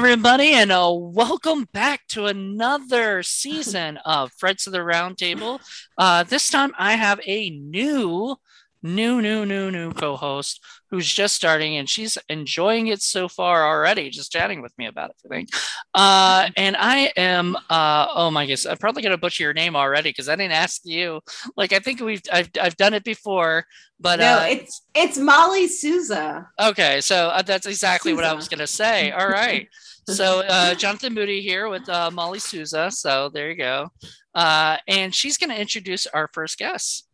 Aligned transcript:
Everybody, 0.00 0.54
and 0.54 0.72
uh, 0.72 0.90
welcome 0.94 1.68
back 1.74 2.06
to 2.08 2.24
another 2.24 3.22
season 3.22 3.98
of 4.06 4.32
Friends 4.32 4.66
of 4.66 4.72
the 4.72 4.78
Roundtable. 4.78 5.60
Uh, 5.98 6.22
this 6.22 6.48
time 6.48 6.72
I 6.78 6.94
have 6.94 7.20
a 7.26 7.50
new, 7.50 8.34
new, 8.82 9.20
new, 9.20 9.44
new, 9.44 9.70
new 9.70 9.92
co 9.92 10.16
host 10.16 10.64
who's 10.88 11.12
just 11.12 11.34
starting 11.34 11.76
and 11.76 11.86
she's 11.86 12.16
enjoying 12.30 12.86
it 12.86 13.02
so 13.02 13.28
far 13.28 13.66
already, 13.66 14.08
just 14.08 14.32
chatting 14.32 14.62
with 14.62 14.72
me 14.78 14.86
about 14.86 15.10
everything. 15.22 15.46
Uh, 15.92 16.48
and 16.56 16.78
I 16.78 17.12
am, 17.18 17.54
uh, 17.68 18.06
oh 18.14 18.30
my 18.30 18.44
goodness, 18.44 18.64
I'm 18.64 18.78
probably 18.78 19.02
going 19.02 19.12
to 19.12 19.18
butcher 19.18 19.44
your 19.44 19.52
name 19.52 19.76
already 19.76 20.08
because 20.08 20.30
I 20.30 20.34
didn't 20.34 20.52
ask 20.52 20.80
you. 20.82 21.20
Like, 21.58 21.74
I 21.74 21.78
think 21.78 22.00
we've, 22.00 22.22
I've, 22.32 22.48
I've 22.58 22.78
done 22.78 22.94
it 22.94 23.04
before, 23.04 23.66
but 24.00 24.18
no, 24.18 24.38
uh, 24.38 24.46
it's 24.48 24.80
it's 24.94 25.18
Molly 25.18 25.68
Souza. 25.68 26.48
Okay, 26.58 27.02
so 27.02 27.28
uh, 27.28 27.42
that's 27.42 27.66
exactly 27.66 28.14
what 28.14 28.24
I 28.24 28.32
was 28.32 28.48
going 28.48 28.60
to 28.60 28.66
say. 28.66 29.10
All 29.10 29.28
right. 29.28 29.68
So 30.06 30.42
uh, 30.46 30.74
Jonathan 30.74 31.14
Moody 31.14 31.40
here 31.40 31.68
with 31.68 31.88
uh, 31.88 32.10
Molly 32.10 32.38
Souza. 32.38 32.90
So 32.90 33.28
there 33.28 33.50
you 33.50 33.56
go. 33.56 33.92
Uh, 34.34 34.76
and 34.88 35.14
she's 35.14 35.36
going 35.36 35.50
to 35.50 35.60
introduce 35.60 36.06
our 36.08 36.28
first 36.32 36.58
guest. 36.58 37.06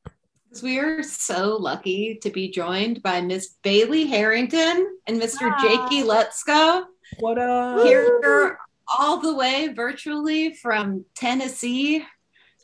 We 0.62 0.78
are 0.78 1.02
so 1.02 1.56
lucky 1.56 2.18
to 2.22 2.30
be 2.30 2.48
joined 2.50 3.02
by 3.02 3.20
Miss 3.20 3.56
Bailey 3.62 4.06
Harrington 4.06 4.98
and 5.06 5.20
Mr. 5.20 5.54
Jakey 5.60 6.02
Lutzko 6.02 6.84
What 7.18 7.38
up? 7.38 7.84
here 7.84 8.58
all 8.98 9.18
the 9.18 9.34
way 9.34 9.68
virtually 9.68 10.54
from 10.54 11.04
Tennessee. 11.14 12.04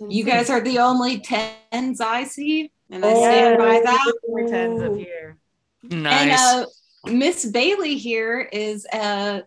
You 0.09 0.25
guys 0.25 0.49
are 0.49 0.61
the 0.61 0.79
only 0.79 1.21
tens 1.21 2.01
I 2.01 2.25
see, 2.25 2.73
and 2.91 3.05
I 3.05 3.15
stand 3.15 3.59
by 3.59 3.81
that. 3.85 4.15
We're 4.27 4.49
tens 4.49 4.81
up 4.83 4.97
here. 4.97 5.37
Nice. 5.83 6.21
And 6.23 6.31
uh, 6.33 6.67
Miss 7.13 7.45
Bailey 7.47 7.97
here 7.99 8.41
is 8.53 8.87
a 8.93 9.43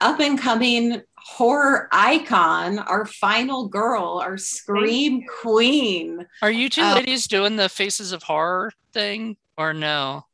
up 0.00 0.20
and 0.20 0.38
coming 0.38 1.00
horror 1.16 1.88
icon, 1.92 2.78
our 2.78 3.04
final 3.06 3.68
girl, 3.68 4.20
our 4.22 4.36
scream 4.38 5.24
queen. 5.40 6.26
Are 6.42 6.50
you 6.50 6.68
two 6.68 6.82
uh, 6.82 6.94
ladies 6.94 7.26
doing 7.26 7.56
the 7.56 7.68
Faces 7.68 8.12
of 8.12 8.22
Horror 8.22 8.72
thing 8.92 9.36
or 9.56 9.72
no? 9.74 10.24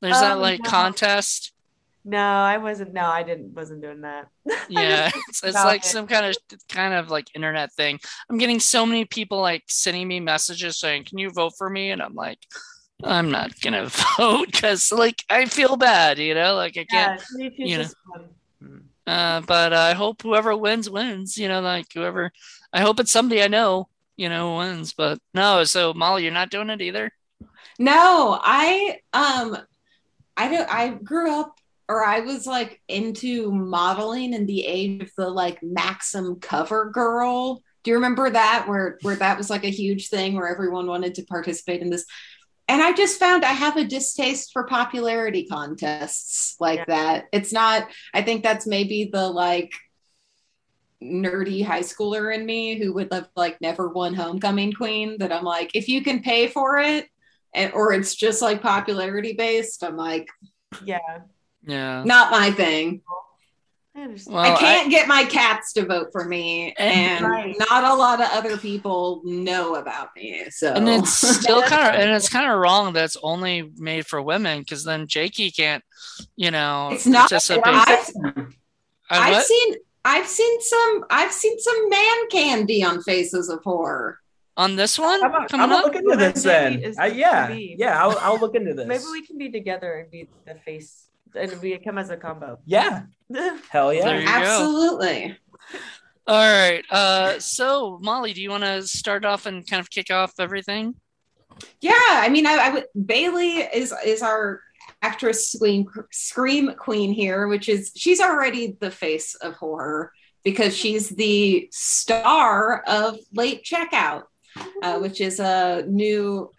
There's 0.00 0.20
that 0.20 0.32
Um, 0.32 0.40
like 0.40 0.62
no. 0.62 0.70
contest. 0.70 1.52
No, 2.04 2.18
I 2.20 2.58
wasn't. 2.58 2.92
No, 2.92 3.06
I 3.06 3.24
didn't. 3.24 3.54
Wasn't 3.54 3.82
doing 3.82 4.02
that. 4.02 4.28
Yeah, 4.68 5.10
it's, 5.28 5.42
it's 5.42 5.54
like 5.54 5.84
it. 5.84 5.88
some 5.88 6.06
kind 6.06 6.26
of 6.26 6.36
kind 6.68 6.94
of 6.94 7.10
like 7.10 7.26
internet 7.34 7.72
thing. 7.72 7.98
I'm 8.28 8.38
getting 8.38 8.60
so 8.60 8.84
many 8.86 9.04
people 9.04 9.40
like 9.40 9.64
sending 9.68 10.06
me 10.06 10.20
messages 10.20 10.78
saying, 10.78 11.04
"Can 11.04 11.18
you 11.18 11.30
vote 11.30 11.54
for 11.56 11.70
me?" 11.70 11.90
And 11.90 12.02
I'm 12.02 12.14
like, 12.14 12.38
I'm 13.02 13.30
not 13.30 13.60
gonna 13.60 13.88
vote 14.18 14.46
because 14.52 14.92
like 14.92 15.24
I 15.30 15.46
feel 15.46 15.76
bad, 15.76 16.18
you 16.18 16.34
know, 16.34 16.54
like 16.54 16.76
I 16.76 16.84
can't. 16.84 17.20
Yeah, 17.38 17.38
me 17.38 17.50
too, 17.50 17.62
you 17.64 17.78
know. 17.78 17.84
Uh, 19.06 19.40
but 19.42 19.72
I 19.72 19.94
hope 19.94 20.22
whoever 20.22 20.56
wins 20.56 20.90
wins. 20.90 21.38
You 21.38 21.48
know, 21.48 21.60
like 21.60 21.86
whoever. 21.92 22.32
I 22.72 22.80
hope 22.80 23.00
it's 23.00 23.12
somebody 23.12 23.42
I 23.42 23.48
know. 23.48 23.88
You 24.16 24.28
know, 24.28 24.56
wins. 24.56 24.92
But 24.92 25.18
no. 25.34 25.64
So 25.64 25.94
Molly, 25.94 26.24
you're 26.24 26.32
not 26.32 26.50
doing 26.50 26.70
it 26.70 26.82
either. 26.82 27.12
No, 27.78 28.38
I 28.42 29.00
um 29.12 29.56
I 30.36 30.48
don't 30.48 30.70
I 30.70 30.88
grew 30.88 31.40
up 31.40 31.58
or 31.88 32.04
I 32.04 32.20
was 32.20 32.46
like 32.46 32.80
into 32.88 33.52
modeling 33.52 34.34
in 34.34 34.46
the 34.46 34.64
age 34.66 35.02
of 35.02 35.10
the 35.16 35.28
like 35.28 35.62
Maxim 35.62 36.36
cover 36.40 36.90
girl. 36.90 37.62
Do 37.84 37.90
you 37.90 37.96
remember 37.96 38.28
that 38.30 38.66
where 38.66 38.98
where 39.02 39.16
that 39.16 39.38
was 39.38 39.50
like 39.50 39.64
a 39.64 39.70
huge 39.70 40.08
thing 40.08 40.34
where 40.34 40.48
everyone 40.48 40.86
wanted 40.86 41.14
to 41.16 41.24
participate 41.24 41.82
in 41.82 41.90
this? 41.90 42.04
And 42.68 42.82
I 42.82 42.92
just 42.92 43.20
found 43.20 43.44
I 43.44 43.52
have 43.52 43.76
a 43.76 43.84
distaste 43.84 44.52
for 44.52 44.64
popularity 44.66 45.46
contests 45.46 46.56
like 46.58 46.80
Yeah. 46.80 46.84
that. 46.88 47.24
It's 47.32 47.52
not 47.52 47.88
I 48.12 48.22
think 48.22 48.42
that's 48.42 48.66
maybe 48.66 49.08
the 49.12 49.28
like 49.28 49.72
nerdy 51.02 51.64
high 51.64 51.80
schooler 51.82 52.34
in 52.34 52.46
me 52.46 52.78
who 52.78 52.92
would 52.94 53.12
have 53.12 53.28
like 53.36 53.60
never 53.60 53.88
won 53.88 54.14
homecoming 54.14 54.72
queen 54.72 55.16
that 55.18 55.30
I'm 55.30 55.44
like 55.44 55.70
if 55.74 55.88
you 55.88 56.02
can 56.02 56.22
pay 56.22 56.48
for 56.48 56.78
it 56.78 57.06
and 57.54 57.72
or 57.74 57.92
it's 57.92 58.14
just 58.14 58.40
like 58.40 58.62
popularity 58.62 59.34
based 59.34 59.84
i'm 59.84 59.96
like 59.96 60.26
Yeah, 60.84 60.98
Yeah. 61.66 62.02
not 62.04 62.30
my 62.30 62.50
thing 62.50 63.02
I. 63.96 64.08
Well, 64.26 64.38
i 64.38 64.56
can't 64.58 64.90
get 64.90 65.08
my 65.08 65.24
cats 65.24 65.72
to 65.74 65.86
vote 65.86 66.08
for 66.12 66.24
me 66.24 66.74
And- 66.78 67.24
and 67.24 67.24
Right. 67.24 67.56
not 67.70 67.84
a 67.84 67.94
lot 67.94 68.20
of 68.20 68.28
other 68.32 68.56
people 68.58 69.22
know 69.24 69.76
about 69.76 70.08
me 70.14 70.44
so 70.50 70.72
and 70.74 70.88
it's 70.88 71.10
still 71.40 71.62
kind 71.62 71.94
of 71.94 72.00
and 72.00 72.10
it's 72.10 72.28
kind 72.28 72.50
of 72.50 72.58
wrong 72.58 72.92
that 72.92 73.04
it's 73.04 73.16
only 73.22 73.70
made 73.76 74.06
for 74.06 74.20
women 74.20 74.60
because 74.60 74.84
then 74.84 75.06
Jakey 75.06 75.50
can't, 75.50 75.82
you 76.36 76.50
know, 76.50 76.90
It's 76.92 77.06
not- 77.06 77.30
participate. 77.30 77.62
I've, 77.66 78.10
I've 79.10 79.42
seen 79.44 79.74
i've 80.04 80.26
seen 80.26 80.60
some 80.60 81.04
i've 81.10 81.32
seen 81.32 81.58
some 81.58 81.88
man 81.88 82.28
candy 82.30 82.84
on 82.84 83.02
faces 83.02 83.48
of 83.48 83.62
horror 83.64 84.18
on 84.56 84.76
this 84.76 84.98
one 84.98 85.22
I'm 85.22 85.30
gonna, 85.32 85.48
coming 85.48 85.64
I'm 85.64 85.70
gonna 85.70 85.84
look 85.84 85.96
into 85.96 86.16
this 86.16 86.42
then. 86.42 86.94
Uh, 87.00 87.04
yeah, 87.04 87.50
yeah, 87.52 88.02
I'll, 88.02 88.16
I'll 88.20 88.38
look 88.40 88.54
into 88.54 88.72
this. 88.72 88.86
Maybe 88.86 89.04
we 89.12 89.26
can 89.26 89.36
be 89.36 89.50
together 89.50 89.94
and 89.98 90.10
be 90.10 90.28
the 90.46 90.54
face, 90.54 91.05
and 91.36 91.60
we 91.60 91.78
come 91.78 91.98
as 91.98 92.10
a 92.10 92.16
combo. 92.16 92.58
Yeah, 92.64 93.02
hell 93.70 93.92
yeah. 93.92 94.04
There 94.04 94.20
you 94.20 94.26
go. 94.26 94.32
absolutely 94.32 95.36
All 96.26 96.34
right. 96.36 96.84
Uh, 96.90 97.38
so 97.38 97.98
Molly, 98.02 98.32
do 98.32 98.42
you 98.42 98.50
want 98.50 98.64
to 98.64 98.86
start 98.86 99.24
off 99.24 99.46
and 99.46 99.68
kind 99.68 99.80
of 99.80 99.90
kick 99.90 100.10
off 100.10 100.32
everything? 100.38 100.94
Yeah, 101.80 101.92
I 101.96 102.28
mean, 102.28 102.46
I, 102.46 102.54
I 102.54 102.70
would. 102.70 102.84
Bailey 103.06 103.58
is 103.60 103.94
is 104.04 104.22
our 104.22 104.60
actress 105.02 105.52
scream 105.52 105.86
scream 106.10 106.74
queen 106.76 107.12
here, 107.12 107.48
which 107.48 107.68
is 107.68 107.92
she's 107.96 108.20
already 108.20 108.76
the 108.80 108.90
face 108.90 109.34
of 109.36 109.54
horror 109.54 110.12
because 110.44 110.76
she's 110.76 111.08
the 111.10 111.68
star 111.72 112.82
of 112.86 113.18
Late 113.32 113.64
Checkout, 113.64 114.24
uh, 114.82 114.98
which 114.98 115.20
is 115.20 115.40
a 115.40 115.84
new 115.88 116.50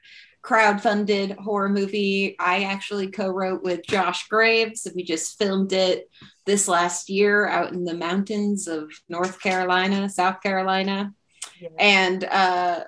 crowd-funded 0.47 1.31
horror 1.33 1.67
movie. 1.67 2.37
I 2.39 2.63
actually 2.63 3.11
co-wrote 3.11 3.63
with 3.63 3.85
Josh 3.85 4.29
Graves. 4.29 4.87
We 4.95 5.03
just 5.03 5.37
filmed 5.37 5.73
it 5.73 6.09
this 6.45 6.69
last 6.69 7.09
year 7.09 7.45
out 7.49 7.73
in 7.73 7.83
the 7.83 7.93
mountains 7.93 8.65
of 8.69 8.89
North 9.09 9.41
Carolina, 9.41 10.07
South 10.09 10.41
Carolina 10.41 11.13
Yeah. 11.59 11.69
and 11.77 12.23
uh 12.23 12.83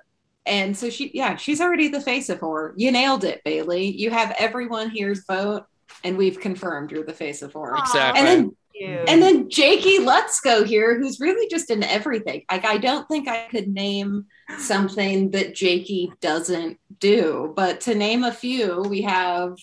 and 0.46 0.78
so 0.78 0.90
she 0.90 1.12
yeah 1.14 1.36
she's 1.36 1.60
already 1.60 1.90
the 1.90 2.00
face 2.00 2.30
of 2.30 2.40
horror 2.40 2.74
you 2.78 2.92
nailed 2.92 3.24
it 3.26 3.42
bailey 3.44 3.86
you 4.04 4.10
have 4.10 4.34
everyone 4.40 4.90
here's 4.90 5.26
vote 5.26 5.64
and 6.06 6.16
we've 6.18 6.40
confirmed 6.40 6.92
you're 6.92 7.04
the 7.04 7.14
face 7.26 7.42
of 7.42 7.52
horror 7.52 7.76
Exactly. 7.78 8.20
and 8.20 8.28
then 8.28 8.56
You. 8.80 9.04
and 9.08 9.22
then 9.22 9.50
jakey 9.50 10.00
let's 10.00 10.40
here 10.64 10.98
who's 10.98 11.20
really 11.20 11.48
just 11.50 11.70
in 11.70 11.84
everything 11.84 12.44
like 12.50 12.64
i 12.66 12.78
don't 12.78 13.08
think 13.10 13.28
i 13.28 13.46
could 13.52 13.68
name 13.68 14.26
something 14.58 15.32
that 15.32 15.54
jakey 15.54 16.12
doesn't 16.22 16.80
do 17.00 17.52
but 17.56 17.82
to 17.82 17.94
name 17.96 18.24
a 18.24 18.32
few 18.32 18.82
we 18.88 19.02
have 19.02 19.58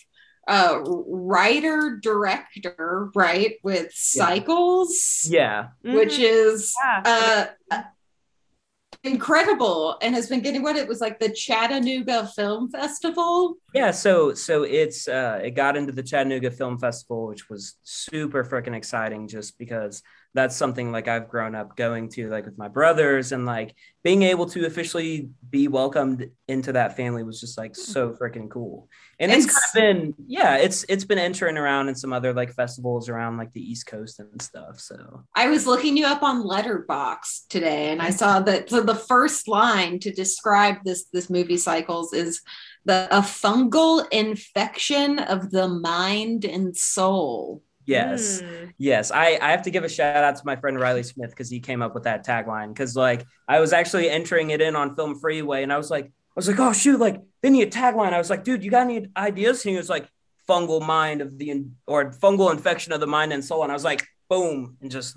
uh 0.48 0.80
writer 0.84 1.98
director 2.02 3.10
right 3.14 3.54
with 3.62 3.90
cycles 3.92 5.26
Yeah, 5.28 5.68
which 5.82 6.18
Mhm. 6.18 6.24
is 6.52 6.74
Yeah. 7.04 7.50
uh, 7.70 7.82
incredible 9.06 9.96
and 10.02 10.14
has 10.14 10.28
been 10.28 10.40
getting 10.40 10.62
what 10.62 10.76
it 10.76 10.88
was 10.88 11.00
like 11.00 11.18
the 11.18 11.30
Chattanooga 11.30 12.26
Film 12.34 12.70
Festival. 12.70 13.56
yeah. 13.74 13.90
So, 13.90 14.34
so 14.34 14.62
it's 14.62 15.08
uh, 15.08 15.40
it 15.42 15.52
got 15.52 15.76
into 15.76 15.92
the 15.92 16.02
Chattanooga 16.02 16.50
Film 16.50 16.78
Festival, 16.78 17.26
which 17.26 17.48
was 17.48 17.76
super 17.82 18.44
freaking 18.44 18.74
exciting, 18.74 19.28
just 19.28 19.58
because 19.58 20.02
that's 20.36 20.54
something 20.54 20.92
like 20.92 21.08
I've 21.08 21.28
grown 21.28 21.54
up 21.54 21.76
going 21.76 22.08
to, 22.10 22.28
like 22.28 22.44
with 22.44 22.58
my 22.58 22.68
brothers, 22.68 23.32
and 23.32 23.46
like 23.46 23.74
being 24.04 24.22
able 24.22 24.46
to 24.46 24.66
officially 24.66 25.30
be 25.50 25.66
welcomed 25.66 26.30
into 26.46 26.72
that 26.72 26.96
family 26.96 27.24
was 27.24 27.40
just 27.40 27.58
like 27.58 27.74
so 27.74 28.08
mm-hmm. 28.08 28.22
freaking 28.22 28.50
cool. 28.50 28.88
And 29.18 29.32
it's 29.32 29.46
And 29.46 29.54
kind 29.54 29.64
of 29.66 30.14
been, 30.14 30.24
yeah, 30.28 30.56
it's 30.58 30.84
it's 30.88 31.04
been 31.04 31.18
entering 31.18 31.56
around 31.56 31.88
in 31.88 31.94
some 31.94 32.12
other 32.12 32.32
like 32.32 32.52
festivals 32.54 33.08
around 33.08 33.38
like 33.38 33.52
the 33.52 33.60
East 33.60 33.86
Coast 33.86 34.20
and 34.20 34.40
stuff. 34.40 34.78
So 34.78 35.24
I 35.34 35.48
was 35.48 35.66
looking 35.66 35.96
you 35.96 36.06
up 36.06 36.22
on 36.22 36.44
Letterboxd 36.44 37.48
today, 37.48 37.90
and 37.90 38.00
I 38.00 38.10
saw 38.10 38.40
that 38.40 38.70
so 38.70 38.82
the 38.82 38.94
first 38.94 39.48
line 39.48 39.98
to 40.00 40.12
describe 40.12 40.76
this 40.84 41.06
this 41.12 41.30
movie 41.30 41.56
cycles 41.56 42.12
is 42.12 42.42
the 42.84 43.08
a 43.10 43.20
fungal 43.20 44.06
infection 44.12 45.18
of 45.18 45.50
the 45.50 45.66
mind 45.66 46.44
and 46.44 46.76
soul. 46.76 47.62
Yes. 47.86 48.42
Mm. 48.42 48.72
Yes, 48.78 49.10
I, 49.10 49.38
I 49.40 49.50
have 49.52 49.62
to 49.62 49.70
give 49.70 49.84
a 49.84 49.88
shout 49.88 50.22
out 50.22 50.36
to 50.36 50.42
my 50.44 50.56
friend 50.56 50.78
Riley 50.78 51.02
Smith 51.02 51.30
because 51.30 51.48
he 51.48 51.60
came 51.60 51.80
up 51.80 51.94
with 51.94 52.04
that 52.04 52.26
tagline. 52.26 52.68
Because 52.68 52.94
like 52.94 53.24
I 53.48 53.60
was 53.60 53.72
actually 53.72 54.10
entering 54.10 54.50
it 54.50 54.60
in 54.60 54.76
on 54.76 54.94
Film 54.94 55.18
Freeway, 55.18 55.62
and 55.62 55.72
I 55.72 55.76
was 55.78 55.90
like, 55.90 56.06
I 56.06 56.10
was 56.36 56.48
like, 56.48 56.58
oh 56.60 56.72
shoot, 56.72 57.00
like 57.00 57.22
they 57.42 57.50
need 57.50 57.68
a 57.68 57.70
tagline. 57.70 58.12
I 58.12 58.18
was 58.18 58.28
like, 58.28 58.44
dude, 58.44 58.62
you 58.62 58.70
got 58.70 58.82
any 58.82 59.06
ideas? 59.16 59.64
And 59.64 59.70
he 59.72 59.76
was 59.78 59.88
like, 59.88 60.06
fungal 60.48 60.84
mind 60.86 61.20
of 61.22 61.38
the 61.38 61.64
or 61.86 62.10
fungal 62.10 62.52
infection 62.52 62.92
of 62.92 63.00
the 63.00 63.06
mind 63.06 63.32
and 63.32 63.44
soul. 63.44 63.62
And 63.62 63.72
I 63.72 63.74
was 63.74 63.84
like, 63.84 64.06
boom, 64.28 64.76
and 64.80 64.90
just 64.90 65.16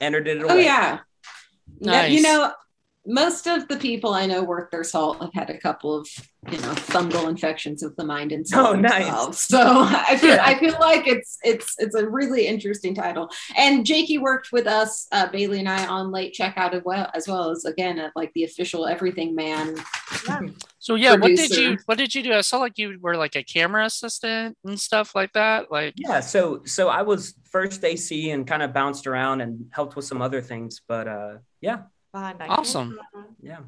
entered 0.00 0.26
it 0.28 0.42
away. 0.42 0.52
Oh 0.52 0.56
yeah. 0.56 0.98
No, 1.80 1.92
Nice. 1.92 2.12
you 2.12 2.22
know, 2.22 2.52
most 3.08 3.46
of 3.46 3.66
the 3.68 3.76
people 3.76 4.12
I 4.14 4.26
know 4.26 4.44
worth 4.44 4.70
their 4.70 4.84
salt 4.84 5.20
have 5.22 5.32
had 5.32 5.50
a 5.50 5.58
couple 5.58 5.96
of 5.96 6.06
you 6.52 6.58
know 6.58 6.72
fungal 6.74 7.28
infections 7.28 7.82
of 7.82 7.96
the 7.96 8.04
mind 8.04 8.30
and 8.32 8.46
soul 8.46 8.66
Oh, 8.68 8.74
nice. 8.74 8.92
themselves. 9.04 9.40
So 9.40 9.58
I 9.60 10.16
feel 10.18 10.34
Yeah. 10.36 10.42
I 10.44 10.58
feel 10.58 10.76
like 10.78 11.06
it's 11.08 11.38
it's 11.42 11.74
it's 11.78 11.94
a 11.96 12.08
really 12.08 12.46
interesting 12.46 12.94
title. 12.94 13.30
And 13.56 13.84
Jakey 13.84 14.18
worked 14.18 14.52
with 14.52 14.66
us, 14.66 15.06
uh, 15.10 15.28
Bailey 15.28 15.58
and 15.60 15.68
I, 15.68 15.86
on 15.86 16.12
late 16.12 16.34
checkout 16.38 16.74
as 16.74 16.82
well 16.84 17.10
as 17.14 17.26
well 17.26 17.50
as 17.50 17.64
again 17.64 17.98
at 17.98 18.12
like 18.14 18.32
the 18.34 18.44
official 18.44 18.86
Everything 18.86 19.34
Man. 19.34 19.74
So 20.78 20.94
yeah, 20.94 21.16
what 21.16 21.34
did 21.34 21.50
you 21.50 21.78
what 21.86 21.98
did 21.98 22.14
you 22.14 22.22
do? 22.22 22.32
I 22.34 22.42
saw 22.42 22.58
like 22.58 22.78
you 22.78 22.98
were 23.00 23.16
like 23.16 23.36
a 23.36 23.42
camera 23.42 23.84
assistant 23.86 24.56
and 24.64 24.78
stuff 24.78 25.14
like 25.14 25.32
that. 25.32 25.70
Like 25.70 25.94
Yeah, 25.96 26.20
so 26.20 26.62
so 26.64 26.88
I 26.88 27.02
was 27.02 27.34
first 27.50 27.82
AC 27.84 28.30
and 28.30 28.46
kind 28.46 28.62
of 28.62 28.72
bounced 28.72 29.06
around 29.06 29.40
and 29.40 29.66
helped 29.72 29.96
with 29.96 30.04
some 30.04 30.20
other 30.22 30.40
things, 30.42 30.80
but 30.86 31.08
uh 31.08 31.38
yeah, 31.60 31.78
Behind 32.18 32.38
that 32.40 32.50
Awesome. 32.50 32.98
camera. 33.12 33.28
yeah. 33.40 33.58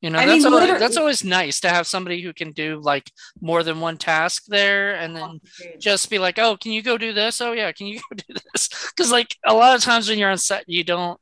you 0.00 0.10
know, 0.10 0.18
I 0.18 0.26
that's 0.26 0.44
mean, 0.44 0.46
always, 0.52 0.60
literally- 0.60 0.80
that's 0.80 0.96
always 0.96 1.24
nice 1.24 1.60
to 1.60 1.68
have 1.70 1.86
somebody 1.86 2.20
who 2.20 2.32
can 2.32 2.52
do 2.52 2.80
like 2.82 3.10
more 3.40 3.62
than 3.62 3.80
one 3.80 3.96
task 3.96 4.44
there, 4.48 4.94
and 4.96 5.16
then 5.16 5.22
oh, 5.22 5.38
just 5.78 6.10
be 6.10 6.18
like, 6.18 6.38
oh, 6.38 6.56
can 6.56 6.72
you 6.72 6.82
go 6.82 6.98
do 6.98 7.12
this? 7.12 7.40
Oh 7.40 7.52
yeah, 7.52 7.72
can 7.72 7.86
you 7.86 8.00
go 8.10 8.16
do 8.16 8.34
this? 8.52 8.68
Because 8.90 9.10
like 9.10 9.34
a 9.46 9.54
lot 9.54 9.74
of 9.74 9.82
times 9.82 10.08
when 10.08 10.18
you're 10.18 10.30
on 10.30 10.38
set, 10.38 10.64
you 10.68 10.84
don't, 10.84 11.18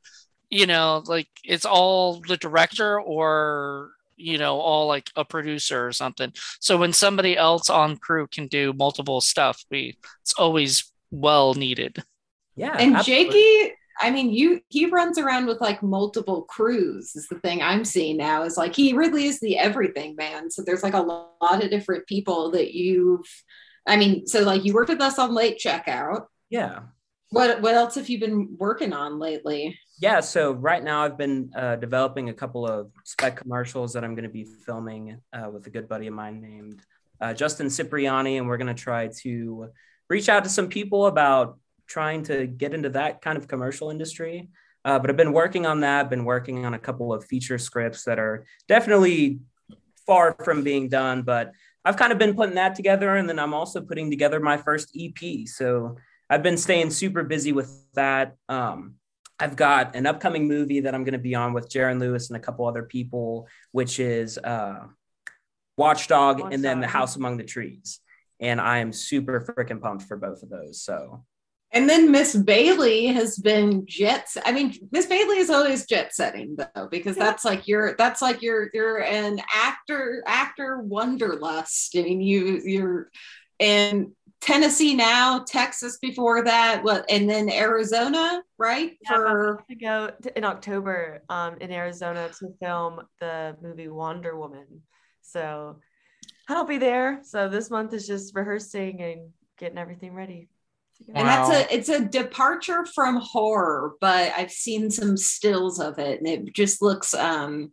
you 0.49 0.65
know, 0.67 1.01
like 1.05 1.29
it's 1.43 1.65
all 1.65 2.21
the 2.27 2.37
director 2.37 2.99
or 2.99 3.91
you 4.15 4.37
know 4.37 4.59
all 4.59 4.87
like 4.87 5.09
a 5.15 5.25
producer 5.25 5.87
or 5.87 5.91
something. 5.91 6.31
So 6.59 6.77
when 6.77 6.93
somebody 6.93 7.35
else 7.37 7.69
on 7.69 7.97
crew 7.97 8.27
can 8.27 8.47
do 8.47 8.73
multiple 8.73 9.21
stuff, 9.21 9.63
we 9.71 9.97
it's 10.21 10.33
always 10.37 10.91
well 11.09 11.53
needed. 11.55 12.03
Yeah. 12.55 12.75
And 12.77 12.95
absolutely. 12.97 13.25
Jakey, 13.31 13.75
I 14.03 14.11
mean, 14.11 14.31
you 14.31 14.59
he 14.67 14.87
runs 14.87 15.17
around 15.17 15.45
with 15.45 15.61
like 15.61 15.81
multiple 15.81 16.41
crews. 16.41 17.15
Is 17.15 17.27
the 17.29 17.39
thing 17.39 17.61
I'm 17.61 17.85
seeing 17.85 18.17
now 18.17 18.43
is 18.43 18.57
like 18.57 18.75
he 18.75 18.91
really 18.91 19.25
is 19.27 19.39
the 19.39 19.57
everything 19.57 20.17
man. 20.17 20.51
So 20.51 20.61
there's 20.61 20.83
like 20.83 20.93
a 20.93 20.99
lot 20.99 21.63
of 21.63 21.69
different 21.69 22.05
people 22.05 22.51
that 22.51 22.75
you've. 22.75 23.25
I 23.87 23.95
mean, 23.95 24.27
so 24.27 24.41
like 24.41 24.65
you 24.65 24.73
worked 24.73 24.89
with 24.89 24.99
us 24.99 25.17
on 25.19 25.33
late 25.33 25.57
checkout. 25.57 26.25
Yeah. 26.49 26.81
What 27.29 27.61
what 27.61 27.75
else 27.75 27.95
have 27.95 28.09
you 28.09 28.19
been 28.19 28.57
working 28.59 28.91
on 28.91 29.19
lately? 29.19 29.79
Yeah, 30.01 30.19
so 30.19 30.51
right 30.51 30.83
now 30.83 31.05
I've 31.05 31.17
been 31.17 31.51
uh, 31.55 31.77
developing 31.77 32.27
a 32.27 32.33
couple 32.33 32.67
of 32.67 32.91
spec 33.05 33.37
commercials 33.37 33.93
that 33.93 34.03
I'm 34.03 34.15
going 34.15 34.23
to 34.23 34.29
be 34.29 34.43
filming 34.43 35.21
uh, 35.31 35.49
with 35.49 35.65
a 35.67 35.69
good 35.69 35.87
buddy 35.87 36.07
of 36.07 36.13
mine 36.13 36.41
named 36.41 36.81
uh, 37.21 37.33
Justin 37.33 37.69
Cipriani, 37.69 38.37
and 38.37 38.49
we're 38.49 38.57
going 38.57 38.75
to 38.75 38.81
try 38.81 39.07
to 39.21 39.69
reach 40.09 40.27
out 40.27 40.43
to 40.43 40.49
some 40.49 40.67
people 40.67 41.05
about 41.05 41.57
trying 41.93 42.23
to 42.23 42.47
get 42.47 42.73
into 42.73 42.89
that 42.89 43.21
kind 43.21 43.37
of 43.37 43.47
commercial 43.47 43.91
industry. 43.91 44.49
Uh, 44.83 44.97
but 44.97 45.09
I've 45.09 45.17
been 45.17 45.31
working 45.31 45.67
on 45.67 45.81
that. 45.81 46.09
Been 46.09 46.25
working 46.25 46.65
on 46.65 46.73
a 46.73 46.79
couple 46.79 47.13
of 47.13 47.23
feature 47.25 47.59
scripts 47.59 48.03
that 48.05 48.17
are 48.17 48.45
definitely 48.67 49.39
far 50.07 50.35
from 50.43 50.63
being 50.63 50.89
done, 50.89 51.21
but 51.21 51.51
I've 51.85 51.95
kind 51.95 52.11
of 52.11 52.17
been 52.17 52.33
putting 52.33 52.55
that 52.55 52.75
together, 52.75 53.15
and 53.15 53.29
then 53.29 53.39
I'm 53.39 53.53
also 53.53 53.79
putting 53.79 54.09
together 54.09 54.39
my 54.39 54.57
first 54.57 54.97
EP. 54.99 55.47
So 55.47 55.97
I've 56.29 56.43
been 56.43 56.57
staying 56.57 56.89
super 56.89 57.23
busy 57.23 57.51
with 57.51 57.69
that. 57.93 58.35
Um, 58.49 58.95
I've 59.39 59.55
got 59.55 59.95
an 59.95 60.05
upcoming 60.05 60.47
movie 60.47 60.81
that 60.81 60.95
I'm 60.95 61.03
going 61.03 61.13
to 61.13 61.19
be 61.19 61.35
on 61.35 61.53
with 61.53 61.69
Jaron 61.69 61.99
Lewis 61.99 62.29
and 62.29 62.37
a 62.37 62.39
couple 62.39 62.65
other 62.65 62.83
people, 62.83 63.47
which 63.71 63.99
is 63.99 64.37
uh, 64.37 64.79
Watchdog 65.77 66.51
and 66.53 66.63
then 66.63 66.79
The 66.79 66.87
House 66.87 67.15
Among 67.15 67.37
the 67.37 67.43
Trees. 67.43 67.99
And 68.39 68.59
I 68.59 68.79
am 68.79 68.91
super 68.91 69.41
freaking 69.41 69.81
pumped 69.81 70.05
for 70.05 70.17
both 70.17 70.43
of 70.43 70.49
those. 70.49 70.81
So 70.81 71.25
And 71.73 71.89
then 71.89 72.11
Miss 72.11 72.35
Bailey 72.35 73.07
has 73.07 73.37
been 73.37 73.85
jet. 73.87 74.27
I 74.45 74.51
mean, 74.51 74.75
Miss 74.91 75.07
Bailey 75.07 75.39
is 75.39 75.49
always 75.49 75.87
jet 75.87 76.13
setting 76.13 76.55
though, 76.55 76.87
because 76.89 77.15
that's 77.15 77.43
like 77.43 77.67
you're 77.67 77.95
that's 77.97 78.21
like 78.21 78.43
you're 78.43 78.69
you're 78.75 79.01
an 79.01 79.41
actor 79.51 80.23
actor 80.27 80.79
wanderlust. 80.81 81.97
I 81.97 82.03
mean, 82.03 82.21
you 82.21 82.61
you're 82.63 83.09
in 83.57 84.13
Tennessee 84.39 84.93
now, 84.93 85.39
Texas 85.47 85.97
before 85.99 86.43
that, 86.43 86.83
what, 86.83 87.05
and 87.09 87.29
then 87.29 87.49
Arizona, 87.49 88.43
right? 88.57 88.91
Yeah, 89.01 89.15
For 89.15 89.63
to 89.69 89.75
go 89.75 90.11
to, 90.21 90.37
in 90.37 90.43
October 90.43 91.23
um, 91.29 91.55
in 91.61 91.71
Arizona 91.71 92.29
to 92.39 92.49
film 92.61 93.01
the 93.21 93.55
movie 93.61 93.87
Wonder 93.87 94.37
Woman. 94.37 94.67
So 95.21 95.79
I'll 96.49 96.65
be 96.65 96.77
there. 96.77 97.21
So 97.23 97.47
this 97.47 97.71
month 97.71 97.93
is 97.93 98.05
just 98.05 98.35
rehearsing 98.35 99.01
and 99.01 99.29
getting 99.57 99.77
everything 99.77 100.13
ready. 100.13 100.49
Go. 101.07 101.13
and 101.15 101.27
that's 101.27 101.49
a 101.49 101.73
it's 101.73 101.89
a 101.89 102.03
departure 102.05 102.85
from 102.85 103.17
horror, 103.17 103.93
but 104.01 104.31
I've 104.37 104.51
seen 104.51 104.89
some 104.91 105.17
stills 105.17 105.79
of 105.79 105.99
it, 105.99 106.19
and 106.19 106.27
it 106.27 106.53
just 106.53 106.81
looks 106.81 107.13
um 107.13 107.71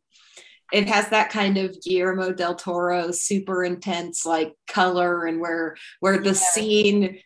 it 0.72 0.88
has 0.88 1.08
that 1.10 1.30
kind 1.30 1.58
of 1.58 1.76
Guillermo 1.82 2.32
del 2.32 2.54
Toro 2.54 3.10
super 3.10 3.64
intense 3.64 4.24
like 4.24 4.54
color 4.68 5.26
and 5.26 5.40
where 5.40 5.76
where 6.00 6.18
the 6.18 6.30
Yeah. 6.30 6.34
scene 6.34 7.18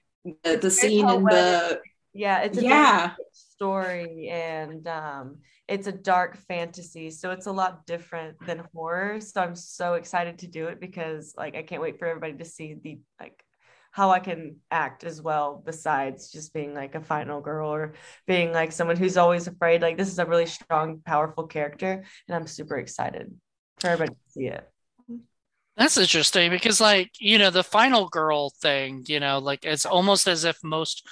the, 0.42 0.56
the 0.56 0.70
scene 0.70 1.08
in 1.10 1.24
the 1.24 1.80
Yeah, 2.14 2.40
it's 2.42 2.58
a 2.58 2.62
yeah 2.64 3.12
story 3.32 4.28
and 4.30 4.86
um 4.88 5.38
it's 5.68 5.86
a 5.86 5.92
dark 5.92 6.36
fantasy 6.36 7.10
so 7.10 7.30
it's 7.30 7.46
a 7.46 7.52
lot 7.52 7.86
different 7.86 8.36
than 8.46 8.62
horror 8.74 9.20
so 9.20 9.40
i'm 9.40 9.54
so 9.54 9.94
excited 9.94 10.38
to 10.38 10.46
do 10.46 10.66
it 10.66 10.80
because 10.80 11.34
like 11.36 11.54
i 11.56 11.62
can't 11.62 11.80
wait 11.80 11.98
for 11.98 12.06
everybody 12.06 12.34
to 12.34 12.44
see 12.44 12.74
the 12.82 12.98
like 13.20 13.43
how 13.94 14.10
i 14.10 14.18
can 14.18 14.56
act 14.72 15.04
as 15.04 15.22
well 15.22 15.62
besides 15.64 16.32
just 16.32 16.52
being 16.52 16.74
like 16.74 16.96
a 16.96 17.00
final 17.00 17.40
girl 17.40 17.72
or 17.72 17.94
being 18.26 18.50
like 18.50 18.72
someone 18.72 18.96
who's 18.96 19.16
always 19.16 19.46
afraid. 19.46 19.82
Like 19.82 19.96
this 19.96 20.08
is 20.08 20.18
a 20.18 20.26
really 20.26 20.46
strong 20.46 21.00
powerful 21.06 21.46
character 21.46 22.02
and 22.26 22.34
i'm 22.34 22.48
super 22.48 22.76
excited 22.76 23.32
for 23.78 23.90
everybody 23.90 24.14
to 24.14 24.32
see 24.32 24.46
it. 24.46 24.68
That's 25.76 25.96
interesting 25.96 26.50
because, 26.50 26.80
like, 26.80 27.10
you 27.18 27.36
know, 27.36 27.50
the 27.50 27.64
final 27.64 28.08
girl 28.08 28.50
thing, 28.50 29.04
you 29.08 29.18
know, 29.18 29.38
like 29.38 29.64
it's 29.64 29.86
almost 29.86 30.28
as 30.28 30.44
if 30.44 30.56
most 30.62 31.06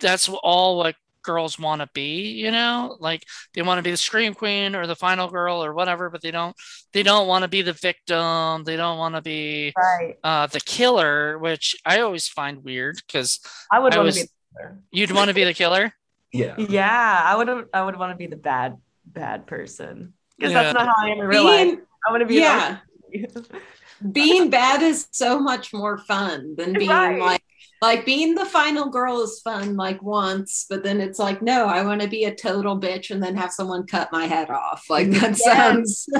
that's 0.00 0.28
all 0.28 0.76
what 0.78 0.96
girls 1.24 1.58
want 1.58 1.80
to 1.80 1.88
be, 1.94 2.30
you 2.32 2.50
know, 2.52 2.96
like 3.00 3.24
they 3.54 3.62
want 3.62 3.78
to 3.78 3.82
be 3.82 3.90
the 3.90 3.96
scream 3.96 4.34
queen 4.34 4.76
or 4.76 4.86
the 4.86 4.94
final 4.96 5.28
girl 5.28 5.64
or 5.64 5.74
whatever, 5.74 6.10
but 6.10 6.22
they 6.22 6.30
don't, 6.30 6.54
they 6.92 7.02
don't 7.02 7.26
want 7.26 7.42
to 7.42 7.48
be 7.48 7.62
the 7.62 7.72
victim. 7.72 8.62
They 8.64 8.76
don't 8.76 8.98
want 8.98 9.16
to 9.16 9.22
be 9.22 9.72
right 9.76 10.14
uh, 10.22 10.46
the 10.46 10.60
killer, 10.60 11.38
which 11.38 11.74
I 11.84 12.00
always 12.00 12.28
find 12.28 12.62
weird 12.62 12.96
because 13.06 13.40
i 13.72 13.78
would 13.80 13.92
I 13.94 13.96
want 13.96 14.06
was- 14.06 14.16
to 14.16 14.22
be 14.22 14.28
the 14.54 14.78
you'd 14.92 15.10
want 15.10 15.28
to 15.28 15.34
be 15.34 15.42
the 15.44 15.54
killer. 15.54 15.92
yeah. 16.32 16.54
yeah 16.68 17.20
i 17.24 17.34
would 17.34 17.48
i 17.74 17.82
would 17.84 17.98
want 17.98 18.12
to 18.12 18.16
be 18.16 18.26
the 18.28 18.36
bad 18.36 18.76
bad 19.06 19.46
person 19.46 20.12
because 20.38 20.52
Yeah. 20.52 20.62
that's 20.62 20.74
not 20.74 20.86
how 20.86 20.94
i 21.04 21.08
am 21.10 21.18
in 21.20 21.26
real 21.26 21.44
life 21.44 21.64
being 21.64 21.80
I 22.06 22.10
want 22.12 22.20
to 22.20 22.26
be 22.26 22.36
yeah 22.36 22.78
yeah. 23.10 23.26
being 24.12 24.50
bad 24.50 24.82
is 24.82 25.08
so 25.10 25.38
much 25.40 25.72
more 25.72 25.98
fun 25.98 26.54
than 26.56 26.72
being 26.78 26.90
Right. 26.90 27.20
like 27.20 27.42
like 27.84 28.06
being 28.06 28.34
the 28.34 28.46
final 28.46 28.88
girl 28.90 29.20
is 29.22 29.40
fun 29.44 29.76
like 29.76 30.02
once 30.02 30.66
but 30.68 30.82
then 30.82 31.00
it's 31.00 31.18
like 31.18 31.42
no 31.42 31.66
i 31.66 31.82
want 31.84 32.00
to 32.00 32.08
be 32.08 32.24
a 32.24 32.34
total 32.34 32.80
bitch 32.80 33.10
and 33.10 33.22
then 33.22 33.36
have 33.36 33.52
someone 33.52 33.86
cut 33.86 34.12
my 34.12 34.26
head 34.26 34.50
off 34.50 34.84
like 34.90 35.10
that 35.10 35.36
Yes. 35.36 35.38
sounds 35.38 36.08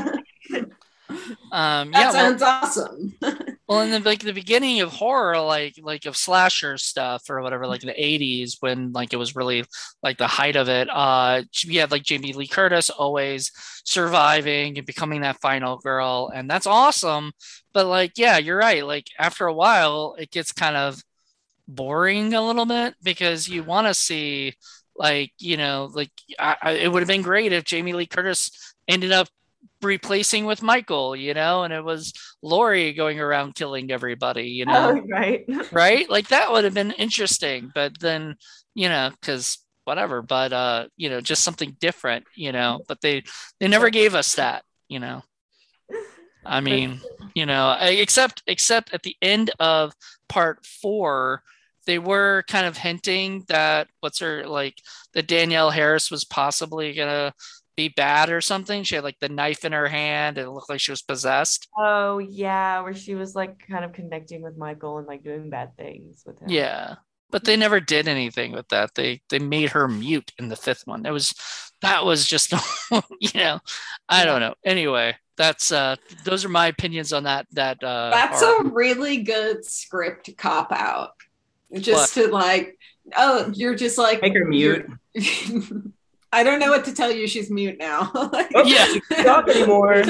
Um, 1.51 1.93
that 1.93 2.11
yeah, 2.11 2.13
well, 2.13 2.33
sounds 2.33 2.43
awesome 2.43 3.15
Well, 3.67 3.81
in 3.81 3.91
the 3.91 4.01
like 4.01 4.21
the 4.21 4.33
beginning 4.35 4.83
of 4.83 4.93
horror, 4.93 5.41
like 5.41 5.75
like 5.83 6.05
of 6.05 6.19
slasher 6.19 6.77
stuff 6.77 7.23
or 7.31 7.41
whatever, 7.41 7.67
like 7.67 7.81
the 7.81 7.95
'80s 7.99 8.59
when 8.61 8.93
like 8.93 9.15
it 9.15 9.17
was 9.17 9.35
really 9.35 9.65
like 10.03 10.19
the 10.19 10.27
height 10.27 10.57
of 10.57 10.69
it. 10.69 10.89
Uh, 10.91 11.43
you 11.63 11.81
had 11.81 11.91
like 11.91 12.03
Jamie 12.03 12.35
Lee 12.35 12.47
Curtis 12.47 12.91
always 12.91 13.51
surviving 13.85 14.77
and 14.77 14.87
becoming 14.87 15.23
that 15.23 15.41
final 15.41 15.79
girl, 15.79 16.31
and 16.35 16.49
that's 16.51 16.67
awesome. 16.67 17.33
But 17.73 17.87
like, 17.87 18.13
yeah, 18.19 18.37
you're 18.37 18.59
right. 18.59 18.85
Like 18.87 19.07
after 19.19 19.47
a 19.47 19.55
while, 19.55 20.15
it 20.19 20.31
gets 20.31 20.53
kind 20.53 20.77
of 20.77 21.03
boring 21.67 22.35
a 22.35 22.43
little 22.45 22.67
bit 22.67 22.95
because 23.03 23.49
you 23.49 23.63
want 23.63 23.87
to 23.87 23.95
see 23.95 24.55
like 24.97 25.33
you 25.39 25.57
know 25.57 25.91
like 25.93 26.11
I, 26.39 26.57
I, 26.63 26.71
it 26.73 26.93
would 26.93 27.01
have 27.01 27.09
been 27.09 27.23
great 27.23 27.53
if 27.53 27.65
Jamie 27.65 27.95
Lee 27.95 28.07
Curtis 28.07 28.75
ended 28.87 29.13
up 29.13 29.29
replacing 29.83 30.45
with 30.47 30.63
Michael, 30.63 31.15
you 31.15 31.35
know, 31.35 31.63
and 31.63 31.73
it 31.73 31.85
was 31.85 32.13
Laurie 32.43 32.93
going 32.93 33.21
around 33.21 33.55
killing 33.55 33.91
everybody, 33.91 34.49
you 34.49 34.67
know, 34.67 34.99
Oh, 34.99 35.07
right. 35.09 35.45
right? 35.73 36.09
Like 36.09 36.29
that 36.29 36.51
would 36.51 36.65
have 36.65 36.75
been 36.75 36.93
interesting, 36.93 37.71
but 37.75 37.99
then, 38.01 38.37
you 38.75 38.89
know, 38.89 39.11
because 39.21 39.59
whatever, 39.85 40.23
but 40.23 40.53
uh, 40.53 40.87
you 40.97 41.11
know, 41.11 41.21
just 41.21 41.45
something 41.45 41.77
different, 41.81 42.25
you 42.35 42.53
know, 42.53 42.81
but 42.89 43.01
they 43.01 43.25
they 43.61 43.69
never 43.69 43.91
gave 43.91 44.15
us 44.15 44.35
that, 44.37 44.65
you 44.89 44.99
know. 44.99 45.23
I 46.47 46.61
mean, 46.61 47.01
you 47.35 47.47
know, 47.47 47.77
except 47.81 48.43
except 48.47 48.93
at 48.93 49.03
the 49.03 49.17
end 49.23 49.51
of 49.59 49.95
part 50.29 50.65
four, 50.67 51.43
they 51.87 51.99
were 51.99 52.45
kind 52.49 52.67
of 52.67 52.77
hinting 52.77 53.45
that 53.49 53.89
what's 54.01 54.21
her 54.21 54.47
like 54.47 54.75
that 55.15 55.27
Danielle 55.29 55.71
Harris 55.71 56.11
was 56.11 56.25
possibly 56.25 56.95
gonna 56.95 57.33
be 57.77 57.89
bad 57.89 58.31
or 58.31 58.41
something. 58.41 58.85
She 58.85 58.95
had 58.95 59.05
like 59.05 59.19
the 59.21 59.29
knife 59.29 59.65
in 59.65 59.73
her 59.73 59.89
hand 59.89 60.39
and 60.39 60.47
it 60.49 60.51
looked 60.51 60.71
like 60.71 60.81
she 60.81 60.93
was 60.93 61.03
possessed. 61.03 61.69
Oh 61.77 62.19
yeah, 62.19 62.81
where 62.83 62.95
she 62.95 63.15
was 63.15 63.35
like 63.35 63.67
kind 63.69 63.85
of 63.85 63.93
connecting 63.93 64.43
with 64.43 64.57
Michael 64.57 64.99
and 64.99 65.07
like 65.07 65.25
doing 65.25 65.51
bad 65.51 65.77
things 65.77 66.23
with 66.27 66.39
him. 66.41 66.49
Yeah. 66.49 66.97
but 67.31 67.45
they 67.45 67.57
never 67.57 67.81
did 67.81 68.07
anything 68.09 68.53
with 68.53 68.69
that. 68.69 68.95
They 68.95 69.21
they 69.31 69.39
made 69.41 69.71
her 69.71 69.89
mute 69.89 70.33
in 70.39 70.49
the 70.49 70.57
fifth 70.57 70.87
one. 70.87 71.03
That 71.03 71.13
was 71.13 71.35
that 71.83 72.05
was 72.05 72.27
just 72.27 72.53
you 73.21 73.31
know, 73.35 73.59
I 74.09 74.25
don't 74.25 74.41
know. 74.41 74.55
Anyway, 74.65 75.17
that's 75.37 75.73
uh 75.73 75.97
those 76.25 76.45
are 76.45 76.49
my 76.49 76.69
opinions 76.69 77.13
on 77.13 77.25
that 77.25 77.47
that 77.53 77.83
uh 77.83 78.11
That's 78.13 78.43
arc. 78.43 78.61
a 78.61 78.63
really 78.65 79.23
good 79.25 79.65
script 79.65 80.31
cop 80.37 80.71
out. 80.73 81.11
Just 81.73 82.15
to 82.15 82.29
like, 82.29 82.79
oh, 83.17 83.51
you're 83.55 83.75
just 83.75 83.99
like 83.99 84.23
Make 84.23 84.35
her 84.35 84.45
mute. 84.45 84.87
I 86.33 86.43
don't 86.43 86.59
know 86.59 86.71
what 86.71 86.85
to 86.87 86.95
tell 86.95 87.11
you. 87.13 87.27
She's 87.29 87.51
mute 87.51 87.79
now. 87.79 88.11
Like- 88.33 88.51
Yeah. 88.65 88.87
she 88.87 89.01
can't 89.01 89.27
talk 89.27 89.49
anymore. 89.49 90.03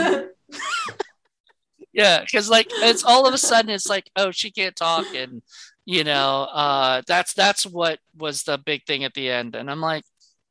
yeah 1.93 2.21
because 2.21 2.49
like 2.51 2.67
it's 2.71 3.05
all 3.05 3.27
of 3.27 3.35
a 3.35 3.39
sudden 3.39 3.71
it's 3.71 3.89
like 3.89 4.11
oh 4.17 4.31
she 4.31 4.51
can't 4.51 4.75
talk 4.77 5.07
and 5.15 5.43
you 5.85 6.03
know 6.05 6.43
uh 6.53 7.03
that's 7.07 7.35
that's 7.35 7.65
what 7.67 7.99
was 8.17 8.43
the 8.45 8.59
big 8.59 8.85
thing 8.85 9.05
at 9.05 9.15
the 9.15 9.31
end 9.31 9.55
and 9.55 9.71
i'm 9.71 9.81
like 9.81 10.05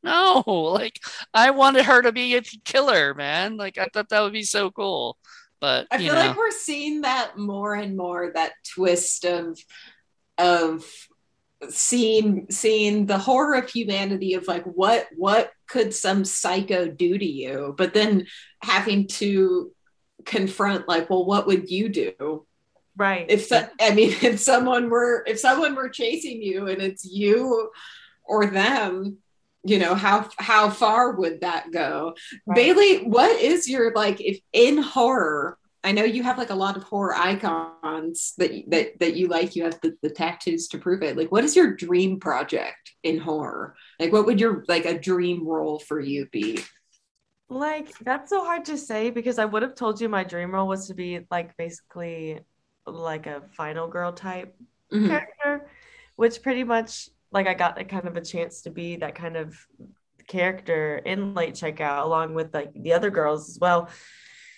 no 0.03 0.43
like 0.47 0.99
i 1.33 1.51
wanted 1.51 1.85
her 1.85 2.01
to 2.01 2.11
be 2.11 2.35
a 2.35 2.41
killer 2.63 3.13
man 3.13 3.57
like 3.57 3.77
i 3.77 3.87
thought 3.93 4.09
that 4.09 4.21
would 4.21 4.33
be 4.33 4.43
so 4.43 4.71
cool 4.71 5.17
but 5.59 5.87
I 5.91 5.97
feel 5.97 6.13
know 6.13 6.19
like 6.19 6.37
we're 6.37 6.51
seeing 6.51 7.01
that 7.01 7.37
more 7.37 7.73
and 7.73 7.95
more. 7.95 8.31
That 8.33 8.51
twist 8.69 9.23
of 9.23 9.57
of 10.37 10.85
seeing 11.69 12.47
seeing 12.49 13.05
the 13.05 13.17
horror 13.17 13.55
of 13.55 13.69
humanity 13.69 14.33
of 14.33 14.47
like 14.47 14.65
what 14.65 15.07
what 15.15 15.51
could 15.67 15.93
some 15.93 16.25
psycho 16.25 16.87
do 16.87 17.17
to 17.17 17.25
you, 17.25 17.73
but 17.77 17.93
then 17.93 18.25
having 18.61 19.07
to 19.07 19.71
confront 20.25 20.87
like, 20.87 21.09
well, 21.09 21.25
what 21.25 21.47
would 21.47 21.69
you 21.69 21.89
do 21.89 22.45
Right. 22.95 23.25
if 23.27 23.45
so, 23.45 23.67
I 23.81 23.91
mean 23.95 24.15
if 24.21 24.39
someone 24.39 24.89
were 24.89 25.23
if 25.25 25.39
someone 25.39 25.75
were 25.75 25.89
chasing 25.89 26.41
you 26.41 26.67
and 26.67 26.81
it's 26.81 27.05
you 27.05 27.71
or 28.23 28.45
them 28.45 29.17
you 29.63 29.79
know 29.79 29.95
how 29.95 30.29
how 30.37 30.69
far 30.69 31.13
would 31.15 31.41
that 31.41 31.71
go 31.71 32.13
Right. 32.45 32.55
bailey 32.55 32.97
what 33.05 33.39
is 33.41 33.67
your 33.67 33.93
like 33.93 34.21
if 34.21 34.39
in 34.51 34.77
horror 34.77 35.57
i 35.83 35.91
know 35.91 36.03
you 36.03 36.23
have 36.23 36.37
like 36.37 36.49
a 36.49 36.55
lot 36.55 36.77
of 36.77 36.83
horror 36.83 37.15
icons 37.15 38.33
that 38.37 38.51
that 38.67 38.99
that 38.99 39.15
you 39.15 39.27
like 39.27 39.55
you 39.55 39.63
have 39.63 39.79
the, 39.81 39.95
the 40.01 40.09
tattoos 40.09 40.67
to 40.67 40.77
prove 40.77 41.03
it 41.03 41.17
like 41.17 41.31
what 41.31 41.43
is 41.43 41.55
your 41.55 41.73
dream 41.75 42.19
project 42.19 42.91
in 43.03 43.19
horror 43.19 43.75
like 43.99 44.11
what 44.11 44.25
would 44.25 44.39
your 44.39 44.63
like 44.67 44.85
a 44.85 44.97
dream 44.99 45.47
role 45.47 45.79
for 45.79 45.99
you 45.99 46.27
be 46.31 46.59
Like 47.49 47.93
that's 47.99 48.29
so 48.29 48.43
hard 48.43 48.65
to 48.65 48.77
say 48.77 49.09
because 49.09 49.37
I 49.37 49.45
would 49.45 49.61
have 49.61 49.75
told 49.75 50.01
you 50.01 50.09
my 50.09 50.23
dream 50.23 50.53
role 50.53 50.67
was 50.67 50.87
to 50.87 50.93
be 50.95 51.19
like 51.29 51.55
basically 51.57 52.39
like 52.85 53.27
a 53.27 53.41
final 53.55 53.87
girl 53.87 54.11
type 54.13 54.55
Mhm. 54.91 55.07
character, 55.07 55.69
which 56.15 56.41
pretty 56.41 56.63
much 56.63 57.09
like 57.31 57.47
I 57.47 57.53
got 57.53 57.79
a 57.79 57.83
kind 57.85 58.07
of 58.07 58.15
a 58.17 58.21
chance 58.21 58.61
to 58.63 58.71
be 58.71 58.95
that 58.97 59.15
kind 59.15 59.37
of 59.37 59.55
character 60.27 60.97
in 60.97 61.33
late 61.35 61.53
checkout 61.55 62.05
along 62.05 62.33
with 62.33 62.53
like 62.53 62.71
the 62.73 62.93
other 62.93 63.11
girls 63.11 63.49
as 63.49 63.59
well. 63.59 63.89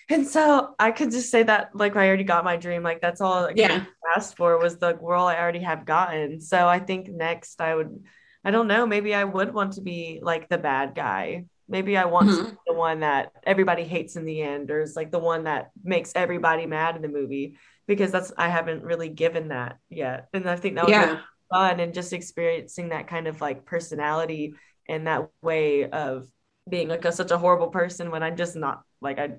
And 0.08 0.26
so 0.26 0.74
I 0.78 0.92
could 0.92 1.10
just 1.10 1.30
say 1.30 1.42
that 1.42 1.70
like 1.74 1.96
I 1.96 2.06
already 2.06 2.24
got 2.24 2.44
my 2.44 2.56
dream. 2.56 2.82
Like 2.82 3.00
that's 3.00 3.20
all 3.20 3.46
I 3.46 3.54
Yeah. 3.54 3.86
asked 4.16 4.36
for 4.36 4.58
was 4.58 4.78
the 4.78 4.94
role 4.96 5.26
I 5.26 5.36
already 5.38 5.60
have 5.60 5.84
gotten. 5.84 6.40
So 6.40 6.68
I 6.68 6.78
think 6.78 7.08
next 7.08 7.60
I 7.60 7.74
would 7.74 8.04
I 8.44 8.52
don't 8.52 8.68
know, 8.68 8.86
maybe 8.86 9.12
I 9.14 9.24
would 9.24 9.52
want 9.52 9.72
to 9.74 9.80
be 9.80 10.20
like 10.22 10.48
the 10.48 10.58
bad 10.58 10.94
guy. 10.94 11.46
Maybe 11.68 11.96
I 11.96 12.04
want 12.04 12.30
to 12.34 12.36
Mhm. 12.36 12.50
be 12.52 12.56
the 12.68 12.74
one 12.74 13.00
that 13.00 13.32
everybody 13.44 13.82
hates 13.82 14.14
in 14.14 14.24
the 14.24 14.40
end, 14.42 14.70
or 14.70 14.80
is 14.80 14.94
like 14.94 15.10
the 15.10 15.18
one 15.18 15.44
that 15.44 15.70
makes 15.82 16.12
everybody 16.14 16.66
mad 16.66 16.94
in 16.94 17.02
the 17.02 17.08
movie 17.08 17.58
because 17.88 18.12
that's 18.12 18.32
I 18.38 18.48
haven't 18.48 18.84
really 18.84 19.08
given 19.08 19.48
that 19.48 19.78
yet. 19.88 20.28
And 20.32 20.48
I 20.48 20.54
think 20.56 20.76
that 20.76 20.86
would 20.86 20.96
be 20.96 21.08
fun 21.50 21.80
and 21.80 21.92
just 21.94 22.12
experiencing 22.12 22.90
that 22.90 23.08
kind 23.08 23.26
of 23.26 23.40
like 23.40 23.64
personality 23.64 24.54
and 24.88 25.08
that 25.08 25.28
way 25.42 25.88
of 25.90 26.28
being 26.68 26.88
like 26.88 27.04
a, 27.04 27.12
such 27.12 27.30
a 27.30 27.38
horrible 27.38 27.68
person 27.68 28.10
when 28.10 28.22
I'm 28.22 28.36
just 28.36 28.56
not 28.56 28.82
like 29.00 29.18
I 29.18 29.34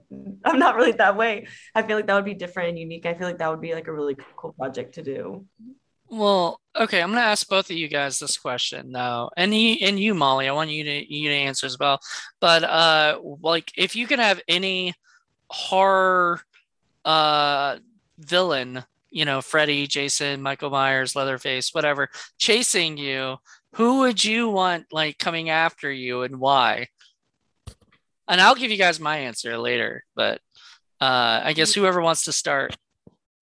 I'm 0.45 0.59
not 0.59 0.75
really 0.75 0.93
that 0.93 1.17
way. 1.17 1.47
I 1.75 1.83
feel 1.83 1.97
like 1.97 2.07
that 2.07 2.15
would 2.15 2.25
be 2.25 2.33
different 2.33 2.69
and 2.69 2.79
unique. 2.79 3.05
I 3.05 3.13
feel 3.13 3.27
like 3.27 3.39
that 3.39 3.49
would 3.49 3.61
be 3.61 3.73
like 3.73 3.87
a 3.87 3.93
really 3.93 4.15
cool 4.37 4.53
project 4.53 4.95
to 4.95 5.03
do. 5.03 5.45
well 6.09 6.61
okay 6.75 7.01
i'm 7.01 7.09
gonna 7.09 7.21
ask 7.21 7.49
both 7.49 7.69
of 7.69 7.75
you 7.75 7.87
guys 7.89 8.19
this 8.19 8.37
question 8.37 8.91
now, 8.91 9.29
and 9.35 9.53
you 9.53 9.75
and 9.81 9.99
you 9.99 10.13
molly 10.13 10.47
i 10.47 10.51
want 10.53 10.69
you 10.69 10.83
to 10.83 11.13
you 11.13 11.27
to 11.29 11.35
answer 11.35 11.65
as 11.65 11.77
well 11.79 11.99
but 12.39 12.63
uh 12.63 13.19
like 13.41 13.71
if 13.77 13.95
you 13.95 14.07
could 14.07 14.19
have 14.19 14.41
any 14.47 14.93
horror 15.49 16.39
uh 17.05 17.77
villain 18.19 18.83
you 19.09 19.25
know 19.25 19.41
freddy 19.41 19.85
jason 19.87 20.41
michael 20.41 20.69
myers 20.69 21.15
leatherface 21.15 21.73
whatever 21.73 22.09
chasing 22.37 22.97
you 22.97 23.35
who 23.73 23.99
would 23.99 24.23
you 24.23 24.49
want 24.49 24.85
like 24.91 25.17
coming 25.17 25.49
after 25.49 25.91
you 25.91 26.21
and 26.23 26.37
why 26.39 26.87
and 28.27 28.41
i'll 28.41 28.55
give 28.55 28.71
you 28.71 28.77
guys 28.77 28.99
my 28.99 29.17
answer 29.17 29.57
later 29.57 30.03
but 30.15 30.39
uh 31.01 31.41
i 31.43 31.53
guess 31.53 31.73
whoever 31.73 32.01
wants 32.01 32.23
to 32.25 32.31
start 32.31 32.75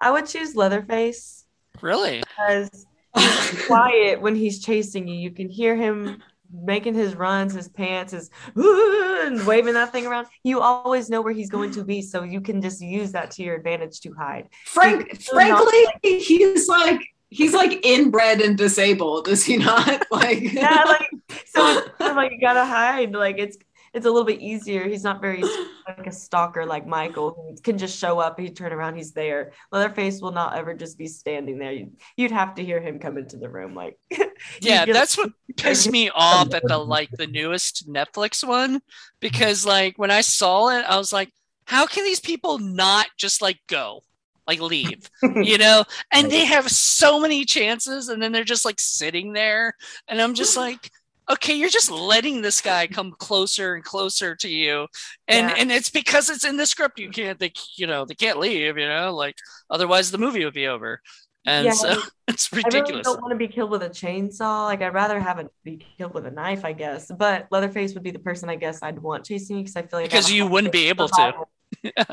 I 0.01 0.11
would 0.11 0.27
choose 0.27 0.55
Leatherface 0.55 1.45
really 1.81 2.19
because 2.21 2.85
he's 3.17 3.65
quiet 3.65 4.21
when 4.21 4.35
he's 4.35 4.63
chasing 4.63 5.07
you. 5.07 5.15
You 5.15 5.31
can 5.31 5.49
hear 5.49 5.75
him 5.75 6.21
making 6.53 6.93
his 6.93 7.15
runs, 7.15 7.53
his 7.53 7.67
pants, 7.67 8.11
his 8.11 8.29
and 8.55 9.45
waving 9.47 9.73
that 9.73 9.91
thing 9.91 10.05
around. 10.05 10.27
You 10.43 10.61
always 10.61 11.09
know 11.09 11.21
where 11.21 11.33
he's 11.33 11.49
going 11.49 11.71
to 11.71 11.83
be, 11.83 12.01
so 12.01 12.23
you 12.23 12.41
can 12.41 12.61
just 12.61 12.81
use 12.81 13.11
that 13.13 13.31
to 13.31 13.43
your 13.43 13.55
advantage 13.55 13.99
to 14.01 14.13
hide. 14.13 14.49
Frank, 14.65 15.09
He's 15.09 15.31
not 15.33 15.65
frankly, 15.65 16.19
he's 16.19 16.67
like 16.67 17.01
he's 17.29 17.53
like 17.53 17.85
inbred 17.85 18.41
and 18.41 18.57
disabled, 18.57 19.27
is 19.27 19.43
he 19.43 19.57
not? 19.57 20.05
Like, 20.11 20.53
Yeah, 20.53 20.83
like 20.85 21.09
so 21.45 21.79
it's 21.79 21.97
kind 21.97 22.11
of 22.11 22.17
like 22.17 22.31
you 22.31 22.39
gotta 22.39 22.65
hide. 22.65 23.13
Like 23.13 23.37
it's 23.39 23.57
it's 23.95 24.05
a 24.05 24.09
little 24.09 24.25
bit 24.25 24.41
easier. 24.41 24.87
He's 24.87 25.05
not 25.05 25.21
very 25.21 25.41
like 25.87 26.05
a 26.05 26.11
stalker 26.11 26.65
like 26.65 26.85
Michael 26.85 27.31
who 27.31 27.61
can 27.61 27.77
just 27.77 27.97
show 27.97 28.19
up, 28.19 28.37
he 28.37 28.49
turn 28.49 28.73
around, 28.73 28.97
he's 28.97 29.13
there. 29.13 29.53
Leatherface 29.71 30.21
will 30.21 30.33
not 30.33 30.55
ever 30.55 30.73
just 30.73 30.97
be 30.97 31.07
standing 31.07 31.57
there. 31.57 31.71
You'd, 31.71 31.95
you'd 32.17 32.31
have 32.31 32.55
to 32.55 32.65
hear 32.65 32.81
him 32.81 32.99
come 32.99 33.17
into 33.17 33.37
the 33.37 33.49
room. 33.49 33.73
Like 33.73 33.97
Yeah, 34.61 34.85
that's 34.85 35.17
what 35.17 35.31
pissed 35.57 35.89
me 35.89 36.11
off 36.13 36.53
at 36.53 36.63
the 36.67 36.77
like 36.77 37.09
the 37.11 37.25
newest 37.25 37.89
Netflix 37.89 38.45
one 38.45 38.81
because 39.21 39.65
like 39.65 39.97
when 39.97 40.11
I 40.11 40.21
saw 40.21 40.69
it, 40.77 40.83
I 40.83 40.97
was 40.97 41.13
like, 41.13 41.31
how 41.63 41.87
can 41.87 42.03
these 42.03 42.19
people 42.19 42.59
not 42.59 43.07
just 43.17 43.41
like 43.41 43.59
go? 43.67 44.03
Like 44.45 44.59
leave, 44.59 45.09
you 45.23 45.57
know? 45.57 45.85
And 46.11 46.29
they 46.29 46.45
have 46.45 46.69
so 46.69 47.19
many 47.19 47.45
chances 47.45 48.09
and 48.09 48.21
then 48.21 48.31
they're 48.31 48.43
just 48.43 48.65
like 48.65 48.79
sitting 48.79 49.33
there 49.33 49.73
and 50.07 50.21
I'm 50.21 50.35
just 50.35 50.55
like 50.55 50.91
Okay, 51.32 51.55
you're 51.55 51.70
just 51.70 51.89
letting 51.89 52.41
this 52.41 52.62
guy 52.62 52.86
come 52.88 53.12
closer 53.17 53.74
and 53.74 53.84
closer 53.84 54.36
to 54.36 54.50
you, 54.50 54.88
and 55.27 55.50
Yeah. 55.50 55.55
and 55.58 55.72
it's 55.72 55.89
because 55.89 56.29
it's 56.29 56.46
in 56.46 56.58
the 56.58 56.65
script. 56.67 57.00
You 57.00 57.10
can't, 57.10 57.39
they, 57.39 57.51
you 57.77 57.88
know, 57.88 58.05
they 58.05 58.13
can't 58.15 58.39
leave. 58.39 58.77
You 58.77 58.88
know, 58.88 59.15
like 59.15 59.36
otherwise 59.70 60.12
the 60.12 60.20
movie 60.20 60.46
would 60.46 60.53
be 60.53 60.67
over, 60.67 61.01
and 61.46 61.74
Yeah, 61.74 61.74
so 61.74 61.96
it's 62.27 62.51
ridiculous. 62.53 62.63
I 62.65 62.70
really 62.70 63.03
don't 63.03 63.22
want 63.22 63.32
to 63.32 63.38
be 63.38 63.48
killed 63.48 63.72
with 63.72 63.84
a 63.84 63.89
chainsaw. 63.89 64.65
Like 64.65 64.82
I'd 64.82 64.94
rather 64.94 65.20
have 65.20 65.39
it 65.39 65.48
be 65.63 65.77
killed 65.98 66.13
with 66.13 66.25
a 66.25 66.32
knife, 66.32 66.65
I 66.65 66.74
guess. 66.74 67.12
But 67.17 67.48
Leatherface 67.51 67.94
would 67.94 68.03
be 68.03 68.12
the 68.12 68.20
person 68.20 68.50
I 68.50 68.55
guess 68.55 68.82
I'd 68.84 69.00
want 69.00 69.25
chasing 69.25 69.58
me 69.58 69.63
because 69.63 69.75
I 69.77 69.84
feel 69.84 70.00
like 70.00 70.12
Because 70.12 70.13
have 70.13 70.32
a 70.32 70.32
you 70.32 70.46
wouldn't 70.48 70.72
be 70.72 70.89
able 70.89 71.10
of 71.10 71.10
to. 71.10 71.34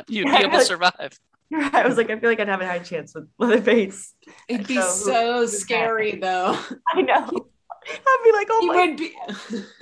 You'd 0.09 0.31
Yeah, 0.31 0.31
be 0.31 0.43
able 0.43 0.59
to 0.59 0.61
survive. 0.65 1.19
I 1.55 1.87
was 1.87 1.97
like, 1.99 2.11
I 2.11 2.19
feel 2.19 2.31
like 2.31 2.41
I'd 2.41 2.49
have 2.49 2.61
a 2.63 2.67
high 2.67 2.79
chance 2.81 3.15
with 3.15 3.29
Leatherface. 3.39 4.15
It'd 4.49 4.67
be 4.67 4.81
So 4.81 4.83
so 4.83 5.47
scary 5.47 6.17
though. 6.17 6.59
I 6.95 7.03
know. 7.03 7.49
I'd 7.89 8.21
be 8.25 8.33
like, 8.33 8.49
oh 8.51 8.63
He 8.63 8.69
my 8.69 8.89
would 8.89 8.97
be. 8.97 9.15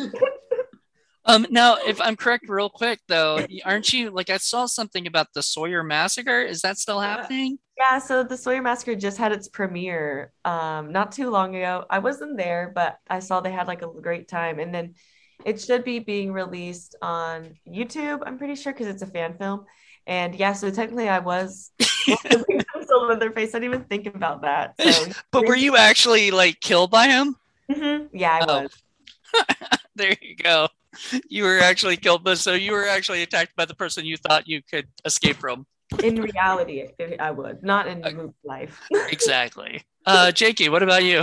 Um, 1.26 1.46
now, 1.50 1.76
if 1.76 2.00
I'm 2.00 2.16
correct, 2.16 2.48
real 2.48 2.70
quick 2.70 3.00
though, 3.06 3.44
aren't 3.64 3.92
you 3.92 4.10
like 4.10 4.30
I 4.30 4.38
saw 4.38 4.66
something 4.66 5.06
about 5.06 5.28
the 5.34 5.42
Sawyer 5.42 5.82
massacre? 5.82 6.40
Is 6.42 6.62
that 6.62 6.78
still 6.78 7.00
Yeah. 7.02 7.28
happening? 7.28 7.58
Yeah, 7.78 7.98
so 7.98 8.22
the 8.24 8.36
Sawyer 8.36 8.60
Massacre 8.60 8.94
just 8.94 9.16
had 9.16 9.32
its 9.32 9.48
premiere 9.48 10.32
um 10.44 10.92
not 10.92 11.12
too 11.12 11.30
long 11.30 11.56
ago. 11.56 11.86
I 11.88 11.98
wasn't 12.00 12.36
there, 12.36 12.72
but 12.74 12.98
I 13.08 13.20
saw 13.20 13.40
they 13.40 13.52
had 13.52 13.68
like 13.68 13.82
a 13.82 13.88
great 13.88 14.28
time. 14.28 14.58
And 14.58 14.74
then 14.74 14.94
it 15.44 15.60
should 15.60 15.84
be 15.84 15.98
being 16.00 16.32
released 16.32 16.94
on 17.00 17.54
YouTube, 17.66 18.22
I'm 18.26 18.36
pretty 18.38 18.54
sure, 18.56 18.72
because 18.72 18.88
it's 18.88 19.02
a 19.02 19.06
fan 19.06 19.38
film. 19.38 19.64
And 20.06 20.34
yeah, 20.34 20.52
so 20.52 20.70
technically 20.70 21.08
I 21.08 21.20
was 21.20 21.70
still 22.82 23.06
Leatherface. 23.06 23.54
I 23.54 23.60
didn't 23.60 23.74
even 23.74 23.84
think 23.86 24.06
about 24.06 24.42
that. 24.42 24.78
So 24.78 25.14
But 25.32 25.46
were 25.46 25.54
you 25.56 25.76
actually 25.76 26.30
like 26.30 26.60
killed 26.60 26.90
by 26.90 27.08
him? 27.08 27.36
Mhm. 27.70 28.08
yeah, 28.12 28.40
I 28.42 28.44
Oh. 28.48 28.62
was. 28.62 28.82
There 29.96 30.14
you 30.22 30.34
go. 30.36 30.68
You 31.28 31.44
were 31.44 31.58
actually 31.58 31.96
killed, 31.96 32.24
but 32.24 32.38
so 32.38 32.54
you 32.54 32.72
were 32.72 32.86
actually 32.86 33.22
attacked 33.22 33.54
by 33.56 33.64
the 33.66 33.74
person 33.74 34.04
you 34.06 34.16
thought 34.16 34.48
you 34.48 34.62
could 34.62 34.88
escape 35.04 35.36
from. 35.36 35.66
In 36.02 36.22
reality, 36.22 36.84
I- 36.98 37.16
I 37.20 37.30
would, 37.30 37.62
not 37.62 37.86
in 37.86 38.00
movie 38.00 38.32
life. 38.44 38.80
Exactly. 39.10 39.82
Uh, 40.06 40.32
Jakey, 40.32 40.68
what 40.68 40.82
about 40.82 41.04
you? 41.04 41.22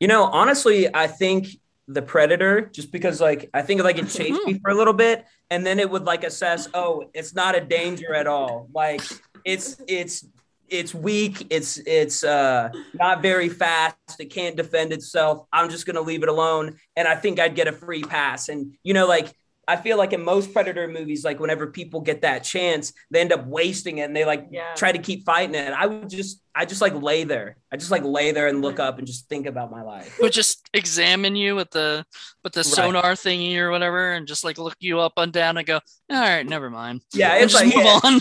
You 0.00 0.08
know, 0.08 0.24
honestly, 0.24 0.92
I 0.92 1.06
think 1.06 1.48
the 1.86 2.02
predator, 2.02 2.62
just 2.62 2.90
because 2.92 3.20
like 3.20 3.48
I 3.54 3.62
think 3.62 3.82
like 3.82 3.98
it 3.98 4.08
chased 4.18 4.44
me 4.46 4.58
for 4.58 4.70
a 4.70 4.74
little 4.74 4.92
bit, 4.94 5.24
and 5.50 5.64
then 5.64 5.78
it 5.78 5.88
would 5.88 6.04
like 6.04 6.24
assess, 6.24 6.68
oh, 6.74 7.10
it's 7.14 7.34
not 7.34 7.54
a 7.56 7.60
danger 7.60 8.12
at 8.14 8.26
all. 8.26 8.68
Like 8.74 9.02
it's 9.44 9.76
it's 9.86 10.26
it's 10.70 10.94
weak. 10.94 11.46
It's 11.50 11.78
it's 11.78 12.24
uh, 12.24 12.70
not 12.94 13.22
very 13.22 13.48
fast. 13.48 13.96
It 14.18 14.26
can't 14.26 14.56
defend 14.56 14.92
itself. 14.92 15.46
I'm 15.52 15.68
just 15.70 15.86
gonna 15.86 16.00
leave 16.00 16.22
it 16.22 16.28
alone, 16.28 16.76
and 16.96 17.06
I 17.08 17.14
think 17.16 17.38
I'd 17.40 17.54
get 17.54 17.68
a 17.68 17.72
free 17.72 18.02
pass. 18.02 18.48
And 18.48 18.74
you 18.82 18.94
know, 18.94 19.06
like 19.06 19.32
I 19.66 19.76
feel 19.76 19.98
like 19.98 20.14
in 20.14 20.24
most 20.24 20.54
predator 20.54 20.88
movies, 20.88 21.24
like 21.24 21.40
whenever 21.40 21.66
people 21.66 22.00
get 22.00 22.22
that 22.22 22.38
chance, 22.42 22.94
they 23.10 23.20
end 23.20 23.32
up 23.32 23.46
wasting 23.46 23.98
it, 23.98 24.02
and 24.04 24.16
they 24.16 24.24
like 24.24 24.46
Yeah. 24.50 24.74
try 24.74 24.92
to 24.92 24.98
keep 24.98 25.26
fighting 25.26 25.54
it. 25.54 25.72
I 25.74 25.84
would 25.86 26.08
just, 26.08 26.40
I 26.54 26.64
just 26.64 26.80
like 26.80 26.94
lay 26.94 27.24
there. 27.24 27.58
I 27.70 27.76
just 27.76 27.90
like 27.90 28.02
lay 28.02 28.32
there 28.32 28.48
and 28.48 28.62
look 28.62 28.80
up 28.80 28.96
and 28.96 29.06
just 29.06 29.28
think 29.28 29.44
about 29.46 29.70
my 29.70 29.82
life. 29.82 30.16
Would 30.22 30.32
just 30.32 30.66
examine 30.72 31.36
you 31.36 31.54
with 31.54 31.70
the 31.70 32.06
with 32.44 32.54
the 32.54 32.60
Right. 32.60 32.66
sonar 32.66 33.12
thingy 33.12 33.56
or 33.58 33.70
whatever, 33.70 34.12
and 34.12 34.26
just 34.26 34.42
like 34.42 34.56
look 34.56 34.76
you 34.80 35.00
up 35.00 35.12
and 35.18 35.32
down 35.34 35.58
and 35.58 35.66
go, 35.66 35.80
all 36.10 36.18
right, 36.18 36.46
never 36.46 36.70
mind. 36.70 37.02
Yeah, 37.12 37.34
And 37.34 37.44
it's 37.44 37.52
just 37.52 37.64
like 37.66 37.76
move 37.76 37.84
yeah, 37.84 38.00
on. 38.04 38.20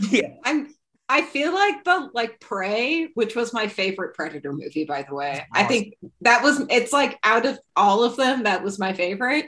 yeah. 0.10 0.28
I'm 0.44 0.74
I 1.08 1.22
feel 1.22 1.54
like 1.54 1.84
the 1.84 2.10
like 2.14 2.40
Prey, 2.40 3.08
which 3.14 3.36
was 3.36 3.52
my 3.52 3.68
favorite 3.68 4.14
Predator 4.14 4.52
movie, 4.52 4.84
by 4.84 5.02
the 5.02 5.14
way. 5.14 5.46
I 5.52 5.64
think 5.64 5.94
that 6.22 6.42
was 6.42 6.64
it's 6.68 6.92
like 6.92 7.18
out 7.22 7.46
of 7.46 7.58
all 7.76 8.02
of 8.02 8.16
them, 8.16 8.42
that 8.42 8.64
was 8.64 8.78
my 8.78 8.92
favorite. 8.92 9.46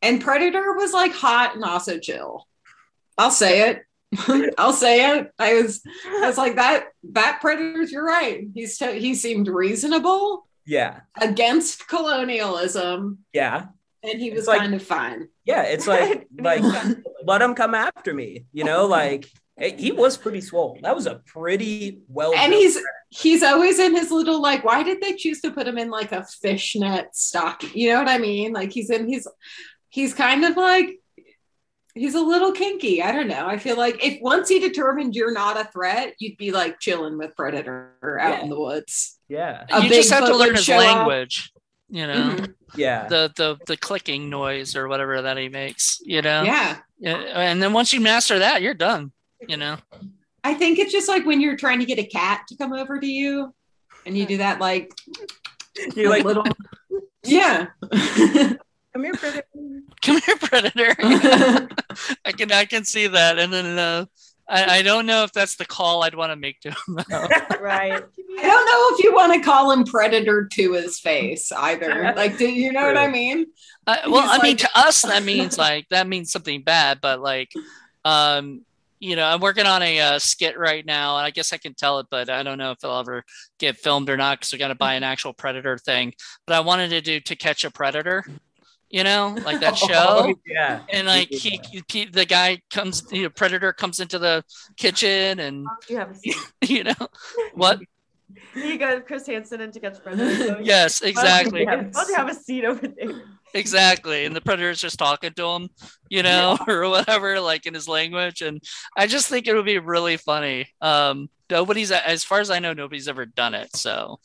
And 0.00 0.20
Predator 0.20 0.74
was 0.74 0.92
like 0.92 1.12
hot 1.12 1.54
and 1.54 1.64
also 1.64 1.98
chill. 1.98 2.46
I'll 3.18 3.30
say 3.30 3.70
it. 3.70 3.82
I'll 4.58 4.72
say 4.72 5.18
it. 5.18 5.32
I 5.38 5.54
was 5.54 5.80
I 6.06 6.26
was 6.26 6.38
like 6.38 6.56
that 6.56 6.86
that 7.12 7.40
Predator's 7.40 7.90
you're 7.90 8.04
right. 8.04 8.46
He's 8.54 8.78
t- 8.78 8.98
he 9.00 9.14
seemed 9.14 9.48
reasonable 9.48 10.46
yeah, 10.66 11.00
against 11.20 11.88
colonialism 11.88 13.18
yeah, 13.32 13.66
and 14.04 14.20
he 14.20 14.30
was 14.30 14.46
like- 14.46 14.60
kind 14.60 14.74
of 14.74 14.82
fine. 14.82 15.28
yeah. 15.44 15.62
It's 15.62 15.86
like 15.88 16.28
like 16.38 16.62
let 17.24 17.42
him 17.42 17.54
come 17.54 17.74
after 17.74 18.14
me. 18.14 18.44
You 18.52 18.64
know, 18.64 18.86
like 18.86 19.28
hey, 19.62 19.76
he 19.78 19.92
was 19.92 20.16
pretty 20.16 20.40
swole. 20.40 20.78
That 20.82 20.94
was 20.96 21.06
a 21.06 21.16
pretty 21.34 22.00
well. 22.08 22.34
and 22.34 22.52
he's 22.52 22.76
he's 23.10 23.42
always 23.42 23.78
in 23.78 23.94
his 23.94 24.10
little 24.10 24.40
like 24.42 24.64
why 24.64 24.82
did 24.82 25.00
they 25.00 25.14
choose 25.14 25.40
to 25.42 25.50
put 25.52 25.66
him 25.68 25.78
in 25.78 25.88
like 25.90 26.10
a 26.12 26.24
fishnet 26.42 27.06
stocking 27.14 27.70
you 27.74 27.90
know 27.92 27.98
what 27.98 28.08
i 28.08 28.16
mean 28.16 28.54
like 28.54 28.72
he's 28.72 28.88
in 28.88 29.06
he's 29.06 29.26
he's 29.90 30.14
kind 30.14 30.46
of 30.46 30.56
like 30.56 30.88
he's 31.94 32.14
a 32.14 32.20
little 32.22 32.52
kinky 32.52 33.02
i 33.02 33.12
don't 33.12 33.28
know 33.28 33.46
i 33.46 33.58
feel 33.58 33.76
like 33.76 34.02
if 34.02 34.18
once 34.22 34.48
he 34.48 34.58
determined 34.58 35.14
you're 35.14 35.30
not 35.44 35.60
a 35.60 35.64
threat 35.74 36.14
you'd 36.20 36.38
be 36.38 36.50
like 36.52 36.80
chilling 36.80 37.18
with 37.18 37.36
predator 37.36 37.92
out 38.18 38.38
Yeah. 38.38 38.42
in 38.44 38.48
the 38.50 38.58
woods 38.58 39.18
yeah, 39.28 39.64
A 39.70 39.82
you 39.82 39.88
just 39.90 40.10
have 40.10 40.24
to 40.26 40.34
learn 40.36 40.54
his 40.56 40.64
show 40.64 40.78
up. 40.78 40.96
language. 41.08 41.52
You 41.90 42.06
know, 42.06 42.30
Mhm. 42.36 42.54
yeah. 42.76 43.08
the 43.08 43.30
the 43.36 43.58
the 43.66 43.76
clicking 43.76 44.30
noise 44.30 44.74
or 44.76 44.88
whatever 44.88 45.20
that 45.22 45.36
he 45.36 45.48
makes. 45.50 46.00
You 46.04 46.22
know, 46.22 46.42
yeah 46.44 46.78
Yeah, 46.98 47.16
and 47.16 47.62
then 47.62 47.72
once 47.74 47.92
you 47.92 48.00
master 48.00 48.38
that, 48.40 48.62
you're 48.62 48.72
done. 48.74 49.12
You 49.48 49.56
know, 49.56 49.76
i 50.44 50.54
think 50.54 50.78
it's 50.78 50.92
just 50.92 51.08
like 51.08 51.24
when 51.26 51.40
you're 51.40 51.56
trying 51.56 51.78
to 51.78 51.84
get 51.84 51.98
a 51.98 52.04
cat 52.04 52.42
to 52.48 52.56
come 52.56 52.72
over 52.72 52.98
to 52.98 53.06
you 53.06 53.54
and 54.06 54.16
you 54.16 54.26
do 54.26 54.38
that 54.38 54.60
like 54.60 54.92
You're 55.94 56.10
like, 56.10 56.24
little 56.24 56.44
yeah 57.24 57.66
come 58.92 59.04
here, 59.04 59.14
predator. 59.14 59.46
come 60.02 60.20
here, 60.20 60.36
predator. 60.36 60.94
I 62.24 62.32
can 62.32 62.52
I 62.52 62.64
can 62.64 62.84
see 62.84 63.06
that, 63.06 63.38
and 63.38 63.52
then 63.52 63.78
uh, 63.78 64.06
I 64.48 64.78
I 64.78 64.82
don't 64.82 65.06
know 65.06 65.24
if 65.24 65.32
that's 65.32 65.56
the 65.56 65.64
call 65.64 66.02
I'd 66.02 66.14
want 66.14 66.30
to 66.30 66.36
make 66.36 66.60
to 66.60 66.70
him. 66.70 66.76
right. 67.60 67.92
I 67.92 68.46
don't 68.46 68.66
know 68.66 68.96
if 68.96 69.04
you 69.04 69.14
want 69.14 69.34
to 69.34 69.40
call 69.40 69.70
him 69.70 69.84
predator 69.84 70.46
to 70.52 70.72
his 70.74 70.98
face 70.98 71.52
either. 71.52 72.12
Like, 72.16 72.38
do 72.38 72.46
you 72.46 72.72
know 72.72 72.86
what 72.86 72.96
I 72.96 73.08
mean? 73.08 73.46
Uh, 73.86 73.96
well, 74.06 74.22
He's 74.22 74.40
I 74.40 74.42
mean, 74.42 74.56
to 74.58 74.68
us 74.74 75.02
that 75.02 75.22
means 75.22 75.58
like 75.58 75.88
that 75.90 76.06
means 76.06 76.30
something 76.30 76.62
bad, 76.62 77.00
but 77.00 77.20
like, 77.20 77.52
um, 78.04 78.62
you 79.02 79.16
know, 79.16 79.24
I'm 79.24 79.40
working 79.40 79.66
on 79.66 79.82
a 79.82 79.98
uh, 79.98 80.18
skit 80.20 80.56
right 80.56 80.86
now, 80.86 81.16
and 81.16 81.26
I 81.26 81.30
guess 81.30 81.52
I 81.52 81.56
can 81.56 81.74
tell 81.74 81.98
it, 81.98 82.06
but 82.08 82.30
I 82.30 82.44
don't 82.44 82.56
know 82.56 82.70
if 82.70 82.78
it'll 82.84 83.00
ever 83.00 83.24
get 83.58 83.76
filmed 83.76 84.08
or 84.08 84.16
not 84.16 84.38
because 84.38 84.52
we 84.52 84.60
got 84.60 84.68
to 84.68 84.76
buy 84.76 84.94
an 84.94 85.02
actual 85.02 85.32
predator 85.32 85.76
thing. 85.76 86.14
But 86.46 86.54
I 86.54 86.60
wanted 86.60 86.90
to 86.90 87.00
do 87.00 87.18
to 87.18 87.34
catch 87.34 87.64
a 87.64 87.70
predator, 87.72 88.24
you 88.90 89.02
know, 89.02 89.36
like 89.44 89.58
that 89.58 89.76
show. 89.76 89.88
Oh, 89.92 90.34
yeah. 90.46 90.82
And 90.92 91.08
like 91.08 91.26
he, 91.30 91.60
he, 91.90 92.04
the 92.04 92.24
guy 92.24 92.60
comes, 92.70 93.02
you 93.10 93.24
know, 93.24 93.30
predator 93.30 93.72
comes 93.72 93.98
into 93.98 94.20
the 94.20 94.44
kitchen, 94.76 95.40
and 95.40 95.66
You 95.88 95.96
have 95.96 96.16
you 96.62 96.84
know 96.84 97.08
what? 97.54 97.80
You 98.54 98.78
got 98.78 99.06
Chris 99.06 99.26
Hansen 99.26 99.60
and 99.60 99.72
to 99.74 99.80
catch 99.80 100.02
Predator. 100.02 100.60
Yes, 100.62 101.02
exactly. 101.02 101.66
Why 101.66 101.76
don't 101.76 102.08
you 102.08 102.14
have 102.14 102.30
a 102.30 102.34
seat 102.34 102.64
over 102.64 102.86
there? 102.86 103.22
Exactly. 103.54 104.24
And 104.24 104.34
the 104.34 104.40
predator's 104.40 104.80
just 104.80 104.98
talking 104.98 105.32
to 105.34 105.46
him, 105.46 105.68
you 106.08 106.22
know, 106.22 106.56
or 106.68 106.88
whatever, 106.88 107.40
like 107.40 107.66
in 107.66 107.74
his 107.74 107.88
language. 107.88 108.40
And 108.42 108.62
I 108.96 109.06
just 109.06 109.28
think 109.28 109.46
it 109.46 109.54
would 109.54 109.66
be 109.66 109.78
really 109.78 110.16
funny. 110.16 110.68
Um, 110.80 111.28
nobody's 111.50 111.92
as 111.92 112.24
far 112.24 112.40
as 112.40 112.50
I 112.50 112.58
know, 112.58 112.72
nobody's 112.72 113.08
ever 113.08 113.26
done 113.26 113.54
it. 113.54 113.76
So 113.76 114.20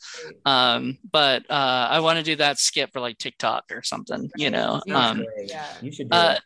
um, 0.46 0.98
but 1.12 1.44
uh 1.50 1.88
I 1.90 2.00
want 2.00 2.18
to 2.18 2.24
do 2.24 2.36
that 2.36 2.58
skit 2.58 2.92
for 2.92 3.00
like 3.00 3.18
TikTok 3.18 3.64
or 3.70 3.82
something, 3.82 4.30
you 4.36 4.50
know. 4.50 4.80
Um 4.92 5.24
yeah. 5.44 5.66
You 5.82 5.92
should 5.92 6.10
do 6.10 6.16
uh 6.16 6.36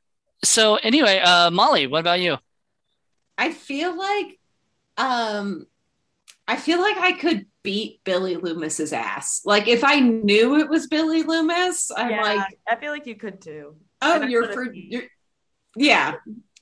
so 0.45 0.77
anyway, 0.77 1.21
uh 1.21 1.51
Molly, 1.51 1.87
what 1.87 2.01
about 2.01 2.21
you? 2.21 2.37
I 3.38 3.53
feel 3.53 3.97
like, 3.97 4.38
um, 4.97 5.66
I 6.48 6.57
feel 6.57 6.81
like 6.81 6.96
I 6.98 7.12
could 7.12 7.46
beat 7.62 8.00
Billy 8.05 8.37
Loomis's 8.37 8.92
ass. 8.92 9.42
Like, 9.44 9.68
if 9.68 9.85
I 9.85 10.00
knew 10.00 10.57
it 10.57 10.68
was 10.68 10.87
Billy 10.88 11.22
Loomis, 11.22 11.90
I'm 11.96 12.11
yeah, 12.11 12.22
like, 12.22 12.59
I 12.68 12.76
feel 12.76 12.90
like 12.90 13.07
you 13.07 13.14
could 13.14 13.40
too. 13.40 13.76
oh, 14.00 14.22
you're 14.22 14.52
for, 14.52 14.72
you're, 14.72 15.05
yeah. 15.76 16.14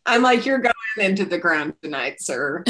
I'm 0.06 0.22
like, 0.22 0.46
you're 0.46 0.58
going 0.58 0.74
into 0.98 1.24
the 1.24 1.38
ground 1.38 1.74
tonight, 1.82 2.20
sir. 2.20 2.64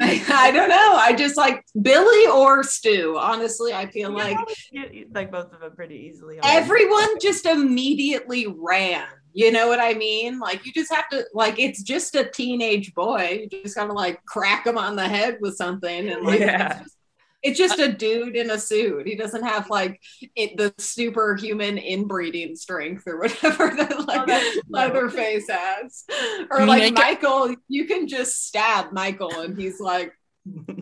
I, 0.00 0.24
I 0.28 0.50
don't 0.50 0.68
know. 0.68 0.94
I 0.96 1.14
just 1.14 1.36
like 1.36 1.64
Billy 1.80 2.26
or 2.26 2.62
Stu. 2.62 3.16
Honestly, 3.18 3.72
I 3.72 3.86
feel 3.86 4.10
You 4.10 4.16
like 4.16 4.38
get, 4.72 5.14
like 5.14 5.30
both 5.30 5.52
of 5.52 5.60
them 5.60 5.72
pretty 5.74 6.08
easily. 6.10 6.38
everyone 6.42 7.18
just 7.20 7.46
immediately 7.46 8.46
ran. 8.46 9.06
You 9.38 9.52
know 9.52 9.68
what 9.68 9.80
I 9.80 9.92
mean? 9.92 10.38
Like 10.38 10.64
you 10.64 10.72
just 10.72 10.90
have 10.90 11.10
to 11.10 11.22
like 11.34 11.58
it's 11.58 11.82
just 11.82 12.14
a 12.14 12.24
teenage 12.24 12.94
boy. 12.94 13.46
You 13.52 13.62
just 13.62 13.76
gotta 13.76 13.92
like 13.92 14.24
crack 14.24 14.66
him 14.66 14.78
on 14.78 14.96
the 14.96 15.06
head 15.06 15.36
with 15.42 15.56
something 15.56 16.08
and 16.08 16.24
like 16.24 16.40
Yeah. 16.40 16.68
it's, 16.70 16.78
just, 16.80 16.96
it's 17.42 17.58
just 17.58 17.78
a 17.78 17.92
dude 17.92 18.34
in 18.34 18.48
a 18.50 18.58
suit. 18.58 19.06
He 19.06 19.14
doesn't 19.14 19.42
have 19.44 19.68
like 19.68 20.00
it, 20.36 20.56
the 20.56 20.72
superhuman 20.78 21.76
inbreeding 21.76 22.56
strength 22.56 23.04
or 23.06 23.18
whatever 23.20 23.74
that 23.76 23.92
oh, 23.92 24.04
like 24.08 24.26
Oh. 24.26 24.60
Leatherface 24.70 25.48
has. 25.50 26.04
Or 26.50 26.56
I 26.56 26.58
mean, 26.60 26.68
like 26.68 26.82
I 26.84 26.88
get- 26.88 26.94
Michael, 27.22 27.54
you 27.68 27.84
can 27.84 28.08
just 28.08 28.46
stab 28.46 28.92
Michael 28.92 29.38
and 29.40 29.54
he's 29.60 29.80
like 29.80 30.14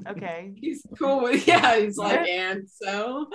Okay. 0.06 0.52
he's 0.60 0.86
cool 0.96 1.22
with 1.24 1.44
yeah, 1.48 1.76
he's 1.80 1.96
like 1.96 2.20
and 2.28 2.68
so 2.70 3.26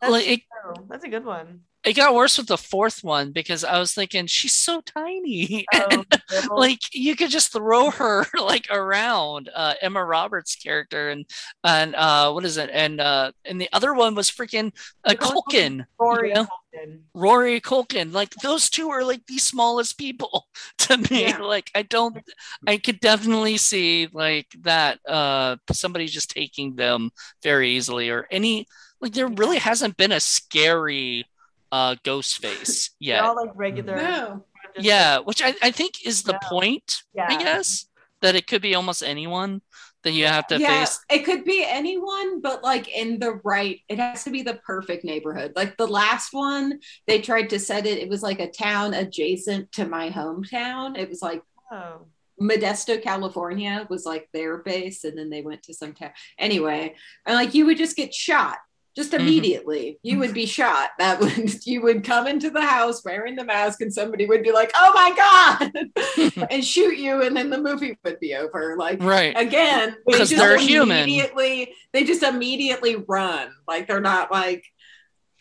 That's, 0.00 0.10
Well, 0.10 0.14
it. 0.20 0.40
That's 0.88 1.04
a 1.04 1.08
good 1.08 1.24
one. 1.24 1.60
It 1.84 1.94
got 1.94 2.14
worse 2.14 2.38
with 2.38 2.46
the 2.46 2.56
fourth 2.56 3.04
one 3.04 3.32
because 3.32 3.62
I 3.64 3.78
was 3.78 3.92
thinking 3.92 4.26
she's 4.26 4.54
so 4.54 4.80
tiny. 4.80 5.66
Oh, 5.72 6.04
like 6.56 6.80
you 6.92 7.14
could 7.16 7.30
just 7.30 7.52
throw 7.52 7.90
her 7.90 8.26
like 8.40 8.66
around 8.70 9.50
uh 9.54 9.74
Emma 9.82 10.04
Roberts 10.04 10.56
character 10.56 11.10
and 11.10 11.26
and 11.62 11.94
uh 11.94 12.32
what 12.32 12.44
is 12.44 12.56
it 12.56 12.70
and 12.72 13.00
uh 13.00 13.32
and 13.44 13.60
the 13.60 13.68
other 13.72 13.92
one 13.94 14.14
was 14.14 14.30
freaking 14.30 14.72
uh, 15.04 15.14
Culkin 15.14 15.84
Rory 15.98 16.28
you 16.30 16.34
know? 16.34 16.46
Culkin. 16.74 17.00
Rory 17.14 17.60
Culkin 17.60 18.12
like 18.12 18.34
those 18.36 18.68
two 18.70 18.90
are 18.90 19.04
like 19.04 19.26
the 19.26 19.38
smallest 19.38 19.98
people 19.98 20.46
to 20.78 20.96
me 20.96 21.22
Yeah. 21.22 21.38
like 21.38 21.70
I 21.74 21.82
don't 21.82 22.18
I 22.66 22.76
could 22.78 23.00
definitely 23.00 23.56
see 23.56 24.08
like 24.12 24.46
that 24.62 24.98
uh 25.08 25.56
somebody 25.72 26.06
just 26.06 26.30
taking 26.30 26.76
them 26.76 27.10
very 27.42 27.70
easily 27.72 28.10
or 28.10 28.26
any 28.30 28.66
like 29.00 29.12
there 29.12 29.28
really 29.28 29.58
hasn't 29.58 29.96
been 29.96 30.12
a 30.12 30.20
scary 30.20 31.26
uh 31.74 31.92
ghost 32.04 32.32
face 32.44 32.90
They're 33.00 33.22
all 33.24 33.36
like 33.42 33.52
regular. 33.66 33.96
no. 33.96 34.44
yeah 34.78 35.18
which 35.28 35.40
I, 35.42 35.50
I 35.68 35.70
think 35.70 35.92
is 36.10 36.22
the 36.22 36.32
Yeah. 36.40 36.48
point 36.54 36.88
i 37.34 37.36
guess 37.46 37.86
that 38.22 38.34
it 38.36 38.46
could 38.46 38.62
be 38.62 38.74
almost 38.74 39.02
anyone 39.02 39.60
that 40.04 40.12
you 40.12 40.26
have 40.26 40.46
to 40.48 40.58
yeah, 40.58 40.68
face 40.84 40.94
it 41.10 41.24
could 41.28 41.44
be 41.44 41.64
anyone, 41.66 42.42
but 42.42 42.62
like 42.62 42.86
in 42.94 43.18
the 43.18 43.40
right, 43.52 43.80
it 43.88 43.98
has 43.98 44.22
to 44.24 44.30
be 44.30 44.42
the 44.42 44.58
perfect 44.70 45.02
neighborhood. 45.02 45.52
Like 45.56 45.78
the 45.78 45.86
last 45.86 46.28
one, 46.34 46.78
they 47.06 47.18
tried 47.22 47.48
to 47.50 47.58
set 47.58 47.86
it, 47.86 47.96
it 48.04 48.10
was 48.10 48.22
like 48.22 48.38
a 48.38 48.50
town 48.50 48.92
adjacent 48.92 49.72
to 49.72 49.86
my 49.86 50.10
hometown. 50.10 50.98
It 50.98 51.08
was 51.08 51.22
like 51.22 51.42
Oh. 51.72 52.06
Modesto, 52.40 53.00
California 53.02 53.86
was 53.88 54.04
like 54.04 54.28
their 54.34 54.58
base, 54.58 55.04
and 55.04 55.16
then 55.16 55.30
they 55.30 55.40
went 55.40 55.62
to 55.64 55.72
some 55.80 55.94
town. 55.94 56.10
Anyway, 56.38 56.94
and 57.24 57.34
like 57.40 57.54
you 57.54 57.64
would 57.66 57.78
just 57.78 57.96
get 57.96 58.12
shot 58.12 58.58
just 58.96 59.12
Mhm. 59.12 59.20
immediately. 59.20 59.98
You 60.02 60.18
would 60.20 60.34
be 60.34 60.46
shot. 60.46 60.90
That 60.98 61.20
would 61.20 61.32
you 61.66 61.82
would 61.82 62.04
come 62.04 62.26
into 62.26 62.50
the 62.50 62.62
house 62.62 63.04
wearing 63.04 63.36
the 63.36 63.44
mask, 63.44 63.80
and 63.80 63.92
somebody 63.92 64.26
would 64.26 64.42
be 64.42 64.52
like, 64.52 64.70
"Oh 64.74 64.92
my 64.94 65.12
god," 65.16 66.46
and 66.50 66.64
shoot 66.64 66.96
you, 66.96 67.22
and 67.22 67.36
then 67.36 67.50
the 67.50 67.58
movie 67.60 67.98
would 68.04 68.20
be 68.20 68.34
over. 68.34 68.76
Like 68.78 69.02
right 69.02 69.36
again 69.36 69.90
they 70.06 70.12
Because 70.12 70.30
just 70.30 70.40
they're 70.40 70.58
human. 70.58 70.98
immediately 71.02 71.72
they 71.92 72.04
just 72.04 72.22
immediately 72.22 72.96
run 73.08 73.50
like 73.68 73.86
they're 73.86 74.00
not 74.00 74.30
like 74.32 74.64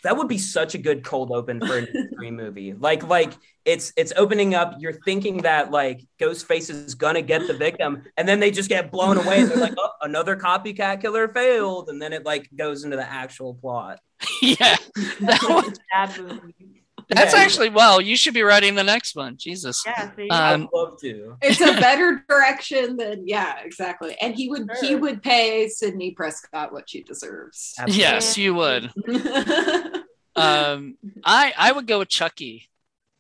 that 0.04 0.18
would 0.18 0.28
be 0.28 0.38
such 0.38 0.76
a 0.76 0.78
good 0.78 1.04
cold 1.04 1.32
open 1.32 1.66
for 1.66 1.80
a 1.80 1.88
Scream 2.14 2.36
movie. 2.38 2.74
Like, 2.74 3.08
like 3.08 3.34
it's 3.66 3.94
it's 3.96 4.12
opening 4.18 4.54
up. 4.54 4.76
You're 4.80 5.00
thinking 5.06 5.38
that 5.44 5.72
like 5.72 6.02
Ghostface 6.20 6.70
is 6.70 6.96
gonna 6.96 7.22
get 7.22 7.48
the 7.48 7.54
victim, 7.54 8.04
and 8.18 8.28
then 8.28 8.40
they 8.40 8.52
just 8.52 8.70
get 8.70 8.92
blown 8.92 9.18
away. 9.18 9.42
And 9.42 9.52
they're 9.52 9.58
like, 9.58 9.76
oh, 9.78 9.90
another 10.02 10.36
copycat 10.36 11.02
killer 11.02 11.30
failed, 11.30 11.90
and 11.90 12.02
then 12.02 12.14
it 12.14 12.26
like 12.26 12.50
goes 12.56 12.84
into 12.84 12.98
the 12.98 13.10
actual 13.10 13.54
plot. 13.56 14.00
yeah, 14.42 14.76
that 15.22 15.42
was, 15.44 15.80
Bad 15.92 16.20
movie. 16.20 16.83
That's 17.10 17.34
Yeah. 17.34 17.40
actually 17.40 17.70
well. 17.70 18.00
You 18.02 18.16
should 18.18 18.34
be 18.34 18.42
writing 18.44 18.76
the 18.76 18.84
next 18.84 19.16
one. 19.16 19.38
Jesus. 19.38 19.84
Yeah. 19.86 20.10
Um, 20.32 20.64
I'd 20.64 20.68
love 20.74 21.00
to. 21.02 21.36
It's 21.42 21.62
a 21.62 21.74
better 21.80 22.24
direction 22.30 22.98
than 22.98 23.28
yeah, 23.28 23.60
exactly. 23.64 24.16
And 24.22 24.34
he 24.36 24.50
would 24.50 24.70
he 24.82 24.96
would 24.96 25.22
pay 25.24 25.68
Sidney 25.70 26.12
Prescott 26.12 26.72
what 26.74 26.90
she 26.90 27.04
deserves. 27.04 27.74
Absolutely. 27.78 28.02
Yes, 28.04 28.38
you 28.38 28.54
would. 28.56 28.92
Um, 30.36 30.98
I 31.24 31.54
I 31.56 31.72
would 31.72 31.86
go 31.86 32.00
with 32.00 32.10
Chucky. 32.10 32.68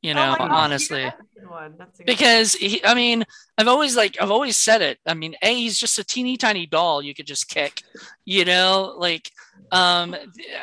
You 0.02 0.12
Oh 0.12 0.15
know, 0.15 0.32
my 0.32 0.38
gosh, 0.39 0.50
honestly. 0.52 1.04
that's 1.04 1.19
a 1.19 1.39
good 1.39 1.50
one. 1.50 1.76
That's 1.78 2.00
a 2.00 2.04
good 2.04 2.06
because 2.08 2.54
he, 2.56 2.84
I 2.84 2.93
mean, 2.96 3.24
I've 3.58 3.67
always 3.67 3.96
like 3.96 4.17
I've 4.19 4.32
always 4.32 4.58
said 4.58 4.82
it. 4.82 4.98
I 5.06 5.13
mean, 5.13 5.36
a 5.43 5.54
he's 5.54 5.78
just 5.78 6.00
a 6.00 6.04
teeny 6.04 6.38
tiny 6.38 6.65
doll 6.65 7.02
you 7.04 7.13
could 7.13 7.28
just 7.28 7.48
kick, 7.48 7.84
you 8.26 8.46
know. 8.46 8.96
Like, 8.98 9.30
um, 9.73 10.15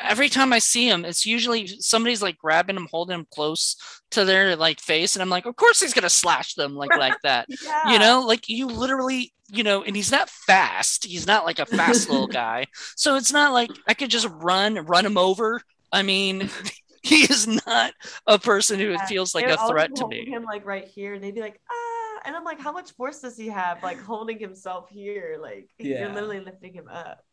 every 0.03 0.29
time 0.29 0.53
I 0.53 0.59
see 0.59 0.87
him, 0.87 1.05
it's 1.05 1.25
usually 1.25 1.67
somebody's 1.67 2.21
like 2.23 2.37
grabbing 2.37 2.77
him, 2.77 2.87
holding 2.89 3.13
him 3.19 3.27
close 3.33 3.75
to 4.11 4.25
their 4.25 4.55
like 4.55 4.79
face, 4.79 5.15
and 5.15 5.21
I'm 5.21 5.29
like, 5.29 5.45
of 5.45 5.55
course 5.55 5.81
he's 5.81 5.93
gonna 5.93 6.09
slash 6.09 6.55
them 6.55 6.75
like 6.75 6.95
like 6.95 7.17
that, 7.23 7.47
Yeah. 7.63 7.91
you 7.93 7.99
know. 7.99 8.21
Like 8.25 8.49
you 8.49 8.67
literally, 8.67 9.33
you 9.49 9.63
know, 9.63 9.83
and 9.83 9.95
he's 9.95 10.11
not 10.11 10.29
fast. 10.29 11.05
He's 11.05 11.27
not 11.27 11.45
like 11.45 11.59
a 11.59 11.65
fast 11.65 12.09
little 12.09 12.27
guy, 12.43 12.67
so 12.95 13.15
it's 13.15 13.33
not 13.33 13.53
like 13.53 13.71
I 13.87 13.93
could 13.93 14.09
just 14.09 14.27
run 14.31 14.75
run 14.75 15.05
him 15.05 15.17
over. 15.17 15.61
I 15.91 16.01
mean. 16.03 16.49
He 17.03 17.23
is 17.23 17.47
not 17.65 17.93
a 18.27 18.37
person 18.37 18.79
who 18.79 18.91
Yeah. 18.91 19.05
feels 19.07 19.33
like 19.33 19.47
They 19.47 19.53
a 19.53 19.57
threat 19.57 19.95
to 19.95 20.01
hold 20.01 20.11
me. 20.11 20.23
Him 20.23 20.43
like 20.43 20.67
right 20.67 20.85
here, 20.85 21.15
and 21.15 21.23
they'd 21.23 21.33
be 21.33 21.41
like, 21.41 21.59
ah, 21.67 22.19
and 22.25 22.35
I'm 22.35 22.43
like, 22.43 22.59
how 22.59 22.71
much 22.71 22.91
force 22.91 23.21
does 23.21 23.35
he 23.35 23.47
have? 23.47 23.81
Like 23.81 23.99
holding 23.99 24.37
himself 24.39 24.87
here, 24.89 25.39
like 25.41 25.67
you're 25.79 26.13
literally 26.13 26.41
lifting 26.41 26.75
him 26.75 26.87
up. 26.87 27.23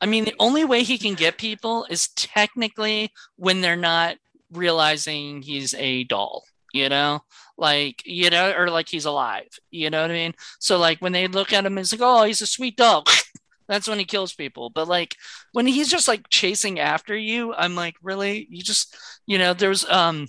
I 0.00 0.06
mean, 0.06 0.24
the 0.24 0.34
only 0.38 0.64
way 0.64 0.82
he 0.82 0.98
can 0.98 1.14
get 1.14 1.38
people 1.38 1.86
is 1.88 2.08
technically 2.08 3.12
when 3.36 3.60
they're 3.60 3.76
not 3.76 4.16
realizing 4.52 5.42
he's 5.42 5.74
a 5.74 6.04
doll, 6.04 6.44
you 6.72 6.88
know, 6.88 7.22
like, 7.56 8.02
you 8.04 8.28
know, 8.30 8.52
or 8.56 8.68
like 8.68 8.88
he's 8.88 9.04
alive, 9.04 9.48
you 9.70 9.90
know 9.90 10.02
what 10.02 10.10
I 10.10 10.14
mean? 10.14 10.34
So, 10.58 10.78
like, 10.78 10.98
when 10.98 11.12
they 11.12 11.28
look 11.28 11.52
at 11.52 11.64
him, 11.64 11.78
it's 11.78 11.92
like, 11.92 12.00
oh, 12.02 12.24
he's 12.24 12.42
a 12.42 12.46
sweet 12.46 12.76
dog. 12.76 13.08
That's 13.68 13.88
when 13.88 13.98
he 13.98 14.04
kills 14.04 14.34
people. 14.34 14.70
But, 14.70 14.88
like, 14.88 15.16
when 15.52 15.66
he's 15.66 15.88
just 15.88 16.08
like 16.08 16.28
chasing 16.28 16.80
after 16.80 17.16
you, 17.16 17.54
I'm 17.54 17.76
like, 17.76 17.94
really? 18.02 18.46
You 18.50 18.62
just, 18.62 18.96
you 19.26 19.38
know, 19.38 19.54
there's, 19.54 19.84
um, 19.88 20.26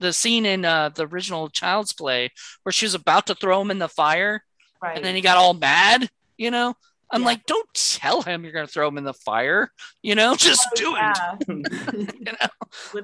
the 0.00 0.12
scene 0.12 0.44
in 0.44 0.64
uh, 0.64 0.88
the 0.88 1.06
original 1.06 1.48
Child's 1.48 1.92
Play 1.92 2.30
where 2.64 2.72
she 2.72 2.86
was 2.86 2.94
about 2.94 3.28
to 3.28 3.36
throw 3.36 3.60
him 3.60 3.70
in 3.70 3.78
the 3.78 3.88
fire 3.88 4.42
Right. 4.82 4.96
and 4.96 5.04
then 5.04 5.14
he 5.14 5.20
got 5.20 5.36
all 5.36 5.54
mad, 5.54 6.10
you 6.36 6.50
know. 6.50 6.74
I'm 7.12 7.22
Yeah. 7.22 7.26
like, 7.26 7.46
don't 7.46 7.68
tell 7.74 8.22
him 8.22 8.44
you're 8.44 8.52
gonna 8.52 8.66
throw 8.66 8.88
him 8.88 8.98
in 8.98 9.04
the 9.04 9.14
fire, 9.14 9.70
you 10.02 10.14
know, 10.14 10.34
just 10.38 10.66
Oh, 10.66 10.76
do 10.76 10.96
it. 10.96 11.18
You 12.26 12.32
know, 12.32 12.48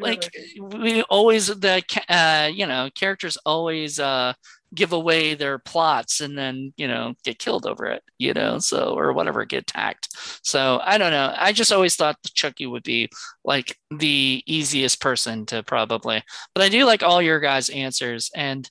like 0.01 0.31
we 0.61 1.03
always 1.05 1.49
the 1.49 1.83
uh, 2.09 2.51
you 2.53 2.67
know 2.67 2.89
characters 2.95 3.37
always 3.45 3.99
uh 4.01 4.33
give 4.75 4.93
away 4.93 5.35
their 5.35 5.59
plots 5.59 6.21
and 6.21 6.37
then 6.37 6.73
you 6.77 6.87
know 6.89 7.15
get 7.25 7.39
killed 7.39 7.67
over 7.67 7.87
it, 7.87 8.03
you 8.19 8.33
know, 8.35 8.59
so 8.59 8.95
or 8.99 9.13
whatever 9.13 9.45
get 9.45 9.63
attacked. 9.63 10.09
So 10.43 10.81
I 10.83 10.99
don't 10.99 11.11
know. 11.13 11.35
I 11.37 11.53
just 11.53 11.73
always 11.73 11.97
thought 11.97 12.17
Chucky 12.35 12.67
would 12.67 12.83
be 12.85 13.09
like 13.45 13.77
the 13.91 14.43
easiest 14.47 15.01
person 15.01 15.47
to 15.47 15.63
probably, 15.63 16.23
but 16.55 16.65
I 16.65 16.69
do 16.69 16.85
like 16.85 17.03
all 17.03 17.23
your 17.23 17.41
guys' 17.41 17.69
answers 17.71 18.31
and. 18.35 18.69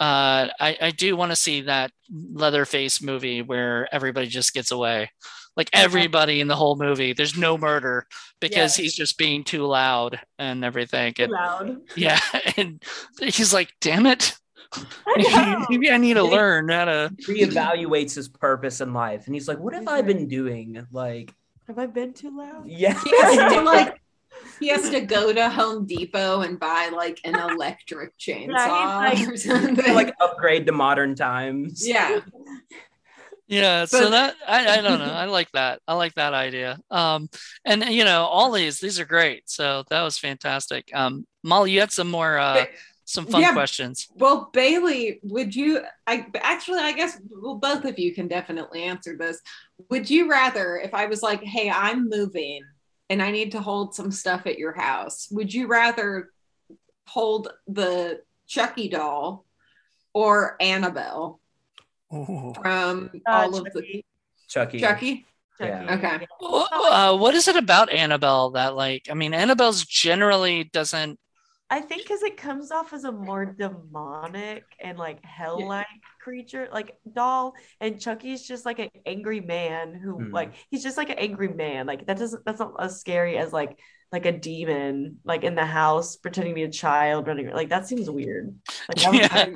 Uh, 0.00 0.48
I, 0.58 0.78
I 0.80 0.90
do 0.92 1.14
want 1.14 1.30
to 1.30 1.36
see 1.36 1.60
that 1.62 1.92
Leatherface 2.10 3.02
movie 3.02 3.42
where 3.42 3.86
everybody 3.94 4.26
just 4.28 4.54
gets 4.54 4.70
away. 4.70 5.10
Like 5.56 5.68
everybody 5.74 6.40
in 6.40 6.48
the 6.48 6.56
whole 6.56 6.76
movie, 6.76 7.12
there's 7.12 7.36
no 7.36 7.58
murder 7.58 8.06
because 8.40 8.78
Yeah. 8.78 8.82
he's 8.84 8.94
just 8.94 9.18
being 9.18 9.44
too 9.44 9.66
loud 9.66 10.18
and 10.38 10.64
everything. 10.64 11.12
Too 11.12 11.24
And, 11.24 11.32
loud. 11.32 11.76
yeah, 11.96 12.18
and 12.56 12.82
he's 13.20 13.52
like, 13.52 13.70
"Damn 13.80 14.06
it, 14.06 14.38
I 15.06 15.66
maybe 15.68 15.90
I 15.90 15.98
need 15.98 16.14
to 16.14 16.22
learn 16.22 16.68
how 16.70 16.86
to." 16.86 17.10
Reevaluates 17.28 18.14
his 18.14 18.28
purpose 18.28 18.80
in 18.80 18.94
life, 18.94 19.26
and 19.26 19.34
he's 19.34 19.48
like, 19.48 19.58
"What 19.58 19.74
have 19.74 19.88
I 19.88 20.00
been 20.02 20.28
doing?" 20.28 20.86
Like, 20.92 21.34
Have 21.66 21.78
I 21.78 21.86
been 21.86 22.14
too 22.14 22.34
loud? 22.38 22.66
yeah, 22.66 22.98
he 23.04 23.10
has 23.20 23.36
to 23.54 23.60
like 23.62 24.00
he 24.58 24.68
has 24.68 24.90
to 24.90 25.00
go 25.00 25.32
to 25.32 25.48
Home 25.50 25.86
Depot 25.86 26.42
and 26.42 26.58
buy 26.60 26.90
like 26.94 27.20
an 27.24 27.34
electric 27.36 28.16
chainsaw 28.18 28.48
like- 28.48 29.28
or 29.28 29.36
something. 29.36 29.94
like 29.94 30.14
upgrade 30.20 30.66
to 30.66 30.72
modern 30.72 31.14
times. 31.14 31.86
yeah. 31.86 32.20
Yeah, 33.46 33.84
so 33.86 34.04
But- 34.04 34.10
that 34.10 34.34
I, 34.46 34.78
I 34.78 34.80
don't 34.80 35.00
know. 35.00 35.04
I 35.12 35.24
like 35.24 35.50
that. 35.52 35.80
I 35.88 35.94
like 35.94 36.14
that 36.14 36.34
idea. 36.34 36.78
Um, 36.90 37.28
and 37.64 37.84
you 37.86 38.04
know, 38.04 38.24
all 38.26 38.52
these 38.52 38.78
these 38.78 39.00
are 39.00 39.04
great. 39.04 39.50
So 39.50 39.82
that 39.90 40.02
was 40.02 40.16
fantastic. 40.18 40.88
Um, 40.94 41.26
Molly, 41.42 41.72
you 41.72 41.80
had 41.80 41.90
some 41.90 42.08
more 42.10 42.38
uh, 42.38 42.66
some 43.06 43.26
fun 43.26 43.40
Yeah. 43.40 43.52
questions. 43.52 44.06
Well, 44.14 44.50
Bailey, 44.52 45.18
would 45.24 45.52
you? 45.56 45.80
I 46.06 46.26
actually, 46.36 46.78
I 46.78 46.92
guess, 46.92 47.20
well, 47.28 47.56
both 47.56 47.84
of 47.84 47.98
you 47.98 48.14
can 48.14 48.28
definitely 48.28 48.84
answer 48.84 49.16
this. 49.18 49.40
Would 49.88 50.08
you 50.08 50.30
rather, 50.30 50.76
if 50.76 50.94
I 50.94 51.06
was 51.06 51.20
like, 51.20 51.42
"Hey, 51.42 51.68
I'm 51.68 52.08
moving 52.08 52.60
and 53.10 53.20
I 53.20 53.30
need 53.30 53.52
to 53.52 53.60
hold 53.60 53.94
some 53.94 54.10
stuff 54.10 54.46
at 54.46 54.58
your 54.58 54.72
house," 54.72 55.28
would 55.30 55.52
you 55.52 55.66
rather 55.66 56.30
hold 57.06 57.52
the 57.66 58.22
Chucky 58.46 58.88
doll 58.88 59.44
or 60.14 60.56
Annabelle 60.60 61.40
from 62.08 63.10
Uh, 63.26 63.30
all 63.30 63.56
of 63.56 63.64
the 63.64 63.70
Chucky. 63.70 64.04
Chucky. 64.48 64.80
Chucky? 64.80 65.26
Yeah. 65.60 65.94
Okay. 65.94 66.26
Uh, 66.40 67.16
what 67.18 67.34
is 67.34 67.46
it 67.46 67.56
about 67.56 67.92
Annabelle 67.92 68.50
that 68.52 68.74
like? 68.74 69.08
I 69.10 69.14
mean, 69.14 69.34
Annabelle's 69.34 69.84
generally 69.84 70.64
doesn't. 70.64 71.20
I 71.70 71.80
think 71.80 72.02
because 72.02 72.22
it 72.24 72.36
comes 72.36 72.72
off 72.72 72.92
as 72.92 73.04
a 73.04 73.12
more 73.12 73.46
demonic 73.46 74.64
and 74.80 74.98
like 74.98 75.24
hell-like 75.24 75.86
creature, 76.20 76.68
like 76.72 76.96
doll, 77.12 77.54
and 77.80 78.00
Chucky's 78.00 78.46
just 78.46 78.66
like 78.66 78.80
an 78.80 78.90
angry 79.06 79.40
man 79.40 79.94
who, 79.94 80.16
Hmm. 80.16 80.34
like, 80.34 80.54
he's 80.70 80.82
just 80.82 80.96
like 80.96 81.10
an 81.10 81.18
angry 81.18 81.48
man. 81.48 81.86
Like 81.86 82.06
that 82.06 82.18
doesn't 82.18 82.44
that's 82.44 82.58
not 82.58 82.74
as 82.80 82.98
scary 83.00 83.38
as 83.38 83.52
like 83.52 83.78
like 84.12 84.26
a 84.26 84.32
demon, 84.32 85.18
like 85.24 85.44
in 85.44 85.54
the 85.54 85.64
house 85.64 86.16
pretending 86.16 86.52
to 86.54 86.56
be 86.56 86.64
a 86.64 86.70
child 86.70 87.28
running. 87.28 87.48
Like 87.50 87.68
that 87.68 87.86
seems 87.86 88.10
weird. 88.10 88.52
Like 88.88 89.06
I 89.06 89.10
would- 89.10 89.20
Yeah. 89.20 89.46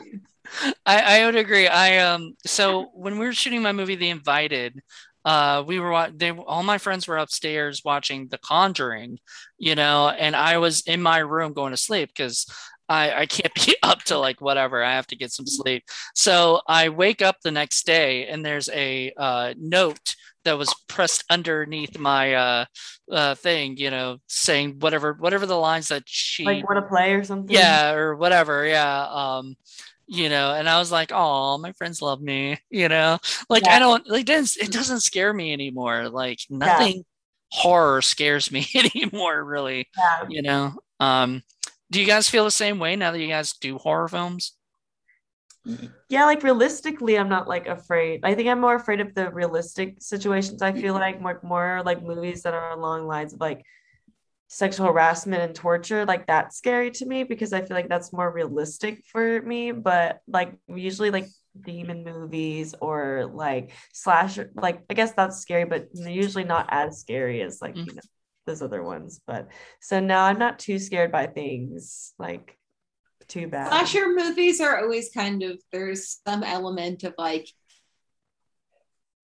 I, 0.87 1.21
I 1.21 1.25
would 1.27 1.37
agree. 1.37 1.67
I 1.67 1.99
um 1.99 2.35
so 2.47 2.91
when 2.95 3.19
we 3.19 3.27
were 3.27 3.33
shooting 3.33 3.63
my 3.63 3.73
movie 3.73 3.97
The 3.97 4.11
Invited, 4.11 4.81
uh 5.25 5.65
we 5.67 5.79
were 5.81 6.09
they 6.15 6.31
all 6.31 6.63
my 6.63 6.79
friends 6.79 7.07
were 7.09 7.19
upstairs 7.19 7.83
watching 7.85 8.29
The 8.29 8.39
Conjuring, 8.39 9.19
you 9.59 9.75
know, 9.75 10.09
and 10.09 10.37
I 10.37 10.59
was 10.59 10.83
in 10.83 11.01
my 11.03 11.19
room 11.19 11.53
going 11.53 11.73
to 11.73 11.77
sleep 11.77 12.11
because 12.15 12.47
I 12.89 13.13
I 13.23 13.27
can't 13.27 13.55
be 13.67 13.77
up 13.83 14.03
to 14.05 14.19
like 14.19 14.41
whatever. 14.41 14.83
I 14.83 14.93
have 14.93 15.07
to 15.09 15.17
get 15.17 15.33
some 15.33 15.47
sleep. 15.47 15.85
So 16.15 16.61
I 16.69 16.89
wake 16.91 17.23
up 17.23 17.37
the 17.43 17.51
next 17.51 17.87
day 17.87 18.27
and 18.27 18.45
there's 18.45 18.69
a 18.71 19.13
uh 19.17 19.55
note 19.59 20.15
that 20.45 20.59
was 20.59 20.75
pressed 20.89 21.25
underneath 21.31 21.99
my 21.99 22.35
uh 22.35 22.65
uh 23.11 23.35
thing, 23.35 23.77
you 23.79 23.91
know, 23.91 24.19
saying 24.29 24.77
whatever 24.81 25.15
whatever 25.15 25.47
the 25.47 25.57
lines 25.57 25.89
that 25.89 26.03
she 26.07 26.45
like 26.45 26.69
want 26.69 26.77
to 26.85 26.89
play 26.89 27.15
or 27.15 27.25
something. 27.25 27.55
yeah 27.55 27.93
or 27.93 28.15
whatever 28.17 28.67
yeah 28.67 29.07
um 29.11 29.57
you 30.07 30.29
know 30.29 30.53
and 30.55 30.69
i 30.69 30.79
was 30.79 30.93
like 30.93 31.11
oh 31.15 31.57
my 31.59 31.73
friends 31.73 32.03
love 32.03 32.21
me 32.21 32.59
you 32.71 32.89
know? 32.89 33.19
Like 33.49 33.67
i 33.67 33.79
don't 33.79 34.07
like 34.09 34.23
it 34.23 34.27
doesn't, 34.27 34.63
it 34.63 34.73
doesn't 34.73 35.01
scare 35.01 35.33
me 35.33 35.53
anymore 35.53 36.09
like 36.09 36.41
nothing 36.51 37.05
horror 37.51 38.03
scares 38.03 38.51
me 38.51 38.67
anymore 38.75 39.45
really 39.45 39.89
Yeah. 39.97 40.27
you 40.29 40.43
know? 40.43 40.75
Um 41.01 41.43
do 41.91 42.01
you 42.01 42.07
guys 42.07 42.29
feel 42.29 42.45
the 42.45 42.51
same 42.51 42.79
way 42.79 42.97
now 42.97 43.13
that 43.13 43.21
you 43.21 43.29
guys 43.29 43.53
do 43.55 43.79
horror 43.79 44.09
films? 44.09 44.57
Yeah 46.09 46.27
like 46.27 46.43
realistically 46.43 47.19
i'm 47.19 47.29
not 47.29 47.49
like 47.49 47.67
afraid. 47.67 48.21
I 48.25 48.35
think 48.35 48.49
i'm 48.49 48.61
more 48.61 48.75
afraid 48.75 49.01
of 49.01 49.15
the 49.15 49.31
realistic 49.31 49.97
situations 50.01 50.61
i 50.61 50.73
feel 50.73 50.95
like 50.95 51.21
more 51.21 51.41
more 51.43 51.83
like 51.85 52.03
movies 52.03 52.43
that 52.43 52.55
are 52.55 52.73
along 52.73 53.07
lines 53.07 53.33
of 53.33 53.41
like 53.41 53.65
sexual 54.55 54.87
harassment 54.87 55.43
and 55.43 55.53
torture 55.53 56.05
like 56.07 56.29
that's 56.29 56.57
scary 56.57 56.89
to 56.89 57.05
me 57.07 57.25
because 57.25 57.53
i 57.53 57.61
feel 57.61 57.77
like 57.77 57.89
that's 57.89 58.13
more 58.13 58.31
realistic 58.31 59.03
for 59.05 59.43
me 59.43 59.73
but 59.73 60.21
like 60.29 60.53
usually 60.69 61.11
like 61.11 61.27
demon 61.61 62.05
movies 62.05 62.73
or 62.81 63.29
like 63.35 63.73
slasher 63.93 64.53
like 64.55 64.83
i 64.89 64.95
guess 64.95 65.11
that's 65.13 65.39
scary 65.41 65.65
but 65.65 65.89
usually 65.95 66.45
not 66.45 66.67
as 66.71 67.01
scary 67.01 67.43
as 67.43 67.61
like 67.61 67.75
Mm. 67.75 67.87
you 67.87 67.95
know 67.95 68.03
those 68.47 68.63
other 68.63 68.83
ones 68.83 69.21
but 69.27 69.49
so 69.81 69.99
now 69.99 70.23
i'm 70.25 70.39
not 70.39 70.59
too 70.61 70.79
scared 70.79 71.11
by 71.11 71.27
things 71.27 72.13
like 72.19 72.57
too 73.27 73.49
bad 73.49 73.69
Slasher 73.69 74.11
movies 74.15 74.61
are 74.61 74.79
always 74.83 75.11
kind 75.11 75.43
of 75.43 75.59
there's 75.73 76.21
some 76.29 76.45
element 76.45 77.03
of 77.03 77.15
like 77.19 77.49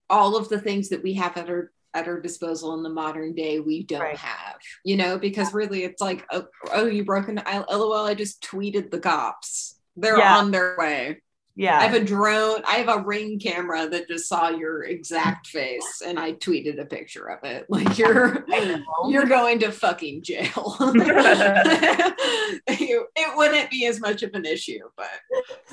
all 0.09 0.35
of 0.35 0.49
the 0.49 0.59
things 0.59 0.89
that 0.89 1.03
we 1.03 1.13
have 1.13 1.37
at 1.37 1.49
our 1.49 1.71
at 1.93 2.07
our 2.07 2.19
disposal 2.19 2.73
in 2.75 2.83
the 2.83 2.89
modern 2.89 3.33
day 3.33 3.59
we 3.59 3.83
don't 3.83 4.01
Right. 4.01 4.17
have 4.17 4.57
you 4.85 4.95
know 4.97 5.17
because 5.17 5.53
really 5.53 5.83
it's 5.83 6.01
like 6.01 6.25
oh, 6.31 6.45
oh 6.73 6.85
you 6.85 7.03
broke 7.03 7.27
an 7.27 7.41
I, 7.45 7.63
lol 7.69 7.93
i 8.05 8.13
just 8.13 8.41
tweeted 8.43 8.91
the 8.91 8.99
cops 8.99 9.79
they're 9.97 10.17
Yeah. 10.17 10.37
on 10.37 10.51
their 10.51 10.75
way 10.77 11.21
Yeah. 11.55 11.79
i 11.79 11.83
have 11.83 12.01
a 12.01 12.03
drone 12.03 12.61
i 12.67 12.75
have 12.75 12.87
a 12.87 13.01
ring 13.01 13.39
camera 13.39 13.87
that 13.89 14.07
just 14.07 14.27
saw 14.27 14.49
your 14.49 14.83
exact 14.83 15.47
face 15.47 16.01
and 16.05 16.19
i 16.19 16.33
tweeted 16.33 16.79
a 16.79 16.85
picture 16.85 17.29
of 17.29 17.43
it 17.43 17.65
like 17.69 17.97
you're 17.97 18.45
you're 19.09 19.25
going 19.25 19.59
to 19.59 19.71
fucking 19.71 20.23
jail 20.23 20.47
it 22.67 23.37
wouldn't 23.37 23.69
be 23.69 23.85
as 23.85 23.99
much 23.99 24.23
of 24.23 24.33
an 24.33 24.45
issue 24.45 24.79
but 24.95 25.09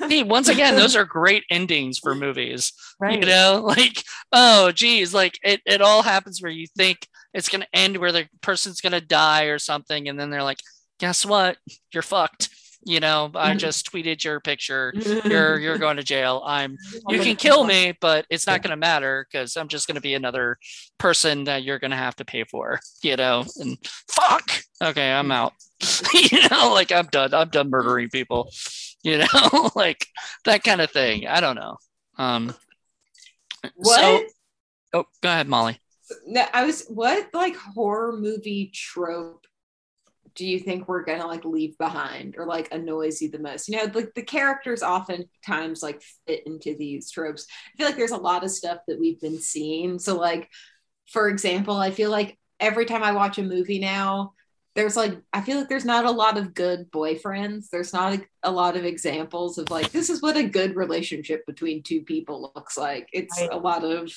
See, 0.07 0.23
once 0.23 0.47
again, 0.47 0.75
those 0.75 0.95
are 0.95 1.05
great 1.05 1.43
endings 1.49 1.99
for 1.99 2.15
movies. 2.15 2.73
right. 2.99 3.19
You 3.19 3.27
know, 3.27 3.61
like, 3.65 4.03
oh, 4.31 4.71
geez, 4.71 5.13
like 5.13 5.37
it, 5.43 5.61
it 5.65 5.81
all 5.81 6.01
happens 6.01 6.41
where 6.41 6.51
you 6.51 6.67
think 6.77 7.07
it's 7.33 7.49
going 7.49 7.61
to 7.61 7.67
end 7.73 7.97
where 7.97 8.11
the 8.11 8.27
person's 8.41 8.81
going 8.81 8.93
to 8.93 9.01
die 9.01 9.45
or 9.45 9.59
something. 9.59 10.07
And 10.07 10.19
then 10.19 10.29
they're 10.29 10.43
like, 10.43 10.59
guess 10.99 11.25
what? 11.25 11.57
You're 11.93 12.03
fucked. 12.03 12.49
You 12.83 12.99
know, 13.01 13.29
I 13.35 13.55
just 13.55 13.91
tweeted 13.91 14.23
your 14.23 14.39
picture. 14.39 14.93
You're 15.25 15.59
you're 15.59 15.77
going 15.77 15.97
to 15.97 16.03
jail. 16.03 16.41
I'm 16.45 16.77
you 17.09 17.19
can 17.19 17.35
kill 17.35 17.65
me, 17.65 17.97
but 17.99 18.25
it's 18.29 18.47
not 18.47 18.61
going 18.61 18.71
to 18.71 18.77
matter 18.77 19.27
because 19.29 19.57
I'm 19.57 19.67
just 19.67 19.87
going 19.87 19.95
to 19.95 20.01
be 20.01 20.13
another 20.13 20.57
person 20.97 21.43
that 21.43 21.63
you're 21.63 21.79
going 21.79 21.91
to 21.91 21.97
have 21.97 22.15
to 22.17 22.25
pay 22.25 22.45
for, 22.45 22.79
you 23.03 23.17
know. 23.17 23.43
And 23.59 23.77
fuck, 24.09 24.61
okay, 24.81 25.11
I'm 25.11 25.31
out. 25.31 25.53
you 26.13 26.47
know, 26.49 26.73
like 26.73 26.91
I'm 26.91 27.07
done. 27.07 27.33
I'm 27.33 27.49
done 27.49 27.69
murdering 27.69 28.09
people. 28.09 28.49
You 29.03 29.19
know, 29.19 29.71
like 29.75 30.05
that 30.45 30.63
kind 30.63 30.81
of 30.81 30.89
thing. 30.89 31.27
I 31.27 31.41
don't 31.41 31.55
know. 31.55 31.77
Um, 32.17 32.55
what 33.75 33.99
So, 33.99 34.23
oh, 34.93 35.05
go 35.21 35.29
ahead, 35.29 35.47
Molly. 35.47 35.79
No, 36.25 36.45
I 36.53 36.65
was 36.65 36.85
what 36.87 37.33
like 37.33 37.55
horror 37.55 38.17
movie 38.17 38.71
trope 38.73 39.45
do 40.35 40.45
you 40.47 40.59
think 40.59 40.87
we're 40.87 41.03
gonna 41.03 41.27
like 41.27 41.45
leave 41.45 41.77
behind 41.77 42.35
or 42.37 42.45
like 42.45 42.69
annoys 42.71 43.21
you 43.21 43.29
the 43.29 43.39
most? 43.39 43.67
You 43.69 43.77
know, 43.77 43.91
like 43.93 44.13
the 44.13 44.21
characters 44.23 44.83
oftentimes 44.83 45.81
like 45.83 46.01
fit 46.27 46.45
into 46.45 46.75
these 46.75 47.11
tropes. 47.11 47.45
I 47.73 47.77
feel 47.77 47.85
like 47.87 47.97
there's 47.97 48.11
a 48.11 48.17
lot 48.17 48.43
of 48.43 48.51
stuff 48.51 48.79
that 48.87 48.99
we've 48.99 49.19
been 49.19 49.39
seeing. 49.39 49.99
So 49.99 50.17
like, 50.17 50.49
for 51.11 51.29
example, 51.29 51.75
I 51.75 51.91
feel 51.91 52.11
like 52.11 52.37
every 52.59 52.85
time 52.85 53.03
I 53.03 53.11
watch 53.13 53.37
a 53.37 53.43
movie 53.43 53.79
now, 53.79 54.33
there's 54.75 54.95
like 54.95 55.17
I 55.33 55.41
feel 55.41 55.57
like 55.57 55.67
there's 55.69 55.85
not 55.85 56.05
a 56.05 56.11
lot 56.11 56.37
of 56.37 56.53
good 56.53 56.89
boyfriends. 56.91 57.69
There's 57.69 57.93
not 57.93 58.13
a, 58.13 58.21
a 58.43 58.51
lot 58.51 58.77
of 58.77 58.85
examples 58.85 59.57
of 59.57 59.69
like 59.71 59.91
this 59.91 60.09
is 60.09 60.21
what 60.21 60.37
a 60.37 60.43
good 60.43 60.75
relationship 60.75 61.45
between 61.45 61.83
two 61.83 62.01
people 62.01 62.51
looks 62.55 62.77
like. 62.77 63.09
It's 63.11 63.39
Right. 63.41 63.49
a 63.51 63.57
lot 63.57 63.83
of 63.83 64.11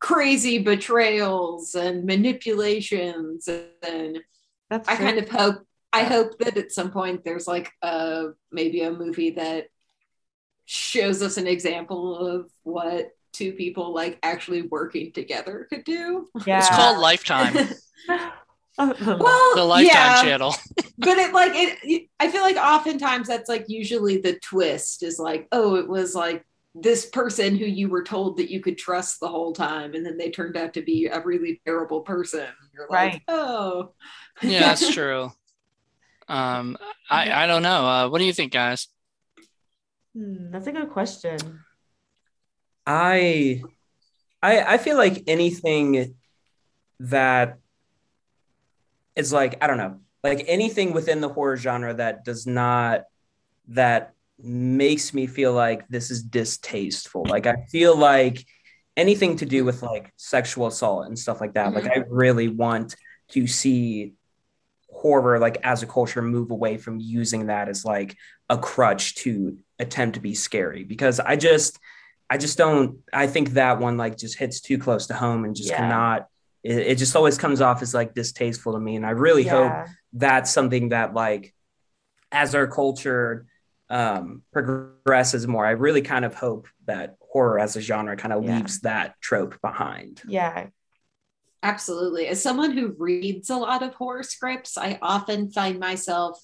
crazy 0.00 0.58
betrayals 0.58 1.74
and 1.74 2.04
manipulations 2.04 3.48
and 3.82 4.18
That's 4.70 4.88
I 4.88 4.96
true. 4.96 5.06
kind 5.06 5.18
of 5.18 5.28
hope 5.28 5.66
I 5.92 6.04
hope 6.04 6.38
that 6.38 6.56
at 6.56 6.72
some 6.72 6.90
point 6.90 7.24
there's 7.24 7.46
like 7.46 7.70
a 7.82 8.28
maybe 8.50 8.82
a 8.82 8.90
movie 8.92 9.30
that 9.32 9.66
shows 10.66 11.22
us 11.22 11.36
an 11.36 11.46
example 11.46 12.16
of 12.16 12.50
what 12.62 13.10
two 13.32 13.52
people 13.52 13.92
like 13.94 14.18
actually 14.22 14.62
working 14.62 15.12
together 15.12 15.66
could 15.70 15.84
do. 15.84 16.28
yeah. 16.46 16.58
It's 16.58 16.70
called 16.70 16.98
Lifetime, 16.98 17.54
well, 18.78 19.54
the 19.54 19.64
Lifetime 19.64 20.16
yeah, 20.16 20.22
channel. 20.22 20.54
but 20.98 21.18
it 21.18 21.32
like 21.32 21.52
it 21.54 22.08
I 22.20 22.30
feel 22.30 22.42
like 22.42 22.56
oftentimes 22.56 23.28
that's 23.28 23.48
like 23.48 23.66
usually 23.68 24.18
the 24.18 24.38
twist 24.40 25.02
is 25.02 25.18
like, 25.18 25.48
oh, 25.52 25.76
it 25.76 25.88
was 25.88 26.14
like 26.14 26.44
this 26.74 27.06
person 27.06 27.56
who 27.56 27.66
you 27.66 27.88
were 27.88 28.02
told 28.02 28.36
that 28.38 28.50
you 28.50 28.60
could 28.60 28.78
trust 28.78 29.20
the 29.20 29.28
whole 29.28 29.52
time, 29.52 29.94
and 29.94 30.04
then 30.04 30.16
they 30.18 30.30
turned 30.30 30.56
out 30.56 30.74
to 30.74 30.82
be 30.82 31.06
a 31.06 31.20
really 31.20 31.60
terrible 31.64 32.00
person. 32.00 32.48
You're 32.72 32.88
like, 32.90 33.12
Right. 33.12 33.22
oh, 33.28 33.92
Yeah, 34.42 34.60
that's 34.60 34.92
true. 34.92 35.32
Um, 36.28 36.76
I 37.10 37.44
I 37.44 37.46
don't 37.46 37.62
know. 37.62 37.86
Uh, 37.86 38.08
what 38.08 38.18
do 38.18 38.24
you 38.24 38.32
think, 38.32 38.52
guys? 38.52 38.88
Hmm, 40.14 40.50
that's 40.50 40.66
a 40.66 40.72
good 40.72 40.90
question. 40.90 41.38
I 42.86 43.62
I 44.42 44.74
I 44.74 44.78
feel 44.78 44.96
like 44.96 45.24
anything 45.26 46.14
that 47.00 47.58
is 49.16 49.32
like 49.32 49.62
I 49.62 49.66
don't 49.66 49.78
know, 49.78 50.00
like 50.22 50.44
anything 50.46 50.92
within 50.92 51.20
the 51.20 51.28
horror 51.28 51.56
genre 51.56 51.94
that 51.94 52.24
does 52.24 52.46
not 52.46 53.04
that 53.68 54.14
makes 54.38 55.14
me 55.14 55.26
feel 55.26 55.52
like 55.52 55.86
this 55.88 56.10
is 56.10 56.22
distasteful. 56.22 57.24
Like 57.24 57.46
I 57.46 57.56
feel 57.70 57.96
like 57.96 58.44
anything 58.96 59.36
to 59.36 59.46
do 59.46 59.64
with 59.64 59.82
like 59.82 60.12
sexual 60.16 60.66
assault 60.66 61.06
and 61.06 61.18
stuff 61.18 61.40
like 61.40 61.54
that. 61.54 61.72
Like 61.74 61.86
I 61.86 62.04
really 62.08 62.48
want 62.48 62.94
to 63.30 63.46
see 63.46 64.12
horror 65.04 65.38
like 65.38 65.58
as 65.62 65.82
a 65.82 65.86
culture 65.86 66.22
move 66.22 66.50
away 66.50 66.78
from 66.78 66.98
using 66.98 67.48
that 67.48 67.68
as 67.68 67.84
like 67.84 68.16
a 68.48 68.56
crutch 68.56 69.14
to 69.16 69.58
attempt 69.78 70.14
to 70.14 70.20
be 70.20 70.34
scary 70.34 70.82
because 70.82 71.20
I 71.20 71.36
just 71.36 71.78
I 72.30 72.38
just 72.38 72.56
don't. 72.56 73.00
I 73.12 73.26
think 73.26 73.50
that 73.50 73.78
one 73.80 73.98
like 73.98 74.16
just 74.16 74.38
hits 74.38 74.62
too 74.62 74.78
close 74.78 75.08
to 75.08 75.14
home 75.14 75.44
and 75.44 75.54
just 75.54 75.68
Yeah. 75.68 75.76
cannot. 75.76 76.26
It, 76.62 76.78
it 76.92 76.98
just 76.98 77.14
always 77.14 77.36
comes 77.36 77.60
off 77.60 77.82
as 77.82 77.92
like 77.92 78.14
distasteful 78.14 78.72
to 78.72 78.80
me, 78.80 78.96
and 78.96 79.04
I 79.04 79.10
really 79.10 79.44
hope 79.44 79.72
that's 80.14 80.50
something 80.50 80.88
that 80.88 81.12
like 81.12 81.54
as 82.32 82.54
our 82.54 82.66
culture 82.66 83.44
um, 83.90 84.40
progresses 84.54 85.46
more. 85.46 85.66
I 85.66 85.72
really 85.72 86.00
kind 86.00 86.24
of 86.24 86.34
hope 86.34 86.66
that 86.86 87.16
horror 87.20 87.58
as 87.58 87.76
a 87.76 87.82
genre 87.82 88.16
kind 88.16 88.32
of 88.32 88.42
Yeah. 88.42 88.56
leaves 88.56 88.80
that 88.80 89.20
trope 89.20 89.60
behind. 89.60 90.22
Yeah. 90.26 90.68
Absolutely. 91.64 92.26
As 92.26 92.42
someone 92.42 92.72
who 92.72 92.94
reads 92.98 93.48
a 93.48 93.56
lot 93.56 93.82
of 93.82 93.94
horror 93.94 94.22
scripts, 94.22 94.76
I 94.76 94.98
often 95.00 95.50
find 95.50 95.80
myself 95.80 96.38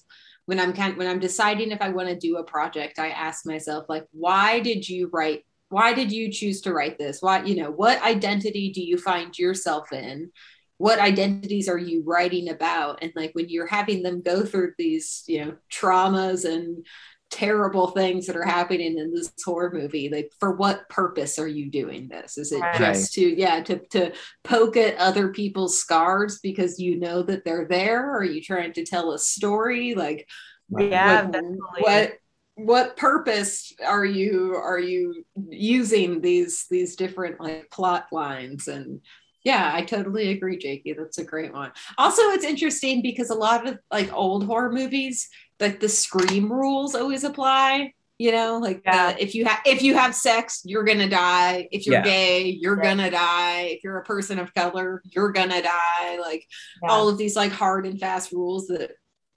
when 0.47 0.59
I'm 0.59 0.73
kind 0.73 0.97
when 0.97 1.07
I'm 1.07 1.19
deciding 1.19 1.69
if 1.71 1.79
I 1.79 1.89
want 1.89 2.09
to 2.09 2.15
do 2.15 2.37
a 2.37 2.43
project, 2.43 2.97
I 2.97 3.09
ask 3.09 3.45
myself 3.45 3.85
like, 3.87 4.05
why 4.11 4.59
did 4.59 4.89
you 4.89 5.09
write? 5.13 5.45
Why 5.69 5.93
did 5.93 6.11
you 6.11 6.31
choose 6.31 6.61
to 6.61 6.73
write 6.73 6.97
this? 6.97 7.21
Why, 7.21 7.43
you 7.43 7.55
know, 7.55 7.69
what 7.69 8.01
identity 8.01 8.71
do 8.71 8.81
you 8.81 8.97
find 8.97 9.37
yourself 9.37 9.93
in? 9.93 10.31
What 10.79 10.97
identities 10.97 11.69
are 11.69 11.77
you 11.77 12.01
writing 12.03 12.49
about? 12.49 13.03
And 13.03 13.13
like 13.15 13.29
when 13.33 13.47
you're 13.47 13.67
having 13.67 14.01
them 14.01 14.23
go 14.23 14.43
through 14.43 14.73
these, 14.79 15.23
you 15.27 15.45
know, 15.45 15.53
traumas 15.71 16.51
and 16.51 16.83
terrible 17.31 17.87
things 17.87 18.27
that 18.27 18.35
are 18.35 18.45
happening 18.45 18.97
in 18.97 19.13
this 19.13 19.31
horror 19.43 19.71
movie 19.73 20.09
like 20.09 20.31
for 20.39 20.51
what 20.51 20.87
purpose 20.89 21.39
are 21.39 21.47
you 21.47 21.71
doing 21.71 22.07
this 22.09 22.37
is 22.37 22.51
it 22.51 22.61
Right. 22.61 22.73
just 22.73 23.13
to 23.13 23.21
yeah 23.21 23.63
to 23.63 23.79
to 23.87 24.11
poke 24.43 24.75
at 24.77 24.97
other 24.97 25.29
people's 25.29 25.79
scars 25.79 26.39
because 26.43 26.79
you 26.79 26.99
know 26.99 27.23
that 27.23 27.45
they're 27.45 27.67
there? 27.67 28.09
Or 28.11 28.19
are 28.19 28.23
you 28.23 28.41
trying 28.41 28.73
to 28.73 28.85
tell 28.85 29.13
a 29.13 29.19
story? 29.19 29.95
Like, 29.95 30.27
Yeah, 30.69 31.23
what, 31.23 31.31
definitely. 31.31 31.81
what 31.81 32.11
what 32.55 32.97
purpose 32.97 33.73
are 33.85 34.05
you 34.05 34.53
are 34.55 34.79
you 34.79 35.23
using 35.49 36.21
these 36.21 36.65
these 36.69 36.95
different 36.95 37.39
like 37.39 37.69
plot 37.71 38.05
lines 38.11 38.67
and 38.67 38.99
yeah 39.43 39.71
i 39.73 39.81
totally 39.83 40.29
agree 40.29 40.57
jakey 40.57 40.93
that's 40.93 41.17
a 41.17 41.23
great 41.23 41.53
one 41.53 41.71
also 41.97 42.21
it's 42.31 42.43
interesting 42.45 43.01
because 43.01 43.29
a 43.29 43.35
lot 43.35 43.65
of 43.67 43.79
like 43.91 44.11
old 44.13 44.45
horror 44.45 44.71
movies 44.71 45.29
like 45.61 45.79
the 45.79 45.89
scream 45.89 46.51
rules 46.51 46.95
always 46.95 47.23
apply 47.23 47.93
you 48.17 48.31
know 48.31 48.59
like 48.59 48.81
Yeah. 48.85 49.13
the, 49.13 49.23
if 49.23 49.33
you 49.35 49.45
have 49.45 49.59
if 49.65 49.81
you 49.81 49.93
have 49.95 50.13
sex 50.15 50.61
you're 50.65 50.83
gonna 50.83 51.09
die 51.09 51.67
if 51.71 51.85
you're 51.85 51.95
Yeah. 51.95 52.03
gay 52.03 52.43
you're 52.45 52.75
Right. 52.75 52.83
gonna 52.89 53.09
die 53.11 53.61
if 53.75 53.83
you're 53.83 53.97
a 53.97 54.03
person 54.03 54.37
of 54.39 54.53
color 54.53 55.01
you're 55.05 55.31
gonna 55.31 55.61
die 55.61 56.17
like 56.19 56.45
Yeah. 56.83 56.89
all 56.91 57.09
of 57.09 57.17
these 57.17 57.35
like 57.35 57.51
hard 57.51 57.85
and 57.85 57.99
fast 57.99 58.31
rules 58.31 58.67
that 58.67 58.91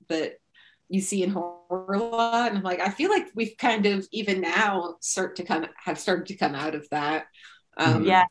that 0.09 0.35
you 0.89 1.01
see 1.01 1.23
in 1.23 1.31
horror 1.31 1.95
a 1.95 1.99
lot 1.99 2.49
and 2.49 2.59
i'm 2.59 2.65
like 2.65 2.81
i 2.81 2.91
feel 2.91 3.11
like 3.11 3.29
we've 3.35 3.57
kind 3.59 3.87
of 3.87 4.07
even 4.13 4.41
now 4.43 4.97
start 5.01 5.37
to 5.37 5.45
come 5.45 5.65
have 5.83 5.99
started 5.99 6.27
to 6.27 6.37
come 6.37 6.55
out 6.55 6.75
of 6.75 6.87
that 6.91 7.25
um 7.79 8.05
Yeah. 8.05 8.25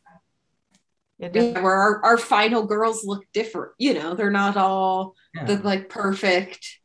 Yeah, 1.20 1.30
yeah, 1.34 1.62
where 1.62 1.76
our, 1.76 2.04
our 2.04 2.18
final 2.18 2.66
girls 2.66 3.04
look 3.06 3.24
different 3.34 3.74
you 3.78 3.94
know 3.94 4.14
they're 4.14 4.32
not 4.32 4.58
all 4.58 5.16
Yeah. 5.34 5.46
the 5.46 5.58
like 5.64 5.90
perfect 5.90 6.80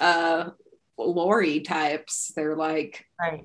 uh 0.00 0.50
laurie 0.98 1.60
types 1.60 2.30
they're 2.36 2.56
like 2.56 3.04
right. 3.20 3.44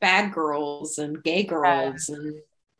bad 0.00 0.32
girls 0.32 0.98
and 0.98 1.22
gay 1.22 1.42
girls 1.44 2.08
and 2.08 2.34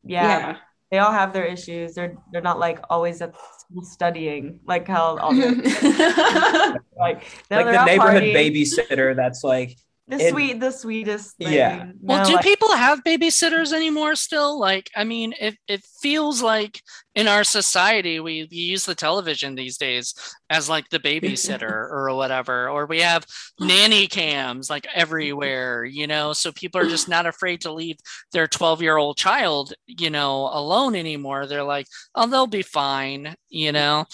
Yeah. 0.05 0.23
yeah, 0.29 0.57
They 0.91 0.99
all 0.99 1.13
have 1.13 1.33
their 1.33 1.45
issues. 1.45 1.95
They're 1.95 2.17
they're 2.33 2.41
not 2.43 2.59
like 2.59 2.81
always 2.89 3.21
at 3.23 3.35
school 3.61 3.85
studying, 3.85 4.61
like 4.67 4.89
how 4.89 5.19
all 5.19 5.35
the 5.35 5.53
like 6.99 7.23
no, 7.51 7.57
like 7.61 7.67
the 7.67 7.85
neighborhood 7.85 8.23
partying. 8.23 8.35
babysitter 8.35 9.15
that's 9.15 9.45
like 9.45 9.77
The 10.11 10.17
It- 10.27 10.31
sweet, 10.33 10.59
the 10.59 10.73
sweetest. 10.73 11.37
Thing. 11.37 11.53
Yeah. 11.53 11.93
Well, 12.01 12.27
do 12.27 12.35
like- 12.35 12.45
people 12.45 12.73
have 12.73 13.05
babysitters 13.05 13.73
anymore 13.73 14.17
still? 14.17 14.59
Like, 14.59 14.91
I 14.97 15.05
mean, 15.05 15.35
it, 15.41 15.57
it 15.69 15.85
feels 16.03 16.43
like 16.43 16.83
in 17.15 17.29
our 17.29 17.45
society, 17.45 18.19
we, 18.19 18.49
we 18.51 18.57
use 18.57 18.85
the 18.85 18.97
television 18.97 19.55
these 19.55 19.79
days 19.79 20.13
as 20.51 20.69
like 20.69 20.89
the 20.89 20.99
babysitter 20.99 21.63
or 21.91 22.13
whatever, 22.17 22.69
or 22.69 22.87
we 22.87 23.01
have 23.01 23.25
nanny 23.61 24.09
cams 24.09 24.69
like 24.69 24.89
everywhere, 24.93 25.85
you 25.85 26.09
know, 26.09 26.33
so 26.33 26.51
people 26.51 26.81
are 26.81 26.89
just 26.89 27.09
not 27.09 27.27
afraid 27.27 27.61
to 27.61 27.73
leave 27.73 27.97
their 28.33 28.49
12 28.49 28.83
year 28.83 28.97
old 28.97 29.17
child, 29.17 29.75
you 29.87 30.11
know, 30.11 30.51
alone 30.53 30.97
anymore. 30.97 31.47
They're 31.47 31.63
like, 31.63 31.87
oh, 32.17 32.27
they'll 32.27 32.49
be 32.49 32.63
fine, 32.63 33.37
you 33.49 33.71
know, 33.71 34.07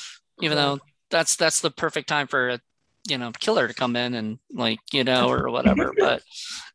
even 0.43 0.59
though 0.59 0.79
that's, 1.11 1.37
that's 1.37 1.61
the 1.61 1.71
perfect 1.71 2.07
time 2.09 2.27
for 2.27 2.51
a, 2.51 2.61
you 3.09 3.19
know, 3.19 3.31
killer 3.41 3.69
to 3.69 3.75
come 3.75 3.97
in 3.97 4.15
and 4.15 4.39
like, 4.53 4.79
you 4.93 5.05
know, 5.05 5.29
or 5.31 5.51
whatever. 5.51 5.93
But, 5.99 6.23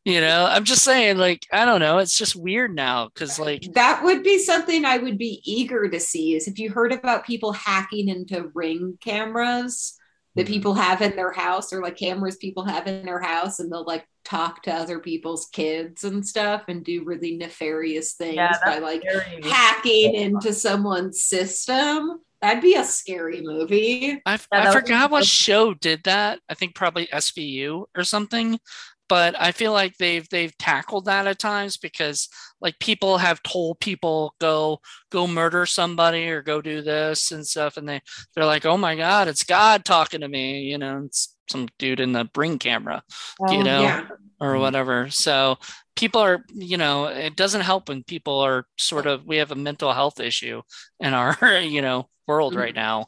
you 0.05 0.21
know, 0.21 0.47
I'm 0.49 0.63
just 0.63 0.83
saying, 0.83 1.17
like, 1.17 1.45
I 1.51 1.65
don't 1.65 1.79
know. 1.79 1.99
It's 1.99 2.17
just 2.17 2.35
weird 2.35 2.75
now 2.75 3.07
because, 3.07 3.39
like, 3.39 3.67
That 3.73 4.03
would 4.03 4.23
be 4.23 4.39
something 4.39 4.85
I 4.85 4.97
would 4.97 5.17
be 5.17 5.41
eager 5.45 5.87
to 5.89 5.99
see. 5.99 6.35
Is 6.35 6.47
if 6.47 6.59
you 6.59 6.69
heard 6.71 6.91
about 6.91 7.25
people 7.25 7.53
hacking 7.53 8.09
into 8.09 8.51
ring 8.53 8.97
cameras 9.01 9.97
that 10.35 10.45
Mhm. 10.45 10.49
people 10.49 10.73
have 10.75 11.01
in 11.01 11.15
their 11.15 11.31
house, 11.31 11.73
or 11.73 11.81
like 11.81 11.97
cameras 11.97 12.37
people 12.37 12.63
have 12.65 12.87
in 12.87 13.05
their 13.05 13.19
house, 13.19 13.59
and 13.59 13.71
they'll 13.71 13.85
like 13.85 14.05
talk 14.23 14.63
to 14.63 14.73
other 14.73 14.99
people's 14.99 15.47
kids 15.47 16.03
and 16.03 16.25
stuff, 16.25 16.63
and 16.67 16.83
do 16.85 17.03
really 17.03 17.35
nefarious 17.37 18.13
things 18.13 18.35
Yeah, 18.35 18.57
by 18.63 18.79
like 18.79 19.03
hacking 19.43 20.15
into 20.15 20.53
someone's 20.53 21.23
system. 21.23 22.21
That'd 22.41 22.63
be 22.63 22.75
a 22.75 22.83
scary 22.83 23.41
movie. 23.41 24.19
I, 24.25 24.39
I 24.51 24.71
forgot 24.71 25.11
what 25.11 25.25
show 25.25 25.73
did 25.75 26.03
that. 26.05 26.39
I 26.49 26.55
think 26.55 26.73
probably 26.73 27.07
SVU 27.07 27.85
or 27.95 28.03
something. 28.03 28.59
But 29.07 29.35
I 29.39 29.51
feel 29.51 29.73
like 29.73 29.97
they've 29.97 30.27
they've 30.29 30.57
tackled 30.57 31.05
that 31.05 31.27
at 31.27 31.37
times 31.37 31.75
because 31.75 32.29
like 32.61 32.79
people 32.79 33.17
have 33.17 33.43
told 33.43 33.81
people 33.81 34.33
go 34.39 34.79
go 35.11 35.27
murder 35.27 35.65
somebody 35.65 36.29
or 36.29 36.41
go 36.41 36.61
do 36.61 36.81
this 36.81 37.31
and 37.31 37.45
stuff, 37.45 37.75
and 37.75 37.89
they 37.89 38.01
they're 38.33 38.45
like, 38.45 38.65
oh 38.65 38.77
my 38.77 38.95
god, 38.95 39.27
it's 39.27 39.43
God 39.43 39.83
talking 39.83 40.21
to 40.21 40.29
me, 40.29 40.61
you 40.61 40.77
know, 40.77 41.03
it's 41.05 41.35
some 41.51 41.67
dude 41.79 41.99
in 41.99 42.13
the 42.13 42.25
bring 42.25 42.59
camera. 42.59 43.03
you 43.51 43.59
Oh, 43.59 43.63
know, 43.63 43.83
yeah. 43.83 44.07
or 44.39 44.55
Mhm. 44.55 44.59
whatever. 44.61 45.09
So 45.11 45.57
people 45.95 46.21
are, 46.21 46.43
you 46.53 46.77
know, 46.77 47.05
it 47.07 47.35
doesn't 47.35 47.61
help 47.61 47.89
when 47.89 48.03
people 48.03 48.39
are 48.39 48.65
sort 48.77 49.07
of 49.07 49.25
we 49.25 49.37
have 49.37 49.51
a 49.51 49.55
mental 49.55 49.93
health 49.93 50.19
issue 50.19 50.61
in 50.99 51.13
our, 51.13 51.37
you 51.61 51.81
know, 51.81 52.09
world 52.27 52.55
right 52.55 52.75
now. 52.75 53.07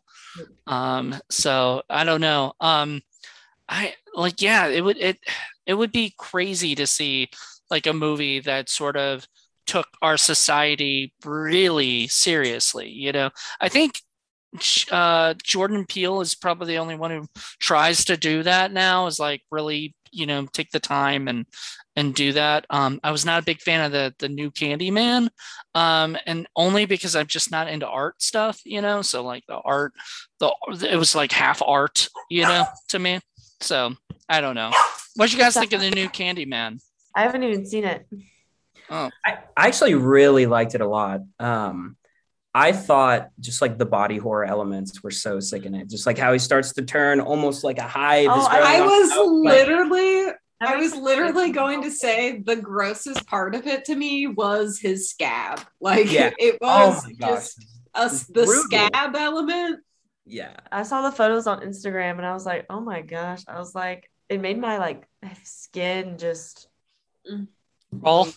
Um, 0.68 1.16
so 1.30 1.84
I 1.90 2.04
don't 2.04 2.22
know. 2.22 2.54
Um, 2.62 3.02
I 3.70 3.96
like, 4.16 4.42
yeah, 4.42 4.68
it 4.68 4.82
would 4.84 4.98
it 4.98 5.20
it 5.66 5.74
would 5.76 5.92
be 5.92 6.14
crazy 6.18 6.76
to 6.76 6.88
see 6.88 7.30
like 7.72 7.88
a 7.88 7.94
movie 7.94 8.40
that 8.42 8.70
sort 8.70 8.98
of 8.98 9.28
took 9.66 9.88
our 10.02 10.18
society 10.18 11.14
really 11.26 12.08
seriously. 12.08 12.90
You 12.90 13.12
know, 13.14 13.30
I 13.62 13.70
think 13.70 14.02
uh, 14.92 15.34
Jordan 15.44 15.86
Peele 15.86 16.22
is 16.22 16.36
probably 16.36 16.68
the 16.68 16.80
only 16.80 16.96
one 16.96 17.12
who 17.12 17.26
tries 17.60 18.06
to 18.06 18.18
do 18.18 18.44
that 18.44 18.72
now. 18.72 19.08
Is 19.08 19.20
like 19.20 19.42
really, 19.52 19.96
you 20.12 20.26
know, 20.26 20.46
take 20.52 20.72
the 20.72 20.80
time 20.80 21.28
and 21.28 21.46
and 21.96 22.16
do 22.16 22.34
that. 22.34 22.66
Um, 22.70 23.00
I 23.04 23.12
was 23.12 23.26
not 23.26 23.42
a 23.42 23.46
big 23.46 23.62
fan 23.62 23.86
of 23.86 23.92
the 23.92 24.14
the 24.20 24.30
new 24.30 24.52
Candyman, 24.52 25.30
um, 25.76 26.18
and 26.26 26.48
only 26.56 26.86
because 26.86 27.16
I'm 27.16 27.28
just 27.28 27.52
not 27.52 27.68
into 27.68 27.88
art 27.88 28.22
stuff, 28.22 28.60
you 28.66 28.82
know. 28.82 29.02
So 29.02 29.24
like 29.24 29.44
the 29.48 29.58
art, 29.58 29.94
the 30.40 30.54
it 30.90 30.98
was 30.98 31.16
like 31.16 31.32
half 31.32 31.62
art, 31.62 32.08
you 32.30 32.44
know, 32.44 32.66
to 32.90 33.00
me. 33.00 33.20
So 33.62 33.96
I 34.30 34.42
don't 34.42 34.56
know. 34.56 34.72
What 35.16 35.32
you 35.32 35.38
guys 35.38 35.54
think 35.54 35.74
of 35.74 35.82
the 35.82 35.92
new 35.92 36.10
Candyman? 36.10 36.80
I 37.16 37.22
haven't 37.22 37.44
even 37.44 37.66
seen 37.66 37.84
it. 37.84 38.08
I, 38.90 39.10
I 39.26 39.68
actually 39.68 39.96
really 39.96 40.46
liked 40.46 40.76
it 40.76 40.82
a 40.82 40.88
lot. 40.88 41.22
Um, 41.40 41.98
I 42.56 42.72
thought 42.72 43.30
just 43.40 43.62
like 43.62 43.78
the 43.78 43.86
body 43.86 44.18
horror 44.18 44.46
elements 44.46 45.02
were 45.02 45.12
so 45.12 45.40
sick 45.40 45.66
in 45.66 45.74
it. 45.74 45.90
Just 45.90 46.06
like 46.06 46.18
how 46.18 46.34
he 46.34 46.40
starts 46.40 46.74
to 46.74 46.84
turn 46.84 47.20
almost 47.20 47.64
like 47.64 47.80
a 47.80 47.88
hive. 47.88 48.28
Oh, 48.30 48.40
is 48.42 48.48
I- 48.48 48.60
growing 48.60 48.76
I 48.76 48.80
on 48.80 48.88
was 48.88 49.10
like- 49.46 49.54
literally 49.68 50.34
I 50.62 50.76
was 50.78 50.96
literally 50.96 51.52
going 51.52 51.82
to 51.84 51.92
say 51.92 52.40
the 52.40 52.56
grossest 52.56 53.26
part 53.28 53.54
of 53.54 53.68
it 53.68 53.84
to 53.86 53.96
me 53.96 54.28
was 54.28 54.80
his 54.80 55.10
scab. 55.10 55.60
Like 55.82 56.10
Yeah. 56.12 56.32
it 56.40 56.58
oh 56.62 56.90
was 56.90 57.06
my 57.06 57.12
gosh. 57.14 57.30
just 57.30 57.66
us 57.96 58.24
the 58.28 58.44
Brutal. 58.46 58.64
scab 58.64 59.16
element. 59.16 59.80
Yeah. 60.26 60.56
I 60.72 60.84
saw 60.84 61.02
the 61.02 61.12
photos 61.16 61.48
on 61.48 61.62
Instagram 61.62 62.12
and 62.18 62.26
I 62.26 62.34
was 62.34 62.46
like, 62.46 62.66
oh 62.70 62.80
my 62.80 63.02
gosh. 63.02 63.44
I 63.48 63.60
was 63.60 63.76
like, 63.76 64.10
it 64.30 64.40
made 64.40 64.58
my 64.58 64.78
like 64.78 65.06
skin 65.44 66.18
just 66.18 66.70
mm. 67.30 67.48
All 68.04 68.30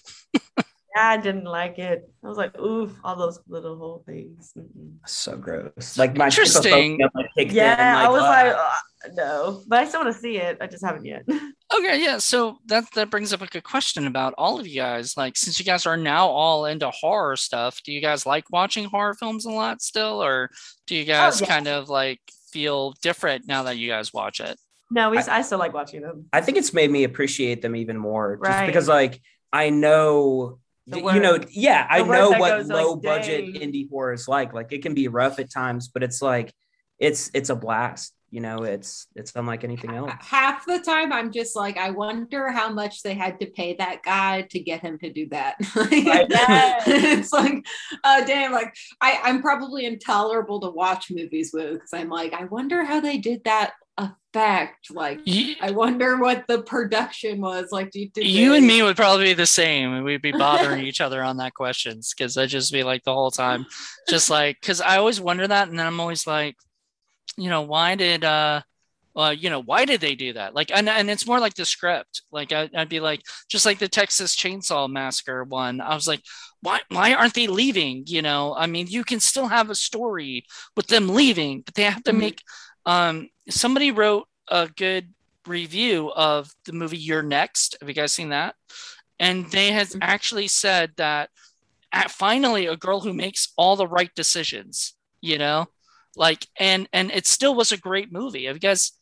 yeah, 0.96 1.08
I 1.08 1.16
didn't 1.18 1.44
like 1.44 1.78
it. 1.78 2.10
I 2.24 2.28
was 2.28 2.38
like, 2.38 2.58
oof, 2.58 2.98
all 3.04 3.16
those 3.16 3.38
little 3.48 3.76
whole 3.76 4.02
things. 4.06 4.52
Mm-mm. 4.56 4.94
So 5.06 5.36
gross. 5.36 5.98
Like 5.98 6.16
my 6.16 6.26
Interesting. 6.26 6.98
trypophobia, 6.98 7.08
like, 7.14 7.26
kicked 7.36 7.50
in, 7.50 7.56
Yeah, 7.56 7.94
I 7.98 8.08
was 8.08 8.22
uh, 8.22 8.24
like, 8.24 8.54
"Ugh, 8.56 9.14
no, 9.14 9.62
but 9.68 9.78
I 9.80 9.86
still 9.86 10.00
want 10.00 10.14
to 10.14 10.20
see 10.20 10.38
it. 10.38 10.56
I 10.60 10.66
just 10.66 10.84
haven't 10.84 11.04
yet. 11.04 11.24
Okay, 11.76 12.00
yeah. 12.00 12.18
So 12.18 12.58
that 12.66 12.84
that 12.94 13.10
brings 13.10 13.32
up 13.32 13.42
a 13.42 13.46
good 13.48 13.64
question 13.64 14.06
about 14.06 14.34
all 14.38 14.60
of 14.60 14.68
you 14.68 14.76
guys. 14.76 15.16
Like, 15.16 15.36
since 15.36 15.58
you 15.58 15.64
guys 15.64 15.84
are 15.84 15.96
now 15.96 16.28
all 16.28 16.64
into 16.64 16.88
horror 16.90 17.34
stuff, 17.34 17.80
do 17.84 17.92
you 17.92 18.00
guys 18.00 18.24
like 18.24 18.44
watching 18.52 18.84
horror 18.84 19.14
films 19.14 19.46
a 19.46 19.50
lot 19.50 19.82
still, 19.82 20.22
or 20.22 20.48
do 20.86 20.94
you 20.94 21.04
guys 21.04 21.40
yeah. 21.40 21.48
kind 21.48 21.66
of 21.66 21.88
like 21.88 22.20
feel 22.52 22.92
different 23.02 23.48
now 23.48 23.64
that 23.64 23.78
you 23.78 23.88
guys 23.90 24.14
watch 24.14 24.38
it? 24.38 24.56
no, 24.92 25.10
we, 25.10 25.18
I, 25.18 25.42
still 25.42 25.58
like 25.58 25.74
watching 25.74 26.02
them. 26.02 26.26
I 26.32 26.40
think 26.40 26.56
it's 26.56 26.72
made 26.72 26.88
me 26.88 27.02
appreciate 27.02 27.62
them 27.62 27.74
even 27.74 27.96
more. 27.96 28.36
Just 28.36 28.48
Right. 28.48 28.66
because 28.66 28.86
like 28.86 29.20
I 29.52 29.70
know 29.70 30.60
You 30.86 31.20
know, 31.20 31.38
yeah, 31.50 31.86
I 31.90 32.02
know 32.02 32.30
what 32.30 32.58
goes, 32.58 32.68
like, 32.68 32.84
low 32.84 32.96
budget 32.96 33.54
dang. 33.54 33.72
indie 33.72 33.90
horror 33.90 34.12
is 34.12 34.28
like. 34.28 34.52
Like 34.52 34.72
it 34.72 34.82
can 34.82 34.94
be 34.94 35.08
rough 35.08 35.38
at 35.40 35.50
times, 35.50 35.88
but 35.88 36.02
it's 36.02 36.22
like 36.22 36.52
it's 36.98 37.30
it's 37.34 37.50
a 37.50 37.56
blast. 37.56 38.12
You 38.30 38.40
know, 38.40 38.64
it's 38.64 39.06
it's 39.14 39.32
unlike 39.34 39.64
anything 39.64 39.94
else. 39.94 40.12
Half 40.20 40.66
the 40.66 40.78
time 40.80 41.12
I'm 41.12 41.32
just 41.32 41.56
like, 41.56 41.76
I 41.76 41.90
wonder 41.90 42.50
how 42.50 42.72
much 42.72 43.02
they 43.02 43.14
had 43.14 43.40
to 43.40 43.46
pay 43.46 43.74
that 43.76 44.02
guy 44.02 44.42
to 44.50 44.60
get 44.60 44.80
him 44.80 44.98
to 44.98 45.12
do 45.12 45.28
that. 45.30 45.56
It's 46.86 47.32
like, 47.32 47.66
uh 48.04 48.24
damn, 48.24 48.52
like 48.52 48.74
I, 49.00 49.20
I'm 49.24 49.42
probably 49.42 49.86
intolerable 49.86 50.60
to 50.60 50.70
watch 50.70 51.10
movies 51.10 51.50
with 51.52 51.74
because 51.74 51.92
I'm 51.94 52.10
like, 52.10 52.32
I 52.32 52.44
wonder 52.44 52.84
how 52.84 53.00
they 53.00 53.18
did 53.18 53.44
that 53.44 53.72
effect. 53.98 54.90
Like 54.90 55.20
You, 55.24 55.54
I 55.60 55.70
wonder 55.70 56.18
what 56.18 56.46
the 56.46 56.62
production 56.62 57.40
was 57.40 57.68
like. 57.72 57.90
Did, 57.90 58.12
did 58.12 58.26
you 58.26 58.50
they- 58.50 58.58
and 58.58 58.66
me 58.66 58.82
would 58.82 58.96
probably 58.96 59.26
be 59.26 59.32
the 59.34 59.46
same, 59.46 59.92
and 59.92 60.04
we'd 60.04 60.22
be 60.22 60.32
bothering 60.32 60.84
each 60.84 61.00
other 61.00 61.22
on 61.22 61.38
that 61.38 61.54
questions 61.54 62.12
because 62.16 62.36
I'd 62.36 62.48
just 62.48 62.72
be 62.72 62.82
like 62.82 63.04
the 63.04 63.14
whole 63.14 63.30
time, 63.30 63.66
just 64.08 64.30
like 64.30 64.58
because 64.60 64.80
I 64.80 64.98
always 64.98 65.20
wonder 65.20 65.46
that, 65.48 65.68
and 65.68 65.78
then 65.78 65.86
I'm 65.86 66.00
always 66.00 66.26
like, 66.26 66.56
you 67.36 67.48
know, 67.50 67.62
why 67.62 67.94
did 67.94 68.24
uh 68.24 68.62
well, 69.14 69.32
you 69.32 69.48
know, 69.48 69.62
why 69.62 69.86
did 69.86 70.02
they 70.02 70.14
do 70.14 70.34
that? 70.34 70.54
Like, 70.54 70.70
and, 70.70 70.90
and 70.90 71.08
it's 71.08 71.26
more 71.26 71.40
like 71.40 71.54
the 71.54 71.64
script. 71.64 72.20
Like, 72.30 72.52
I, 72.52 72.68
I'd 72.76 72.90
be 72.90 73.00
like, 73.00 73.22
just 73.48 73.64
like 73.64 73.78
the 73.78 73.88
Texas 73.88 74.36
Chainsaw 74.36 74.90
Massacre 74.90 75.42
one. 75.42 75.80
I 75.80 75.94
was 75.94 76.06
like, 76.06 76.20
why, 76.60 76.80
why 76.90 77.14
aren't 77.14 77.32
they 77.32 77.46
leaving? 77.46 78.04
You 78.06 78.20
know, 78.20 78.54
I 78.54 78.66
mean, 78.66 78.88
you 78.90 79.04
can 79.04 79.18
still 79.20 79.48
have 79.48 79.70
a 79.70 79.74
story 79.74 80.44
with 80.76 80.88
them 80.88 81.08
leaving, 81.08 81.62
but 81.62 81.74
they 81.76 81.84
have 81.84 82.02
to 82.04 82.12
Mhm. 82.12 82.18
make. 82.18 82.42
Um, 82.86 83.28
somebody 83.50 83.90
wrote 83.90 84.28
a 84.48 84.68
good 84.68 85.12
review 85.46 86.10
of 86.14 86.50
the 86.64 86.72
movie 86.72 86.98
You're 86.98 87.22
Next. 87.22 87.76
Have 87.80 87.88
you 87.88 87.94
guys 87.94 88.12
seen 88.12 88.30
that? 88.30 88.54
And 89.18 89.46
they 89.50 89.72
had 89.72 89.88
Mhm. 89.88 89.98
actually 90.02 90.48
said 90.48 90.92
that 90.96 91.30
at 91.92 92.10
finally 92.10 92.66
a 92.66 92.76
girl 92.76 93.00
who 93.00 93.12
makes 93.12 93.52
all 93.56 93.76
the 93.76 93.86
right 93.86 94.14
decisions. 94.14 94.94
You 95.20 95.38
know, 95.38 95.66
like, 96.16 96.46
and 96.58 96.88
and 96.92 97.10
it 97.10 97.26
still 97.26 97.54
was 97.54 97.72
a 97.72 97.76
great 97.76 98.12
movie. 98.12 98.44
Have 98.46 98.56
you 98.56 98.60
guys? 98.60 98.92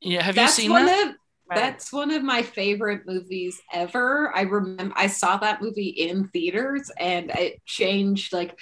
Yeah, 0.00 0.22
have 0.22 0.36
That's 0.36 0.58
you 0.58 0.62
seen 0.62 0.72
one 0.72 0.86
that? 0.86 1.08
of 1.08 1.14
That's 1.50 1.92
one 1.92 2.10
of 2.10 2.22
my 2.22 2.42
favorite 2.42 3.02
movies 3.06 3.60
ever. 3.72 4.30
I 4.36 4.42
remember 4.42 4.94
I 4.96 5.06
saw 5.06 5.38
that 5.38 5.62
movie 5.62 5.88
in 5.88 6.28
theaters 6.28 6.90
and 6.98 7.30
it 7.30 7.64
changed 7.64 8.32
like 8.32 8.58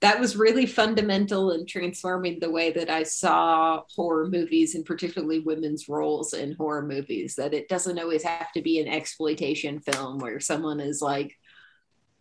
that 0.00 0.20
was 0.20 0.36
really 0.36 0.66
fundamental 0.66 1.50
in 1.50 1.66
transforming 1.66 2.38
the 2.38 2.50
way 2.50 2.70
that 2.70 2.88
I 2.88 3.02
saw 3.02 3.82
horror 3.96 4.28
movies 4.28 4.74
and 4.76 4.84
particularly 4.84 5.40
women's 5.40 5.88
roles 5.88 6.34
in 6.34 6.52
horror 6.52 6.86
movies 6.86 7.34
that 7.34 7.52
it 7.52 7.68
doesn't 7.68 7.98
always 7.98 8.22
have 8.22 8.52
to 8.52 8.62
be 8.62 8.78
an 8.78 8.86
exploitation 8.88 9.80
film 9.80 10.18
where 10.18 10.38
someone 10.38 10.78
is 10.80 11.02
like 11.02 11.36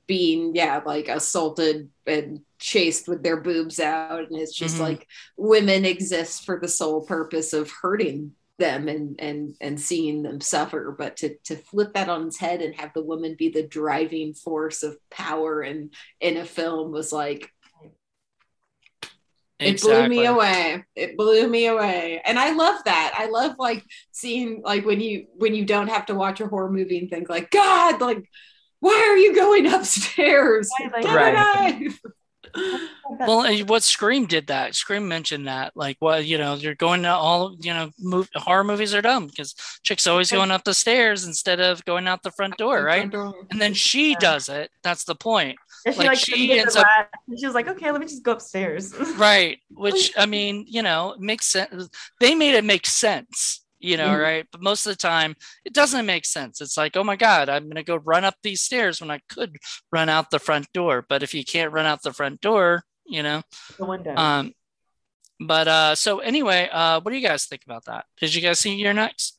being 0.07 0.55
yeah 0.55 0.81
like 0.85 1.09
assaulted 1.09 1.89
and 2.05 2.39
chased 2.59 3.07
with 3.09 3.21
their 3.23 3.41
boobs 3.41 3.79
out 3.79 4.29
and 4.29 4.39
it's 4.39 4.55
just 4.55 4.77
Mhm. 4.77 4.81
like 4.81 5.07
women 5.35 5.83
exist 5.85 6.45
for 6.45 6.57
the 6.59 6.67
sole 6.69 7.05
purpose 7.05 7.51
of 7.53 7.69
hurting 7.69 8.31
them 8.57 8.87
and 8.87 9.19
and 9.19 9.55
and 9.61 9.79
seeing 9.79 10.23
them 10.23 10.41
suffer 10.41 10.95
but 10.97 11.17
to 11.17 11.35
to 11.43 11.55
flip 11.57 11.93
that 11.93 12.09
on 12.09 12.27
its 12.27 12.37
head 12.39 12.61
and 12.61 12.73
have 12.75 12.91
the 12.95 13.03
woman 13.03 13.35
be 13.37 13.49
the 13.49 13.67
driving 13.67 14.33
force 14.33 14.81
of 14.81 14.97
power 15.11 15.61
and 15.61 15.93
in 16.21 16.37
a 16.37 16.45
film 16.45 16.91
was 16.91 17.11
like 17.11 17.51
It 19.59 19.81
blew 19.81 20.07
me 20.07 20.25
away. 20.25 20.83
It 20.95 21.17
blew 21.17 21.47
me 21.47 21.65
away. 21.67 22.21
And 22.23 22.37
I 22.37 22.51
love 22.53 22.79
that. 22.85 23.13
I 23.17 23.25
love 23.29 23.55
like 23.57 23.83
seeing 24.11 24.61
like 24.63 24.85
when 24.85 24.99
you 25.01 25.27
when 25.35 25.55
you 25.55 25.65
don't 25.65 25.87
have 25.87 26.05
to 26.07 26.15
watch 26.15 26.39
a 26.41 26.47
horror 26.47 26.71
movie 26.71 26.99
and 26.99 27.09
think 27.09 27.27
like, 27.29 27.49
God, 27.49 27.99
like, 27.99 28.29
why 28.79 28.93
are 29.09 29.17
you 29.17 29.33
going 29.35 29.65
upstairs? 29.73 30.69
Right, 30.79 30.91
like- 30.93 31.03
Get 31.03 31.13
Right. 31.15 31.91
Well, 33.19 33.41
and 33.43 33.69
what 33.69 33.83
Scream 33.83 34.25
did 34.25 34.47
that. 34.47 34.73
Scream 34.73 35.07
mentioned 35.07 35.47
that, 35.47 35.73
like, 35.75 35.97
well, 36.01 36.19
you 36.19 36.37
know, 36.37 36.55
you're 36.55 36.75
going 36.75 37.03
to 37.03 37.09
all, 37.09 37.55
you 37.59 37.73
know, 37.73 37.91
move, 37.99 38.29
horror 38.35 38.63
movies 38.63 38.95
are 38.95 39.01
dumb 39.01 39.27
because 39.27 39.53
chicks 39.83 40.07
always 40.07 40.31
going 40.31 40.49
up 40.49 40.63
the 40.63 40.73
stairs 40.73 41.25
instead 41.25 41.59
of 41.59 41.83
going 41.85 42.07
out 42.07 42.23
the 42.23 42.31
front 42.31 42.57
door, 42.57 42.83
right? 42.83 43.13
And 43.51 43.61
then 43.61 43.73
she 43.73 44.11
Yeah. 44.11 44.19
does 44.19 44.49
it. 44.49 44.71
That's 44.83 45.03
the 45.03 45.13
point, 45.15 45.57
And 45.85 45.95
she 45.95 45.99
Like, 45.99 46.07
like, 46.09 46.17
she 46.19 46.59
ends 46.59 46.75
up- 46.75 46.87
and 47.27 47.39
she 47.39 47.45
was 47.45 47.55
like, 47.55 47.67
okay, 47.67 47.91
let 47.91 48.01
me 48.01 48.07
just 48.07 48.23
go 48.23 48.31
upstairs. 48.33 48.93
right? 49.17 49.59
Which 49.69 50.11
I 50.17 50.25
mean, 50.25 50.65
you 50.67 50.81
know, 50.81 51.15
makes 51.19 51.45
sense. 51.47 51.89
They 52.19 52.35
made 52.35 52.55
it 52.55 52.63
make 52.63 52.85
sense, 52.87 53.63
you 53.79 53.97
know, 53.97 54.09
Mhm. 54.09 54.21
right? 54.21 54.47
But 54.51 54.61
most 54.61 54.85
of 54.85 54.91
the 54.93 54.97
time, 54.97 55.35
it 55.65 55.73
doesn't 55.73 56.05
make 56.05 56.25
sense. 56.25 56.61
It's 56.61 56.77
like, 56.77 56.97
oh 56.97 57.03
my 57.03 57.15
god, 57.15 57.49
I'm 57.49 57.67
gonna 57.69 57.83
go 57.83 57.97
run 57.97 58.23
up 58.25 58.35
these 58.43 58.61
stairs 58.61 58.99
when 59.01 59.11
I 59.11 59.21
could 59.29 59.57
run 59.91 60.09
out 60.09 60.31
the 60.31 60.39
front 60.39 60.71
door. 60.73 61.05
But 61.07 61.23
if 61.23 61.33
you 61.33 61.43
can't 61.45 61.71
run 61.71 61.85
out 61.85 62.01
the 62.03 62.13
front 62.13 62.41
door, 62.41 62.83
you 63.05 63.23
know, 63.23 63.41
the 63.77 63.85
window. 63.85 64.15
Um, 64.15 64.53
but 65.39 65.67
uh, 65.67 65.95
so 65.95 66.19
anyway, 66.19 66.67
uh, 66.71 66.99
what 67.01 67.11
do 67.11 67.17
you 67.17 67.27
guys 67.27 67.45
think 67.45 67.63
about 67.65 67.85
that? 67.85 68.05
Did 68.19 68.33
you 68.33 68.41
guys 68.41 68.59
see 68.59 68.75
You're 68.75 68.93
Next? 68.93 69.37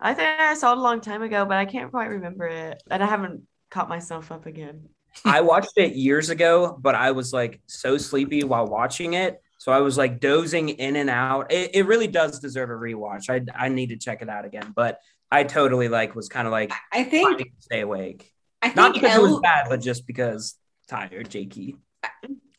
I 0.00 0.14
think 0.14 0.40
I 0.40 0.54
saw 0.54 0.72
it 0.72 0.78
a 0.78 0.80
long 0.80 1.02
time 1.02 1.20
ago, 1.22 1.44
but 1.44 1.58
I 1.58 1.66
can't 1.66 1.90
quite 1.90 2.06
remember 2.06 2.46
it, 2.46 2.82
and 2.90 3.02
I 3.02 3.06
haven't 3.06 3.42
caught 3.70 3.90
myself 3.90 4.32
up 4.32 4.46
again. 4.46 4.88
I 5.24 5.40
watched 5.40 5.72
it 5.76 5.94
years 5.94 6.30
ago, 6.30 6.76
but 6.80 6.94
I 6.94 7.12
was 7.12 7.32
like 7.32 7.60
so 7.66 7.98
sleepy 7.98 8.44
while 8.44 8.66
watching 8.66 9.14
it. 9.14 9.42
So 9.58 9.72
I 9.72 9.80
was 9.80 9.98
like 9.98 10.20
dozing 10.20 10.70
in 10.70 10.96
and 10.96 11.10
out. 11.10 11.52
It, 11.52 11.74
it 11.74 11.86
really 11.86 12.06
does 12.06 12.38
deserve 12.38 12.70
a 12.70 12.74
rewatch. 12.74 13.28
I, 13.28 13.44
I 13.54 13.68
need 13.68 13.90
to 13.90 13.96
check 13.96 14.22
it 14.22 14.28
out 14.28 14.44
again, 14.44 14.72
but 14.74 14.98
I 15.30 15.44
totally 15.44 15.88
like 15.88 16.14
was 16.14 16.28
kind 16.28 16.46
of 16.46 16.52
like 16.52 16.72
I 16.92 17.04
think 17.04 17.28
trying 17.28 17.38
to 17.38 17.50
stay 17.58 17.80
awake. 17.80 18.32
I 18.62 18.68
Not 18.68 18.92
think 18.92 18.94
because 18.94 19.16
it 19.16 19.22
was 19.22 19.40
bad, 19.40 19.66
but 19.68 19.80
just 19.80 20.06
because 20.06 20.56
tired, 20.88 21.30
Jakey. 21.30 21.76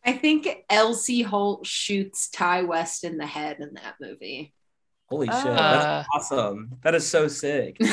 I 0.03 0.13
think 0.13 0.47
LC 0.69 1.23
Holt 1.25 1.65
shoots 1.65 2.29
Ti 2.29 2.63
West 2.63 3.03
in 3.03 3.17
the 3.17 3.27
head 3.27 3.57
in 3.59 3.73
that 3.75 3.95
movie. 3.99 4.53
Holy 5.09 5.27
shit. 5.27 5.35
Uh, 5.35 5.55
That's 5.55 6.07
awesome. 6.13 6.77
That 6.83 6.95
is 6.95 7.07
so 7.07 7.27
sick. 7.27 7.77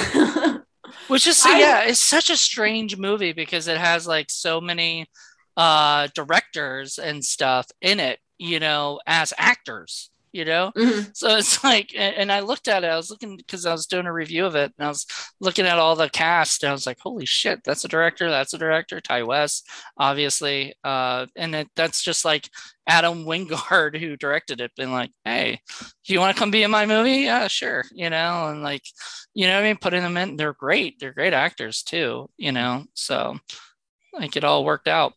Which 1.08 1.26
is 1.26 1.44
I- 1.44 1.58
yeah, 1.58 1.80
it's 1.82 2.02
such 2.02 2.30
a 2.30 2.36
strange 2.36 2.96
movie 2.96 3.32
because 3.32 3.66
it 3.68 3.78
has 3.78 4.06
like 4.06 4.30
so 4.30 4.60
many 4.60 5.06
uh 5.56 6.08
directors 6.14 6.98
and 6.98 7.24
stuff 7.24 7.66
in 7.80 7.98
it, 7.98 8.20
you 8.38 8.60
know, 8.60 9.00
as 9.06 9.32
actors, 9.36 10.10
you 10.32 10.44
know. 10.44 10.72
Mhm. 10.76 11.16
So 11.16 11.36
it's 11.36 11.62
like, 11.64 11.92
and 11.96 12.30
I 12.32 12.40
looked 12.40 12.68
at 12.68 12.84
it. 12.84 12.88
I 12.88 12.96
was 12.96 13.10
looking 13.10 13.36
because 13.36 13.66
I 13.66 13.72
was 13.72 13.86
doing 13.86 14.06
a 14.06 14.12
review 14.12 14.44
of 14.46 14.54
it, 14.56 14.72
and 14.78 14.86
I 14.86 14.88
was 14.88 15.06
looking 15.40 15.66
at 15.66 15.78
all 15.78 15.96
the 15.96 16.08
cast, 16.10 16.62
and 16.62 16.70
I 16.70 16.72
was 16.72 16.86
like, 16.86 16.98
"Holy 17.00 17.26
shit, 17.26 17.60
that's 17.64 17.84
a 17.84 17.88
director! 17.88 18.30
That's 18.30 18.54
a 18.54 18.58
director!" 18.58 19.00
Ti 19.00 19.22
West, 19.22 19.68
obviously, 19.96 20.74
uh, 20.84 21.26
and 21.36 21.54
it, 21.54 21.68
that's 21.76 22.02
just 22.02 22.24
like 22.24 22.48
Adam 22.88 23.24
Wingard 23.26 23.98
who 23.98 24.16
directed 24.16 24.60
it, 24.60 24.74
been 24.76 24.92
like, 24.92 25.10
"Hey, 25.24 25.60
you 26.06 26.20
want 26.20 26.34
to 26.34 26.38
come 26.38 26.50
be 26.50 26.62
in 26.62 26.70
my 26.70 26.86
movie? 26.86 27.22
Yeah, 27.22 27.48
sure," 27.48 27.84
you 27.92 28.10
know, 28.10 28.48
and 28.48 28.62
like, 28.62 28.82
you 29.34 29.46
know, 29.46 29.54
what 29.54 29.64
I 29.64 29.68
mean, 29.68 29.76
putting 29.78 30.02
them 30.02 30.16
in, 30.16 30.36
they're 30.36 30.52
great. 30.52 30.98
They're 31.00 31.12
great 31.12 31.32
actors 31.34 31.82
too, 31.82 32.28
you 32.36 32.52
know. 32.52 32.84
So, 32.94 33.38
like, 34.12 34.36
it 34.36 34.44
all 34.44 34.64
worked 34.64 34.88
out. 34.88 35.14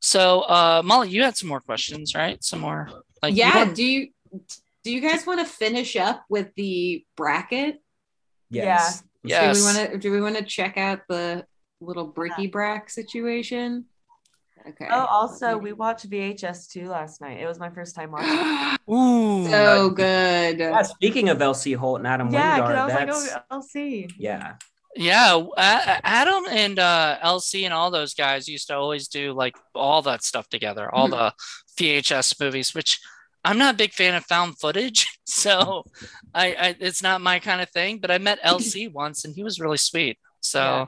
So, 0.00 0.40
uh, 0.42 0.82
Molly, 0.84 1.10
you 1.10 1.22
had 1.22 1.36
some 1.36 1.48
more 1.48 1.60
questions, 1.60 2.14
right? 2.14 2.42
Some 2.42 2.60
more, 2.60 2.90
like, 3.22 3.36
yeah. 3.36 3.64
want- 3.64 3.76
Do 3.76 3.84
you 3.84 4.08
do 4.82 4.92
you 4.92 5.00
guys 5.00 5.26
want 5.26 5.40
to 5.40 5.46
finish 5.46 5.96
up 5.96 6.24
with 6.28 6.54
the 6.54 7.04
bracket? 7.16 7.82
Yes. 8.50 9.02
Yes. 9.22 9.56
Do 9.56 9.60
we 9.60 9.66
want 9.66 9.92
to 9.92 9.98
do 9.98 10.12
we 10.12 10.20
want 10.20 10.36
to 10.36 10.44
check 10.44 10.76
out 10.76 11.00
the 11.08 11.44
little 11.80 12.06
bricky 12.06 12.46
brack 12.46 12.90
situation? 12.90 13.86
Okay. 14.68 14.88
Oh, 14.90 15.06
also, 15.06 15.56
we 15.56 15.72
watched 15.72 16.08
VHS 16.10 16.70
2 16.70 16.88
last 16.88 17.22
night. 17.22 17.40
It 17.40 17.46
was 17.46 17.58
my 17.58 17.70
first 17.70 17.94
time 17.94 18.10
watching. 18.12 18.78
Ooh. 18.94 19.48
so 19.48 19.88
good. 19.88 20.58
Yeah, 20.58 20.82
speaking 20.82 21.30
of 21.30 21.38
LC 21.38 21.74
Holt 21.76 21.98
and 22.00 22.06
Adam 22.06 22.30
yeah, 22.30 22.58
Wingard, 22.58 22.66
because 22.66 22.76
I 22.76 22.84
was 22.84 22.94
like, 22.94 23.02
oh, 23.02 23.20
that's, 23.20 23.36
oh, 23.36 23.42
I'll 23.50 23.62
see. 23.62 24.08
yeah. 24.18 24.56
Yeah, 24.96 25.40
Adam 25.56 26.44
and 26.50 26.78
uh, 26.78 27.18
LC 27.22 27.64
and 27.64 27.72
all 27.72 27.90
those 27.90 28.12
guys 28.14 28.48
used 28.48 28.66
to 28.68 28.76
always 28.76 29.06
do 29.08 29.32
like 29.32 29.56
all 29.74 30.02
that 30.02 30.24
stuff 30.24 30.48
together, 30.48 30.92
all 30.92 31.08
Mhm. 31.08 31.10
the 31.12 31.32
VHS 31.78 32.40
movies, 32.40 32.74
which 32.74 32.98
I'm 33.44 33.56
not 33.56 33.74
a 33.74 33.78
big 33.78 33.92
fan 33.92 34.14
of 34.14 34.24
found 34.26 34.58
footage, 34.58 35.06
so 35.24 35.84
I, 36.34 36.46
I 36.54 36.76
it's 36.80 37.02
not 37.02 37.20
my 37.20 37.38
kind 37.38 37.60
of 37.60 37.70
thing. 37.70 37.98
But 37.98 38.10
I 38.10 38.18
met 38.18 38.42
LC 38.42 38.88
once, 38.92 39.24
and 39.24 39.34
he 39.34 39.44
was 39.44 39.60
really 39.60 39.76
sweet. 39.78 40.18
So 40.40 40.60
Yeah. 40.60 40.86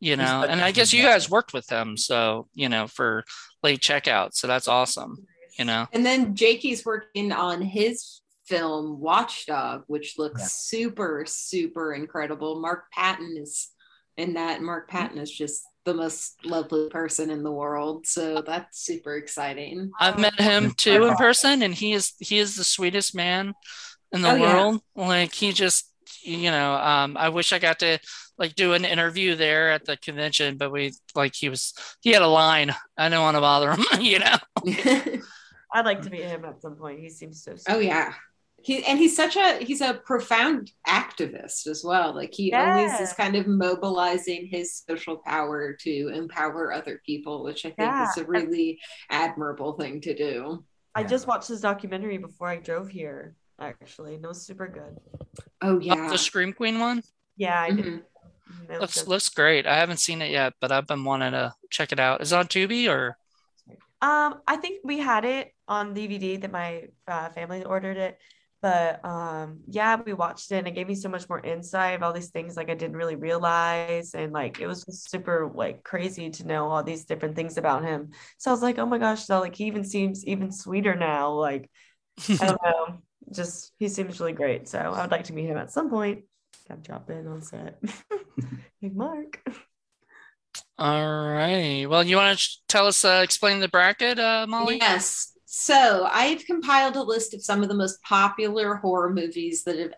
you 0.00 0.16
know, 0.16 0.42
and 0.42 0.60
I 0.60 0.72
guess 0.72 0.92
you 0.92 1.02
guys 1.02 1.30
worked 1.30 1.52
with 1.52 1.68
him, 1.70 1.96
so 1.96 2.48
you 2.54 2.68
know, 2.68 2.86
for 2.88 3.24
late 3.62 3.80
checkout. 3.80 4.34
So 4.34 4.46
that's 4.48 4.68
awesome. 4.68 5.24
You 5.58 5.64
know, 5.64 5.86
And 5.92 6.04
then 6.04 6.34
Jakey's 6.34 6.84
working 6.84 7.32
on 7.32 7.62
his 7.62 8.20
film 8.46 9.00
Watchdog, 9.00 9.84
which 9.86 10.18
looks 10.18 10.40
Yeah. 10.42 10.46
super, 10.48 11.24
super 11.26 11.92
incredible. 11.94 12.60
Mark 12.60 12.84
Patton 12.92 13.36
is 13.36 13.68
in 14.16 14.34
that. 14.34 14.62
Mark 14.62 14.88
Patton 14.88 15.18
is 15.18 15.30
just 15.30 15.62
the 15.84 15.94
most 15.94 16.34
lovely 16.44 16.88
person 16.88 17.30
in 17.30 17.42
the 17.42 17.52
world. 17.52 18.06
So 18.06 18.42
that's 18.42 18.80
super 18.80 19.16
exciting. 19.16 19.90
I've 20.00 20.18
met 20.18 20.38
him 20.40 20.72
too 20.72 21.04
in 21.06 21.14
person, 21.16 21.62
and 21.62 21.74
he 21.74 21.92
is 21.92 22.14
he 22.18 22.38
is 22.38 22.56
the 22.56 22.64
sweetest 22.64 23.14
man 23.14 23.54
in 24.12 24.22
the 24.22 24.30
Oh, 24.30 24.34
yeah. 24.34 24.40
world. 24.54 24.80
Like 24.96 25.32
he 25.32 25.52
just, 25.52 25.92
you 26.22 26.50
know, 26.50 26.74
um, 26.74 27.16
I 27.16 27.28
wish 27.28 27.52
I 27.52 27.58
got 27.60 27.78
to 27.80 27.98
like 28.38 28.54
do 28.54 28.72
an 28.74 28.84
interview 28.84 29.34
there 29.36 29.70
at 29.70 29.84
the 29.84 29.96
convention, 29.96 30.56
but 30.56 30.70
we 30.72 30.92
like 31.14 31.34
he 31.34 31.48
was 31.48 31.72
he 32.00 32.10
had 32.12 32.22
a 32.22 32.28
line. 32.28 32.74
I 32.98 33.08
didn't 33.08 33.22
want 33.22 33.36
to 33.36 33.40
bother 33.40 33.72
him, 33.72 33.84
you 34.00 34.18
know. 34.18 34.36
I'd 35.74 35.84
like 35.84 36.02
to 36.02 36.10
meet 36.10 36.22
him 36.24 36.44
at 36.44 36.60
some 36.62 36.76
point. 36.76 37.00
He 37.00 37.10
seems 37.10 37.42
so 37.44 37.52
sweet. 37.56 37.74
oh 37.74 37.78
yeah. 37.78 38.14
He 38.66 38.84
and 38.84 38.98
he's 38.98 39.14
such 39.14 39.36
a 39.36 39.58
he's 39.64 39.80
a 39.80 39.94
profound 39.94 40.72
activist 40.88 41.68
as 41.68 41.84
well. 41.84 42.12
Like 42.12 42.34
he 42.34 42.52
always 42.52 42.98
is 42.98 43.12
kind 43.12 43.36
of 43.36 43.46
mobilizing 43.46 44.48
his 44.50 44.82
social 44.90 45.18
power 45.18 45.72
to 45.84 46.08
empower 46.08 46.72
other 46.72 47.00
people, 47.06 47.44
which 47.44 47.64
I 47.64 47.68
think 47.70 47.78
Yeah. 47.92 48.10
is 48.10 48.16
a 48.18 48.24
really 48.24 48.80
admirable 49.08 49.74
thing 49.74 50.00
to 50.00 50.12
do. 50.16 50.64
I 50.96 51.02
Yeah. 51.02 51.06
just 51.06 51.28
watched 51.28 51.46
his 51.46 51.60
documentary 51.60 52.18
before 52.18 52.48
I 52.48 52.56
drove 52.56 52.88
here, 52.88 53.36
actually, 53.60 54.16
and 54.16 54.24
it 54.24 54.26
was 54.28 54.44
super 54.44 54.66
good. 54.66 54.98
Oh 55.62 55.76
Oh, 55.76 55.78
yeah. 55.78 56.08
the 56.08 56.18
Scream 56.18 56.52
Queen 56.52 56.80
one 56.80 57.04
Yeah, 57.36 57.60
I 57.62 57.70
did. 57.70 57.84
Mhm. 57.84 58.02
Mm, 58.50 58.70
it 58.74 58.80
looks 58.80 59.00
good. 59.02 59.08
looks 59.08 59.28
great. 59.28 59.64
I 59.68 59.76
haven't 59.76 59.98
seen 59.98 60.20
it 60.22 60.32
yet, 60.32 60.54
but 60.60 60.72
I've 60.72 60.88
been 60.88 61.04
wanting 61.04 61.30
to 61.32 61.54
check 61.70 61.92
it 61.92 62.00
out. 62.00 62.20
Is 62.20 62.32
it 62.32 62.36
on 62.36 62.48
Tubi 62.48 62.88
or 62.90 63.16
Um, 64.02 64.42
I 64.46 64.56
think 64.56 64.80
we 64.84 64.98
had 64.98 65.24
it 65.24 65.54
on 65.68 65.94
DVD 65.94 66.36
that 66.40 66.50
my 66.50 66.88
uh, 67.08 67.30
family 67.30 67.64
ordered 67.64 67.96
it, 67.96 68.18
but 68.62 69.04
um, 69.04 69.60
yeah, 69.68 69.96
we 70.04 70.12
watched 70.12 70.50
it 70.50 70.56
and 70.56 70.68
it 70.68 70.74
gave 70.74 70.88
me 70.88 70.94
so 70.94 71.08
much 71.08 71.28
more 71.28 71.40
insight 71.40 71.94
of 71.94 72.02
all 72.02 72.12
these 72.12 72.30
things 72.30 72.56
like 72.56 72.70
I 72.70 72.74
didn't 72.74 72.96
really 72.96 73.16
realize, 73.16 74.14
and 74.14 74.32
like 74.32 74.60
it 74.60 74.66
was 74.66 74.84
just 74.84 75.10
super 75.10 75.50
like 75.54 75.84
crazy 75.84 76.30
to 76.30 76.46
know 76.46 76.68
all 76.68 76.82
these 76.82 77.04
different 77.04 77.36
things 77.36 77.58
about 77.58 77.84
him. 77.84 78.10
So 78.38 78.50
I 78.50 78.54
was 78.54 78.62
like, 78.62 78.78
oh 78.78 78.86
my 78.86 78.98
gosh, 78.98 79.24
so 79.24 79.40
like 79.40 79.54
he 79.54 79.64
even 79.66 79.84
seems 79.84 80.24
even 80.26 80.50
sweeter 80.50 80.94
now. 80.94 81.32
Like 81.32 81.70
I 82.28 82.46
don't 82.46 82.62
know, 82.64 82.98
just 83.32 83.72
he 83.78 83.88
seems 83.88 84.20
really 84.20 84.32
great. 84.32 84.68
So 84.68 84.78
I 84.78 85.02
would 85.02 85.10
like 85.10 85.24
to 85.24 85.32
meet 85.32 85.46
him 85.46 85.58
at 85.58 85.70
some 85.70 85.90
point. 85.90 86.24
Gotta 86.68 86.80
drop 86.80 87.10
in 87.10 87.26
on 87.26 87.42
set. 87.42 87.78
hey, 88.80 88.90
Mark. 88.92 89.40
all 90.78 91.28
right? 91.28 91.86
Well, 91.86 92.02
you 92.02 92.16
want 92.16 92.38
to 92.38 92.48
tell 92.68 92.86
us, 92.86 93.04
uh, 93.04 93.20
explain 93.22 93.60
the 93.60 93.68
bracket, 93.68 94.18
uh, 94.18 94.46
Molly? 94.48 94.78
Yes. 94.78 95.35
So 95.58 96.06
I've 96.12 96.44
compiled 96.44 96.96
a 96.96 97.02
list 97.02 97.32
of 97.32 97.42
some 97.42 97.62
of 97.62 97.70
the 97.70 97.74
most 97.74 98.02
popular 98.02 98.74
horror 98.74 99.10
movies 99.10 99.64
that 99.64 99.78
have 99.78 99.94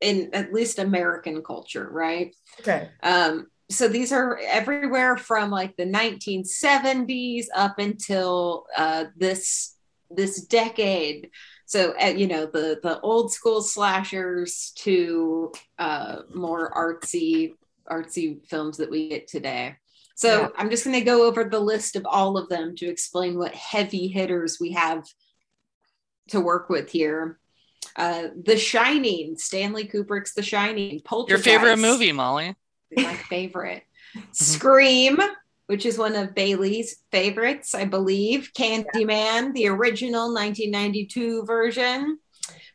in 0.00 0.30
at 0.32 0.54
least 0.54 0.78
American 0.78 1.42
culture, 1.42 1.86
right? 1.92 2.34
Okay. 2.60 2.88
Um, 3.02 3.48
so 3.70 3.88
these 3.88 4.10
are 4.10 4.40
everywhere 4.42 5.18
from 5.18 5.50
like 5.50 5.76
the 5.76 5.84
1970s 5.84 7.44
up 7.54 7.78
until 7.78 8.64
uh, 8.74 9.04
this 9.14 9.76
this 10.10 10.46
decade. 10.46 11.28
So 11.66 11.92
uh, 12.02 12.06
you 12.06 12.26
know 12.26 12.46
the 12.46 12.80
the 12.82 12.98
old 13.00 13.34
school 13.34 13.60
slashers 13.60 14.72
to 14.76 15.52
uh, 15.78 16.22
more 16.34 16.72
artsy 16.72 17.52
artsy 17.86 18.42
films 18.48 18.78
that 18.78 18.90
we 18.90 19.10
get 19.10 19.28
today. 19.28 19.76
So 20.14 20.42
Yeah. 20.42 20.48
I'm 20.56 20.70
just 20.70 20.84
going 20.84 20.98
to 20.98 21.04
go 21.04 21.26
over 21.26 21.44
the 21.44 21.60
list 21.60 21.96
of 21.96 22.06
all 22.06 22.36
of 22.36 22.48
them 22.48 22.76
to 22.76 22.86
explain 22.88 23.38
what 23.38 23.54
heavy 23.54 24.08
hitters 24.08 24.58
we 24.60 24.72
have 24.72 25.04
to 26.28 26.40
work 26.40 26.68
with 26.68 26.90
here. 26.90 27.38
Uh, 27.96 28.28
the 28.44 28.56
Shining, 28.56 29.36
Stanley 29.36 29.86
Kubrick's 29.86 30.34
The 30.34 30.42
Shining, 30.42 31.00
Your 31.28 31.38
favorite 31.38 31.78
movie, 31.78 32.12
Molly? 32.12 32.54
my 32.96 33.14
favorite. 33.28 33.82
Scream, 34.32 35.18
which 35.66 35.84
is 35.86 35.98
one 35.98 36.14
of 36.14 36.34
Bailey's 36.34 36.96
favorites, 37.10 37.74
I 37.74 37.84
believe. 37.86 38.50
Candyman, 38.56 39.52
the 39.54 39.68
original 39.68 40.32
1992 40.32 41.44
version. 41.44 42.18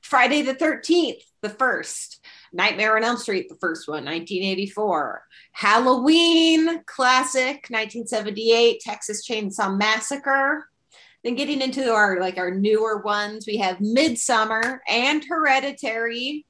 Friday 0.02 0.42
the 0.42 0.56
13th, 0.56 1.22
the 1.42 1.50
first. 1.50 2.17
Nightmare 2.54 2.98
on 2.98 3.04
Elm 3.04 3.18
Street, 3.18 3.50
the 3.50 3.56
first 3.56 3.88
one, 3.88 4.06
1984. 4.06 5.24
Halloween, 5.52 6.84
classic, 6.86 7.68
1978. 7.70 8.80
Texas 8.82 9.28
Chainsaw 9.28 9.78
Massacre. 9.78 10.70
Then 11.24 11.36
getting 11.36 11.62
into 11.62 11.92
our 11.92 12.20
like 12.20 12.38
our 12.38 12.52
newer 12.52 13.02
ones, 13.02 13.46
we 13.48 13.58
have 13.58 13.78
Midsommar 13.78 14.80
and 14.88 15.24
Hereditary. 15.28 16.46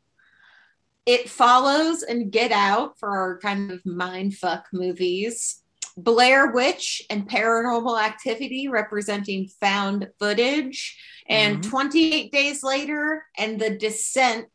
It 1.05 1.29
follows 1.29 2.03
and 2.03 2.31
Get 2.31 2.51
Out 2.51 2.99
for 2.99 3.09
our 3.09 3.39
kind 3.39 3.71
of 3.71 3.81
mindfuck 3.83 4.63
movies. 4.73 5.63
Blair 5.95 6.51
Witch 6.51 7.01
and 7.09 7.27
Paranormal 7.27 7.99
Activity 7.99 8.67
representing 8.67 9.47
found 9.59 10.09
footage. 10.19 10.95
And 11.27 11.59
Mhm. 11.59 11.69
28 11.69 12.31
Days 12.31 12.61
Later 12.61 13.25
and 13.37 13.59
The 13.59 13.71
Descent. 13.71 14.49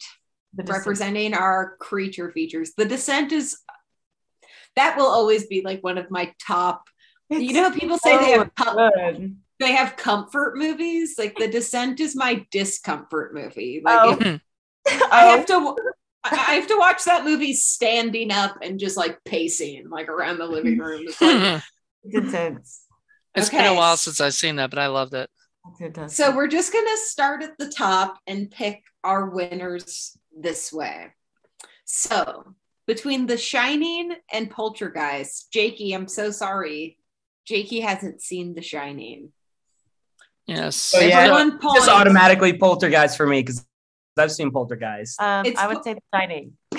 Representing 0.56 1.34
our 1.34 1.76
creature 1.78 2.30
features. 2.30 2.72
The 2.76 2.84
Descent 2.84 3.32
is 3.32 3.58
that 4.76 4.96
will 4.96 5.06
always 5.06 5.46
be 5.46 5.62
like 5.62 5.82
one 5.82 5.98
of 5.98 6.10
my 6.10 6.32
top. 6.44 6.88
It's 7.30 7.42
you 7.42 7.54
know, 7.54 7.70
how 7.70 7.74
people 7.74 7.98
say 7.98 8.18
they 8.18 8.32
have 8.32 8.54
com- 8.54 9.36
they 9.58 9.72
have 9.72 9.96
comfort 9.96 10.56
movies. 10.56 11.14
Like 11.18 11.36
The 11.36 11.48
Descent 11.48 12.00
is 12.00 12.14
my 12.16 12.44
discomfort 12.50 13.34
movie. 13.34 13.80
Like 13.84 13.98
Oh. 14.00 14.10
if- 14.12 14.18
hmm. 14.18 14.36
Oh, 14.90 15.08
I 15.12 15.24
have 15.26 15.46
to. 15.46 15.76
I 16.24 16.30
I 16.30 16.54
have 16.54 16.66
to 16.68 16.76
watch 16.78 17.04
that 17.04 17.24
movie 17.24 17.52
standing 17.52 18.30
up 18.32 18.56
and 18.62 18.78
just 18.80 18.96
like 18.96 19.22
pacing 19.24 19.88
like 19.90 20.08
around 20.08 20.38
the 20.38 20.46
living 20.46 20.78
room. 20.78 21.02
It's 21.06 21.20
like- 21.20 21.62
it's 22.04 22.14
intense. 22.14 22.86
it's 23.34 23.48
been 23.50 23.64
a 23.66 23.74
while 23.74 23.96
since 23.96 24.20
I've 24.20 24.34
seen 24.34 24.56
that, 24.56 24.70
but 24.70 24.78
I 24.78 24.86
loved 24.88 25.14
it. 25.14 25.28
So 26.08 26.34
we're 26.34 26.48
just 26.48 26.72
going 26.72 26.84
to 26.86 26.96
start 27.04 27.42
at 27.44 27.56
the 27.58 27.68
top 27.68 28.18
and 28.26 28.50
pick 28.50 28.82
our 29.04 29.30
winners 29.30 30.16
this 30.38 30.72
way. 30.72 31.08
So 31.84 32.54
between 32.86 33.26
The 33.26 33.36
Shining 33.36 34.14
and 34.32 34.50
Poltergeist, 34.50 35.52
Jakey, 35.52 35.92
I'm 35.92 36.08
so 36.08 36.30
sorry. 36.30 36.98
Jakey 37.46 37.80
hasn't 37.80 38.20
seen 38.22 38.54
The 38.54 38.62
Shining. 38.62 39.32
Yes. 40.46 40.94
Oh, 40.96 41.00
yeah. 41.00 41.20
Everyone 41.20 41.50
Just 41.52 41.62
points. 41.62 41.88
automatically 41.88 42.56
poltergeist 42.58 43.16
for 43.16 43.26
me 43.26 43.42
because 43.42 43.64
I've 44.16 44.32
seen 44.32 44.50
poltergeist. 44.50 45.20
um, 45.20 45.46
it's 45.46 45.58
I 45.58 45.66
would 45.68 45.76
po- 45.78 45.82
say 45.82 45.94
The 45.94 46.00
Shining. 46.14 46.52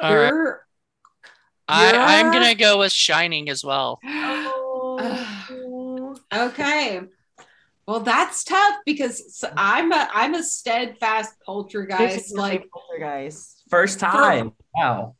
All 0.00 0.14
right. 0.16 0.28
You're- 0.32 0.52
I, 1.68 2.20
I'm 2.20 2.32
gonna 2.32 2.54
go 2.54 2.78
with 2.78 2.92
Shining 2.92 3.48
as 3.50 3.64
well. 3.64 3.98
Oh. 4.98 6.16
okay. 6.32 7.00
Well, 7.86 8.00
that's 8.00 8.42
tough 8.42 8.76
because 8.84 9.44
I'm 9.56 9.92
a 9.92 10.08
I'm 10.12 10.34
a 10.34 10.42
steadfast 10.42 11.34
poltergeist. 11.44 12.36
Like 12.36 12.68
Poltergeist. 12.70 13.62
First 13.70 14.00
time. 14.00 14.52
Wow. 14.76 15.14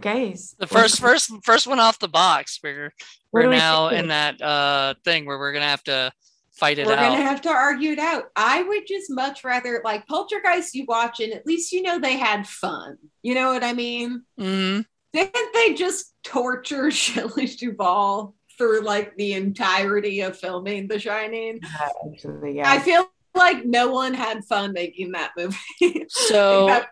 Guys. 0.00 0.54
The 0.58 0.66
first 0.66 1.00
first 1.00 1.30
first 1.44 1.66
one 1.66 1.80
off 1.80 1.98
the 1.98 2.08
box. 2.08 2.60
We're 2.62 2.94
we're 3.32 3.48
we 3.48 3.56
now 3.56 3.90
think? 3.90 4.02
in 4.02 4.08
that 4.08 4.40
uh 4.40 4.94
thing 5.04 5.26
where 5.26 5.38
we're 5.38 5.52
gonna 5.52 5.66
have 5.66 5.84
to 5.84 6.12
fight 6.52 6.78
it 6.78 6.86
we're 6.86 6.94
out. 6.94 7.12
gonna 7.12 7.22
have 7.22 7.42
to 7.42 7.50
argue 7.50 7.90
it 7.92 7.98
out. 7.98 8.24
I 8.36 8.62
would 8.62 8.86
just 8.86 9.10
much 9.10 9.44
rather 9.44 9.82
like 9.84 10.06
poltergeist. 10.06 10.74
You 10.74 10.86
watch 10.86 11.20
and 11.20 11.32
at 11.32 11.46
least 11.46 11.72
you 11.72 11.82
know 11.82 11.98
they 11.98 12.16
had 12.16 12.46
fun. 12.46 12.96
You 13.22 13.34
know 13.34 13.52
what 13.52 13.64
I 13.64 13.72
mean? 13.74 14.22
Mhm. 14.40 14.86
Didn't 15.12 15.52
they 15.52 15.74
just 15.74 16.14
torture 16.22 16.90
Shelley 16.92 17.46
Duvall 17.46 18.34
through 18.62 18.82
like 18.82 19.16
the 19.16 19.32
entirety 19.32 20.20
of 20.20 20.38
filming 20.38 20.86
The 20.86 21.00
Shining? 21.00 21.58
Yeah, 21.62 21.88
actually, 22.12 22.56
yeah. 22.58 22.70
I 22.70 22.78
feel 22.78 23.10
like 23.34 23.64
no 23.64 23.90
one 23.90 24.14
had 24.14 24.44
fun 24.44 24.72
making 24.72 25.12
that 25.12 25.32
movie. 25.36 26.06
So 26.08 26.66
That- 26.68 26.88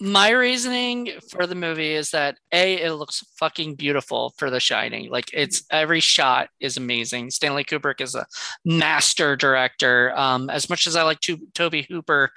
my 0.00 0.30
reasoning 0.30 1.10
for 1.32 1.44
the 1.44 1.56
movie 1.56 1.90
is 1.94 2.12
that 2.12 2.38
a 2.52 2.80
it 2.80 2.92
looks 2.92 3.24
fucking 3.36 3.74
beautiful 3.74 4.32
for 4.38 4.48
the 4.48 4.60
shining 4.60 5.10
like 5.10 5.28
it's 5.32 5.64
every 5.72 5.98
shot 5.98 6.50
is 6.60 6.76
amazing 6.76 7.32
stanley 7.32 7.64
kubrick 7.64 8.00
is 8.00 8.14
a 8.14 8.24
master 8.64 9.34
director 9.34 10.16
um 10.16 10.48
as 10.50 10.70
much 10.70 10.86
as 10.86 10.94
i 10.94 11.02
like 11.02 11.18
to- 11.18 11.48
Tobe 11.52 11.84
Hooper 11.88 12.30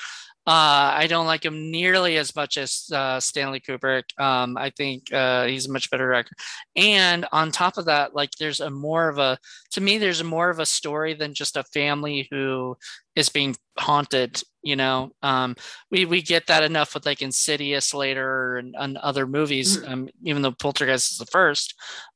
uh, 0.50 0.98
I 0.98 1.06
don't 1.08 1.28
like 1.28 1.46
him 1.46 1.70
nearly 1.70 2.18
as 2.18 2.36
much 2.36 2.58
as 2.58 2.90
uh, 2.92 3.20
Stanley 3.20 3.60
Kubrick. 3.60 4.20
Um, 4.20 4.58
I 4.58 4.72
think 4.72 5.14
uh, 5.14 5.46
he's 5.46 5.68
a 5.68 5.72
much 5.72 5.92
better 5.92 6.08
director. 6.08 6.34
And 6.76 7.28
on 7.32 7.52
top 7.52 7.78
of 7.78 7.86
that, 7.86 8.16
like 8.16 8.32
there's 8.40 8.60
a 8.60 8.72
more 8.72 9.10
of 9.10 9.20
a 9.20 9.38
to 9.74 9.82
me, 9.82 10.00
there's 10.00 10.22
a 10.22 10.26
more 10.26 10.50
of 10.50 10.58
a 10.60 10.66
story 10.66 11.14
than 11.14 11.36
just 11.36 11.56
a 11.56 11.64
family 11.64 12.28
who 12.32 12.76
is 13.16 13.30
being 13.30 13.56
haunted. 13.78 14.42
You 14.64 14.76
know, 14.76 15.12
um, 15.22 15.56
we 15.92 16.06
we 16.06 16.22
get 16.24 16.48
that 16.48 16.64
enough 16.64 16.96
with 16.96 17.06
like 17.06 17.22
Insidious 17.22 17.94
later 17.94 18.58
and, 18.58 18.76
and 18.78 18.98
other 18.98 19.28
movies. 19.28 19.78
Mhm. 19.78 19.90
Um, 19.90 20.10
even 20.24 20.42
though 20.42 20.52
Poltergeist 20.52 21.12
is 21.12 21.18
the 21.20 21.28
first, 21.28 21.76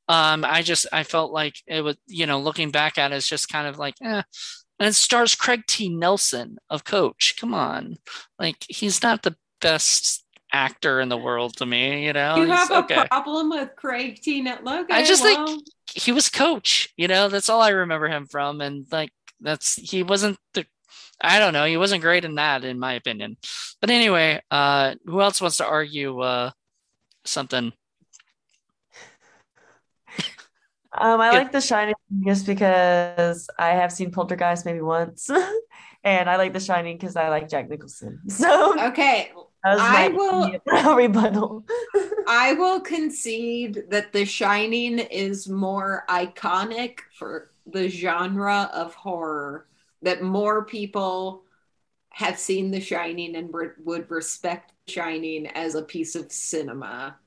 um, 0.09 0.43
I 0.43 0.63
just 0.63 0.87
I 0.91 1.03
felt 1.03 1.31
like 1.31 1.55
it 1.67 1.81
was 1.81 1.97
you 2.07 2.25
know 2.25 2.39
looking 2.39 2.71
back 2.71 2.97
at 2.97 3.11
it, 3.11 3.15
it's 3.15 3.29
just 3.29 3.47
kind 3.49 3.67
of 3.67 3.77
like 3.77 3.95
eh. 4.03 4.23
And 4.79 4.89
it 4.89 4.93
stars 4.93 5.35
Craig 5.35 5.63
T. 5.67 5.89
Nelson 5.89 6.57
of 6.69 6.83
Coach. 6.83 7.35
Come 7.39 7.53
on, 7.53 7.97
like 8.39 8.65
he's 8.67 9.01
not 9.03 9.23
the 9.23 9.35
best 9.61 10.23
actor 10.51 10.99
in 10.99 11.09
the 11.09 11.17
world 11.17 11.57
to 11.57 11.65
me. 11.65 12.05
You 12.05 12.13
know, 12.13 12.35
you 12.35 12.43
He's 12.43 12.51
have 12.51 12.71
a 12.71 12.77
okay. 12.79 13.07
problem 13.07 13.49
with 13.49 13.75
Craig 13.75 14.19
T. 14.21 14.41
Nelson? 14.41 14.87
I 14.89 15.03
just 15.03 15.23
think- 15.23 15.61
he 15.95 16.11
was 16.11 16.29
Coach. 16.29 16.89
You 16.97 17.07
know, 17.07 17.29
that's 17.29 17.49
all 17.49 17.61
I 17.61 17.69
remember 17.69 18.07
him 18.07 18.25
from, 18.25 18.61
and 18.61 18.85
like 18.91 19.11
that's 19.41 19.75
he 19.75 20.03
wasn't 20.03 20.37
the. 20.53 20.65
I 21.21 21.39
don't 21.39 21.53
know. 21.53 21.65
He 21.65 21.77
wasn't 21.77 22.01
great 22.01 22.25
in 22.25 22.35
that, 22.35 22.65
in 22.65 22.79
my 22.79 22.93
opinion. 22.93 23.37
But 23.79 23.89
anyway, 23.91 24.41
uh, 24.51 24.95
who 25.05 25.21
else 25.21 25.39
wants 25.39 25.57
to 25.57 25.65
argue 25.65 26.19
uh, 26.19 26.51
something? 27.25 27.71
Um, 30.97 31.19
I 31.21 31.31
Yeah. 31.31 31.37
like 31.39 31.51
The 31.51 31.61
Shining 31.61 31.95
just 32.25 32.45
because 32.45 33.49
I 33.57 33.69
have 33.69 33.91
seen 33.91 34.11
Poltergeist 34.11 34.65
maybe 34.65 34.81
once, 34.81 35.29
and 36.03 36.29
I 36.29 36.35
like 36.35 36.53
The 36.53 36.59
Shining 36.59 36.97
because 36.97 37.15
I 37.15 37.29
like 37.29 37.49
Jack 37.49 37.69
Nicholson. 37.69 38.19
So 38.29 38.79
okay, 38.89 39.31
I 39.63 40.09
will- 40.09 40.95
rebuttal. 40.95 41.65
I 42.27 42.53
will 42.53 42.79
concede 42.81 43.85
that 43.89 44.13
The 44.13 44.25
Shining 44.25 44.99
is 44.99 45.47
more 45.49 46.05
iconic 46.09 46.99
for 47.17 47.49
the 47.65 47.89
genre 47.89 48.69
of 48.73 48.93
horror, 48.93 49.67
that 50.01 50.21
more 50.21 50.65
people 50.65 51.43
have 52.11 52.37
seen 52.37 52.69
The 52.71 52.81
Shining 52.81 53.35
and 53.35 53.51
re- 53.53 53.69
would 53.83 54.11
respect 54.11 54.73
The 54.85 54.91
Shining 54.91 55.47
as 55.47 55.73
a 55.75 55.81
piece 55.81 56.13
of 56.15 56.31
cinema. 56.31 57.17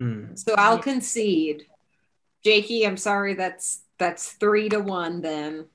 Hmm. 0.00 0.34
So 0.34 0.54
I'll 0.58 0.78
concede. 0.78 1.66
Jakey, 2.44 2.86
I'm 2.86 2.96
sorry, 2.96 3.34
that's 3.34 3.82
that's 3.98 4.32
three 4.32 4.68
to 4.70 4.80
one 4.80 5.20
then. 5.22 5.66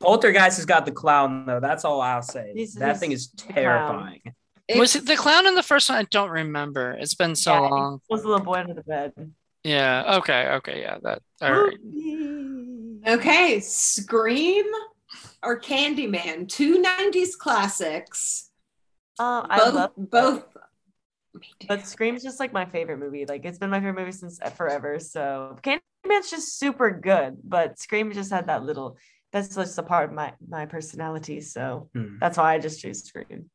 Poltergeist 0.00 0.56
has 0.56 0.66
got 0.66 0.86
the 0.86 0.92
clown 0.92 1.46
though. 1.46 1.60
That's 1.60 1.84
all 1.84 2.00
I'll 2.00 2.22
say. 2.22 2.52
He's- 2.54 2.74
that 2.74 2.92
he's 2.92 3.00
thing 3.00 3.12
is 3.12 3.28
terrifying. 3.36 4.22
was 4.76 4.96
it 4.96 5.06
the 5.06 5.16
clown 5.16 5.46
in 5.46 5.54
the 5.54 5.62
first 5.62 5.88
one? 5.90 5.98
I 5.98 6.04
don't 6.04 6.30
remember. 6.30 6.92
It's 6.92 7.14
been 7.14 7.34
so 7.36 7.52
Yeah, 7.54 7.60
long. 7.60 8.00
was 8.08 8.22
the 8.22 8.28
little 8.28 8.44
boy 8.44 8.54
under 8.54 8.74
the 8.74 8.82
bed. 8.82 9.12
Yeah. 9.64 10.16
Okay. 10.18 10.48
Okay. 10.48 10.80
Yeah. 10.80 10.98
That. 11.02 11.22
All 11.42 11.52
right. 11.52 11.76
Okay, 13.06 13.60
Scream 13.60 14.64
or 15.42 15.58
Candyman, 15.58 16.48
two 16.48 16.82
90s 16.82 17.36
classics. 17.36 18.50
Um, 19.18 19.46
I 19.50 19.58
both 19.58 19.74
love 19.74 19.90
both. 19.96 20.44
Me. 21.34 21.46
But 21.68 21.86
Scream's 21.86 22.22
just 22.22 22.40
like 22.40 22.52
my 22.52 22.64
favorite 22.64 22.98
movie. 22.98 23.24
Like 23.26 23.44
it's 23.44 23.58
been 23.58 23.70
my 23.70 23.78
favorite 23.80 24.00
movie 24.00 24.12
since 24.12 24.38
forever. 24.56 24.98
So 24.98 25.56
Candyman's 26.04 26.30
just 26.30 26.58
super 26.58 26.90
good, 26.90 27.38
but 27.44 27.78
Scream 27.78 28.12
just 28.12 28.30
had 28.30 28.46
that 28.48 28.62
little. 28.64 28.96
That's 29.32 29.54
just 29.54 29.78
a 29.78 29.82
part 29.82 30.08
of 30.10 30.14
my 30.14 30.32
my 30.48 30.66
personality. 30.66 31.40
So 31.40 31.88
Hmm. 31.94 32.16
that's 32.20 32.36
why 32.38 32.54
I 32.54 32.58
just 32.58 32.80
choose 32.80 33.04
Scream. 33.04 33.50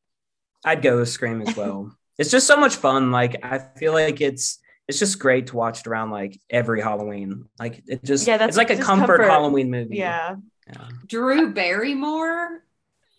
I'd 0.64 0.82
go 0.82 1.00
with 1.00 1.10
Scream 1.10 1.42
as 1.42 1.56
well. 1.56 1.96
it's 2.18 2.32
just 2.32 2.48
so 2.48 2.58
much 2.58 2.76
fun. 2.76 3.12
Like 3.12 3.44
I 3.44 3.60
feel 3.60 3.94
like 3.94 4.22
it's 4.22 4.60
it's 4.88 5.00
just 5.00 5.20
great 5.20 5.48
to 5.48 5.56
watch 5.56 5.80
it 5.82 5.88
around 5.88 6.12
like 6.12 6.40
every 6.50 6.82
Halloween. 6.82 7.46
Like 7.60 7.84
it 7.88 8.04
just 8.04 8.28
Yeah, 8.28 8.38
that's 8.38 8.50
it's 8.50 8.58
like 8.58 8.70
a 8.70 8.78
comfort, 8.82 9.18
comfort. 9.18 9.30
Halloween 9.30 9.70
movie. 9.72 9.98
Yeah, 9.98 10.36
Yeah. 10.68 10.88
Drew 11.08 11.52
Barrymore. 11.54 12.62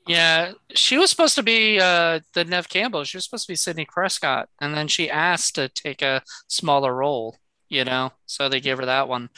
Yeah, 0.09 0.53
she 0.73 0.97
was 0.99 1.11
supposed 1.11 1.35
to 1.35 1.43
be 1.43 1.81
uh, 1.81 2.21
the 2.33 2.45
Neve 2.45 2.69
Campbell. 2.69 3.03
She 3.03 3.17
was 3.17 3.25
supposed 3.25 3.47
to 3.47 3.53
be 3.53 3.57
Sidney 3.57 3.87
Prescott, 3.87 4.49
and 4.61 4.73
then 4.73 4.87
she 4.87 5.11
asked 5.11 5.57
to 5.57 5.69
take 5.69 6.01
a 6.01 6.23
smaller 6.47 6.95
role. 6.95 7.37
You 7.69 7.85
know, 7.85 8.13
so 8.27 8.49
they 8.49 8.61
gave 8.61 8.79
her 8.79 8.87
that 8.87 9.09
one. 9.09 9.29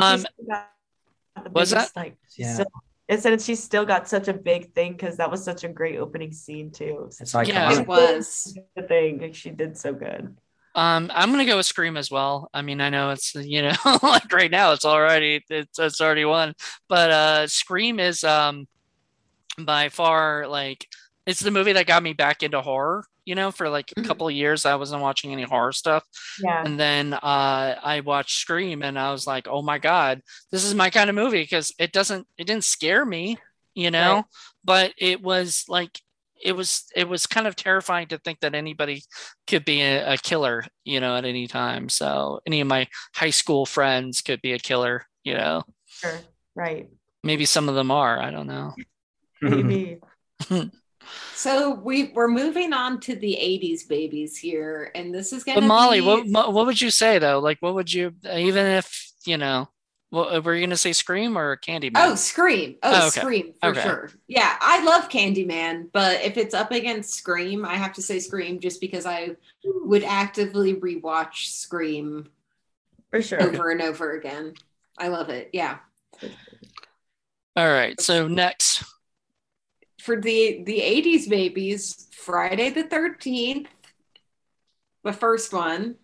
Um, 0.00 0.20
still 0.20 0.46
got 0.48 0.68
the 1.44 1.50
was 1.50 1.70
biggest, 1.70 1.96
like 1.96 2.16
she's 2.28 2.46
Yeah. 2.46 2.54
still, 2.54 2.66
it 3.08 3.20
said 3.22 3.40
she's 3.40 3.62
still 3.62 3.86
got 3.86 4.08
such 4.08 4.28
a 4.28 4.34
big 4.34 4.74
thing 4.74 4.92
because 4.92 5.16
that 5.16 5.30
was 5.30 5.42
such 5.42 5.64
a 5.64 5.68
great 5.68 5.98
opening 5.98 6.32
scene 6.32 6.70
too. 6.70 7.08
It's 7.20 7.34
like 7.34 7.48
Yeah. 7.48 7.80
It 7.80 7.86
was. 7.86 8.56
the 8.76 8.82
thing 8.82 9.20
like 9.20 9.34
she 9.34 9.50
did 9.50 9.76
so 9.76 9.92
good. 9.92 10.36
Um, 10.74 11.10
I'm 11.12 11.30
gonna 11.32 11.46
go 11.46 11.56
with 11.56 11.66
Scream 11.66 11.96
as 11.96 12.10
well. 12.10 12.48
I 12.54 12.62
mean, 12.62 12.80
I 12.80 12.90
know 12.90 13.10
it's 13.10 13.34
you 13.34 13.62
know 13.62 13.74
like 14.02 14.32
right 14.32 14.50
now 14.50 14.72
it's 14.72 14.84
already 14.84 15.42
it's 15.50 15.78
it's 15.78 16.00
already 16.00 16.24
won, 16.24 16.54
but 16.88 17.10
uh, 17.10 17.46
Scream 17.48 17.98
is 17.98 18.22
um 18.22 18.68
by 19.58 19.88
far 19.88 20.46
like 20.46 20.86
it's 21.30 21.40
the 21.40 21.50
movie 21.50 21.72
that 21.72 21.86
got 21.86 22.02
me 22.02 22.12
back 22.12 22.42
into 22.42 22.60
horror. 22.60 23.04
You 23.26 23.34
know, 23.36 23.50
for 23.52 23.68
like 23.68 23.92
a 23.96 24.00
Mhm. 24.00 24.06
couple 24.06 24.26
of 24.26 24.34
years, 24.34 24.66
I 24.66 24.74
wasn't 24.74 25.02
watching 25.02 25.32
any 25.32 25.42
horror 25.44 25.72
stuff, 25.72 26.02
Yeah. 26.42 26.62
and 26.64 26.80
then 26.80 27.14
uh, 27.14 27.78
I 27.82 28.00
watched 28.00 28.38
Scream, 28.40 28.82
and 28.82 28.98
I 28.98 29.12
was 29.12 29.26
like, 29.26 29.46
oh 29.46 29.62
my 29.62 29.78
god, 29.78 30.22
this 30.50 30.64
is 30.64 30.74
my 30.74 30.90
kind 30.90 31.08
of 31.08 31.14
movie 31.14 31.42
because 31.42 31.72
it 31.78 31.92
doesn't 31.92 32.26
it 32.38 32.46
didn't 32.46 32.64
scare 32.64 33.04
me, 33.04 33.38
you 33.74 33.90
know, 33.90 34.14
Right. 34.16 34.24
but 34.64 34.94
it 34.98 35.22
was 35.22 35.64
like 35.68 36.00
it 36.42 36.52
was 36.56 36.86
it 36.96 37.06
was 37.08 37.26
kind 37.26 37.46
of 37.46 37.54
terrifying 37.54 38.08
to 38.08 38.18
think 38.18 38.40
that 38.40 38.54
anybody 38.54 39.02
could 39.46 39.64
be 39.64 39.82
a, 39.82 40.14
a 40.14 40.16
killer 40.16 40.64
you 40.84 40.98
know 40.98 41.14
at 41.14 41.26
any 41.26 41.46
time 41.46 41.90
so 41.90 42.40
any 42.46 42.62
of 42.62 42.66
my 42.66 42.88
high 43.14 43.28
school 43.30 43.66
friends 43.66 44.22
could 44.22 44.40
be 44.40 44.54
a 44.54 44.58
killer 44.58 45.04
you 45.22 45.34
know 45.34 45.62
Sure. 45.86 46.18
Right. 46.54 46.88
maybe 47.22 47.44
some 47.44 47.68
of 47.68 47.74
them 47.74 47.90
are 47.90 48.18
i 48.18 48.30
don't 48.30 48.46
know 48.46 48.72
Maybe. 49.42 49.98
So 51.34 51.70
we 51.74 52.12
we're 52.14 52.28
moving 52.28 52.72
on 52.72 53.00
to 53.00 53.14
the 53.14 53.32
'80s 53.40 53.88
babies 53.88 54.36
here, 54.36 54.90
and 54.94 55.14
this 55.14 55.32
is 55.32 55.44
gonna. 55.44 55.60
but 55.60 55.66
molly 55.66 56.00
be, 56.00 56.06
what 56.32 56.52
what 56.52 56.66
would 56.66 56.80
you 56.80 56.90
say 56.90 57.18
though 57.18 57.38
like 57.38 57.58
what 57.60 57.74
would 57.74 57.92
you 57.92 58.12
even 58.30 58.66
if 58.66 59.10
you 59.24 59.36
know 59.36 59.68
what 60.10 60.34
uh, 60.34 60.40
were 60.40 60.54
you 60.54 60.66
gonna 60.66 60.76
say 60.76 60.92
scream 60.92 61.36
or 61.38 61.56
candyman 61.56 61.92
Oh, 61.96 62.14
Scream! 62.14 62.76
Oh, 62.82 62.90
Oh, 62.92 63.06
okay. 63.08 63.20
Scream 63.20 63.52
for 63.60 63.70
Okay. 63.70 63.82
sure. 63.82 64.10
Yeah, 64.28 64.56
I 64.60 64.84
love 64.84 65.08
Candyman, 65.08 65.88
but 65.92 66.20
if 66.22 66.36
it's 66.36 66.54
up 66.54 66.70
against 66.72 67.14
Scream, 67.14 67.64
I 67.64 67.76
have 67.76 67.92
to 67.94 68.02
say 68.02 68.18
Scream 68.18 68.60
just 68.60 68.80
because 68.80 69.06
I 69.06 69.36
would 69.64 70.04
actively 70.04 70.74
rewatch 70.74 71.46
Scream 71.48 72.28
For 73.10 73.22
sure. 73.22 73.40
over 73.42 73.70
and 73.70 73.80
over 73.82 74.12
again. 74.12 74.54
I 74.98 75.08
love 75.08 75.30
it. 75.30 75.50
Yeah. 75.52 75.78
all 77.56 77.68
right 77.68 78.00
so 78.00 78.28
next 78.28 78.84
For 80.02 80.20
the 80.20 80.62
the 80.64 80.80
'80s 80.80 81.28
babies, 81.28 82.08
Friday 82.12 82.70
the 82.70 82.84
Thirteenth, 82.84 83.68
the 85.04 85.12
first 85.12 85.52
one, 85.52 85.96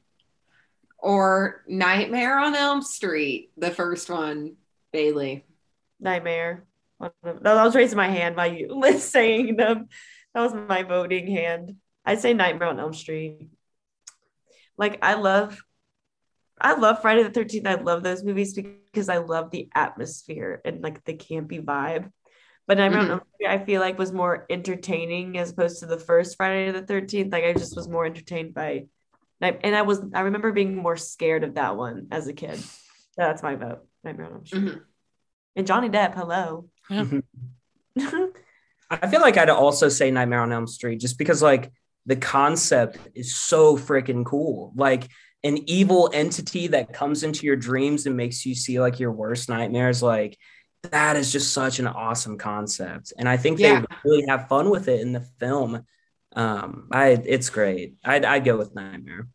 or 0.98 1.62
Nightmare 1.66 2.38
on 2.38 2.54
Elm 2.54 2.82
Street, 2.82 3.50
the 3.56 3.70
first 3.70 4.10
one. 4.10 4.56
Bailey. 4.92 5.44
Nightmare. 6.00 6.64
Of- 7.00 7.12
I 7.22 7.64
was 7.64 7.74
raising 7.74 7.98
my 7.98 8.08
hand 8.08 8.34
while 8.36 8.52
you 8.52 8.68
was 8.70 9.02
saying 9.02 9.56
them. 9.56 9.88
That 10.34 10.40
was 10.40 10.54
my 10.54 10.84
voting 10.84 11.26
hand. 11.30 11.76
I'd 12.04 12.20
say 12.20 12.32
Nightmare 12.32 12.68
on 12.68 12.80
Elm 12.80 12.94
Street. 12.94 13.50
Like 14.78 14.98
I 15.02 15.14
love, 15.14 15.60
I 16.58 16.74
love 16.78 17.02
Friday 17.02 17.24
the 17.24 17.30
Thirteenth. 17.30 17.66
I 17.66 17.74
love 17.74 18.02
those 18.02 18.24
movies 18.24 18.54
because 18.54 19.08
I 19.08 19.18
love 19.18 19.50
the 19.50 19.68
atmosphere 19.74 20.60
and 20.64 20.82
like 20.82 21.04
the 21.04 21.14
campy 21.14 21.62
vibe. 21.62 22.10
But 22.66 22.78
Nightmare 22.78 23.00
on 23.00 23.06
Mhm. 23.06 23.10
Elm 23.10 23.20
Street, 23.34 23.48
I 23.48 23.64
feel 23.64 23.80
like 23.80 23.98
was 23.98 24.12
more 24.12 24.44
entertaining 24.50 25.38
as 25.38 25.50
opposed 25.52 25.80
to 25.80 25.86
the 25.86 25.98
first 25.98 26.36
Friday 26.36 26.70
the 26.72 26.82
Thirteenth. 26.82 27.32
Like 27.32 27.44
I 27.44 27.52
just 27.52 27.76
was 27.76 27.88
more 27.88 28.04
entertained 28.04 28.54
by, 28.54 28.86
and 29.40 29.76
I 29.76 29.82
was 29.82 30.00
I 30.14 30.22
remember 30.22 30.52
being 30.52 30.76
more 30.76 30.96
scared 30.96 31.44
of 31.44 31.54
that 31.54 31.76
one 31.76 32.08
as 32.10 32.26
a 32.26 32.32
kid. 32.32 32.58
That's 33.16 33.42
my 33.42 33.54
vote. 33.54 33.86
Nightmare 34.02 34.26
on 34.26 34.32
Elm 34.32 34.46
Street. 34.46 34.62
Mhm. 34.64 34.80
And 35.56 35.66
Johnny 35.66 35.88
Depp, 35.88 36.14
hello. 36.14 36.68
I 38.90 39.08
feel 39.08 39.20
like 39.20 39.36
I'd 39.36 39.48
also 39.50 39.88
say 39.88 40.10
Nightmare 40.10 40.40
on 40.42 40.52
Elm 40.52 40.66
Street 40.66 41.00
just 41.00 41.18
because 41.18 41.42
like 41.42 41.72
the 42.04 42.16
concept 42.16 42.98
is 43.14 43.34
so 43.36 43.76
freaking 43.76 44.24
cool. 44.24 44.72
Like 44.76 45.08
an 45.42 45.58
evil 45.68 46.10
entity 46.12 46.68
that 46.68 46.92
comes 46.92 47.22
into 47.22 47.46
your 47.46 47.56
dreams 47.56 48.06
and 48.06 48.16
makes 48.16 48.46
you 48.46 48.54
see 48.54 48.80
like 48.80 49.00
your 49.00 49.12
worst 49.12 49.48
nightmares. 49.48 50.02
Like 50.02 50.36
that 50.90 51.16
is 51.16 51.32
just 51.32 51.52
such 51.52 51.78
an 51.78 51.86
awesome 51.86 52.38
concept. 52.38 53.12
And 53.18 53.28
I 53.28 53.36
think 53.36 53.58
Yeah. 53.58 53.80
they 53.80 53.86
really 54.04 54.24
have 54.28 54.48
fun 54.48 54.70
with 54.70 54.88
it 54.88 55.00
in 55.00 55.12
the 55.12 55.20
film. 55.38 55.84
Um, 56.34 56.88
I 56.92 57.08
it's 57.24 57.50
great. 57.50 57.94
I'd 58.04 58.24
I'd 58.24 58.44
go 58.44 58.56
with 58.56 58.74
Nightmare. 58.74 59.28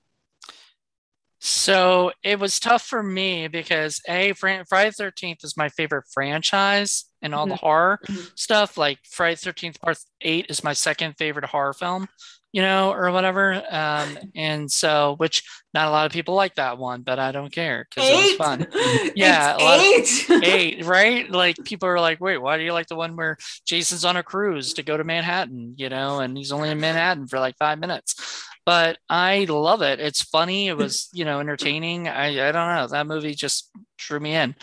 So 1.43 2.11
it 2.23 2.39
was 2.39 2.59
tough 2.59 2.83
for 2.83 3.01
me 3.01 3.47
because 3.47 3.99
a 4.07 4.33
Fri- 4.33 4.63
Friday 4.69 4.91
Thirteenth 4.91 5.43
is 5.43 5.57
my 5.57 5.69
favorite 5.69 6.05
franchise 6.13 7.05
and 7.23 7.33
all 7.33 7.47
the 7.47 7.55
horror 7.55 7.99
Mhm. 8.07 8.37
stuff. 8.37 8.77
Like 8.77 8.99
Friday 9.09 9.37
Thirteenth 9.37 9.81
Part 9.81 9.97
Eight 10.21 10.45
is 10.49 10.63
my 10.63 10.73
second 10.73 11.13
favorite 11.17 11.45
horror 11.45 11.73
film, 11.73 12.07
you 12.51 12.61
know, 12.61 12.91
or 12.93 13.11
whatever. 13.11 13.53
Um, 13.69 14.17
and 14.35 14.71
so 14.71 15.15
which 15.17 15.43
not 15.73 15.87
a 15.87 15.91
lot 15.91 16.05
of 16.05 16.11
people 16.11 16.35
like 16.35 16.55
that 16.55 16.77
one, 16.77 17.01
but 17.01 17.17
I 17.17 17.31
don't 17.31 17.51
care 17.51 17.87
because 17.89 18.09
it 18.09 18.13
was 18.13 18.35
fun. 18.35 18.67
Yeah, 19.15 19.55
lot 19.59 19.79
of- 19.79 19.85
eight. 19.85 20.25
Eight, 20.43 20.85
right? 20.85 21.29
Like 21.29 21.57
people 21.63 21.87
are 21.87 21.99
like, 21.99 22.19
wait, 22.19 22.37
why 22.39 22.57
do 22.57 22.63
you 22.63 22.73
like 22.73 22.87
the 22.87 22.95
one 22.95 23.15
where 23.15 23.37
Jason's 23.65 24.03
on 24.05 24.17
a 24.17 24.23
cruise 24.23 24.73
to 24.73 24.83
go 24.83 24.97
to 24.97 25.03
Manhattan, 25.03 25.75
you 25.77 25.89
know, 25.89 26.19
and 26.19 26.37
he's 26.37 26.51
only 26.51 26.69
in 26.69 26.79
Manhattan 26.79 27.27
for 27.27 27.39
like 27.39 27.55
five 27.57 27.79
minutes? 27.79 28.45
But 28.65 28.97
I 29.09 29.45
love 29.49 29.81
it. 29.81 29.99
It's 29.99 30.21
funny. 30.21 30.67
It 30.67 30.77
was, 30.77 31.09
you 31.13 31.25
know, 31.25 31.39
entertaining. 31.39 32.07
I, 32.07 32.49
I 32.49 32.51
don't 32.51 32.75
know. 32.75 32.87
That 32.87 33.07
movie 33.07 33.33
just 33.33 33.69
drew 33.97 34.19
me 34.19 34.35
in. 34.35 34.55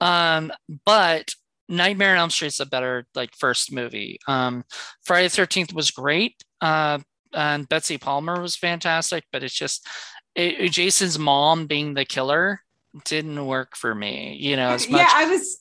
Um, 0.00 0.50
but 0.84 1.34
Nightmare 1.68 2.12
on 2.14 2.18
Elm 2.18 2.30
Street's 2.30 2.58
a 2.60 2.66
better 2.66 3.06
like 3.14 3.34
first 3.36 3.72
movie. 3.72 4.18
Um, 4.26 4.64
Friday 5.04 5.28
the 5.28 5.42
13th 5.42 5.72
was 5.72 5.90
great. 5.92 6.42
Uh, 6.60 6.98
and 7.34 7.68
Betsy 7.68 7.98
Palmer 7.98 8.40
was 8.40 8.56
fantastic, 8.56 9.24
but 9.32 9.42
it's 9.42 9.54
just 9.54 9.86
it, 10.34 10.70
Jason's 10.70 11.18
mom 11.18 11.66
being 11.66 11.94
the 11.94 12.04
killer 12.04 12.60
didn't 13.04 13.44
work 13.46 13.76
for 13.76 13.94
me, 13.94 14.36
you 14.40 14.56
know, 14.56 14.70
as 14.70 14.88
much. 14.90 15.00
yeah, 15.00 15.10
I 15.12 15.28
was 15.28 15.60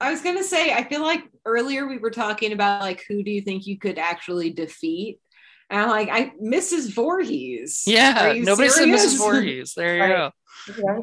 I 0.00 0.10
was 0.10 0.22
gonna 0.22 0.44
say, 0.44 0.72
I 0.72 0.84
feel 0.84 1.02
like 1.02 1.24
earlier 1.44 1.86
we 1.86 1.98
were 1.98 2.10
talking 2.10 2.52
about 2.52 2.82
like 2.82 3.04
who 3.08 3.22
do 3.22 3.30
you 3.30 3.40
think 3.40 3.66
you 3.66 3.78
could 3.78 3.98
actually 3.98 4.50
defeat? 4.50 5.20
And 5.70 5.80
I'm 5.80 5.88
like, 5.88 6.08
I 6.10 6.32
Mrs. 6.42 6.94
Voorhees. 6.94 7.84
Yeah, 7.86 8.34
nobody 8.38 8.68
serious? 8.68 9.02
said 9.02 9.10
Mrs. 9.10 9.18
Voorhees. 9.18 9.74
There 9.74 9.96
you 9.96 10.02
Right. 10.02 10.08
go. 10.08 10.30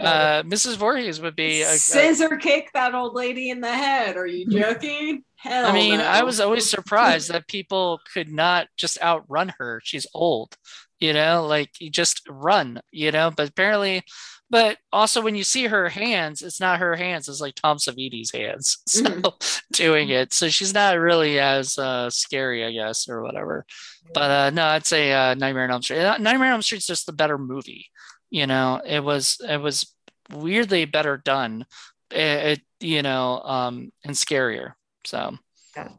Uh, 0.02 0.44
Mrs. 0.44 0.76
Voorhees 0.78 1.22
would 1.22 1.36
be. 1.36 1.62
A, 1.62 1.70
a- 1.72 1.78
Scissor 1.78 2.36
kick 2.38 2.70
that 2.74 2.94
old 2.96 3.16
lady 3.16 3.50
in 3.50 3.62
the 3.62 3.72
head. 3.74 4.18
Are 4.18 4.26
you 4.28 4.46
joking? 4.50 5.24
Hell 5.36 5.66
I 5.66 5.72
mean, 5.74 5.98
no. 6.00 6.06
I 6.06 6.24
was 6.24 6.40
always 6.40 6.70
surprised 6.70 7.30
that 7.32 7.48
people 7.48 8.00
could 8.14 8.30
not 8.30 8.68
just 8.78 9.02
outrun 9.02 9.54
her. 9.60 9.82
She's 9.84 10.08
old, 10.14 10.56
you 11.00 11.14
know, 11.14 11.46
like 11.46 11.70
you 11.80 11.90
just 11.90 12.22
run, 12.30 12.82
you 12.92 13.12
know. 13.12 13.32
But 13.36 13.50
apparently, 13.50 14.04
but 14.50 14.78
also 14.92 15.22
when 15.22 15.36
you 15.36 15.44
see 15.44 15.66
her 15.66 15.90
hands, 15.90 16.42
it's 16.42 16.60
not 16.60 16.80
her 16.80 16.96
hands; 16.96 17.28
it's 17.28 17.42
like 17.42 17.56
Tom 17.56 17.78
Savini's 17.78 18.32
hands 18.32 18.78
so, 18.88 19.04
Mhm. 19.04 19.62
doing 19.74 20.10
it. 20.10 20.34
So 20.34 20.50
she's 20.50 20.74
not 20.74 20.98
really 21.00 21.40
as 21.40 21.78
uh, 21.78 22.10
scary, 22.10 22.64
I 22.66 22.72
guess, 22.72 23.08
or 23.10 23.22
whatever. 23.22 23.66
But 24.14 24.32
uh, 24.32 24.50
no, 24.52 24.66
I'd 24.66 24.86
say 24.86 25.12
uh, 25.12 25.34
Nightmare 25.36 25.64
on 25.66 25.72
Elm 25.72 25.82
Street. 25.82 26.00
Nightmare 26.20 26.50
on 26.50 26.54
Elm 26.54 26.62
Street's 26.62 26.88
just 26.88 27.06
the 27.06 27.14
better 27.14 27.38
movie. 27.38 27.88
You 28.30 28.48
know, 28.48 28.82
it 28.86 29.04
was 29.04 29.38
it 29.48 29.58
was 29.62 29.94
weirdly 30.32 30.86
better 30.86 31.18
done. 31.18 31.66
It, 32.12 32.18
it 32.60 32.62
you 32.80 33.02
know, 33.02 33.40
um, 33.42 33.92
and 34.04 34.14
scarier. 34.16 34.74
So 35.06 35.38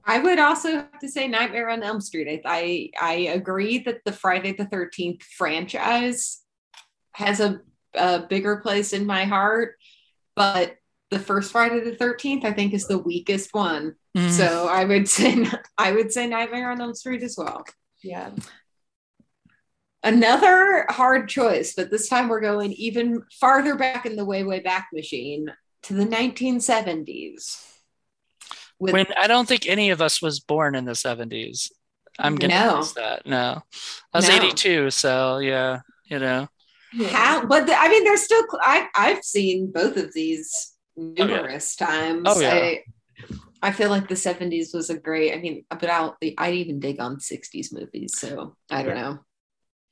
I 0.04 0.18
would 0.20 0.38
also 0.38 0.70
have 0.70 0.98
to 1.00 1.08
say 1.08 1.26
Nightmare 1.26 1.70
on 1.70 1.82
Elm 1.82 2.00
Street. 2.00 2.42
I 2.44 2.90
I, 3.00 3.00
I 3.00 3.12
agree 3.34 3.78
that 3.78 4.04
the 4.04 4.12
Friday 4.12 4.52
the 4.52 4.66
Thirteenth 4.66 5.22
franchise 5.22 6.40
has 7.12 7.40
a, 7.40 7.60
a 7.94 8.20
bigger 8.20 8.56
place 8.56 8.92
in 8.92 9.06
my 9.06 9.24
heart, 9.24 9.76
but 10.36 10.76
the 11.10 11.18
first 11.18 11.52
Friday 11.52 11.80
the 11.80 11.94
Thirteenth 11.94 12.44
I 12.44 12.52
think 12.52 12.74
is 12.74 12.86
the 12.86 12.98
weakest 12.98 13.54
one. 13.54 13.94
mm, 14.16 14.30
So 14.30 14.66
I 14.68 14.84
would 14.84 15.08
say 15.16 15.46
I 15.78 15.92
would 15.92 16.12
say 16.12 16.26
Nightmare 16.26 16.70
on 16.70 16.80
Elm 16.80 16.94
Street 16.94 17.22
as 17.22 17.36
well. 17.38 17.64
yeah. 18.02 18.30
Another 20.02 20.84
hard 20.90 21.30
choice, 21.30 21.74
but 21.74 21.90
this 21.90 22.10
time 22.10 22.28
we're 22.28 22.40
going 22.40 22.72
even 22.74 23.22
farther 23.40 23.74
back 23.74 24.04
in 24.04 24.16
the 24.16 24.24
way 24.24 24.44
way 24.44 24.60
back 24.60 24.88
machine 24.92 25.50
to 25.84 25.94
the 25.94 26.04
1970s. 26.04 27.64
With 28.78 28.92
when 28.92 29.06
I 29.18 29.26
don't 29.28 29.48
think 29.48 29.66
any 29.66 29.88
of 29.90 30.02
us 30.02 30.20
was 30.20 30.40
born 30.40 30.74
in 30.74 30.84
the 30.84 30.94
seventies. 30.94 31.72
I'm 32.18 32.34
gonna 32.36 32.54
No. 32.54 32.82
that. 32.96 33.24
No, 33.26 33.62
I 34.12 34.18
was 34.18 34.28
No. 34.28 34.34
82, 34.36 34.90
so 34.90 35.38
yeah, 35.38 35.80
you 36.04 36.18
know. 36.18 36.48
How 37.10 37.44
but 37.46 37.66
the, 37.66 37.74
i 37.78 37.88
mean 37.88 38.04
there's 38.04 38.22
still 38.22 38.44
i 38.60 38.86
i've 38.94 39.22
seen 39.24 39.70
both 39.72 39.96
of 39.96 40.12
these 40.14 40.74
numerous 40.96 41.74
times 41.76 42.22
Oh, 42.26 42.40
yeah. 42.40 42.52
I, 42.54 42.80
I 43.62 43.72
feel 43.72 43.90
like 43.90 44.08
the 44.08 44.14
70s 44.14 44.74
was 44.74 44.90
a 44.90 44.98
great 44.98 45.32
i 45.34 45.38
mean 45.38 45.64
but 45.68 45.88
i'll 45.90 46.16
i'd 46.38 46.54
even 46.54 46.80
dig 46.80 47.00
on 47.00 47.16
60s 47.16 47.72
movies 47.72 48.18
so 48.18 48.56
i 48.70 48.82
don't 48.82 48.94
know 48.96 49.18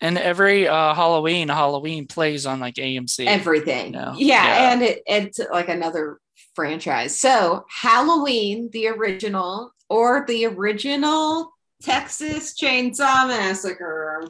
And 0.00 0.18
every 0.18 0.66
uh, 0.66 0.94
Halloween, 0.94 1.48
Halloween 1.48 2.07
plays 2.09 2.44
on 2.44 2.59
like 2.59 2.74
AMC. 2.74 3.26
everything 3.26 3.92
No. 3.92 4.14
yeah, 4.16 4.44
Yeah. 4.44 4.72
and 4.72 4.82
it, 4.82 5.03
it's 5.07 5.38
like 5.50 5.68
another 5.68 6.18
franchise 6.57 7.18
so 7.18 7.64
halloween 7.70 8.68
the 8.72 8.88
original 8.88 9.72
or 9.88 10.24
the 10.26 10.46
original 10.46 11.53
texas 11.82 12.55
chainsaw 12.61 13.26
massacre 13.28 14.22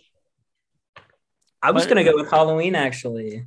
I 1.62 1.70
was 1.70 1.82
What- 1.84 1.88
gonna 1.90 2.04
go 2.04 2.14
with 2.16 2.30
Halloween 2.30 2.74
actually. 2.74 3.46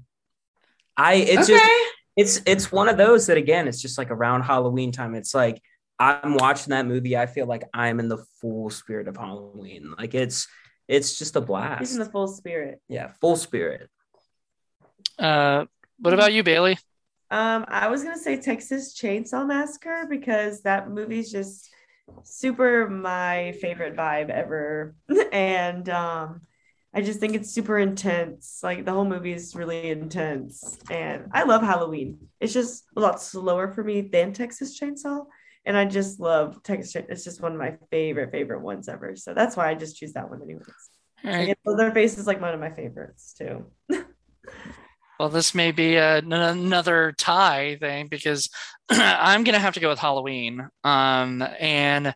I 0.98 1.16
it's 1.16 1.50
okay. 1.50 1.58
just 1.58 1.72
it's 2.16 2.42
it's 2.46 2.72
one 2.72 2.88
of 2.88 2.98
those 2.98 3.28
that 3.28 3.38
again 3.38 3.68
it's 3.68 3.82
just 3.82 3.98
like 3.98 4.12
around 4.12 4.44
Halloween 4.44 4.92
time. 4.92 5.16
It's 5.16 5.34
like 5.34 5.62
I'm 6.00 6.36
watching 6.36 6.72
that 6.72 6.86
movie. 6.86 7.18
I 7.18 7.26
feel 7.26 7.46
like 7.46 7.64
I'm 7.74 8.00
in 8.00 8.08
the 8.10 8.18
full 8.42 8.70
spirit 8.70 9.08
of 9.08 9.18
Halloween. 9.18 9.94
Like 9.98 10.14
it's 10.14 10.48
it's 10.88 11.18
just 11.18 11.36
a 11.36 11.40
He's 11.40 11.48
blast. 11.48 11.94
in 11.94 12.00
the 12.00 12.06
full 12.06 12.28
spirit. 12.28 12.80
yeah, 12.88 13.12
full 13.20 13.36
spirit. 13.36 13.90
Uh, 15.18 15.66
what 16.00 16.14
about 16.14 16.34
you, 16.34 16.44
Bailey? 16.44 16.78
Um, 17.32 17.66
I 17.68 17.88
was 17.88 18.04
gonna 18.04 18.18
say 18.20 18.38
Texas 18.40 18.98
Chainsaw 18.98 19.48
Massacre 19.48 20.06
because 20.10 20.62
that 20.62 20.90
movie's 20.90 21.32
just 21.32 21.70
super 22.24 22.88
my 22.90 23.54
favorite 23.62 23.96
vibe 23.96 24.30
ever, 24.30 24.96
and 25.32 25.90
um, 25.90 26.42
I 26.96 27.02
just 27.02 27.20
think 27.20 27.36
it's 27.36 27.52
super 27.52 27.78
intense. 27.78 28.62
Like 28.64 28.86
the 28.86 28.94
whole 28.94 29.04
movie 29.06 29.34
is 29.34 29.54
really 29.56 29.90
intense, 29.90 30.80
and 30.90 31.26
I 31.34 31.44
love 31.44 31.62
Halloween. 31.62 32.18
It's 32.40 32.54
just 32.54 32.86
a 32.96 33.02
lot 33.02 33.22
slower 33.22 33.72
for 33.74 33.84
me 33.84 34.02
than 34.02 34.32
Texas 34.32 34.80
Chainsaw, 34.80 35.26
and 35.66 35.76
I 35.78 35.84
just 35.86 36.20
love 36.22 36.64
Texas. 36.64 36.94
Chain- 36.94 37.06
It's 37.10 37.24
just 37.26 37.42
one 37.42 37.52
of 37.52 37.58
my 37.60 37.76
favorite 37.92 38.32
favorite 38.32 38.62
ones 38.62 38.88
ever. 38.88 39.16
So 39.18 39.34
that's 39.34 39.58
why 39.58 39.70
I 39.70 39.76
just 39.76 39.98
choose 39.98 40.14
that 40.14 40.30
one, 40.30 40.42
anyways. 40.42 40.66
All 41.26 41.32
right. 41.32 41.50
And 41.50 41.58
Leatherface 41.66 42.18
is 42.18 42.28
like 42.28 42.40
one 42.40 42.54
of 42.54 42.60
my 42.62 42.72
favorites 42.72 43.34
too. 43.38 43.66
Well, 45.18 45.30
this 45.30 45.56
may 45.56 45.72
be 45.72 45.96
a, 45.96 46.18
n- 46.18 46.34
another 46.34 47.14
tie 47.18 47.78
thing 47.80 48.08
because 48.08 48.50
I'm 48.90 49.46
gonna 49.46 49.60
have 49.60 49.76
to 49.76 49.80
go 49.80 49.88
with 49.88 49.98
Halloween, 50.00 50.68
um, 50.84 51.42
and 51.58 52.14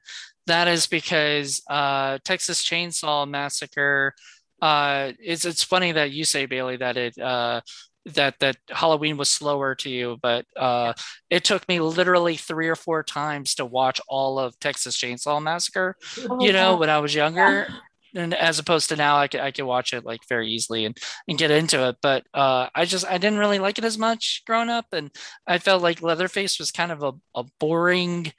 that 0.48 0.68
is 0.68 0.86
because 0.88 1.62
uh, 1.70 2.18
Texas 2.26 2.62
Chainsaw 2.64 3.26
Massacre. 3.28 4.14
Uh, 4.62 5.14
it's 5.20 5.46
it's 5.46 5.64
funny 5.64 5.94
that 5.94 6.12
you 6.12 6.26
say 6.26 6.46
Bailey 6.46 6.78
that 6.78 6.98
it 6.98 7.18
uh, 7.18 7.62
that 8.06 8.36
that 8.40 8.58
Halloween 8.70 9.18
was 9.18 9.30
slower 9.30 9.76
to 9.76 9.90
you, 9.90 10.18
but 10.22 10.46
uh, 10.58 10.94
it 11.30 11.44
took 11.44 11.68
me 11.68 11.80
literally 11.80 12.36
three 12.36 12.68
or 12.68 12.76
four 12.76 13.04
times 13.04 13.56
to 13.56 13.66
watch 13.66 14.02
all 14.08 14.40
of 14.40 14.60
Texas 14.60 14.98
Chainsaw 14.98 15.42
Massacre. 15.42 15.96
You 16.40 16.54
know, 16.54 16.78
when 16.78 16.90
I 16.90 17.00
was 17.00 17.16
younger. 17.16 17.68
And 18.16 18.34
as 18.34 18.58
opposed 18.58 18.90
to 18.90 18.96
now, 18.96 19.18
I 19.18 19.28
can 19.28 19.40
I 19.40 19.52
can 19.52 19.68
watch 19.68 19.94
it 19.94 20.04
like 20.04 20.22
very 20.28 20.50
easily 20.50 20.86
and 20.86 20.98
and 21.28 21.38
get 21.38 21.52
into 21.52 21.88
it. 21.90 21.98
But 22.02 22.24
uh, 22.34 22.68
I 22.74 22.86
just 22.86 23.06
I 23.06 23.20
didn't 23.20 23.38
really 23.38 23.60
like 23.60 23.78
it 23.78 23.86
as 23.86 24.00
much 24.00 24.42
growing 24.48 24.70
up, 24.70 24.88
and 24.94 25.12
I 25.46 25.60
felt 25.60 25.84
like 25.84 26.02
Leatherface 26.02 26.58
was 26.58 26.72
kind 26.72 26.92
of 26.92 27.04
a, 27.04 27.12
a 27.36 27.44
boring 27.60 28.34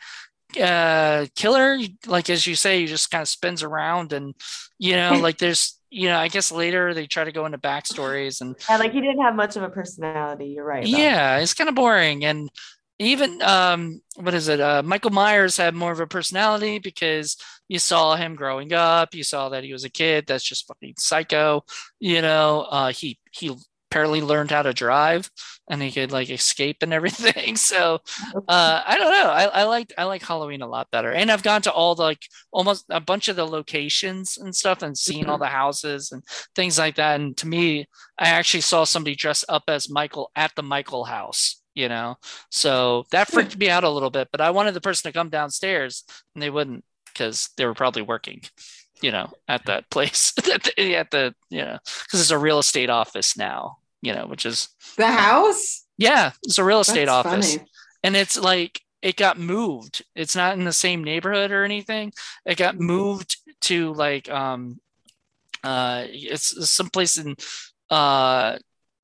uh 0.58 1.26
killer 1.36 1.78
like 2.06 2.30
as 2.30 2.46
you 2.46 2.54
say 2.54 2.80
he 2.80 2.86
just 2.86 3.10
kind 3.10 3.22
of 3.22 3.28
spins 3.28 3.62
around 3.62 4.12
and 4.12 4.34
you 4.78 4.94
know 4.96 5.18
like 5.22 5.38
there's 5.38 5.78
you 5.90 6.08
know 6.08 6.18
i 6.18 6.28
guess 6.28 6.52
later 6.52 6.94
they 6.94 7.06
try 7.06 7.24
to 7.24 7.32
go 7.32 7.46
into 7.46 7.58
backstories 7.58 8.40
and 8.40 8.56
Yeah, 8.68 8.76
like 8.76 8.92
he 8.92 9.00
didn't 9.00 9.22
have 9.22 9.34
much 9.34 9.56
of 9.56 9.62
a 9.62 9.68
personality. 9.70 10.46
You're 10.48 10.64
right. 10.64 10.88
yeah 10.88 11.38
it's 11.38 11.54
kind 11.54 11.68
of 11.68 11.74
boring 11.74 12.24
and 12.24 12.48
even 12.98 13.40
um 13.42 14.00
what 14.16 14.34
is 14.34 14.48
it 14.48 14.60
uh 14.60 14.82
michael 14.82 15.10
myers 15.10 15.56
had 15.56 15.74
more 15.74 15.92
of 15.92 16.00
a 16.00 16.06
personality 16.06 16.78
because 16.78 17.36
you 17.68 17.78
saw 17.78 18.16
him 18.16 18.34
growing 18.34 18.72
up 18.72 19.14
you 19.14 19.22
saw 19.22 19.48
that 19.50 19.64
he 19.64 19.72
was 19.72 19.84
a 19.84 19.90
kid 19.90 20.24
that's 20.26 20.44
just 20.44 20.66
fucking 20.66 20.94
psycho 20.98 21.62
you 21.98 22.22
know 22.22 22.62
uh 22.70 22.92
he 22.92 23.18
he 23.32 23.50
apparently 23.90 24.22
learned 24.22 24.50
how 24.50 24.62
to 24.62 24.72
drive 24.72 25.28
and 25.68 25.82
he 25.82 25.90
could 25.90 26.12
like 26.12 26.30
escape 26.30 26.78
and 26.82 26.92
everything. 26.98 27.56
So 27.56 28.00
uh 28.48 28.82
i 28.86 28.96
don't 28.96 29.12
know. 29.12 29.30
I, 29.30 29.44
I 29.44 29.62
like 29.64 29.92
i 29.98 30.04
like 30.04 30.22
halloween 30.22 30.62
a 30.62 30.68
lot 30.68 30.90
better. 30.90 31.12
And 31.12 31.30
i've 31.30 31.42
gone 31.42 31.62
to 31.62 31.72
all 31.72 31.94
the 31.94 32.02
like 32.02 32.22
almost 32.52 32.84
a 32.90 33.00
bunch 33.00 33.28
of 33.28 33.36
the 33.36 33.46
locations 33.46 34.38
and 34.38 34.54
stuff 34.54 34.82
and 34.82 34.96
seen 34.96 35.26
all 35.26 35.38
the 35.38 35.46
houses 35.46 36.12
and 36.12 36.22
things 36.54 36.78
like 36.78 36.96
that. 36.96 37.20
And 37.20 37.36
to 37.38 37.48
me 37.48 37.86
i 38.18 38.28
actually 38.28 38.62
saw 38.62 38.84
somebody 38.84 39.16
dress 39.16 39.44
up 39.48 39.64
as 39.68 39.90
michael 39.90 40.30
at 40.36 40.52
the 40.56 40.62
michael 40.62 41.04
house 41.04 41.56
you 41.72 41.88
know? 41.88 42.16
So 42.50 43.04
that 43.12 43.28
freaked 43.30 43.56
me 43.56 43.70
out 43.70 43.84
a 43.84 43.90
little 43.90 44.10
bit 44.10 44.28
but 44.32 44.40
i 44.40 44.50
wanted 44.50 44.74
the 44.74 44.80
person 44.80 45.10
to 45.10 45.16
come 45.16 45.30
downstairs 45.30 46.04
and 46.34 46.42
they 46.42 46.50
wouldn't 46.50 46.84
because 47.06 47.50
they 47.56 47.66
were 47.66 47.74
probably 47.74 48.02
working 48.02 48.42
you 49.02 49.10
know 49.10 49.30
at 49.48 49.64
that 49.66 49.90
place 49.90 50.32
at 50.52 50.64
the, 50.64 50.96
at 50.96 51.10
the 51.10 51.34
you 51.48 51.62
know 51.62 51.78
because 51.84 52.20
it's 52.20 52.30
a 52.30 52.38
real 52.38 52.58
estate 52.58 52.90
office 52.90 53.36
now 53.36 53.78
you 54.02 54.14
know 54.14 54.26
which 54.26 54.46
is 54.46 54.68
The 54.96 55.06
house? 55.10 55.84
yeah 55.98 56.32
it's 56.44 56.58
a 56.58 56.64
real 56.64 56.80
estate 56.80 57.06
That's 57.06 57.26
office. 57.26 57.54
Funny. 57.56 57.68
and 58.02 58.16
it's 58.16 58.38
like 58.38 58.80
it 59.02 59.16
got 59.16 59.38
moved. 59.38 60.04
It's 60.14 60.36
not 60.36 60.58
in 60.58 60.64
the 60.64 60.72
same 60.74 61.02
neighborhood 61.02 61.50
or 61.52 61.64
anything. 61.64 62.12
It 62.44 62.58
got 62.58 62.78
moved 62.78 63.36
to 63.62 63.92
like 63.94 64.28
um 64.30 64.78
uh 65.64 66.04
it's 66.08 66.68
someplace 66.70 67.16
in 67.18 67.34
uh 67.90 68.56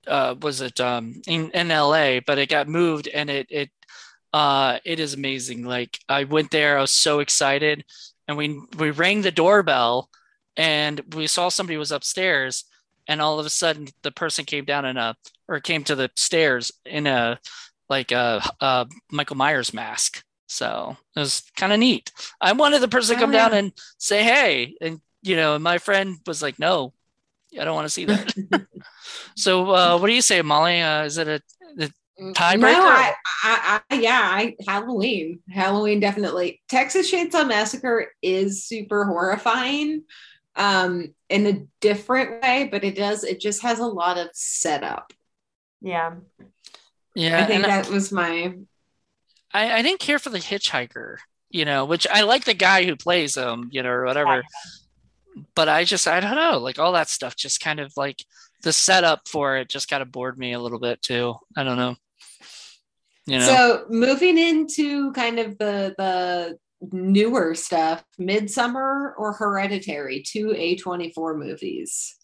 uh 0.07 0.35
was 0.41 0.61
it 0.61 0.81
um 0.81 1.21
in, 1.27 1.51
in 1.51 1.69
LA 1.69 2.21
but 2.27 2.39
it 2.39 2.49
got 2.49 2.69
moved 2.69 3.09
and 3.09 3.29
it 3.31 3.47
it 3.51 3.71
uh 4.33 4.79
it 4.85 5.01
is 5.01 5.15
amazing. 5.15 5.65
Like 5.65 5.99
I 6.09 6.25
went 6.25 6.51
there 6.51 6.79
I 6.79 6.83
was 6.83 6.91
so 6.91 7.21
excited. 7.21 7.85
And 8.29 8.37
we 8.37 8.61
we 8.79 8.91
rang 8.91 9.23
the 9.23 9.31
doorbell 9.31 10.11
and 10.57 11.01
we 11.15 11.27
saw 11.27 11.49
somebody 11.49 11.77
was 11.77 11.93
upstairs 11.93 12.65
and 13.09 13.21
all 13.21 13.39
of 13.39 13.47
a 13.47 13.51
sudden 13.51 13.89
the 14.03 14.11
person 14.11 14.45
came 14.45 14.65
down 14.65 14.85
in 14.85 14.97
a 14.97 15.17
or 15.49 15.61
came 15.61 15.85
to 15.85 15.95
the 15.95 16.11
stairs 16.17 16.73
in 16.85 17.07
a 17.07 17.39
like 17.89 18.13
a, 18.13 18.43
a 18.61 18.87
Michael 19.11 19.37
Myers 19.37 19.73
mask. 19.73 20.23
So 20.49 20.97
it 21.15 21.21
was 21.21 21.43
kind 21.57 21.73
of 21.73 21.79
neat. 21.79 22.13
I 22.41 22.53
wanted 22.53 22.81
the 22.81 22.89
person 22.89 23.17
to 23.17 23.21
Oh, 23.21 23.25
come 23.25 23.33
down 23.33 23.53
yeah. 23.53 23.59
and 23.59 23.73
say 23.99 24.23
hey, 24.23 24.75
and 24.81 25.01
you 25.23 25.37
know, 25.37 25.55
and 25.55 25.65
my 25.65 25.79
friend 25.79 26.17
was 26.27 26.43
like, 26.43 26.59
"No, 26.59 26.93
I 27.61 27.65
don't 27.65 27.75
want 27.75 27.87
to 27.87 27.91
see 27.91 28.05
that." 28.07 28.33
so 29.37 29.71
uh, 29.71 29.99
what 29.99 30.07
do 30.07 30.13
you 30.15 30.23
say, 30.23 30.43
Molly? 30.43 30.81
Uh, 30.81 31.05
is 31.05 31.19
it 31.19 31.29
a 31.29 31.41
Tiebreaker? 32.19 32.61
No, 32.61 32.87
I, 32.89 33.13
I, 33.43 33.81
I, 33.91 33.95
yeah, 33.97 34.21
I 34.23 34.57
Halloween, 34.67 35.41
Halloween 35.51 36.01
definitely. 36.01 36.63
Texas 36.69 37.13
Chainsaw 37.13 37.47
Massacre 37.47 38.13
is 38.23 38.65
super 38.65 39.05
horrifying, 39.05 40.03
um, 40.57 41.15
in 41.29 41.47
a 41.47 41.67
different 41.81 42.43
way, 42.43 42.69
but 42.71 42.85
it 42.85 42.97
does. 42.97 43.25
It 43.25 43.41
just 43.41 43.63
has 43.63 43.79
a 43.79 43.87
lot 43.87 44.19
of 44.19 44.29
setup. 44.33 45.13
Yeah. 45.81 46.15
yeah? 47.15 47.43
I 47.43 47.45
think 47.45 47.65
and 47.65 47.67
I- 47.67 47.83
that 47.83 47.91
was 47.91 48.13
my. 48.13 48.55
I, 49.53 49.79
I 49.79 49.83
didn't 49.83 50.01
care 50.01 50.19
for 50.19 50.31
the 50.31 50.39
hitchhiker, 50.39 51.17
you 51.51 51.65
know, 51.65 51.85
which 51.85 52.07
I 52.11 52.23
like 52.23 52.45
the 52.45 52.53
guy 52.55 52.85
who 52.85 52.97
plays 52.97 53.37
him, 53.37 53.69
you 53.73 53.83
know, 53.83 53.91
or 53.91 54.05
whatever. 54.05 54.43
But 55.55 55.69
I 55.69 55.85
just, 55.85 56.09
I 56.09 56.21
don't 56.21 56.35
know, 56.35 56.59
like 56.59 56.79
all 56.79 56.93
that 56.93 57.09
stuff 57.09 57.37
just 57.37 57.61
kind 57.61 57.81
of 57.81 57.93
like 57.97 58.23
the 58.63 58.73
setup 58.73 59.29
for 59.29 59.57
it 59.57 59.69
just 59.69 59.89
kind 59.89 60.03
of 60.03 60.11
bored 60.11 60.37
me 60.37 60.53
a 60.53 60.59
little 60.59 60.81
bit 60.81 61.01
too. 61.01 61.37
I 61.57 61.63
don't 61.63 61.77
know. 61.77 61.95
You 63.27 63.39
know, 63.39 63.47
So 63.47 63.87
moving 63.89 64.39
into 64.39 65.13
kind 65.13 65.39
of 65.39 65.59
the 65.59 65.95
the 65.97 66.59
newer 66.81 67.55
stuff, 67.55 68.05
Midsommar 68.21 69.13
or 69.17 69.33
Hereditary, 69.33 70.23
two 70.27 70.53
A 70.57 70.77
twenty 70.77 71.13
four 71.13 71.37
movies. 71.37 72.17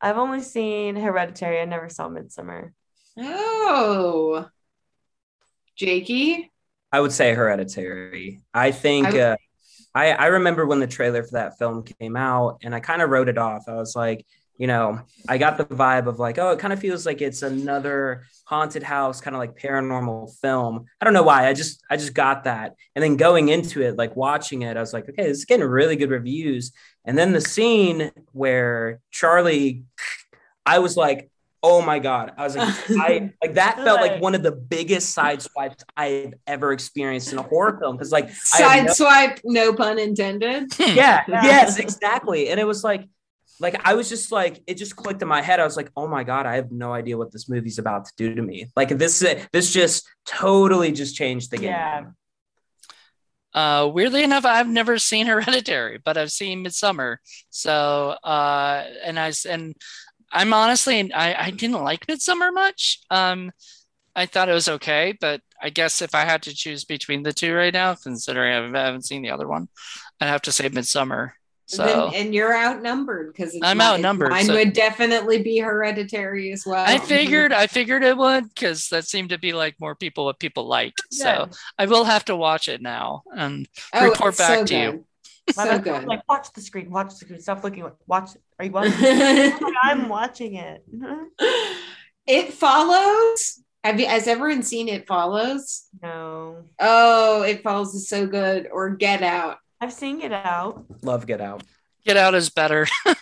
I've 0.00 0.16
only 0.18 0.40
seen 0.42 0.96
Hereditary. 0.96 1.60
I 1.60 1.64
never 1.64 1.88
saw 1.88 2.08
Midsommar. 2.08 2.70
Oh, 3.18 4.46
Jakey. 5.76 6.50
I 6.92 7.00
would 7.00 7.12
say 7.12 7.34
Hereditary. 7.34 8.40
I 8.54 8.70
think 8.70 9.06
I 9.08 9.10
would- 9.10 9.20
uh, 9.20 9.36
I 9.94 10.10
I 10.12 10.26
remember 10.26 10.66
when 10.66 10.80
the 10.80 10.86
trailer 10.86 11.22
for 11.22 11.32
that 11.32 11.58
film 11.58 11.82
came 11.82 12.16
out, 12.16 12.58
and 12.62 12.74
I 12.74 12.80
kind 12.80 13.02
of 13.02 13.10
wrote 13.10 13.28
it 13.28 13.38
off. 13.38 13.64
I 13.68 13.74
was 13.74 13.96
like, 13.96 14.24
you 14.58 14.66
know, 14.66 15.00
I 15.28 15.38
got 15.38 15.56
the 15.56 15.64
vibe 15.64 16.08
of 16.08 16.18
like, 16.18 16.36
oh, 16.38 16.50
it 16.50 16.58
kind 16.58 16.72
of 16.72 16.80
feels 16.80 17.06
like 17.06 17.22
it's 17.22 17.42
another 17.42 18.24
haunted 18.44 18.82
house, 18.82 19.20
kind 19.20 19.36
of 19.36 19.38
like 19.38 19.56
paranormal 19.56 20.34
film. 20.40 20.84
I 21.00 21.04
don't 21.04 21.14
know 21.14 21.22
why. 21.22 21.46
I 21.48 21.54
just 21.54 21.80
I 21.88 21.96
just 21.96 22.12
got 22.12 22.44
that, 22.44 22.74
and 22.94 23.02
then 23.02 23.16
going 23.16 23.48
into 23.48 23.80
it, 23.82 23.96
like 23.96 24.16
watching 24.16 24.62
it, 24.62 24.76
I 24.76 24.80
was 24.80 24.92
like, 24.92 25.08
okay, 25.08 25.28
this 25.28 25.38
is 25.38 25.44
getting 25.44 25.64
really 25.64 25.96
good 25.96 26.10
reviews. 26.10 26.72
And 27.04 27.16
then 27.16 27.32
the 27.32 27.40
scene 27.40 28.10
where 28.32 29.00
Charlie, 29.12 29.84
I 30.66 30.80
was 30.80 30.96
like, 30.96 31.30
oh 31.62 31.80
my 31.80 32.00
god, 32.00 32.32
I 32.36 32.42
was 32.42 32.56
like, 32.56 32.74
I 32.90 33.32
like 33.40 33.54
that 33.54 33.76
felt 33.76 34.00
like 34.00 34.20
one 34.20 34.34
of 34.34 34.42
the 34.42 34.52
biggest 34.52 35.10
side 35.14 35.40
swipes 35.40 35.84
I've 35.96 36.34
ever 36.48 36.72
experienced 36.72 37.32
in 37.32 37.38
a 37.38 37.42
horror 37.42 37.78
film 37.80 37.96
because 37.96 38.10
like 38.12 38.26
I 38.28 38.32
Side 38.32 38.86
no- 38.86 38.92
swipe, 38.92 39.40
no 39.44 39.72
pun 39.72 39.98
intended. 40.00 40.76
yeah, 40.78 40.94
Yeah. 40.96 41.24
yes, 41.28 41.78
exactly. 41.78 42.48
And 42.48 42.58
it 42.58 42.64
was 42.66 42.82
like, 42.82 43.08
like 43.60 43.80
I 43.84 43.94
was 43.94 44.08
just 44.08 44.32
like, 44.32 44.62
it 44.66 44.74
just 44.74 44.96
clicked 44.96 45.22
in 45.22 45.28
my 45.28 45.42
head. 45.42 45.60
I 45.60 45.64
was 45.64 45.76
like, 45.76 45.90
oh 45.96 46.06
my 46.08 46.24
god, 46.24 46.46
I 46.46 46.56
have 46.56 46.70
no 46.72 46.92
idea 46.92 47.16
what 47.16 47.32
this 47.32 47.48
movie's 47.48 47.78
about 47.78 48.04
to 48.06 48.12
do 48.16 48.34
to 48.34 48.42
me. 48.42 48.70
Like 48.76 48.90
this, 48.90 49.24
this 49.52 49.72
just 49.72 50.06
totally 50.26 50.92
just 50.92 51.16
changed 51.16 51.50
the 51.50 51.58
game. 51.58 51.70
Yeah. 51.70 52.04
uh, 53.54 53.86
weirdly 53.88 54.22
enough, 54.22 54.44
I've 54.44 54.68
never 54.68 54.98
seen 54.98 55.26
Hereditary, 55.28 55.98
but 56.04 56.16
I've 56.16 56.32
seen 56.32 56.64
Midsommar. 56.64 57.16
So, 57.50 58.10
uh, 58.22 58.84
and 59.04 59.18
I 59.18 59.32
and 59.48 59.74
I'm 60.32 60.52
honestly, 60.52 61.12
I, 61.12 61.46
I 61.46 61.50
didn't 61.50 61.82
like 61.82 62.06
Midsommar 62.06 62.52
much. 62.52 63.00
Um, 63.10 63.50
I 64.14 64.26
thought 64.26 64.48
it 64.48 64.52
was 64.54 64.68
okay, 64.68 65.16
but 65.20 65.40
I 65.62 65.70
guess 65.70 66.02
if 66.02 66.14
I 66.14 66.24
had 66.24 66.42
to 66.42 66.54
choose 66.54 66.84
between 66.84 67.22
the 67.22 67.32
two 67.32 67.54
right 67.54 67.72
now, 67.72 67.94
considering 67.94 68.74
I 68.74 68.84
haven't 68.84 69.06
seen 69.06 69.22
the 69.22 69.30
other 69.30 69.48
one, 69.48 69.68
I'd 70.20 70.26
have 70.28 70.42
to 70.42 70.52
say 70.52 70.68
Midsommar. 70.68 71.32
So 71.70 71.84
Then- 71.84 72.14
and 72.14 72.34
you're 72.34 72.56
outnumbered 72.56 73.32
because 73.32 73.54
I'm 73.62 73.80
outnumbered, 73.82 74.30
Mine 74.30 74.46
so- 74.46 74.54
would 74.54 74.72
definitely 74.72 75.42
be 75.42 75.58
hereditary 75.58 76.50
as 76.50 76.64
well. 76.66 76.82
I 76.86 76.96
figured 76.98 77.52
I 77.52 77.66
figured 77.66 78.02
it 78.02 78.16
would 78.16 78.48
because 78.54 78.88
that 78.88 79.06
seemed 79.06 79.28
to 79.30 79.38
be 79.38 79.52
like 79.52 79.76
more 79.78 79.94
people 79.94 80.24
what 80.24 80.38
people 80.40 80.66
liked. 80.66 81.02
Yeah. 81.10 81.46
So 81.46 81.58
I 81.78 81.84
will 81.84 82.04
have 82.04 82.24
to 82.24 82.36
watch 82.36 82.68
it 82.70 82.80
now 82.80 83.22
and 83.36 83.68
Oh, 83.92 84.08
report 84.08 84.38
back 84.38 84.60
so 84.60 84.64
to 84.64 84.74
you. 84.74 84.90
good. 84.92 85.04
My 85.56 85.64
So 85.64 85.70
best 85.70 85.82
friend 85.82 85.84
was 85.94 86.00
good. 86.00 86.08
Like, 86.08 86.28
watch 86.28 86.52
the 86.54 86.60
screen, 86.62 86.90
watch 86.90 87.10
the 87.10 87.14
screen. 87.16 87.40
Stop 87.40 87.62
looking. 87.62 87.90
Watch. 88.06 88.30
Are 88.58 88.64
you 88.64 88.70
watching? 88.70 88.94
I'm 89.82 90.08
watching 90.08 90.54
it. 90.54 90.84
it 92.26 92.52
follows. 92.54 93.62
Have 93.84 94.00
you 94.00 94.06
has 94.06 94.26
everyone 94.26 94.62
seen 94.62 94.88
It 94.88 95.06
Follows? 95.06 95.84
No, 96.02 96.64
Oh, 96.80 97.42
It 97.42 97.62
Follows 97.62 97.94
is 97.94 98.08
so 98.08 98.26
good. 98.26 98.68
Or 98.72 98.90
Get 98.96 99.22
Out. 99.22 99.58
I've 99.80 99.92
seen 99.92 100.20
it 100.22 100.32
out. 100.32 100.84
Love 101.02 101.26
Get 101.26 101.40
Out. 101.40 101.62
Get 102.04 102.16
out 102.16 102.34
is 102.34 102.50
better. 102.50 102.86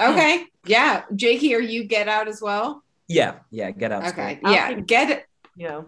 Okay. 0.00 0.46
Yeah. 0.66 1.04
Jakey, 1.14 1.54
are 1.54 1.60
you 1.60 1.84
Get 1.84 2.08
Out 2.08 2.26
as 2.26 2.40
well? 2.42 2.82
Yeah, 3.06 3.34
yeah, 3.52 3.70
Get 3.70 3.92
Out. 3.92 4.04
Okay. 4.08 4.40
I'll 4.42 4.52
Yeah. 4.52 4.68
take- 4.74 4.86
Get 4.86 5.26
You 5.54 5.68
know. 5.68 5.86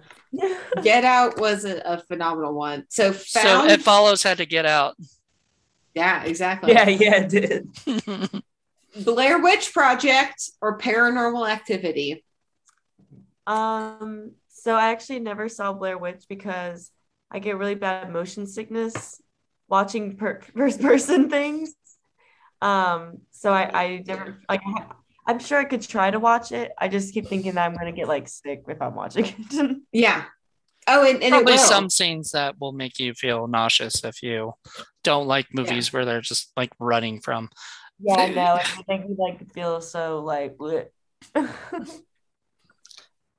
Get 0.82 1.04
Out 1.04 1.40
was 1.40 1.64
a, 1.64 1.78
a 1.84 1.98
phenomenal 1.98 2.54
one. 2.54 2.84
So 2.90 3.12
so 3.12 3.64
it 3.64 3.82
follows 3.82 4.22
had 4.22 4.36
to 4.38 4.46
get 4.46 4.66
out. 4.66 4.94
Yeah, 5.94 6.22
exactly. 6.22 6.72
Yeah, 6.72 6.88
yeah, 6.88 7.26
it 7.26 7.28
did. 7.28 8.42
Blair 9.04 9.40
Witch 9.40 9.72
Project 9.72 10.50
or 10.60 10.78
Paranormal 10.78 11.48
Activity. 11.50 12.24
Um, 13.46 14.32
so 14.48 14.74
I 14.76 14.90
actually 14.90 15.20
never 15.20 15.48
saw 15.48 15.72
Blair 15.72 15.98
Witch 15.98 16.24
because 16.28 16.90
I 17.30 17.38
get 17.40 17.56
really 17.58 17.74
bad 17.74 18.12
motion 18.12 18.46
sickness 18.46 19.20
watching 19.68 20.16
per- 20.16 20.40
first 20.56 20.80
person 20.80 21.30
things. 21.30 21.74
Um, 22.60 23.18
so 23.30 23.52
I, 23.52 23.70
I 23.84 24.04
never 24.06 24.38
like 24.48 24.60
I- 24.66 24.86
I'm 25.26 25.38
sure 25.38 25.58
I 25.58 25.64
could 25.64 25.80
try 25.82 26.10
to 26.10 26.20
watch 26.20 26.52
it. 26.52 26.72
I 26.78 26.88
just 26.88 27.14
keep 27.14 27.26
thinking 27.26 27.54
that 27.54 27.64
I'm 27.66 27.74
gonna 27.74 27.92
get 27.92 28.08
like 28.08 28.28
sick 28.28 28.64
if 28.68 28.80
I'm 28.82 28.94
watching 28.94 29.26
it. 29.26 29.76
Yeah. 29.92 30.24
Oh, 30.86 31.02
and, 31.02 31.16
and 31.22 31.24
it 31.24 31.30
Probably 31.30 31.56
some 31.56 31.88
scenes 31.88 32.32
that 32.32 32.60
will 32.60 32.72
make 32.72 32.98
you 33.00 33.14
feel 33.14 33.46
nauseous 33.46 34.04
if 34.04 34.22
you 34.22 34.52
don't 35.02 35.26
like 35.26 35.46
movies 35.54 35.94
where 35.94 36.04
they're 36.04 36.20
just 36.20 36.52
like 36.58 36.70
running 36.78 37.22
from. 37.22 37.48
yeah, 38.00 38.16
I 38.16 38.28
know. 38.34 38.56
It 38.56 38.84
make 38.86 39.08
me 39.08 39.16
like 39.18 39.50
feel 39.54 39.80
so 39.80 40.20
like 40.20 40.58
bleh. 40.58 40.88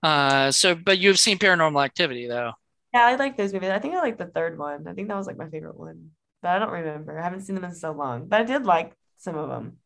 Uh, 0.02 0.52
so 0.52 0.76
but 0.76 0.98
you've 0.98 1.20
seen 1.20 1.38
Paranormal 1.38 1.84
Activity 1.84 2.28
though. 2.28 2.54
Yeah, 2.96 3.08
I 3.08 3.16
like 3.16 3.36
those 3.36 3.52
movies. 3.52 3.72
I 3.72 3.80
think 3.80 3.94
I 3.94 4.00
like 4.00 4.18
the 4.18 4.26
third 4.26 4.58
one. 4.58 4.88
I 4.88 4.94
think 4.94 5.10
that 5.10 5.18
was 5.18 5.28
like 5.28 5.38
my 5.38 5.50
favorite 5.50 5.78
one, 5.78 6.12
but 6.42 6.52
I 6.52 6.60
don't 6.60 6.72
remember. 6.72 7.20
I 7.20 7.24
haven't 7.24 7.42
seen 7.42 7.56
them 7.56 7.66
in 7.66 7.76
so 7.76 7.92
long, 7.92 8.28
but 8.30 8.40
I 8.40 8.44
did 8.46 8.64
like 8.64 8.94
some 9.18 9.36
of 9.36 9.50
them. 9.50 9.80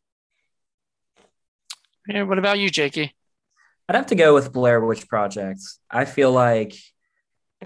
Yeah, 2.06 2.22
what 2.22 2.38
about 2.38 2.60
you, 2.60 2.70
Jakey? 2.70 3.12
I'd 3.88 3.96
have 3.96 4.06
to 4.06 4.14
go 4.14 4.32
with 4.32 4.52
Blair 4.52 4.80
Witch 4.80 5.08
Project. 5.08 5.60
I 5.90 6.04
feel 6.04 6.30
like, 6.30 6.76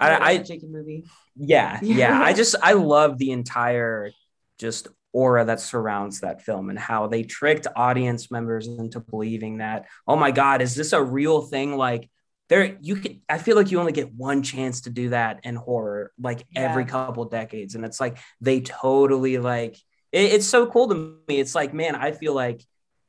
i 0.01 0.15
i 0.17 0.39
Jakey 0.39 0.67
movie. 0.67 1.05
yeah, 1.37 1.79
Yeah. 1.83 1.97
yeah. 1.97 2.23
I 2.23 2.33
just 2.41 2.55
I 2.63 2.73
love 2.73 3.19
the 3.19 3.33
entire 3.33 4.13
just 4.59 4.89
aura 5.13 5.45
that 5.45 5.61
surrounds 5.61 6.21
that 6.21 6.41
film 6.41 6.71
and 6.71 6.79
how 6.79 7.07
they 7.07 7.23
tricked 7.23 7.67
audience 7.77 8.31
members 8.31 8.67
into 8.67 8.99
believing 8.99 9.59
that, 9.59 9.89
oh 10.09 10.17
my 10.17 10.31
God, 10.31 10.63
is 10.63 10.75
this 10.75 10.95
a 10.95 11.03
real 11.03 11.43
thing? 11.43 11.77
Like 11.77 12.09
there 12.49 12.77
you 12.81 12.97
can 12.97 13.21
I 13.29 13.39
feel 13.39 13.57
like 13.57 13.71
you 13.71 13.81
only 13.81 13.93
get 13.93 14.13
one 14.15 14.43
chance 14.43 14.83
to 14.83 14.91
do 14.91 15.11
that 15.11 15.41
in 15.45 15.55
horror, 15.57 16.13
like 16.21 16.47
every 16.55 16.85
couple 16.85 17.25
decades. 17.25 17.75
And 17.75 17.85
it's 17.85 18.01
like 18.01 18.19
they 18.41 18.61
totally 18.61 19.39
like 19.39 19.77
it- 20.13 20.33
it's 20.35 20.47
so 20.47 20.67
cool 20.67 20.89
to 20.89 20.95
me. 21.29 21.39
It's 21.41 21.55
like, 21.55 21.73
man, 21.75 21.95
I 21.97 22.13
feel 22.13 22.35
like 22.35 22.63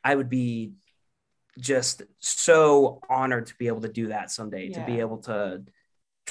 I 0.04 0.16
would 0.16 0.30
be 0.30 0.74
just 1.60 2.02
so 2.20 3.02
honored 3.10 3.48
to 3.48 3.56
be 3.58 3.68
able 3.68 3.82
to 3.82 3.90
do 3.90 4.08
that 4.08 4.32
someday, 4.32 4.70
to 4.70 4.82
be 4.86 5.00
able 5.00 5.18
to 5.20 5.64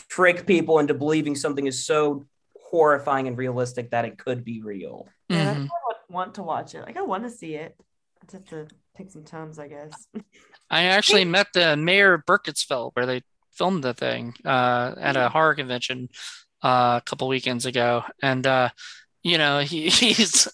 trick 0.09 0.47
people 0.47 0.79
into 0.81 0.95
believing 0.95 1.35
something 1.35 1.67
is 1.67 1.85
so 1.87 2.25
horrifying 2.71 3.29
and 3.29 3.39
realistic 3.39 3.91
that 3.91 4.05
it 4.05 4.19
could 4.19 4.45
be 4.45 4.61
real. 4.63 5.07
Yeah, 5.29 5.45
that's 5.45 5.59
Mhm. 5.61 5.69
why 5.69 5.93
I 5.93 6.13
want 6.13 6.35
to 6.35 6.43
watch 6.43 6.75
it. 6.75 6.83
Like 6.83 6.97
I 6.97 7.03
want 7.03 7.25
to 7.25 7.31
see 7.31 7.55
it. 7.55 7.77
I 8.21 8.25
just 8.27 8.33
have 8.51 8.69
to 8.69 8.75
take 8.97 9.11
some 9.11 9.25
times, 9.25 9.59
I 9.59 9.69
guess. 9.69 10.09
I 10.75 10.87
actually 10.87 11.25
met 11.25 11.53
the 11.55 11.77
mayor 11.77 12.15
of 12.15 12.27
Burkittsville 12.27 12.91
where 12.95 13.07
they 13.07 13.23
filmed 13.53 13.85
the 13.85 13.95
thing 13.95 14.35
uh, 14.45 14.93
at 14.99 15.17
a 15.17 15.29
horror 15.29 15.55
convention 15.55 16.09
uh, 16.65 16.99
a 17.01 17.03
couple 17.07 17.29
weekends 17.29 17.65
ago, 17.65 18.03
and 18.21 18.45
uh, 18.45 18.71
you 19.23 19.39
know 19.39 19.61
he, 19.61 19.89
he's 19.89 20.49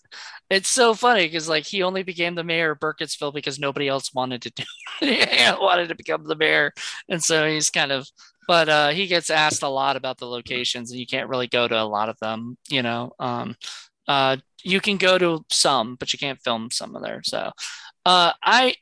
it's 0.51 0.68
so 0.68 0.93
funny 0.93 1.27
because 1.27 1.49
like 1.49 1.64
he 1.64 1.83
only 1.83 2.03
became 2.03 2.35
the 2.35 2.45
mayor 2.45 2.73
of 2.73 2.81
Burkittsville 2.81 3.33
because 3.33 3.59
nobody 3.59 3.89
else 3.89 4.12
wanted 4.12 4.43
to 4.43 4.51
do 4.51 4.64
it. 5.01 5.59
wanted 5.59 5.89
to 5.89 5.95
become 5.95 6.27
the 6.27 6.37
mayor, 6.37 6.75
and 7.09 7.25
so 7.25 7.49
he's 7.49 7.71
kind 7.71 7.91
of. 7.91 8.07
But 8.47 8.68
uh, 8.68 8.89
he 8.89 9.07
gets 9.07 9.31
asked 9.31 9.62
a 9.62 9.68
lot 9.68 9.97
about 9.97 10.18
the 10.18 10.27
locations, 10.27 10.91
and 10.91 11.01
you 11.01 11.07
can't 11.07 11.31
really 11.31 11.47
go 11.47 11.66
to 11.66 11.81
a 11.81 11.85
lot 11.85 12.11
of 12.11 12.18
them. 12.21 12.59
You 12.68 12.83
know, 12.83 13.12
um, 13.18 13.57
uh, 14.07 14.37
you 14.62 14.83
can 14.83 14.99
go 14.99 15.16
to 15.16 15.47
some, 15.51 15.95
but 15.95 16.12
you 16.12 16.18
can't 16.18 16.43
film 16.43 16.71
some 16.71 16.95
of 16.95 17.03
there. 17.03 17.23
So, 17.25 17.53
uh, 18.05 18.33
I 18.43 18.75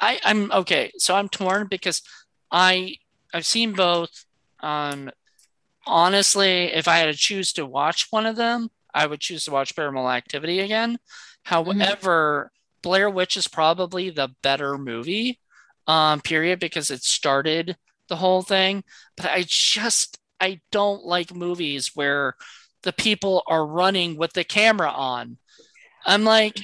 I, 0.00 0.18
I'm 0.24 0.50
okay. 0.52 0.92
So 0.98 1.14
I'm 1.14 1.28
torn 1.28 1.66
because 1.68 2.02
I 2.50 2.96
I've 3.32 3.46
seen 3.46 3.72
both. 3.72 4.24
Um, 4.60 5.10
honestly, 5.86 6.72
if 6.72 6.88
I 6.88 6.96
had 6.98 7.06
to 7.06 7.14
choose 7.14 7.52
to 7.54 7.66
watch 7.66 8.08
one 8.10 8.26
of 8.26 8.36
them, 8.36 8.70
I 8.92 9.06
would 9.06 9.20
choose 9.20 9.44
to 9.44 9.50
watch 9.50 9.76
Paranormal 9.76 10.12
Activity 10.12 10.60
again. 10.60 10.98
However, 11.44 12.50
Blair 12.82 13.10
Witch 13.10 13.36
is 13.36 13.48
probably 13.48 14.10
the 14.10 14.30
better 14.42 14.76
movie, 14.78 15.38
um, 15.86 16.20
period, 16.20 16.60
because 16.60 16.90
it 16.90 17.02
started 17.02 17.76
the 18.08 18.16
whole 18.16 18.42
thing. 18.42 18.84
But 19.16 19.26
I 19.26 19.44
just 19.46 20.18
I 20.40 20.60
don't 20.70 21.04
like 21.04 21.34
movies 21.34 21.92
where 21.94 22.34
the 22.82 22.92
people 22.92 23.42
are 23.46 23.66
running 23.66 24.16
with 24.16 24.32
the 24.32 24.44
camera 24.44 24.90
on. 24.90 25.36
I'm 26.04 26.24
like, 26.24 26.60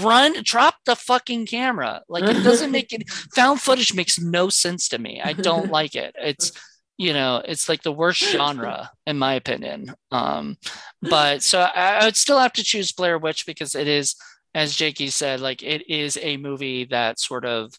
run, 0.00 0.42
drop 0.42 0.76
the 0.84 0.96
fucking 0.96 1.46
camera. 1.46 2.02
Like 2.08 2.24
it 2.24 2.42
doesn't 2.42 2.70
make 2.70 2.92
it. 2.92 3.08
Found 3.34 3.60
footage 3.60 3.94
makes 3.94 4.20
no 4.20 4.48
sense 4.48 4.88
to 4.88 4.98
me. 4.98 5.20
I 5.22 5.32
don't 5.32 5.70
like 5.78 5.94
it. 5.94 6.14
It's 6.18 6.52
you 6.96 7.12
know, 7.12 7.42
it's 7.44 7.68
like 7.68 7.82
the 7.82 7.92
worst 7.92 8.22
genre 8.22 8.90
in 9.06 9.18
my 9.18 9.34
opinion. 9.34 9.94
Um, 10.12 10.56
but 11.02 11.42
so 11.42 11.60
I, 11.60 11.98
I 11.98 12.04
would 12.04 12.16
still 12.16 12.38
have 12.38 12.52
to 12.54 12.62
choose 12.62 12.92
Blair 12.92 13.18
Witch 13.18 13.46
because 13.46 13.74
it 13.74 13.88
is, 13.88 14.14
as 14.54 14.76
Jakey 14.76 15.08
said, 15.08 15.40
like 15.40 15.62
it 15.62 15.90
is 15.90 16.18
a 16.22 16.36
movie 16.36 16.84
that 16.86 17.18
sort 17.18 17.44
of 17.44 17.74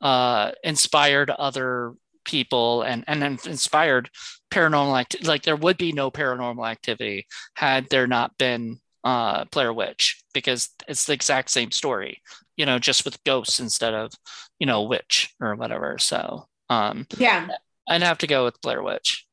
uh, 0.00 0.52
inspired 0.64 1.30
other 1.30 1.92
people 2.24 2.82
and 2.82 3.04
and 3.06 3.22
then 3.22 3.38
inspired 3.46 4.10
paranormal 4.50 4.98
activity. 4.98 5.28
Like 5.28 5.42
there 5.42 5.56
would 5.56 5.78
be 5.78 5.92
no 5.92 6.10
paranormal 6.10 6.68
activity 6.68 7.26
had 7.54 7.88
there 7.88 8.06
not 8.06 8.36
been 8.36 8.80
uh, 9.06 9.44
Blair 9.52 9.72
Witch 9.72 10.20
because 10.34 10.70
it's 10.88 11.04
the 11.04 11.12
exact 11.12 11.50
same 11.50 11.70
story, 11.70 12.20
you 12.56 12.66
know, 12.66 12.80
just 12.80 13.04
with 13.04 13.22
ghosts 13.22 13.60
instead 13.60 13.94
of, 13.94 14.10
you 14.58 14.66
know, 14.66 14.82
witch 14.82 15.32
or 15.40 15.54
whatever. 15.54 15.96
So 15.98 16.48
um, 16.68 17.06
Yeah. 17.16 17.46
I'd 17.88 18.02
have 18.02 18.18
to 18.18 18.26
go 18.26 18.44
with 18.44 18.60
Blair 18.62 18.82
Witch. 18.82 19.24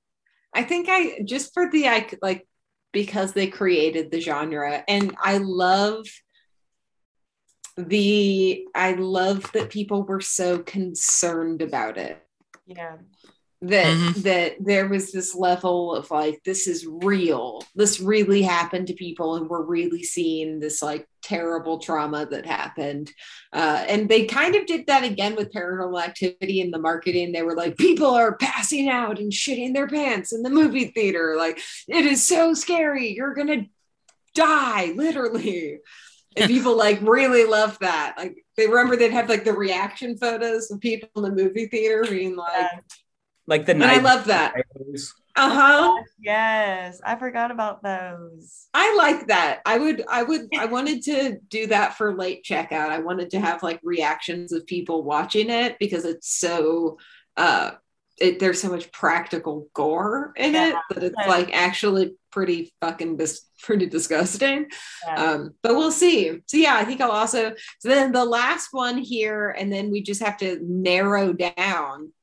I 0.53 0.61
think 0.63 0.86
I 0.89 1.21
just 1.26 1.55
for 1.55 1.71
the 1.71 1.88
I 1.88 2.07
like 2.21 2.47
because 2.91 3.34
they 3.34 3.47
created 3.47 4.11
the 4.11 4.21
genre 4.21 4.84
and 4.88 5.15
I 5.19 5.39
love 5.39 6.05
the 7.76 8.67
I 8.76 8.91
love 8.93 9.51
that 9.53 9.71
people 9.71 10.03
were 10.03 10.21
so 10.21 10.59
concerned 10.59 11.63
about 11.63 11.97
it 11.97 12.24
Yeah. 12.67 12.97
That 13.66 13.86
Mhm. 13.97 14.16
that 14.24 14.55
there 14.59 14.88
was 14.89 15.11
this 15.14 15.34
level 15.34 15.95
of 15.95 16.11
like 16.11 16.43
this 16.43 16.68
is 16.68 16.86
real. 16.86 17.64
This 17.76 17.99
really 18.01 18.41
happened 18.41 18.88
to 18.88 18.93
people 18.93 19.36
and 19.36 19.49
we're 19.49 19.64
really 19.64 20.03
seeing 20.03 20.59
this 20.59 20.82
like 20.82 21.07
terrible 21.22 21.80
trauma 21.80 22.26
that 22.26 22.45
happened. 22.45 23.09
Uh, 23.53 23.86
and 23.88 24.09
they 24.09 24.26
kind 24.26 24.55
of 24.55 24.66
did 24.66 24.88
that 24.88 25.05
again 25.05 25.36
with 25.38 25.53
paranormal 25.53 26.03
activity 26.03 26.59
in 26.59 26.72
the 26.72 26.80
marketing. 26.80 27.32
They 27.32 27.43
were 27.43 27.55
like 27.55 27.78
people 27.78 28.07
are 28.14 28.36
passing 28.36 28.89
out 28.89 29.18
and 29.18 29.32
shitting 29.32 29.74
their 29.74 29.88
pants 29.88 30.34
in 30.34 30.43
the 30.43 30.49
movie 30.49 30.88
theater. 30.88 31.36
Like 31.38 31.57
it 31.88 32.05
is 32.05 32.22
so 32.22 32.53
scary. 32.53 33.14
You're 33.16 33.34
gonna 33.34 33.68
die 34.36 34.93
literally. 34.95 35.80
And 36.36 36.49
people 36.55 36.76
like 36.76 36.99
really 37.01 37.45
love 37.45 37.78
that. 37.80 38.16
Like 38.18 38.36
they 38.57 38.68
remember 38.68 38.97
they'd 38.97 39.11
have 39.14 39.30
like 39.30 39.45
the 39.45 39.53
reaction 39.53 40.18
photos 40.18 40.70
of 40.70 40.82
people 40.82 41.07
in 41.16 41.24
the 41.24 41.43
movie 41.43 41.68
theater 41.68 42.03
being 42.09 42.36
like 42.36 42.51
Yeah. 42.53 42.80
Like 43.47 43.65
the 43.65 43.73
and 43.73 43.83
I 43.83 43.97
love 43.99 44.25
that. 44.25 44.53
Uh 45.35 45.49
huh. 45.49 46.03
Yes. 46.21 47.01
I 47.03 47.15
forgot 47.15 47.51
about 47.51 47.81
those. 47.83 48.67
I 48.73 48.95
like 48.95 49.27
that. 49.27 49.61
I 49.65 49.77
would, 49.79 50.03
I 50.07 50.23
would, 50.23 50.47
I 50.57 50.65
wanted 50.65 51.01
to 51.03 51.37
do 51.49 51.67
that 51.67 51.97
for 51.97 52.15
late 52.15 52.43
checkout. 52.43 52.89
I 52.89 52.99
wanted 52.99 53.31
to 53.31 53.39
have 53.39 53.63
like 53.63 53.79
reactions 53.83 54.51
of 54.53 54.65
people 54.67 55.03
watching 55.03 55.49
it 55.49 55.77
because 55.79 56.05
it's 56.05 56.29
so, 56.29 56.99
uh, 57.35 57.71
it, 58.19 58.39
there's 58.39 58.61
so 58.61 58.69
much 58.69 58.91
practical 58.91 59.67
gore 59.73 60.33
in 60.37 60.53
Yeah. 60.53 60.69
it 60.69 60.75
that 60.91 61.03
it's 61.03 61.27
like 61.27 61.51
actually 61.51 62.13
pretty 62.31 62.71
fucking 62.79 63.17
dis- 63.17 63.47
pretty 63.63 63.87
disgusting. 63.87 64.67
Yeah. 65.05 65.15
Um, 65.15 65.55
but 65.63 65.75
we'll 65.75 65.91
see. 65.91 66.39
So 66.45 66.57
yeah, 66.57 66.75
I 66.75 66.85
think 66.85 67.01
I'll 67.01 67.09
also 67.11 67.53
so 67.79 67.89
then 67.89 68.11
the 68.11 68.23
last 68.23 68.67
one 68.71 68.99
here, 68.99 69.49
and 69.57 69.73
then 69.73 69.89
we 69.89 70.03
just 70.03 70.21
have 70.21 70.37
to 70.37 70.59
narrow 70.61 71.33
down. 71.33 72.13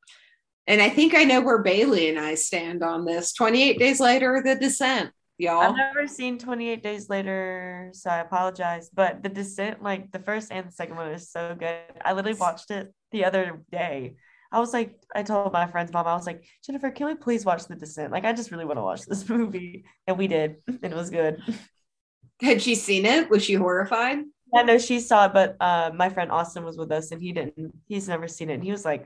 And 0.67 0.81
I 0.81 0.89
think 0.89 1.15
I 1.15 1.23
know 1.23 1.41
where 1.41 1.63
Bailey 1.63 2.09
and 2.09 2.19
I 2.19 2.35
stand 2.35 2.83
on 2.83 3.05
this. 3.05 3.33
28 3.33 3.79
days 3.79 3.99
later, 3.99 4.41
the 4.45 4.55
descent, 4.55 5.11
y'all. 5.41 5.61
I've 5.61 5.75
never 5.75 6.07
seen 6.07 6.37
28 6.37 6.83
Days 6.83 7.09
Later, 7.09 7.89
so 7.93 8.09
I 8.09 8.19
apologize. 8.19 8.89
But 8.93 9.23
The 9.23 9.29
Descent, 9.29 9.83
like 9.83 10.11
the 10.11 10.19
first 10.19 10.51
and 10.51 10.67
the 10.67 10.71
second 10.71 10.95
one, 10.95 11.11
is 11.11 11.29
so 11.29 11.55
good. 11.57 11.79
I 12.05 12.13
literally 12.13 12.37
watched 12.37 12.71
it 12.71 12.93
the 13.11 13.25
other 13.25 13.61
day. 13.71 14.15
I 14.51 14.59
was 14.59 14.73
like, 14.73 14.95
I 15.15 15.23
told 15.23 15.53
my 15.53 15.65
friend's 15.65 15.93
mom, 15.93 16.07
I 16.07 16.13
was 16.13 16.27
like, 16.27 16.45
Jennifer, 16.65 16.91
can 16.91 17.07
we 17.07 17.15
please 17.15 17.45
watch 17.45 17.65
The 17.65 17.75
Descent? 17.75 18.11
Like, 18.11 18.25
I 18.25 18.33
just 18.33 18.51
really 18.51 18.65
want 18.65 18.77
to 18.77 18.83
watch 18.83 19.05
this 19.05 19.27
movie. 19.29 19.85
And 20.07 20.17
we 20.17 20.27
did, 20.27 20.57
and 20.67 20.83
it 20.83 20.95
was 20.95 21.09
good. 21.09 21.41
Had 22.41 22.61
she 22.61 22.75
seen 22.75 23.05
it? 23.05 23.29
Was 23.29 23.43
she 23.43 23.53
horrified? 23.53 24.19
I 24.53 24.63
know 24.63 24.77
she 24.77 24.99
saw 24.99 25.27
it, 25.27 25.33
but 25.33 25.55
uh, 25.61 25.91
my 25.95 26.09
friend 26.09 26.31
Austin 26.31 26.65
was 26.65 26.77
with 26.77 26.91
us, 26.91 27.11
and 27.11 27.21
he 27.21 27.31
didn't. 27.31 27.73
He's 27.87 28.07
never 28.07 28.27
seen 28.27 28.49
it. 28.49 28.55
And 28.55 28.63
he 28.63 28.71
was 28.71 28.83
like, 28.83 29.05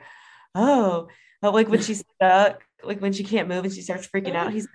"Oh, 0.56 1.10
but 1.46 1.54
like 1.54 1.70
when 1.70 1.82
she's 1.84 2.04
stuck, 2.16 2.64
like 2.84 3.02
when 3.02 3.14
she 3.14 3.24
can't 3.24 3.48
move 3.48 3.64
and 3.66 3.74
she 3.74 3.82
starts 3.82 4.08
freaking 4.08 4.36
out, 4.36 4.52
he's 4.52 4.68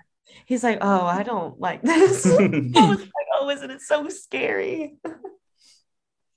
he's 0.46 0.62
like, 0.62 0.78
oh, 0.80 1.04
I 1.04 1.24
don't 1.24 1.58
like 1.58 1.82
this. 1.82 2.24
I 2.38 2.46
was 2.46 3.00
like, 3.00 3.10
oh, 3.34 3.50
isn't 3.50 3.70
it 3.72 3.80
so 3.80 4.08
scary? 4.08 4.96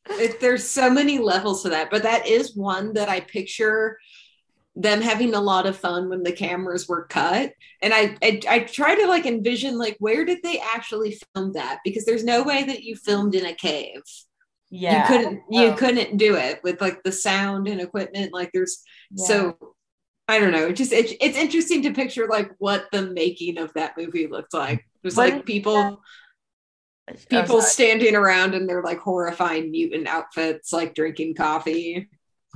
It, 0.10 0.40
there's 0.42 0.68
so 0.68 0.90
many 0.90 1.20
levels 1.20 1.62
to 1.64 1.70
that, 1.70 1.92
but 1.92 2.02
that 2.02 2.28
is 2.28 2.56
one 2.56 2.94
that 2.94 3.10
I 3.10 3.20
picture 3.20 4.00
them 4.76 5.02
having 5.02 5.36
a 5.36 5.40
lot 5.40 5.68
of 5.68 5.78
fun 5.78 6.10
when 6.10 6.24
the 6.24 6.32
cameras 6.32 6.88
were 6.90 7.06
cut. 7.06 7.54
And 7.84 7.94
I, 7.94 8.18
I 8.24 8.42
I 8.50 8.60
try 8.62 8.96
to 8.96 9.06
like 9.06 9.28
envision 9.28 9.78
like 9.78 9.98
where 10.00 10.26
did 10.26 10.40
they 10.42 10.60
actually 10.60 11.20
film 11.36 11.54
that? 11.54 11.78
Because 11.86 12.06
there's 12.06 12.24
no 12.24 12.42
way 12.42 12.64
that 12.64 12.82
you 12.82 12.96
filmed 12.96 13.36
in 13.36 13.46
a 13.46 13.54
cave. 13.54 14.02
Yeah, 14.72 15.04
you 15.04 15.08
couldn't 15.08 15.44
you 15.52 15.68
know. 15.68 15.76
couldn't 15.76 16.18
do 16.18 16.36
it 16.38 16.60
with 16.64 16.82
like 16.82 17.04
the 17.04 17.12
sound 17.12 17.68
and 17.68 17.80
equipment. 17.80 18.34
Like 18.34 18.50
there's 18.52 18.84
Yeah. 19.12 19.26
so 19.26 19.73
I 20.28 20.40
don't 20.40 20.52
know. 20.52 20.68
It 20.68 20.74
just 20.74 20.94
it, 20.94 21.18
it's 21.22 21.38
interesting 21.38 21.82
to 21.84 21.94
picture 21.94 22.28
like 22.28 22.52
what 22.58 22.86
the 22.92 23.02
making 23.02 23.58
of 23.58 23.74
that 23.74 23.98
movie 23.98 24.28
looked 24.28 24.54
like. 24.54 24.86
There's 25.02 25.18
What 25.18 25.34
like 25.34 25.46
people 25.46 26.02
people 27.30 27.62
standing 27.62 28.16
around 28.16 28.54
in 28.54 28.66
their 28.66 28.82
like 28.82 29.00
horrifying 29.00 29.72
mutant 29.72 30.08
outfits, 30.08 30.72
like 30.72 30.96
drinking 30.96 31.36
coffee. 31.36 32.10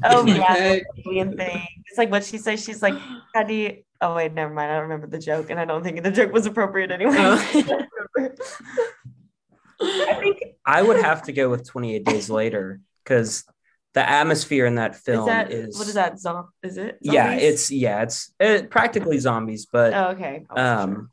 oh 0.03 0.26
yeah, 0.26 0.80
alien 1.05 1.36
thing. 1.36 1.68
It's 1.88 1.97
like 1.97 2.11
what 2.11 2.24
she 2.24 2.38
says. 2.38 2.63
She's 2.63 2.82
like, 2.82 2.95
how 3.34 3.43
do 3.43 3.53
you? 3.53 3.84
Oh 3.99 4.15
wait, 4.15 4.34
never 4.34 4.53
mind. 4.53 4.72
I 4.72 4.76
don't 4.76 4.84
remember 4.84 5.07
the 5.07 5.20
joke, 5.20 5.49
and 5.49 5.59
I 5.59 5.65
don't 5.65 5.84
think 5.84 6.01
the 6.03 6.11
joke 6.11 6.32
was 6.32 6.45
appropriate 6.45 6.91
anyway. 6.91 7.15
Oh. 7.18 7.86
I 9.82 10.13
think 10.15 10.39
I 10.65 10.82
would 10.82 10.97
have 10.97 11.24
to 11.24 11.34
go 11.34 11.49
with 11.49 11.68
28 11.68 12.03
Days 12.03 12.30
Later 12.30 12.80
because 13.03 13.43
the 13.97 14.07
atmosphere 14.07 14.67
in 14.67 14.75
that 14.75 14.95
film 14.95 15.25
that 15.25 15.51
is, 15.51 15.75
what 15.75 15.87
is 15.87 15.95
that? 15.95 16.19
Zom- 16.19 16.49
is 16.61 16.77
it? 16.77 16.99
yeah, 17.01 17.33
it's 17.33 17.71
yeah, 17.71 18.03
it's 18.03 18.31
uh 18.39 18.59
practically 18.69 19.17
zombies, 19.17 19.65
but 19.65 19.91
Oh, 19.91 20.07
okay. 20.09 20.45
I 20.47 20.53
wasn't 20.53 20.89
sure. 20.89 20.97
um, 20.99 21.11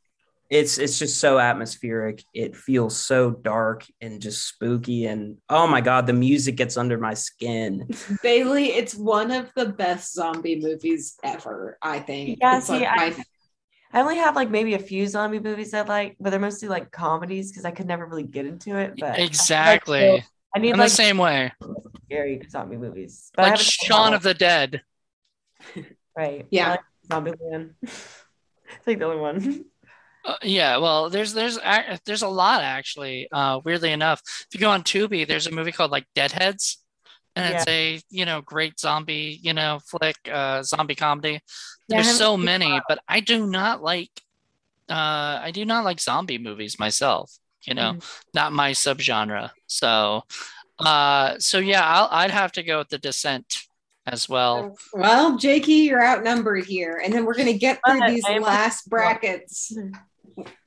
it's 0.50 0.76
it's 0.76 0.98
just 0.98 1.18
so 1.18 1.38
atmospheric. 1.38 2.22
It 2.34 2.54
feels 2.54 2.94
so 2.94 3.30
dark 3.30 3.86
and 4.02 4.20
just 4.20 4.46
spooky, 4.46 5.06
and 5.06 5.38
oh 5.48 5.66
my 5.66 5.80
god, 5.80 6.06
the 6.06 6.12
music 6.12 6.56
gets 6.56 6.76
under 6.76 6.98
my 6.98 7.14
skin. 7.14 7.88
Bailey, 8.22 8.66
it's 8.66 8.94
one 8.94 9.30
of 9.30 9.50
the 9.56 9.64
best 9.70 10.12
zombie 10.12 10.60
movies 10.60 11.16
ever, 11.24 11.78
I 11.80 12.00
think. 12.00 12.38
Yeah, 12.42 12.58
It's, 12.58 12.66
see, 12.66 12.72
like, 12.80 12.88
I- 12.88 13.10
my- 13.10 13.24
I 13.94 14.00
only 14.02 14.16
have 14.16 14.36
like 14.36 14.50
maybe 14.50 14.74
a 14.74 14.78
few 14.78 15.06
zombie 15.06 15.38
movies 15.38 15.72
I 15.72 15.82
like, 15.82 16.16
but 16.20 16.30
they're 16.30 16.40
mostly 16.40 16.68
like 16.68 16.90
comedies 16.90 17.50
because 17.50 17.64
I 17.64 17.70
could 17.70 17.86
never 17.86 18.04
really 18.04 18.24
get 18.24 18.44
into 18.44 18.76
it. 18.76 18.94
But 18.98 19.18
Exactly. 19.20 20.22
I 20.54 20.60
need 20.60 20.70
In 20.70 20.78
like 20.78 20.88
the 20.88 20.94
same 20.94 21.18
way, 21.18 21.52
scary 22.04 22.40
zombie 22.48 22.76
movies. 22.76 23.30
But 23.34 23.50
like 23.50 23.58
Shaun 23.58 24.14
of 24.14 24.22
the 24.22 24.34
Dead. 24.34 24.82
right. 26.16 26.46
Yeah. 26.50 26.66
I 26.66 26.70
like 26.70 26.80
Zombieland. 27.08 27.74
it's 27.82 28.86
like 28.86 28.98
the 28.98 29.04
only 29.04 29.20
one. 29.20 29.64
Uh, 30.24 30.36
yeah, 30.42 30.78
well, 30.78 31.10
there's 31.10 31.34
there's 31.34 31.58
there's 32.06 32.22
a 32.22 32.28
lot 32.28 32.62
actually. 32.62 33.28
Uh, 33.30 33.60
weirdly 33.64 33.92
enough, 33.92 34.22
if 34.26 34.54
you 34.54 34.60
go 34.60 34.70
on 34.70 34.82
Tubi, 34.82 35.26
there's 35.26 35.46
a 35.46 35.50
movie 35.50 35.72
called 35.72 35.90
like 35.90 36.06
Deadheads, 36.14 36.78
and 37.36 37.54
it's 37.54 37.68
a 37.68 38.00
you 38.08 38.24
know 38.24 38.40
great 38.40 38.80
zombie 38.80 39.38
you 39.42 39.52
know 39.52 39.80
flick, 39.86 40.16
uh, 40.32 40.62
zombie 40.62 40.94
comedy. 40.94 41.40
Yeah, 41.88 42.00
There's 42.02 42.16
so 42.16 42.36
seen 42.36 42.44
many, 42.46 42.80
but 42.88 43.00
I 43.06 43.20
do 43.20 43.46
not 43.46 43.82
like 43.82 44.10
uh, 44.88 45.40
I 45.42 45.50
do 45.52 45.66
not 45.66 45.84
like 45.84 46.00
zombie 46.00 46.38
movies 46.38 46.78
myself. 46.78 47.30
You 47.66 47.74
know, 47.74 47.98
not 48.34 48.52
my 48.52 48.72
subgenre. 48.72 49.50
So, 49.66 50.24
uh, 50.78 51.38
so 51.38 51.58
yeah, 51.58 51.82
I'll, 51.84 52.08
I'd 52.10 52.30
have 52.30 52.52
to 52.52 52.62
go 52.62 52.78
with 52.78 52.88
The 52.90 52.98
Descent 52.98 53.46
as 54.06 54.28
well. 54.28 54.76
well, 54.92 55.38
Jakey, 55.38 55.72
you're 55.74 56.04
outnumbered 56.04 56.66
here. 56.66 57.00
And 57.02 57.12
then 57.12 57.24
we're 57.24 57.34
gonna 57.36 57.54
get 57.54 57.80
through 57.86 58.00
But 58.00 58.10
these 58.10 58.24
am- 58.28 58.42
last 58.42 58.88
brackets. 58.90 59.76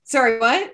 Sorry, 0.04 0.40
what? 0.40 0.72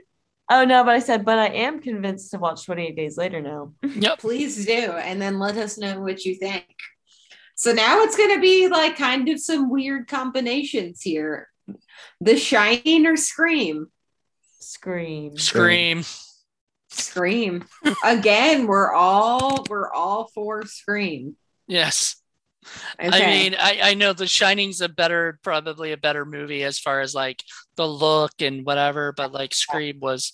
Oh 0.50 0.64
no, 0.66 0.84
but 0.84 0.94
I 0.96 1.00
said, 1.00 1.26
but 1.26 1.40
I 1.40 1.48
am 1.48 1.80
convinced 1.80 2.32
to 2.32 2.38
watch 2.38 2.66
28 2.66 2.96
Days 2.96 3.18
Later 3.18 3.42
now. 3.42 3.74
Yep. 3.84 4.20
Please 4.20 4.66
do. 4.66 4.92
And 4.94 5.22
then 5.22 5.40
let 5.40 5.58
us 5.58 5.78
know 5.78 6.00
what 6.02 6.26
you 6.26 6.36
think. 6.36 6.66
So 7.56 7.72
now 7.74 8.02
it's 8.04 8.16
gonna 8.18 8.40
be 8.40 8.68
like 8.68 8.98
kind 8.98 9.28
of 9.30 9.40
some 9.40 9.70
weird 9.70 10.08
combinations 10.08 11.02
here. 11.02 11.50
The 12.22 12.38
Shining 12.38 13.06
or 13.06 13.16
Scream? 13.18 13.88
Scream. 14.74 15.38
Scream. 15.38 16.04
Scream. 16.90 17.66
Again, 18.04 18.68
we're 18.68 18.92
all 18.94 19.66
we're 19.70 19.92
all 19.92 20.28
for 20.34 20.66
Scream. 20.66 21.36
Yes. 21.68 22.16
Okay. 23.00 23.10
I 23.24 23.28
mean, 23.28 23.56
I, 23.60 23.80
I 23.84 23.94
know 23.94 24.14
The 24.14 24.26
Shining's 24.28 24.80
a 24.80 24.88
better, 24.88 25.38
probably 25.44 25.92
a 25.92 25.98
better 25.98 26.26
movie 26.26 26.64
as 26.64 26.80
far 26.80 27.02
as 27.02 27.14
like 27.14 27.44
the 27.76 27.88
look 27.88 28.32
and 28.40 28.66
whatever, 28.66 29.12
but 29.12 29.34
like 29.34 29.54
Scream 29.54 30.00
was, 30.00 30.32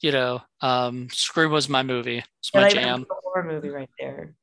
you 0.00 0.12
know, 0.12 0.42
um, 0.60 1.08
Scream 1.10 1.50
was 1.50 1.68
my 1.70 1.82
movie. 1.82 2.22
It's 2.40 2.52
my 2.54 2.62
Like, 2.64 2.74
jam. 2.74 3.06
horror 3.08 3.44
movie 3.44 3.70
right 3.70 3.88
there. 3.98 4.34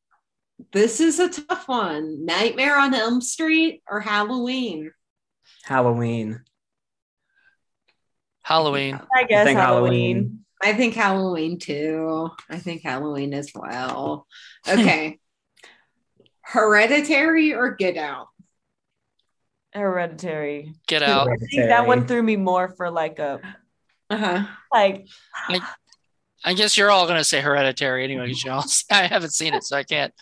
this 0.71 0.99
is 0.99 1.19
a 1.19 1.29
tough 1.29 1.67
one. 1.67 2.25
Nightmare 2.25 2.77
on 2.79 2.93
Elm 2.95 3.21
Street 3.21 3.83
or 3.87 3.99
Halloween? 3.99 4.91
Halloween. 5.63 6.41
Halloween. 8.47 8.97
I 9.13 9.23
guess 9.25 9.45
think 9.45 9.59
Halloween. 9.59 10.39
I 10.63 10.71
think 10.73 10.93
Halloween 10.95 11.59
too. 11.59 12.29
I 12.49 12.59
think 12.59 12.81
Halloween 12.81 13.33
as 13.33 13.51
well. 13.53 14.25
Okay. 14.67 15.19
Hereditary 16.41 17.53
or 17.53 17.75
Get 17.75 17.97
Out? 17.97 18.27
Hereditary. 19.73 20.73
Get 20.87 21.03
out. 21.03 21.27
I 21.27 21.35
think 21.35 21.67
that 21.69 21.85
one 21.85 22.07
threw 22.07 22.23
me 22.23 22.37
more 22.37 22.69
for 22.69 22.89
like 22.89 23.19
a 23.19 23.39
Uh-huh. 24.09 24.45
like 24.73 25.05
I 26.45 26.53
guess 26.53 26.77
you're 26.77 26.89
all 26.89 27.05
gonna 27.07 27.23
say 27.25 27.41
Hereditary 27.41 28.03
anyway, 28.05 28.31
Jones. 28.33 28.85
I 28.91 29.07
haven't 29.07 29.31
seen 29.33 29.53
it, 29.53 29.63
so 29.65 29.75
I 29.75 29.83
can't, 29.83 30.13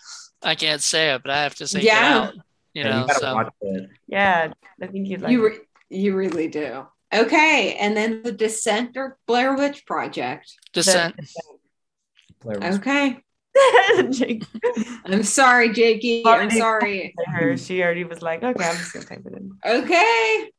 I 0.42 0.54
can't 0.56 0.82
say 0.82 1.14
it, 1.14 1.22
but 1.22 1.30
I 1.30 1.42
have 1.44 1.54
to 1.56 1.66
say 1.68 1.80
Get 1.82 1.94
Yeah. 1.94 2.18
Out. 2.18 2.34
You 2.34 2.82
Yeah, 2.82 3.00
you 3.02 3.06
gotta 3.06 3.20
so 3.20 3.34
watch 3.34 3.52
it. 3.60 3.90
yeah. 4.08 4.52
I 4.82 4.86
think 4.88 5.08
you'd 5.08 5.22
like. 5.22 5.30
you 5.30 5.44
re- 5.46 5.58
you 5.88 6.16
really 6.16 6.48
do. 6.48 6.86
Okay, 7.14 7.74
and 7.74 7.96
then 7.96 8.22
the 8.22 8.32
Descent 8.32 8.96
or 8.96 9.18
Blair 9.26 9.54
Witch 9.54 9.86
Project. 9.86 10.52
Descent. 10.72 11.14
Blair 12.40 12.58
Witch. 12.58 12.74
Okay. 12.74 13.18
I'm 15.04 15.22
sorry, 15.22 15.72
Jakey. 15.72 16.22
I'm 16.26 16.50
sorry. 16.50 17.14
her, 17.26 17.56
she 17.56 17.82
already 17.82 18.04
was 18.04 18.22
like, 18.22 18.42
okay, 18.42 18.64
I'm 18.64 18.76
just 18.76 18.92
gonna 18.92 19.06
type 19.06 19.22
it 19.24 19.32
in. 19.32 19.52
Okay. 19.64 20.50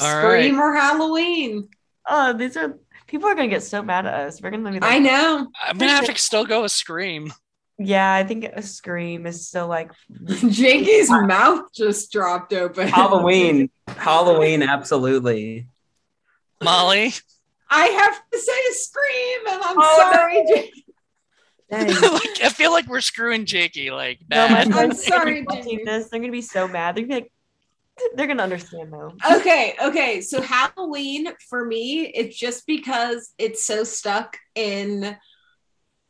All 0.00 0.20
Scream 0.20 0.60
or 0.60 0.74
Halloween? 0.74 1.68
Oh, 2.08 2.32
these 2.34 2.56
are 2.56 2.78
people 3.06 3.28
are 3.28 3.34
gonna 3.34 3.48
get 3.48 3.62
so 3.62 3.82
mad 3.82 4.06
at 4.06 4.14
us. 4.14 4.42
We're 4.42 4.50
gonna 4.50 4.70
be 4.70 4.78
like, 4.78 4.82
I 4.82 4.98
know. 4.98 5.48
I'm 5.62 5.78
gonna 5.78 5.92
have 5.92 6.06
to 6.06 6.18
still 6.18 6.44
go 6.44 6.62
with 6.62 6.72
Scream. 6.72 7.32
Yeah, 7.78 8.12
I 8.14 8.24
think 8.24 8.44
a 8.44 8.62
scream 8.62 9.26
is 9.26 9.48
so 9.48 9.66
like 9.66 9.90
Jakey's 10.48 11.10
mouth 11.10 11.72
just 11.74 12.10
dropped 12.12 12.52
open. 12.52 12.88
Halloween. 12.88 13.70
Halloween, 13.88 14.62
absolutely. 14.62 15.66
Molly. 16.62 17.12
I 17.68 17.86
have 17.86 18.20
to 18.32 18.38
say 18.38 18.52
a 18.70 18.74
scream, 18.74 19.40
and 19.50 19.62
I'm 19.62 19.76
Oh, 19.78 20.10
no. 20.10 20.12
sorry, 20.16 20.44
Jakey. 20.48 20.84
like, 21.70 22.42
I 22.44 22.48
feel 22.48 22.70
like 22.70 22.86
we're 22.86 23.00
screwing 23.00 23.44
Jakey 23.44 23.90
like 23.90 24.20
No, 24.30 24.48
my 24.48 24.64
bad. 24.64 24.72
friends 24.72 25.06
are 25.06 25.10
gonna 25.10 25.44
sorry, 25.44 25.64
be 25.64 25.82
this. 25.84 26.08
They're 26.08 26.20
gonna 26.20 26.30
be 26.32 26.42
so 26.42 26.68
mad. 26.68 26.94
They're 26.96 27.04
gonna 27.06 27.20
be 27.22 27.24
like, 27.24 27.32
they're 28.14 28.26
gonna 28.28 28.42
understand 28.44 28.92
though. 28.92 29.12
Okay, 29.38 29.74
okay. 29.82 30.20
So 30.20 30.40
Halloween 30.42 31.28
for 31.48 31.64
me, 31.64 32.02
it's 32.06 32.36
just 32.38 32.66
because 32.66 33.32
it's 33.38 33.64
so 33.64 33.82
stuck 33.84 34.36
in 34.54 35.16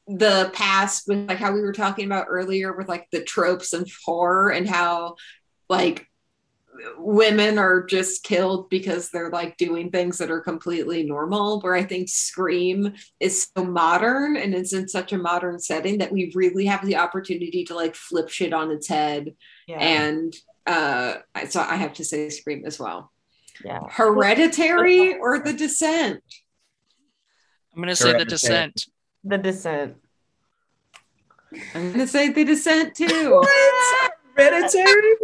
the 0.06 0.50
past 0.54 1.08
with 1.08 1.28
like 1.28 1.38
how 1.38 1.52
we 1.52 1.60
were 1.60 1.72
talking 1.72 2.06
about 2.06 2.26
earlier 2.28 2.76
with 2.76 2.88
like 2.88 3.08
the 3.10 3.22
tropes 3.22 3.72
of 3.72 3.90
horror 4.04 4.50
and 4.50 4.68
how 4.68 5.16
like 5.68 6.06
women 6.98 7.58
are 7.58 7.82
just 7.82 8.22
killed 8.22 8.68
because 8.68 9.10
they're 9.10 9.30
like 9.30 9.56
doing 9.56 9.90
things 9.90 10.18
that 10.18 10.30
are 10.30 10.40
completely 10.40 11.02
normal. 11.02 11.60
Where 11.60 11.74
I 11.74 11.82
think 11.84 12.08
Scream 12.08 12.92
is 13.18 13.48
so 13.56 13.64
modern 13.64 14.36
and 14.36 14.54
it's 14.54 14.72
in 14.72 14.86
such 14.86 15.12
a 15.12 15.18
modern 15.18 15.58
setting 15.58 15.98
that 15.98 16.12
we 16.12 16.30
really 16.34 16.66
have 16.66 16.84
the 16.84 16.96
opportunity 16.96 17.64
to 17.64 17.74
like 17.74 17.94
flip 17.94 18.28
shit 18.28 18.52
on 18.52 18.70
its 18.70 18.88
head. 18.88 19.34
Yeah. 19.66 19.78
And 19.78 20.36
uh, 20.66 21.14
so 21.48 21.60
I 21.60 21.76
have 21.76 21.94
to 21.94 22.04
say 22.04 22.28
Scream 22.28 22.64
as 22.66 22.78
well. 22.78 23.10
yeah. 23.64 23.80
Hereditary 23.88 25.16
or 25.18 25.38
The 25.38 25.52
Descent? 25.52 26.22
I'm 27.74 27.82
gonna 27.82 27.94
say 27.94 28.16
the 28.16 28.24
descent. 28.24 28.86
The 29.24 29.38
Descent. 29.38 29.96
I'm 31.74 31.92
gonna 31.92 32.06
say 32.06 32.30
The 32.30 32.44
Descent 32.44 32.94
too. 32.94 33.42
Hereditary? 34.36 35.14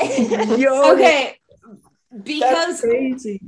Yo, 0.60 0.92
okay, 0.94 1.36
because 2.22 2.80
crazy. 2.80 3.40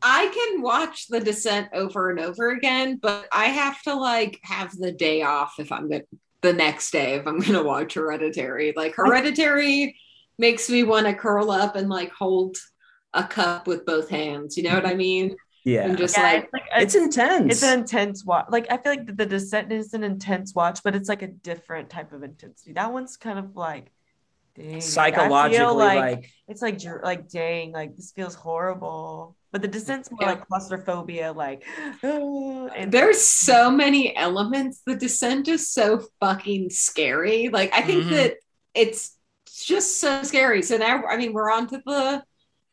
I 0.00 0.30
can 0.32 0.62
watch 0.62 1.08
The 1.08 1.20
Descent 1.20 1.68
over 1.72 2.10
and 2.10 2.20
over 2.20 2.50
again, 2.50 2.98
but 3.02 3.28
I 3.32 3.46
have 3.46 3.82
to 3.82 3.94
like 3.94 4.38
have 4.42 4.76
the 4.76 4.92
day 4.92 5.22
off 5.22 5.54
if 5.58 5.72
I'm 5.72 5.90
gonna 5.90 6.04
the 6.40 6.52
next 6.52 6.92
day 6.92 7.14
if 7.14 7.26
I'm 7.26 7.40
gonna 7.40 7.62
watch 7.62 7.94
Hereditary. 7.94 8.72
Like 8.76 8.94
Hereditary 8.94 9.98
makes 10.38 10.70
me 10.70 10.84
want 10.84 11.06
to 11.06 11.14
curl 11.14 11.50
up 11.50 11.76
and 11.76 11.88
like 11.88 12.12
hold 12.12 12.56
a 13.12 13.24
cup 13.24 13.66
with 13.66 13.84
both 13.84 14.08
hands. 14.08 14.56
You 14.56 14.62
know 14.64 14.74
what 14.74 14.86
I 14.86 14.94
mean? 14.94 15.36
Yeah. 15.68 15.82
And 15.88 15.98
just 15.98 16.16
Yeah, 16.16 16.22
like 16.22 16.44
it's 16.44 16.52
like 16.52 16.62
a- 16.74 16.82
It's 16.82 16.94
intense. 16.94 17.52
it's 17.52 17.62
an 17.62 17.78
intense 17.80 18.24
watch. 18.24 18.46
Like 18.50 18.66
I 18.70 18.76
feel 18.78 18.92
like 18.92 19.06
the, 19.06 19.12
the 19.12 19.26
Descent 19.26 19.70
is 19.72 19.92
an 19.94 20.02
intense 20.04 20.54
watch, 20.54 20.80
but 20.82 20.94
it's 20.94 21.08
like 21.08 21.22
a 21.22 21.26
different 21.28 21.90
type 21.90 22.12
of 22.12 22.22
intensity. 22.22 22.72
That 22.72 22.92
one's 22.92 23.16
kind 23.16 23.38
of 23.38 23.54
like 23.56 23.92
dang, 24.56 24.72
like, 24.74 24.82
psychologically 24.82 25.58
feel 25.58 25.74
like, 25.76 26.30
it's 26.48 26.62
like 26.62 26.80
like 27.02 27.28
dang, 27.28 27.72
like 27.72 27.96
this 27.96 28.12
feels 28.12 28.34
horrible. 28.34 29.36
But 29.52 29.62
the 29.62 29.68
Descent's 29.68 30.10
more 30.10 30.18
Yeah. 30.22 30.28
like 30.30 30.46
claustrophobia, 30.48 31.32
like 31.32 31.64
and 32.02 32.90
there's 32.92 33.20
so 33.22 33.70
many 33.70 34.16
elements. 34.16 34.82
The 34.86 34.96
Descent 34.96 35.48
is 35.48 35.70
so 35.70 36.02
fucking 36.20 36.70
scary. 36.70 37.48
Like 37.50 37.72
I 37.74 37.82
think 37.82 38.04
Mhm. 38.04 38.10
that 38.10 38.34
it's 38.74 39.16
just 39.64 40.00
so 40.00 40.22
scary. 40.22 40.62
So 40.62 40.76
now 40.76 41.02
I 41.04 41.16
mean 41.16 41.32
we're 41.32 41.50
on 41.50 41.66
to 41.68 41.82
the 41.84 42.22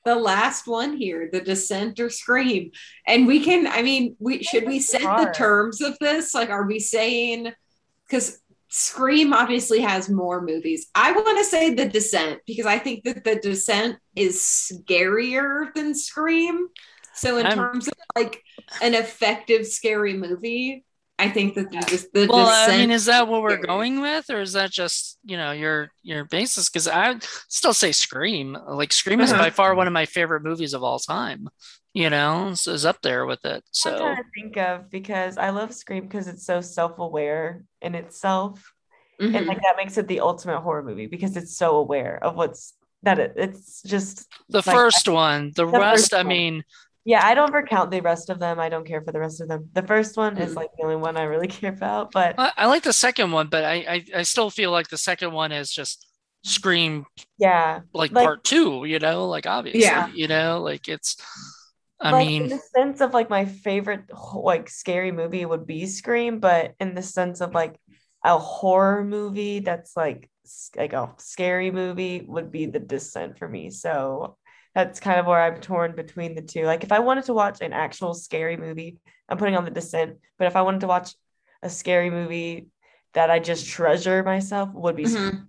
the 0.05 0.15
last 0.15 0.67
one 0.67 0.95
here, 0.95 1.29
the 1.31 1.41
Descent 1.41 1.99
or 1.99 2.09
Scream. 2.09 2.71
And 3.07 3.27
we 3.27 3.43
can, 3.43 3.67
I 3.67 3.81
mean, 3.81 4.15
we 4.19 4.43
should 4.43 4.65
we 4.67 4.79
set 4.79 5.01
the 5.01 5.33
terms 5.35 5.81
of 5.81 5.97
this? 5.99 6.33
Like, 6.33 6.49
are 6.49 6.65
we 6.65 6.79
saying 6.79 7.51
because 8.07 8.39
Scream 8.69 9.31
obviously 9.33 9.79
has 9.81 10.09
more 10.09 10.41
movies. 10.41 10.87
I 10.93 11.11
want 11.13 11.37
to 11.37 11.45
say 11.45 11.73
The 11.73 11.87
Descent 11.87 12.41
because 12.45 12.65
I 12.65 12.77
think 12.77 13.03
that 13.05 13.23
The 13.23 13.37
Descent 13.37 13.97
is 14.15 14.41
scarier 14.41 15.73
than 15.73 15.95
Scream. 15.95 16.67
So 17.13 17.37
in 17.37 17.45
I'm- 17.45 17.57
terms 17.57 17.87
of 17.87 17.93
like 18.15 18.43
an 18.81 18.93
effective 18.93 19.65
scary 19.65 20.13
movie, 20.13 20.83
I 21.17 21.29
think 21.29 21.55
that 21.55 21.71
the, 21.71 22.07
the 22.13 22.27
Well, 22.27 22.45
Descent. 22.45 22.73
I 22.73 22.77
mean, 22.77 22.91
is 22.91 23.05
that 23.05 23.27
what 23.27 23.41
we're 23.41 23.57
going 23.57 24.01
with, 24.01 24.29
or 24.29 24.41
is 24.41 24.53
that 24.53 24.71
just 24.71 25.17
you 25.23 25.37
know 25.37 25.51
your 25.51 25.89
your 26.03 26.25
basis? 26.25 26.69
Because 26.69 26.87
I 26.87 27.15
still 27.47 27.73
say 27.73 27.91
Scream. 27.93 28.57
Like 28.67 28.91
Scream 28.91 29.21
is 29.21 29.31
Uh-huh. 29.31 29.43
by 29.43 29.49
far 29.49 29.75
one 29.75 29.87
of 29.87 29.93
my 29.93 30.05
favorite 30.05 30.43
movies 30.43 30.73
of 30.73 30.83
all 30.83 30.99
time. 30.99 31.47
You 31.93 32.09
know, 32.09 32.53
so 32.55 32.73
is 32.73 32.85
up 32.85 33.01
there 33.01 33.25
with 33.25 33.45
it. 33.45 33.55
I'm 33.55 33.61
So 33.71 33.97
trying 33.97 34.15
to 34.17 34.23
think 34.35 34.57
of 34.57 34.89
because 34.89 35.37
I 35.37 35.51
love 35.51 35.73
Scream 35.73 36.03
because 36.03 36.27
it's 36.27 36.45
so 36.45 36.59
self-aware 36.59 37.63
in 37.81 37.95
itself. 37.95 38.61
Mhm. 39.21 39.37
And 39.37 39.47
like 39.47 39.61
that 39.61 39.77
makes 39.77 39.97
it 39.97 40.09
the 40.09 40.19
ultimate 40.19 40.59
horror 40.59 40.83
movie 40.83 41.07
because 41.07 41.37
it's 41.37 41.55
so 41.55 41.77
aware 41.77 42.19
of 42.21 42.35
what's 42.35 42.73
that 43.03 43.19
it, 43.19 43.33
it's 43.37 43.81
just 43.83 44.27
the 44.49 44.57
like, 44.57 44.65
first 44.65 45.07
one, 45.07 45.53
the, 45.55 45.65
the 45.65 45.67
rest, 45.67 46.11
first 46.11 46.13
I 46.13 46.23
mean, 46.23 46.63
yeah, 47.05 47.25
I 47.25 47.35
don't 47.35 47.53
recount 47.53 47.91
the 47.91 48.01
rest 48.01 48.29
of 48.29 48.39
them. 48.39 48.59
I 48.59 48.67
don't 48.69 48.85
care 48.85 49.01
for 49.01 49.11
the 49.11 49.19
rest 49.19 49.39
of 49.39 49.47
them. 49.47 49.69
The 49.73 49.83
first 49.83 50.17
one 50.17 50.37
is 50.37 50.53
Mm. 50.53 50.55
like 50.55 50.69
the 50.75 50.83
only 50.83 50.95
one 50.97 51.15
I 51.17 51.23
really 51.23 51.47
care 51.59 51.71
about, 51.71 52.11
but 52.11 52.35
I, 52.37 52.51
I 52.57 52.65
like 52.65 52.83
the 52.83 52.93
second 52.93 53.31
one, 53.31 53.47
but 53.47 53.63
I, 53.63 53.75
I 53.75 54.05
I 54.17 54.23
still 54.23 54.49
feel 54.49 54.71
like 54.71 54.89
the 54.89 54.97
second 54.97 55.31
one 55.31 55.51
is 55.51 55.71
just 55.71 56.07
Scream 56.43 57.05
yeah. 57.39 57.81
like, 57.93 58.11
Like- 58.11 58.25
part 58.25 58.43
two. 58.43 58.85
You 58.85 58.99
know, 58.99 59.27
like 59.27 59.47
obviously, 59.47 59.81
Yeah. 59.81 60.07
you 60.13 60.27
know, 60.27 60.61
like 60.61 60.87
it's. 60.87 61.17
I 61.99 62.11
like 62.11 62.27
mean, 62.27 62.43
in 62.43 62.49
the 62.49 62.59
sense 62.75 63.01
of 63.01 63.13
like 63.13 63.29
my 63.29 63.45
favorite 63.45 64.03
like 64.35 64.69
scary 64.69 65.11
movie 65.11 65.45
would 65.45 65.65
be 65.65 65.85
Scream, 65.87 66.39
but 66.39 66.73
in 66.79 66.93
the 66.93 67.01
sense 67.01 67.39
of 67.41 67.53
like 67.55 67.79
a 68.23 68.37
horror 68.37 69.03
movie 69.03 69.59
that's 69.59 69.95
like 69.97 70.29
like 70.75 70.93
a 70.93 71.13
scary 71.17 71.71
movie 71.71 72.21
would 72.27 72.51
be 72.51 72.65
The 72.67 72.79
Descent 72.79 73.39
for 73.39 73.47
me. 73.49 73.69
So 73.71 74.37
that's 74.75 74.99
kind 74.99 75.19
of 75.19 75.25
where 75.25 75.41
I'm 75.41 75.61
torn 75.61 75.95
between 75.95 76.35
the 76.35 76.41
two. 76.41 76.65
Like 76.65 76.83
if 76.83 76.91
I 76.91 76.99
wanted 76.99 77.23
to 77.25 77.33
watch 77.33 77.61
an 77.61 77.73
actual 77.73 78.13
scary 78.13 78.57
movie, 78.57 78.97
I'm 79.27 79.37
putting 79.37 79.55
on 79.55 79.65
The 79.65 79.71
Descent. 79.71 80.17
But 80.37 80.47
if 80.47 80.55
I 80.55 80.61
wanted 80.61 80.81
to 80.81 80.87
watch 80.87 81.15
a 81.63 81.69
scary 81.69 82.09
movie 82.09 82.67
that 83.13 83.31
I 83.31 83.39
just 83.39 83.65
treasure 83.67 84.21
myself, 84.21 84.69
would 84.73 84.97
be 84.97 85.05
Scream. 85.05 85.47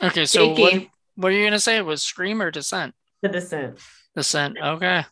Mhm. 0.00 0.06
okay, 0.08 0.24
so 0.24 0.54
what, 0.54 0.86
what 1.16 1.32
are 1.32 1.34
you 1.34 1.44
gonna 1.44 1.58
say? 1.58 1.82
Was 1.82 2.02
Scream 2.02 2.40
or 2.40 2.50
Descent? 2.50 2.94
The 3.22 3.28
Descent. 3.28 3.78
Descent. 4.14 4.56
Okay. 4.62 5.04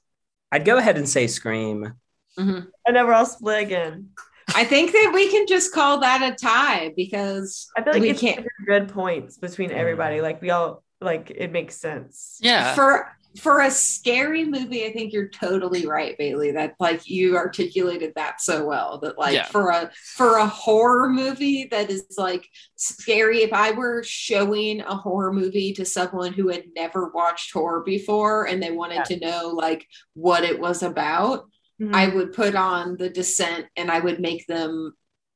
I'd 0.52 0.64
go 0.64 0.78
ahead 0.78 0.96
and 0.96 1.08
say 1.08 1.26
Scream. 1.26 1.94
Mhm. 2.38 2.68
And 2.86 2.96
then 2.96 3.06
we're 3.06 3.14
all 3.14 3.26
split 3.26 3.62
again. 3.62 4.10
I 4.54 4.64
think 4.64 4.92
that 4.92 5.10
we 5.14 5.30
can 5.30 5.46
just 5.46 5.72
call 5.72 6.00
that 6.00 6.22
a 6.22 6.34
tie 6.34 6.92
because 6.96 7.68
I 7.76 7.82
feel 7.82 7.92
like 7.94 8.02
we 8.02 8.10
it's 8.10 8.20
can't 8.20 8.46
good 8.66 8.88
points 8.88 9.38
between 9.38 9.70
everybody. 9.70 10.20
Like 10.20 10.40
we 10.40 10.50
all 10.50 10.82
like 11.02 11.30
it 11.34 11.52
makes 11.52 11.76
sense. 11.76 12.38
Yeah. 12.40 12.74
for 12.74 13.08
for 13.40 13.60
a 13.60 13.70
scary 13.70 14.44
movie. 14.44 14.84
I 14.84 14.92
think 14.92 15.10
you're 15.14 15.28
totally 15.30 15.86
right, 15.86 16.18
Bailey. 16.18 16.50
That 16.52 16.74
like 16.78 17.08
you 17.08 17.34
articulated 17.36 18.12
that 18.14 18.42
so 18.42 18.66
well. 18.66 18.98
That 18.98 19.18
like 19.18 19.32
Yeah. 19.34 19.46
for 19.46 19.70
a 19.70 19.90
for 20.16 20.36
a 20.36 20.46
horror 20.46 21.08
movie 21.08 21.66
that 21.70 21.88
is 21.90 22.04
like 22.18 22.46
scary. 22.76 23.38
If 23.42 23.54
I 23.54 23.70
were 23.70 24.02
showing 24.04 24.82
a 24.82 24.94
horror 24.96 25.32
movie 25.32 25.72
to 25.74 25.84
someone 25.86 26.34
who 26.34 26.48
had 26.48 26.64
never 26.76 27.08
watched 27.14 27.52
horror 27.54 27.80
before 27.82 28.46
and 28.48 28.62
they 28.62 28.70
wanted 28.70 28.96
Yeah. 28.96 29.04
to 29.04 29.20
know 29.20 29.48
like 29.48 29.86
what 30.12 30.44
it 30.44 30.60
was 30.60 30.82
about, 30.82 31.46
Mhm. 31.80 31.94
I 31.94 32.08
would 32.08 32.34
put 32.34 32.54
on 32.54 32.98
the 32.98 33.08
descent 33.08 33.64
and 33.76 33.90
I 33.90 34.00
would 34.00 34.20
make 34.20 34.46
them 34.46 34.92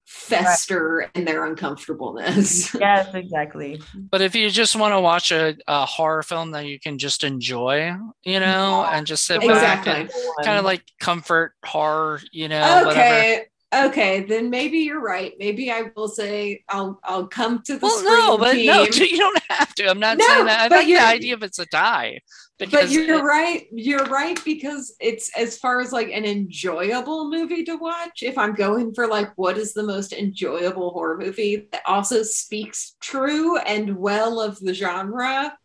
fester 0.06 1.10
in 1.14 1.24
their 1.24 1.44
uncomfortableness. 1.44 2.74
yes, 2.80 3.12
exactly. 3.14 3.80
But 4.10 4.20
if 4.22 4.34
you 4.34 4.48
just 4.50 4.76
want 4.76 4.92
to 4.94 5.00
watch 5.00 5.32
a, 5.32 5.56
a 5.66 5.84
horror 5.84 6.22
film 6.22 6.52
that 6.52 6.66
you 6.66 6.78
can 6.80 6.96
just 6.98 7.24
enjoy, 7.24 7.94
you 8.24 8.40
know, 8.40 8.82
Yeah. 8.84 8.90
and 8.96 9.06
just 9.06 9.24
sit 9.26 9.42
Exactly. 9.42 9.92
back 9.92 10.00
and 10.00 10.10
kind 10.44 10.58
of 10.58 10.64
like 10.64 10.82
comfort 11.00 11.52
horror, 11.64 12.20
you 12.32 12.48
know, 12.48 12.60
whatever. 12.84 12.90
okay. 13.00 13.44
Okay, 13.74 14.22
then 14.22 14.48
maybe 14.48 14.78
you're 14.78 15.00
right. 15.02 15.34
Maybe 15.40 15.72
I 15.72 15.90
will 15.96 16.06
say 16.08 16.62
I'll 16.68 17.00
I'll 17.02 17.26
come 17.26 17.62
to 17.64 17.74
the 17.76 17.80
Well, 17.84 17.98
Scream 17.98 18.18
no, 18.18 18.38
but 18.38 18.52
team. 18.54 18.66
no, 18.66 18.84
you 18.84 19.18
don't 19.18 19.42
have 19.50 19.74
to. 19.74 19.90
I'm 19.90 19.98
not 19.98 20.18
No, 20.18 20.24
saying 20.24 20.46
that. 20.46 20.60
I 20.60 20.68
but 20.68 20.76
like 20.76 20.86
the 20.86 20.98
idea 20.98 21.34
of 21.34 21.42
it's 21.42 21.58
a 21.58 21.66
tie. 21.66 22.20
But 22.58 22.90
you're 22.90 23.18
it- 23.18 23.22
right. 23.22 23.66
You're 23.70 24.04
right 24.06 24.42
because 24.44 24.94
it's 25.00 25.30
as 25.36 25.58
far 25.58 25.80
as 25.80 25.92
like 25.92 26.08
an 26.08 26.24
enjoyable 26.24 27.30
movie 27.30 27.64
to 27.64 27.76
watch. 27.76 28.22
If 28.22 28.38
I'm 28.38 28.54
going 28.54 28.94
for 28.94 29.06
like 29.06 29.30
what 29.36 29.58
is 29.58 29.74
the 29.74 29.82
most 29.82 30.12
enjoyable 30.12 30.90
horror 30.90 31.18
movie 31.18 31.68
that 31.72 31.82
also 31.86 32.22
speaks 32.22 32.96
true 33.00 33.58
and 33.58 33.96
well 33.96 34.40
of 34.40 34.58
the 34.60 34.72
genre, 34.72 35.56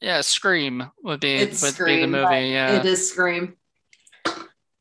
yeah, 0.00 0.20
Scream 0.20 0.90
would 1.02 1.20
be 1.20 1.34
It's 1.34 1.62
would 1.62 1.84
be 1.84 2.00
the 2.00 2.06
movie. 2.06 2.48
Yeah, 2.48 2.76
it 2.76 2.86
is 2.86 3.10
Scream. 3.10 3.56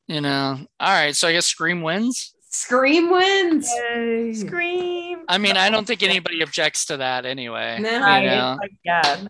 you 0.07 0.21
know. 0.21 0.59
All 0.79 0.89
right, 0.93 1.15
so 1.15 1.27
I 1.27 1.33
guess 1.33 1.45
Scream 1.45 1.81
wins. 1.81 2.33
Scream 2.49 3.11
wins. 3.11 3.67
Scream. 4.39 5.19
I 5.27 5.37
mean, 5.37 5.57
I 5.57 5.69
don't 5.69 5.85
think 5.85 6.03
anybody 6.03 6.41
objects 6.41 6.85
to 6.85 6.97
that 6.97 7.25
anyway. 7.25 7.79
No. 7.81 7.89
You 7.91 8.29
know, 8.29 8.57
like, 8.61 8.71
yeah. 8.83 9.25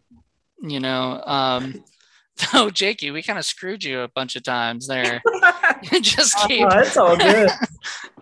You 0.69 0.79
know. 0.79 1.21
Um, 1.25 1.83
so 2.37 2.69
Jakey, 2.69 3.11
we 3.11 3.23
kind 3.23 3.39
of 3.39 3.45
screwed 3.45 3.83
you 3.83 4.01
a 4.01 4.07
bunch 4.09 4.35
of 4.35 4.43
times 4.43 4.87
there. 4.87 5.21
Just 6.01 6.35
keep 6.47 6.67
Oh, 6.69 6.79
it's 6.79 6.97
all 6.97 7.15
good. 7.17 7.49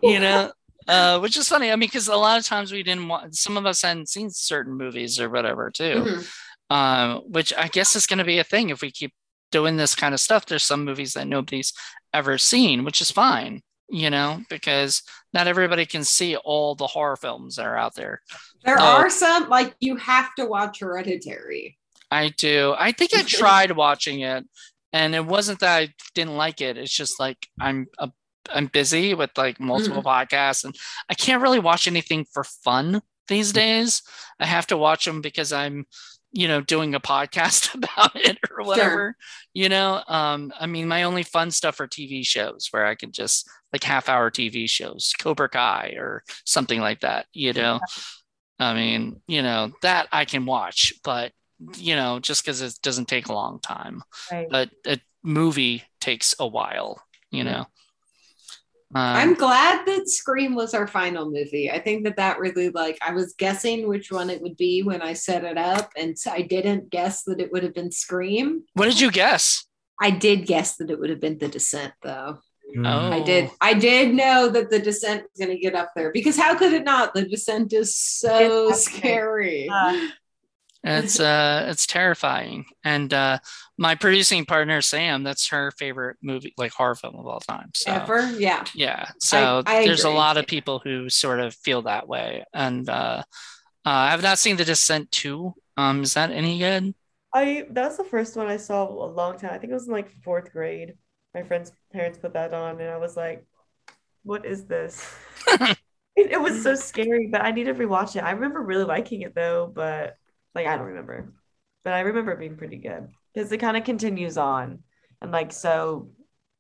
you 0.02 0.20
know 0.20 0.52
uh 0.90 1.18
which 1.20 1.38
is 1.38 1.48
funny 1.48 1.72
i 1.72 1.76
mean 1.78 1.88
because 1.88 2.10
a 2.10 2.16
lot 2.16 2.38
of 2.38 2.46
times 2.46 2.74
we 2.74 2.84
didn't 2.84 3.08
want 3.08 3.34
some 3.34 3.56
of 3.56 3.66
us 3.66 3.82
hadn't 3.84 4.10
seen 4.10 4.30
certain 4.30 4.74
movies 4.74 5.18
or 5.18 5.30
whatever 5.30 5.72
too 5.72 6.04
Mhm. 6.06 6.32
um 6.70 7.22
which 7.32 7.54
i 7.58 7.70
guess 7.70 7.96
is 7.96 8.06
going 8.06 8.18
to 8.20 8.26
be 8.26 8.40
a 8.40 8.44
thing 8.44 8.70
if 8.70 8.82
we 8.82 8.92
keep 8.92 9.14
doing 9.52 9.78
this 9.78 9.96
kind 9.96 10.14
of 10.14 10.20
stuff 10.20 10.46
there's 10.46 10.64
some 10.64 10.84
movies 10.84 11.14
that 11.14 11.26
nobody's 11.28 11.72
ever 12.14 12.38
seen 12.38 12.84
which 12.84 13.00
is 13.00 13.12
fine 13.12 13.62
you 13.90 14.10
know 14.10 14.42
because 14.50 15.04
not 15.34 15.48
everybody 15.48 15.86
can 15.86 16.04
see 16.04 16.36
all 16.36 16.76
the 16.76 16.88
horror 16.88 17.16
films 17.16 17.56
that 17.56 17.66
are 17.66 17.78
out 17.78 17.96
there 17.96 18.20
There 18.66 18.76
No. 18.76 18.84
are 18.84 19.10
some 19.10 19.48
like 19.48 19.74
you 19.80 19.96
have 19.96 20.36
to 20.36 20.46
watch 20.46 20.82
Hereditary. 20.82 21.78
I 22.14 22.30
do 22.30 22.76
i 22.78 22.92
think 22.92 23.14
i 23.14 23.22
tried 23.28 23.72
watching 23.72 24.22
it 24.22 24.46
and 24.92 25.16
it 25.16 25.26
wasn't 25.26 25.60
that 25.60 25.78
i 25.78 25.94
didn't 26.16 26.38
like 26.38 26.62
it 26.62 26.78
it's 26.78 26.96
just 26.96 27.20
like 27.20 27.48
i'm 27.60 27.88
a 28.00 28.10
I'm 28.54 28.68
busy 28.68 29.14
with 29.14 29.30
like 29.38 29.58
multiple 29.58 30.04
podcasts 30.04 30.66
and 30.66 30.76
I 31.10 31.14
can't 31.14 31.42
really 31.42 31.60
watch 31.60 31.88
anything 31.88 32.26
for 32.26 32.44
fun 32.44 33.02
these 33.30 33.54
days. 33.54 34.04
I 34.38 34.46
have 34.46 34.68
to 34.68 34.76
watch 34.76 35.06
them 35.06 35.22
because 35.22 35.54
I'm 35.54 35.86
you 36.34 36.48
know, 36.48 36.62
doing 36.62 36.96
a 36.96 37.00
podcast 37.14 37.74
about 37.74 38.16
it 38.16 38.38
or 38.52 38.66
whatever. 38.66 39.16
You 39.54 39.70
know, 39.70 40.04
um, 40.08 40.52
I 40.60 40.66
mean, 40.66 40.88
my 40.88 41.04
only 41.04 41.24
fun 41.24 41.52
stuff 41.52 41.80
are 41.80 41.88
TV 41.88 42.26
shows 42.26 42.68
where 42.72 42.86
I 42.86 42.96
can 42.96 43.12
just 43.12 43.48
like 43.72 43.84
half 43.84 44.10
hour 44.10 44.30
TV 44.30 44.68
shows, 44.68 45.14
Cobra 45.18 45.48
Kai 45.48 45.94
or 45.98 46.24
something 46.46 46.82
like 46.82 47.02
that. 47.02 47.28
You 47.34 47.54
know, 47.54 47.80
I 48.60 48.74
mean, 48.74 49.22
you 49.28 49.44
know, 49.44 49.72
that 49.84 50.08
I 50.12 50.26
can 50.26 50.46
watch, 50.46 50.94
but 51.04 51.32
you 51.78 51.96
know, 51.96 52.20
just 52.20 52.44
because 52.44 52.62
it 52.62 52.78
doesn't 52.82 53.08
take 53.08 53.28
a 53.28 53.34
long 53.34 53.60
time. 53.60 54.04
Right. 54.32 54.48
But 54.50 54.72
a 54.86 55.00
movie 55.24 55.84
takes 56.00 56.36
a 56.40 56.48
while, 56.48 57.02
you 57.32 57.44
know. 57.44 57.66
Um, 58.96 59.02
I'm 59.02 59.34
glad 59.34 59.88
that 59.88 60.08
Scream 60.08 60.54
was 60.54 60.76
our 60.76 60.86
final 60.86 61.26
movie. 61.26 61.72
I 61.72 61.80
think 61.80 62.04
that 62.04 62.18
that 62.18 62.40
really 62.40 62.70
like 62.70 63.00
I 63.02 63.12
was 63.14 63.34
guessing 63.34 63.88
which 63.88 64.12
one 64.12 64.30
it 64.30 64.40
would 64.42 64.56
be 64.56 64.84
when 64.84 65.02
I 65.02 65.14
set 65.14 65.44
it 65.44 65.58
up, 65.58 65.92
and 65.98 66.18
so 66.18 66.32
I 66.32 66.42
didn't 66.42 66.92
guess 66.92 67.24
that 67.24 67.40
it 67.40 67.52
would 67.52 67.64
have 67.64 67.74
been 67.74 67.92
Scream. 67.92 68.64
what 68.74 68.86
did 68.86 69.00
you 69.00 69.10
guess? 69.10 69.66
I 70.00 70.12
did 70.12 70.46
guess 70.46 70.76
that 70.78 70.92
it 70.92 71.00
would 71.00 71.10
have 71.10 71.20
been 71.20 71.38
The 71.38 71.48
Descent, 71.48 71.94
though. 72.02 72.40
Mm. 72.76 72.88
Oh. 72.88 73.12
I 73.12 73.22
did. 73.22 73.50
I 73.62 73.74
did 73.74 74.14
know 74.14 74.50
that 74.50 74.70
The 74.70 74.80
Descent 74.80 75.24
was 75.24 75.46
going 75.46 75.56
to 75.56 75.62
get 75.62 75.76
up 75.76 75.92
there 75.96 76.12
because 76.12 76.38
how 76.38 76.56
could 76.56 76.74
it 76.74 76.84
not? 76.84 77.14
The 77.14 77.28
Descent 77.28 77.74
is 77.74 77.96
so 77.96 78.72
scary. 78.74 79.70
Uh, 79.70 80.10
It's 80.84 81.20
uh 81.20 81.66
it's 81.70 81.88
terrifying. 81.88 82.66
And 82.84 83.14
uh 83.14 83.40
my 83.78 83.96
producing 83.96 84.46
partner 84.46 84.82
Sam, 84.82 85.24
that's 85.24 85.50
her 85.50 85.72
favorite 85.72 86.18
movie, 86.22 86.54
like 86.58 86.72
horror 86.72 86.96
film 86.96 87.16
of 87.16 87.26
all 87.26 87.40
time. 87.40 87.72
So 87.74 87.92
Ever? 87.92 88.30
Yeah. 88.38 88.66
yeah. 88.76 89.10
So 89.20 89.64
I 89.66 89.86
there's 89.86 90.04
a 90.04 90.10
lot 90.10 90.38
of 90.38 90.48
people 90.48 90.82
who 90.84 91.10
sort 91.10 91.40
of 91.40 91.54
feel 91.56 91.84
that 91.84 92.08
way. 92.08 92.44
And 92.54 92.88
uh, 92.90 93.24
uh 93.86 93.90
I've 93.90 94.24
not 94.24 94.40
seen 94.40 94.58
The 94.58 94.66
Descent 94.66 95.12
2. 95.12 95.54
Um, 95.78 96.04
is 96.04 96.14
that 96.14 96.32
any 96.32 96.60
good? 96.60 96.94
I 97.34 97.66
that 97.72 97.88
was 97.88 97.98
the 97.98 98.04
first 98.04 98.36
one 98.36 98.48
I 98.48 98.58
saw 98.58 98.88
a 98.88 99.08
long 99.08 99.38
time. 99.38 99.52
I 99.52 99.58
think 99.58 99.72
it 99.72 99.74
was 99.74 99.88
in 99.88 99.94
like 99.94 100.12
fourth 100.24 100.52
grade. 100.52 100.94
My 101.34 101.42
friend's 101.42 101.72
parents 101.92 102.20
put 102.20 102.34
that 102.34 102.54
on, 102.54 102.80
and 102.80 102.92
I 102.92 102.98
was 102.98 103.18
like, 103.18 103.44
"What 104.22 104.46
is 104.46 104.66
this?" 104.66 105.04
it, 105.48 105.78
it 106.16 106.40
was 106.40 106.62
so 106.62 106.76
scary, 106.76 107.28
but 107.32 107.42
I 107.42 107.52
need 107.52 107.64
to 107.64 107.74
rewatch 107.74 108.16
it. 108.16 108.24
I 108.24 108.32
remember 108.32 108.62
really 108.62 108.84
liking 108.84 109.22
it 109.22 109.34
though, 109.34 109.72
but 109.74 110.18
like 110.56 110.68
I 110.68 110.78
don't 110.78 110.88
remember. 110.88 111.34
But 111.84 111.94
I 111.94 112.02
remember 112.02 112.32
it 112.32 112.40
being 112.40 112.58
pretty 112.58 112.78
good 112.78 113.10
because 113.34 113.52
it 113.52 113.58
kind 113.58 113.76
of 113.76 113.84
continues 113.84 114.38
on, 114.38 114.80
and 115.22 115.32
like 115.32 115.52
so, 115.52 116.10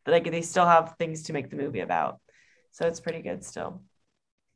like 0.06 0.30
they 0.30 0.42
still 0.42 0.66
have 0.66 0.96
things 0.98 1.24
to 1.24 1.34
make 1.34 1.50
the 1.50 1.56
movie 1.56 1.80
about, 1.80 2.20
so 2.72 2.88
it's 2.88 3.00
pretty 3.00 3.22
good 3.22 3.44
still. 3.44 3.82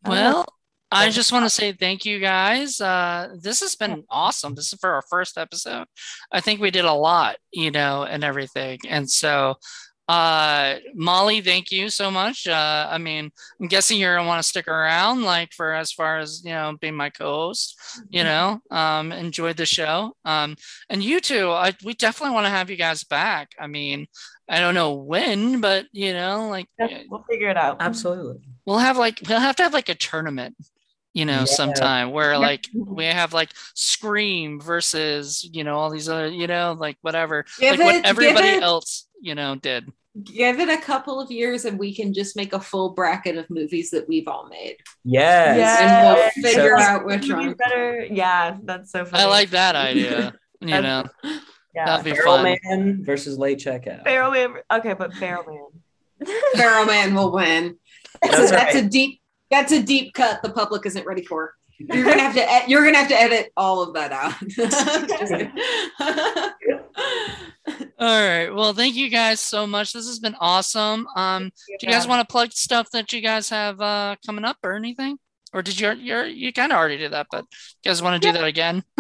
I. 0.04 0.10
Well, 0.10 0.46
I 0.90 1.10
just 1.10 1.34
want 1.34 1.44
to 1.44 1.50
say 1.50 1.74
thank 1.74 2.06
you 2.06 2.20
guys. 2.20 2.80
Uh, 2.80 3.36
this 3.42 3.60
has 3.60 3.76
been 3.76 4.04
awesome. 4.10 4.56
This 4.56 4.72
is 4.72 4.80
for 4.80 4.92
our 4.92 5.04
first 5.10 5.38
episode. 5.38 5.86
I 6.32 6.40
think 6.40 6.62
we 6.62 6.72
did 6.72 6.86
a 6.86 6.94
lot, 6.94 7.36
you 7.52 7.72
know, 7.72 8.04
and 8.04 8.24
everything. 8.24 8.80
And 8.88 9.10
so, 9.10 9.56
uh, 10.08 10.76
Molly, 10.96 11.42
thank 11.42 11.72
you 11.72 11.90
so 11.90 12.10
much. 12.10 12.48
Uh, 12.48 12.88
I 12.90 12.98
mean, 12.98 13.30
I'm 13.60 13.68
guessing 13.68 14.00
you're 14.00 14.16
gonna 14.16 14.28
want 14.28 14.42
to 14.42 14.48
stick 14.48 14.68
around, 14.68 15.24
like 15.24 15.52
for 15.54 15.74
as 15.74 15.92
far 15.92 16.18
as 16.20 16.42
you 16.46 16.52
know, 16.52 16.78
being 16.80 16.96
my 16.96 17.10
co-host. 17.10 17.80
You 18.10 18.24
know, 18.24 18.60
um, 18.72 19.12
enjoyed 19.12 19.58
the 19.58 19.66
show. 19.66 20.16
Um, 20.24 20.56
and 20.90 21.04
you 21.04 21.20
two, 21.20 21.50
I, 21.52 21.74
we 21.84 21.94
definitely 21.94 22.36
want 22.36 22.46
to 22.46 22.52
have 22.52 22.70
you 22.70 22.78
guys 22.78 23.04
back. 23.04 23.52
I 23.60 23.68
mean, 23.68 24.08
I 24.48 24.60
don't 24.60 24.76
know 24.76 24.94
when, 24.94 25.60
but 25.60 25.88
you 25.92 26.14
know, 26.14 26.48
like 26.50 26.68
Yeah, 26.80 27.02
we'll 27.10 27.26
figure 27.30 27.50
it 27.50 27.58
out. 27.58 27.78
Absolutely. 27.82 28.42
we'll 28.66 28.78
have 28.80 28.98
like 28.98 29.20
we'll 29.28 29.40
have 29.40 29.56
to 29.58 29.64
have 29.64 29.74
like 29.74 29.90
a 29.90 29.96
tournament 29.96 30.56
you 31.14 31.26
know 31.26 31.40
Yeah. 31.40 31.46
sometime 31.46 32.12
where 32.12 32.38
like 32.38 32.68
we 32.76 33.06
have 33.06 33.34
like 33.34 33.50
scream 33.74 34.60
versus 34.60 35.44
you 35.52 35.64
know 35.64 35.76
all 35.78 35.90
these 35.90 36.08
other 36.10 36.28
you 36.28 36.46
know 36.48 36.76
like 36.78 36.98
whatever 37.02 37.46
Give 37.60 37.80
like 37.80 37.86
what 37.86 38.06
everybody 38.06 38.48
it- 38.50 38.62
else 38.62 39.07
you 39.22 39.36
know 39.36 39.56
did 39.56 39.92
Give 40.24 40.60
it 40.60 40.68
a 40.68 40.82
couple 40.82 41.22
of 41.22 41.30
years 41.30 41.66
and 41.66 41.78
we 41.78 41.94
can 41.94 42.12
just 42.12 42.36
make 42.36 42.52
a 42.52 42.60
full 42.60 42.90
bracket 42.96 43.38
of 43.38 43.48
movies 43.52 43.92
that 43.92 44.08
we've 44.08 44.28
all 44.28 44.48
made. 44.50 44.78
Yes. 45.04 45.58
Yeah. 45.60 46.10
And 46.10 46.18
we'll 46.18 46.52
figure 46.52 46.76
So- 46.80 46.84
out 46.84 47.06
which 47.06 47.28
Maybe 47.28 47.34
one. 47.50 47.54
better. 47.54 48.04
Yeah, 48.10 48.58
that's 48.64 48.92
so 48.92 49.06
funny. 49.06 49.22
i 49.24 49.28
like 49.28 49.52
that 49.52 49.76
idea 49.76 50.34
you 50.60 50.82
know 50.82 51.04
Yeah. 51.76 51.86
that'd 51.86 52.04
be 52.04 52.14
Feral 52.14 52.38
fun 52.38 52.58
Man 52.64 53.04
versus 53.06 53.38
Late 53.38 53.60
Checkout. 53.60 54.06
Pharaoh 54.06 54.32
Man. 54.32 54.56
Okay, 54.72 54.94
but 54.94 55.14
Pharaoh 55.14 55.46
Man. 55.46 56.28
Pharaoh 56.56 56.86
Man 56.88 57.14
will 57.14 57.32
win. 57.32 57.78
That's, 58.24 58.38
That's 58.38 58.52
a, 58.52 58.56
that's 58.56 58.76
a 58.76 58.90
deep 58.90 59.22
that's 59.52 59.72
a 59.72 59.84
deep 59.84 60.16
cut 60.16 60.42
the 60.42 60.50
public 60.50 60.88
isn't 60.88 61.06
ready 61.06 61.24
for. 61.24 61.54
You're 61.80 62.06
gonna 62.06 62.22
have 62.22 62.36
to 62.36 62.52
ed- 62.52 62.68
you're 62.68 62.84
gonna 62.84 62.98
have 62.98 63.08
to 63.10 63.20
edit 63.20 63.52
all 63.56 63.82
of 63.82 63.94
that 63.94 64.12
out. 64.12 64.34
Just 64.48 65.32
kidding. 65.32 65.52
all 68.00 68.28
right 68.28 68.50
well 68.50 68.74
thank 68.74 68.96
you 68.96 69.10
guys 69.10 69.42
so 69.42 69.68
much 69.68 69.92
this 69.92 70.08
has 70.08 70.20
been 70.20 70.36
awesome 70.40 71.06
um 71.18 71.52
do 71.68 71.86
you 71.86 71.90
guys 71.90 72.08
want 72.08 72.26
to 72.26 72.32
plug 72.32 72.52
stuff 72.54 72.90
that 72.92 73.12
you 73.12 73.20
guys 73.20 73.50
have 73.50 73.82
uh 73.82 74.16
coming 74.26 74.46
up 74.46 74.56
or 74.64 74.74
anything 74.74 75.18
or 75.54 75.62
did 75.62 75.78
you 75.78 75.92
you're 75.94 76.26
you 76.26 76.54
kind 76.54 76.72
of 76.72 76.78
already 76.78 76.98
did 76.98 77.12
that 77.12 77.28
but 77.30 77.44
you 77.84 77.90
guys 77.90 78.02
want 78.02 78.22
to 78.22 78.26
do 78.26 78.32
that 78.32 78.46
again 78.46 78.82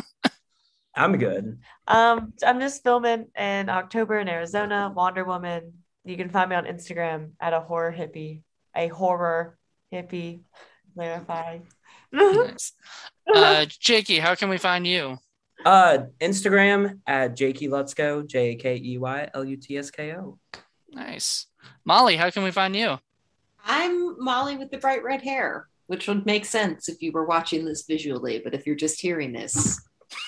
I'm 0.97 1.17
good. 1.17 1.59
Um, 1.87 2.33
I'm 2.43 2.59
just 2.59 2.81
filming 2.83 3.27
in 3.37 3.69
October 3.69 4.17
in 4.17 4.27
Arizona, 4.27 4.91
Wonder 4.93 5.23
Woman. 5.23 5.73
You 6.03 6.17
can 6.17 6.29
find 6.29 6.49
me 6.49 6.55
on 6.55 6.65
Instagram 6.65 7.33
at 7.39 7.53
a 7.53 7.59
horror 7.59 7.93
hippie, 7.95 8.41
a 8.75 8.87
horror 8.87 9.59
hippie. 9.93 10.41
Clarify. 10.95 11.59
Nice. 12.11 12.73
uh 13.33 13.65
jakey 13.79 14.19
how 14.19 14.35
can 14.35 14.49
we 14.49 14.57
find 14.57 14.87
you 14.87 15.17
Uh, 15.65 16.05
Instagram 16.21 16.99
at 17.07 17.35
Jakey 17.35 17.67
Lutsko 17.67 18.25
J 18.27 18.51
A 18.51 18.55
K 18.55 18.75
E 18.81 18.97
Y 18.97 19.29
L 19.33 19.43
U 19.43 19.57
T 19.57 19.77
S 19.77 19.89
K 19.91 20.13
O. 20.13 20.37
Nice. 20.91 21.47
Molly, 21.83 22.15
how 22.15 22.29
can 22.29 22.43
we 22.43 22.51
find 22.51 22.75
you? 22.75 22.97
I'm 23.65 24.15
Molly 24.23 24.55
with 24.55 24.69
the 24.71 24.77
bright 24.77 25.03
red 25.03 25.21
hair, 25.23 25.67
which 25.87 26.07
would 26.07 26.25
make 26.25 26.45
sense 26.45 26.87
if 26.87 27.01
you 27.01 27.11
were 27.11 27.25
watching 27.25 27.65
this 27.65 27.83
visually, 27.87 28.39
but 28.43 28.53
if 28.53 28.65
you're 28.65 28.75
just 28.75 29.01
hearing 29.01 29.33
this, 29.33 29.81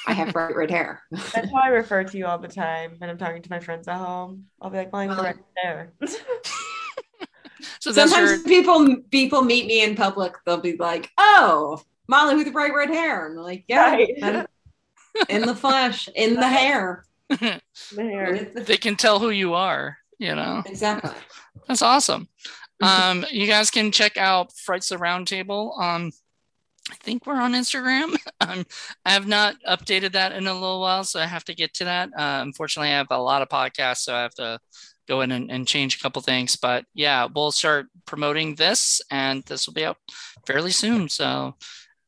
I 0.07 0.13
have 0.13 0.33
bright 0.33 0.55
red 0.55 0.71
hair. 0.71 1.03
That's 1.11 1.51
how 1.53 1.61
I 1.63 1.67
refer 1.69 2.03
to 2.03 2.17
you 2.17 2.25
all 2.25 2.39
the 2.39 2.47
time 2.49 2.95
when 2.97 3.09
I'm 3.09 3.17
talking 3.17 3.41
to 3.43 3.49
my 3.51 3.59
friends 3.61 3.87
at 3.87 3.97
home. 3.97 4.45
I'll 4.61 4.71
be 4.71 4.77
like, 4.77 4.91
Molly, 4.91 5.07
Well- 5.07 5.23
red 5.23 5.39
there. 5.63 5.93
So 7.79 7.91
that's 7.91 8.15
your 8.15 8.27
Sometimes 8.27 8.43
people 8.43 8.95
people 9.11 9.41
meet 9.41 9.65
me 9.67 9.83
in 9.83 9.95
public, 9.95 10.33
they'll 10.45 10.57
be 10.61 10.77
like, 10.77 11.09
"Oh, 11.17 11.81
Molly 12.07 12.35
with 12.35 12.45
the 12.45 12.51
bright 12.51 12.73
red 12.73 12.89
hair," 12.89 13.27
and 13.27 13.37
I'm 13.37 13.43
like, 13.43 13.65
"Yeah, 13.67 13.91
Right. 13.91 14.13
I'm 14.23 14.45
in 15.27 15.41
the 15.41 15.55
flesh, 15.55 16.07
in 16.15 16.35
the 16.35 16.47
hair." 16.59 17.05
The 17.29 17.61
hair. 18.03 18.51
They 18.55 18.77
can 18.77 18.95
tell 18.95 19.19
who 19.19 19.29
you 19.29 19.53
are, 19.53 19.97
you 20.17 20.35
know. 20.35 20.63
Exactly. 20.65 21.11
That's 21.67 21.81
awesome. 21.81 22.27
Um, 22.81 23.25
you 23.31 23.45
guys 23.47 23.69
can 23.71 23.91
check 23.91 24.17
out 24.17 24.53
Frights 24.53 24.91
of 24.91 24.99
the 24.99 25.05
Roundtable. 25.05 25.79
Um, 25.81 26.11
I 26.91 26.95
think 26.95 27.25
we're 27.27 27.39
on 27.39 27.53
Instagram. 27.53 28.15
Um, 28.41 28.65
I 29.05 29.11
have 29.11 29.27
not 29.27 29.55
updated 29.67 30.13
that 30.13 30.31
in 30.31 30.47
a 30.47 30.53
little 30.53 30.79
while, 30.81 31.03
so 31.03 31.19
I 31.19 31.25
have 31.25 31.43
to 31.45 31.53
get 31.53 31.73
to 31.75 31.83
that. 31.85 32.09
Uh, 32.17 32.39
unfortunately, 32.41 32.89
I 32.89 32.97
have 32.97 33.07
a 33.11 33.17
lot 33.17 33.41
of 33.41 33.49
podcasts, 33.49 33.99
so 33.99 34.15
I 34.15 34.21
have 34.21 34.33
to 34.35 34.59
go 35.09 35.21
in 35.21 35.31
and, 35.31 35.51
and 35.51 35.67
change 35.67 35.95
a 35.95 35.99
couple 35.99 36.21
things. 36.21 36.55
But 36.55 36.85
yeah, 36.93 37.27
we'll 37.33 37.51
start 37.51 37.87
promoting 38.05 38.55
this, 38.55 39.01
and 39.11 39.43
this 39.43 39.67
will 39.67 39.73
be 39.73 39.85
out 39.85 39.97
fairly 40.45 40.71
soon. 40.71 41.09
So 41.09 41.55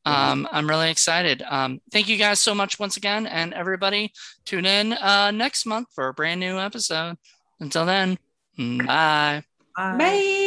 um, 0.04 0.48
I'm 0.50 0.68
really 0.68 0.90
excited. 0.90 1.42
Um, 1.48 1.80
thank 1.92 2.08
you 2.08 2.16
guys 2.16 2.40
so 2.40 2.54
much 2.54 2.78
once 2.78 2.96
again, 2.96 3.26
and 3.26 3.52
everybody 3.52 4.12
tune 4.44 4.66
in 4.66 4.94
uh, 4.94 5.30
next 5.30 5.66
month 5.66 5.88
for 5.94 6.08
a 6.08 6.14
brand 6.14 6.40
new 6.40 6.58
episode. 6.58 7.16
Until 7.60 7.84
then, 7.86 8.18
bye. 8.56 9.44
Bye. 9.76 9.96
Bye. 9.98 10.41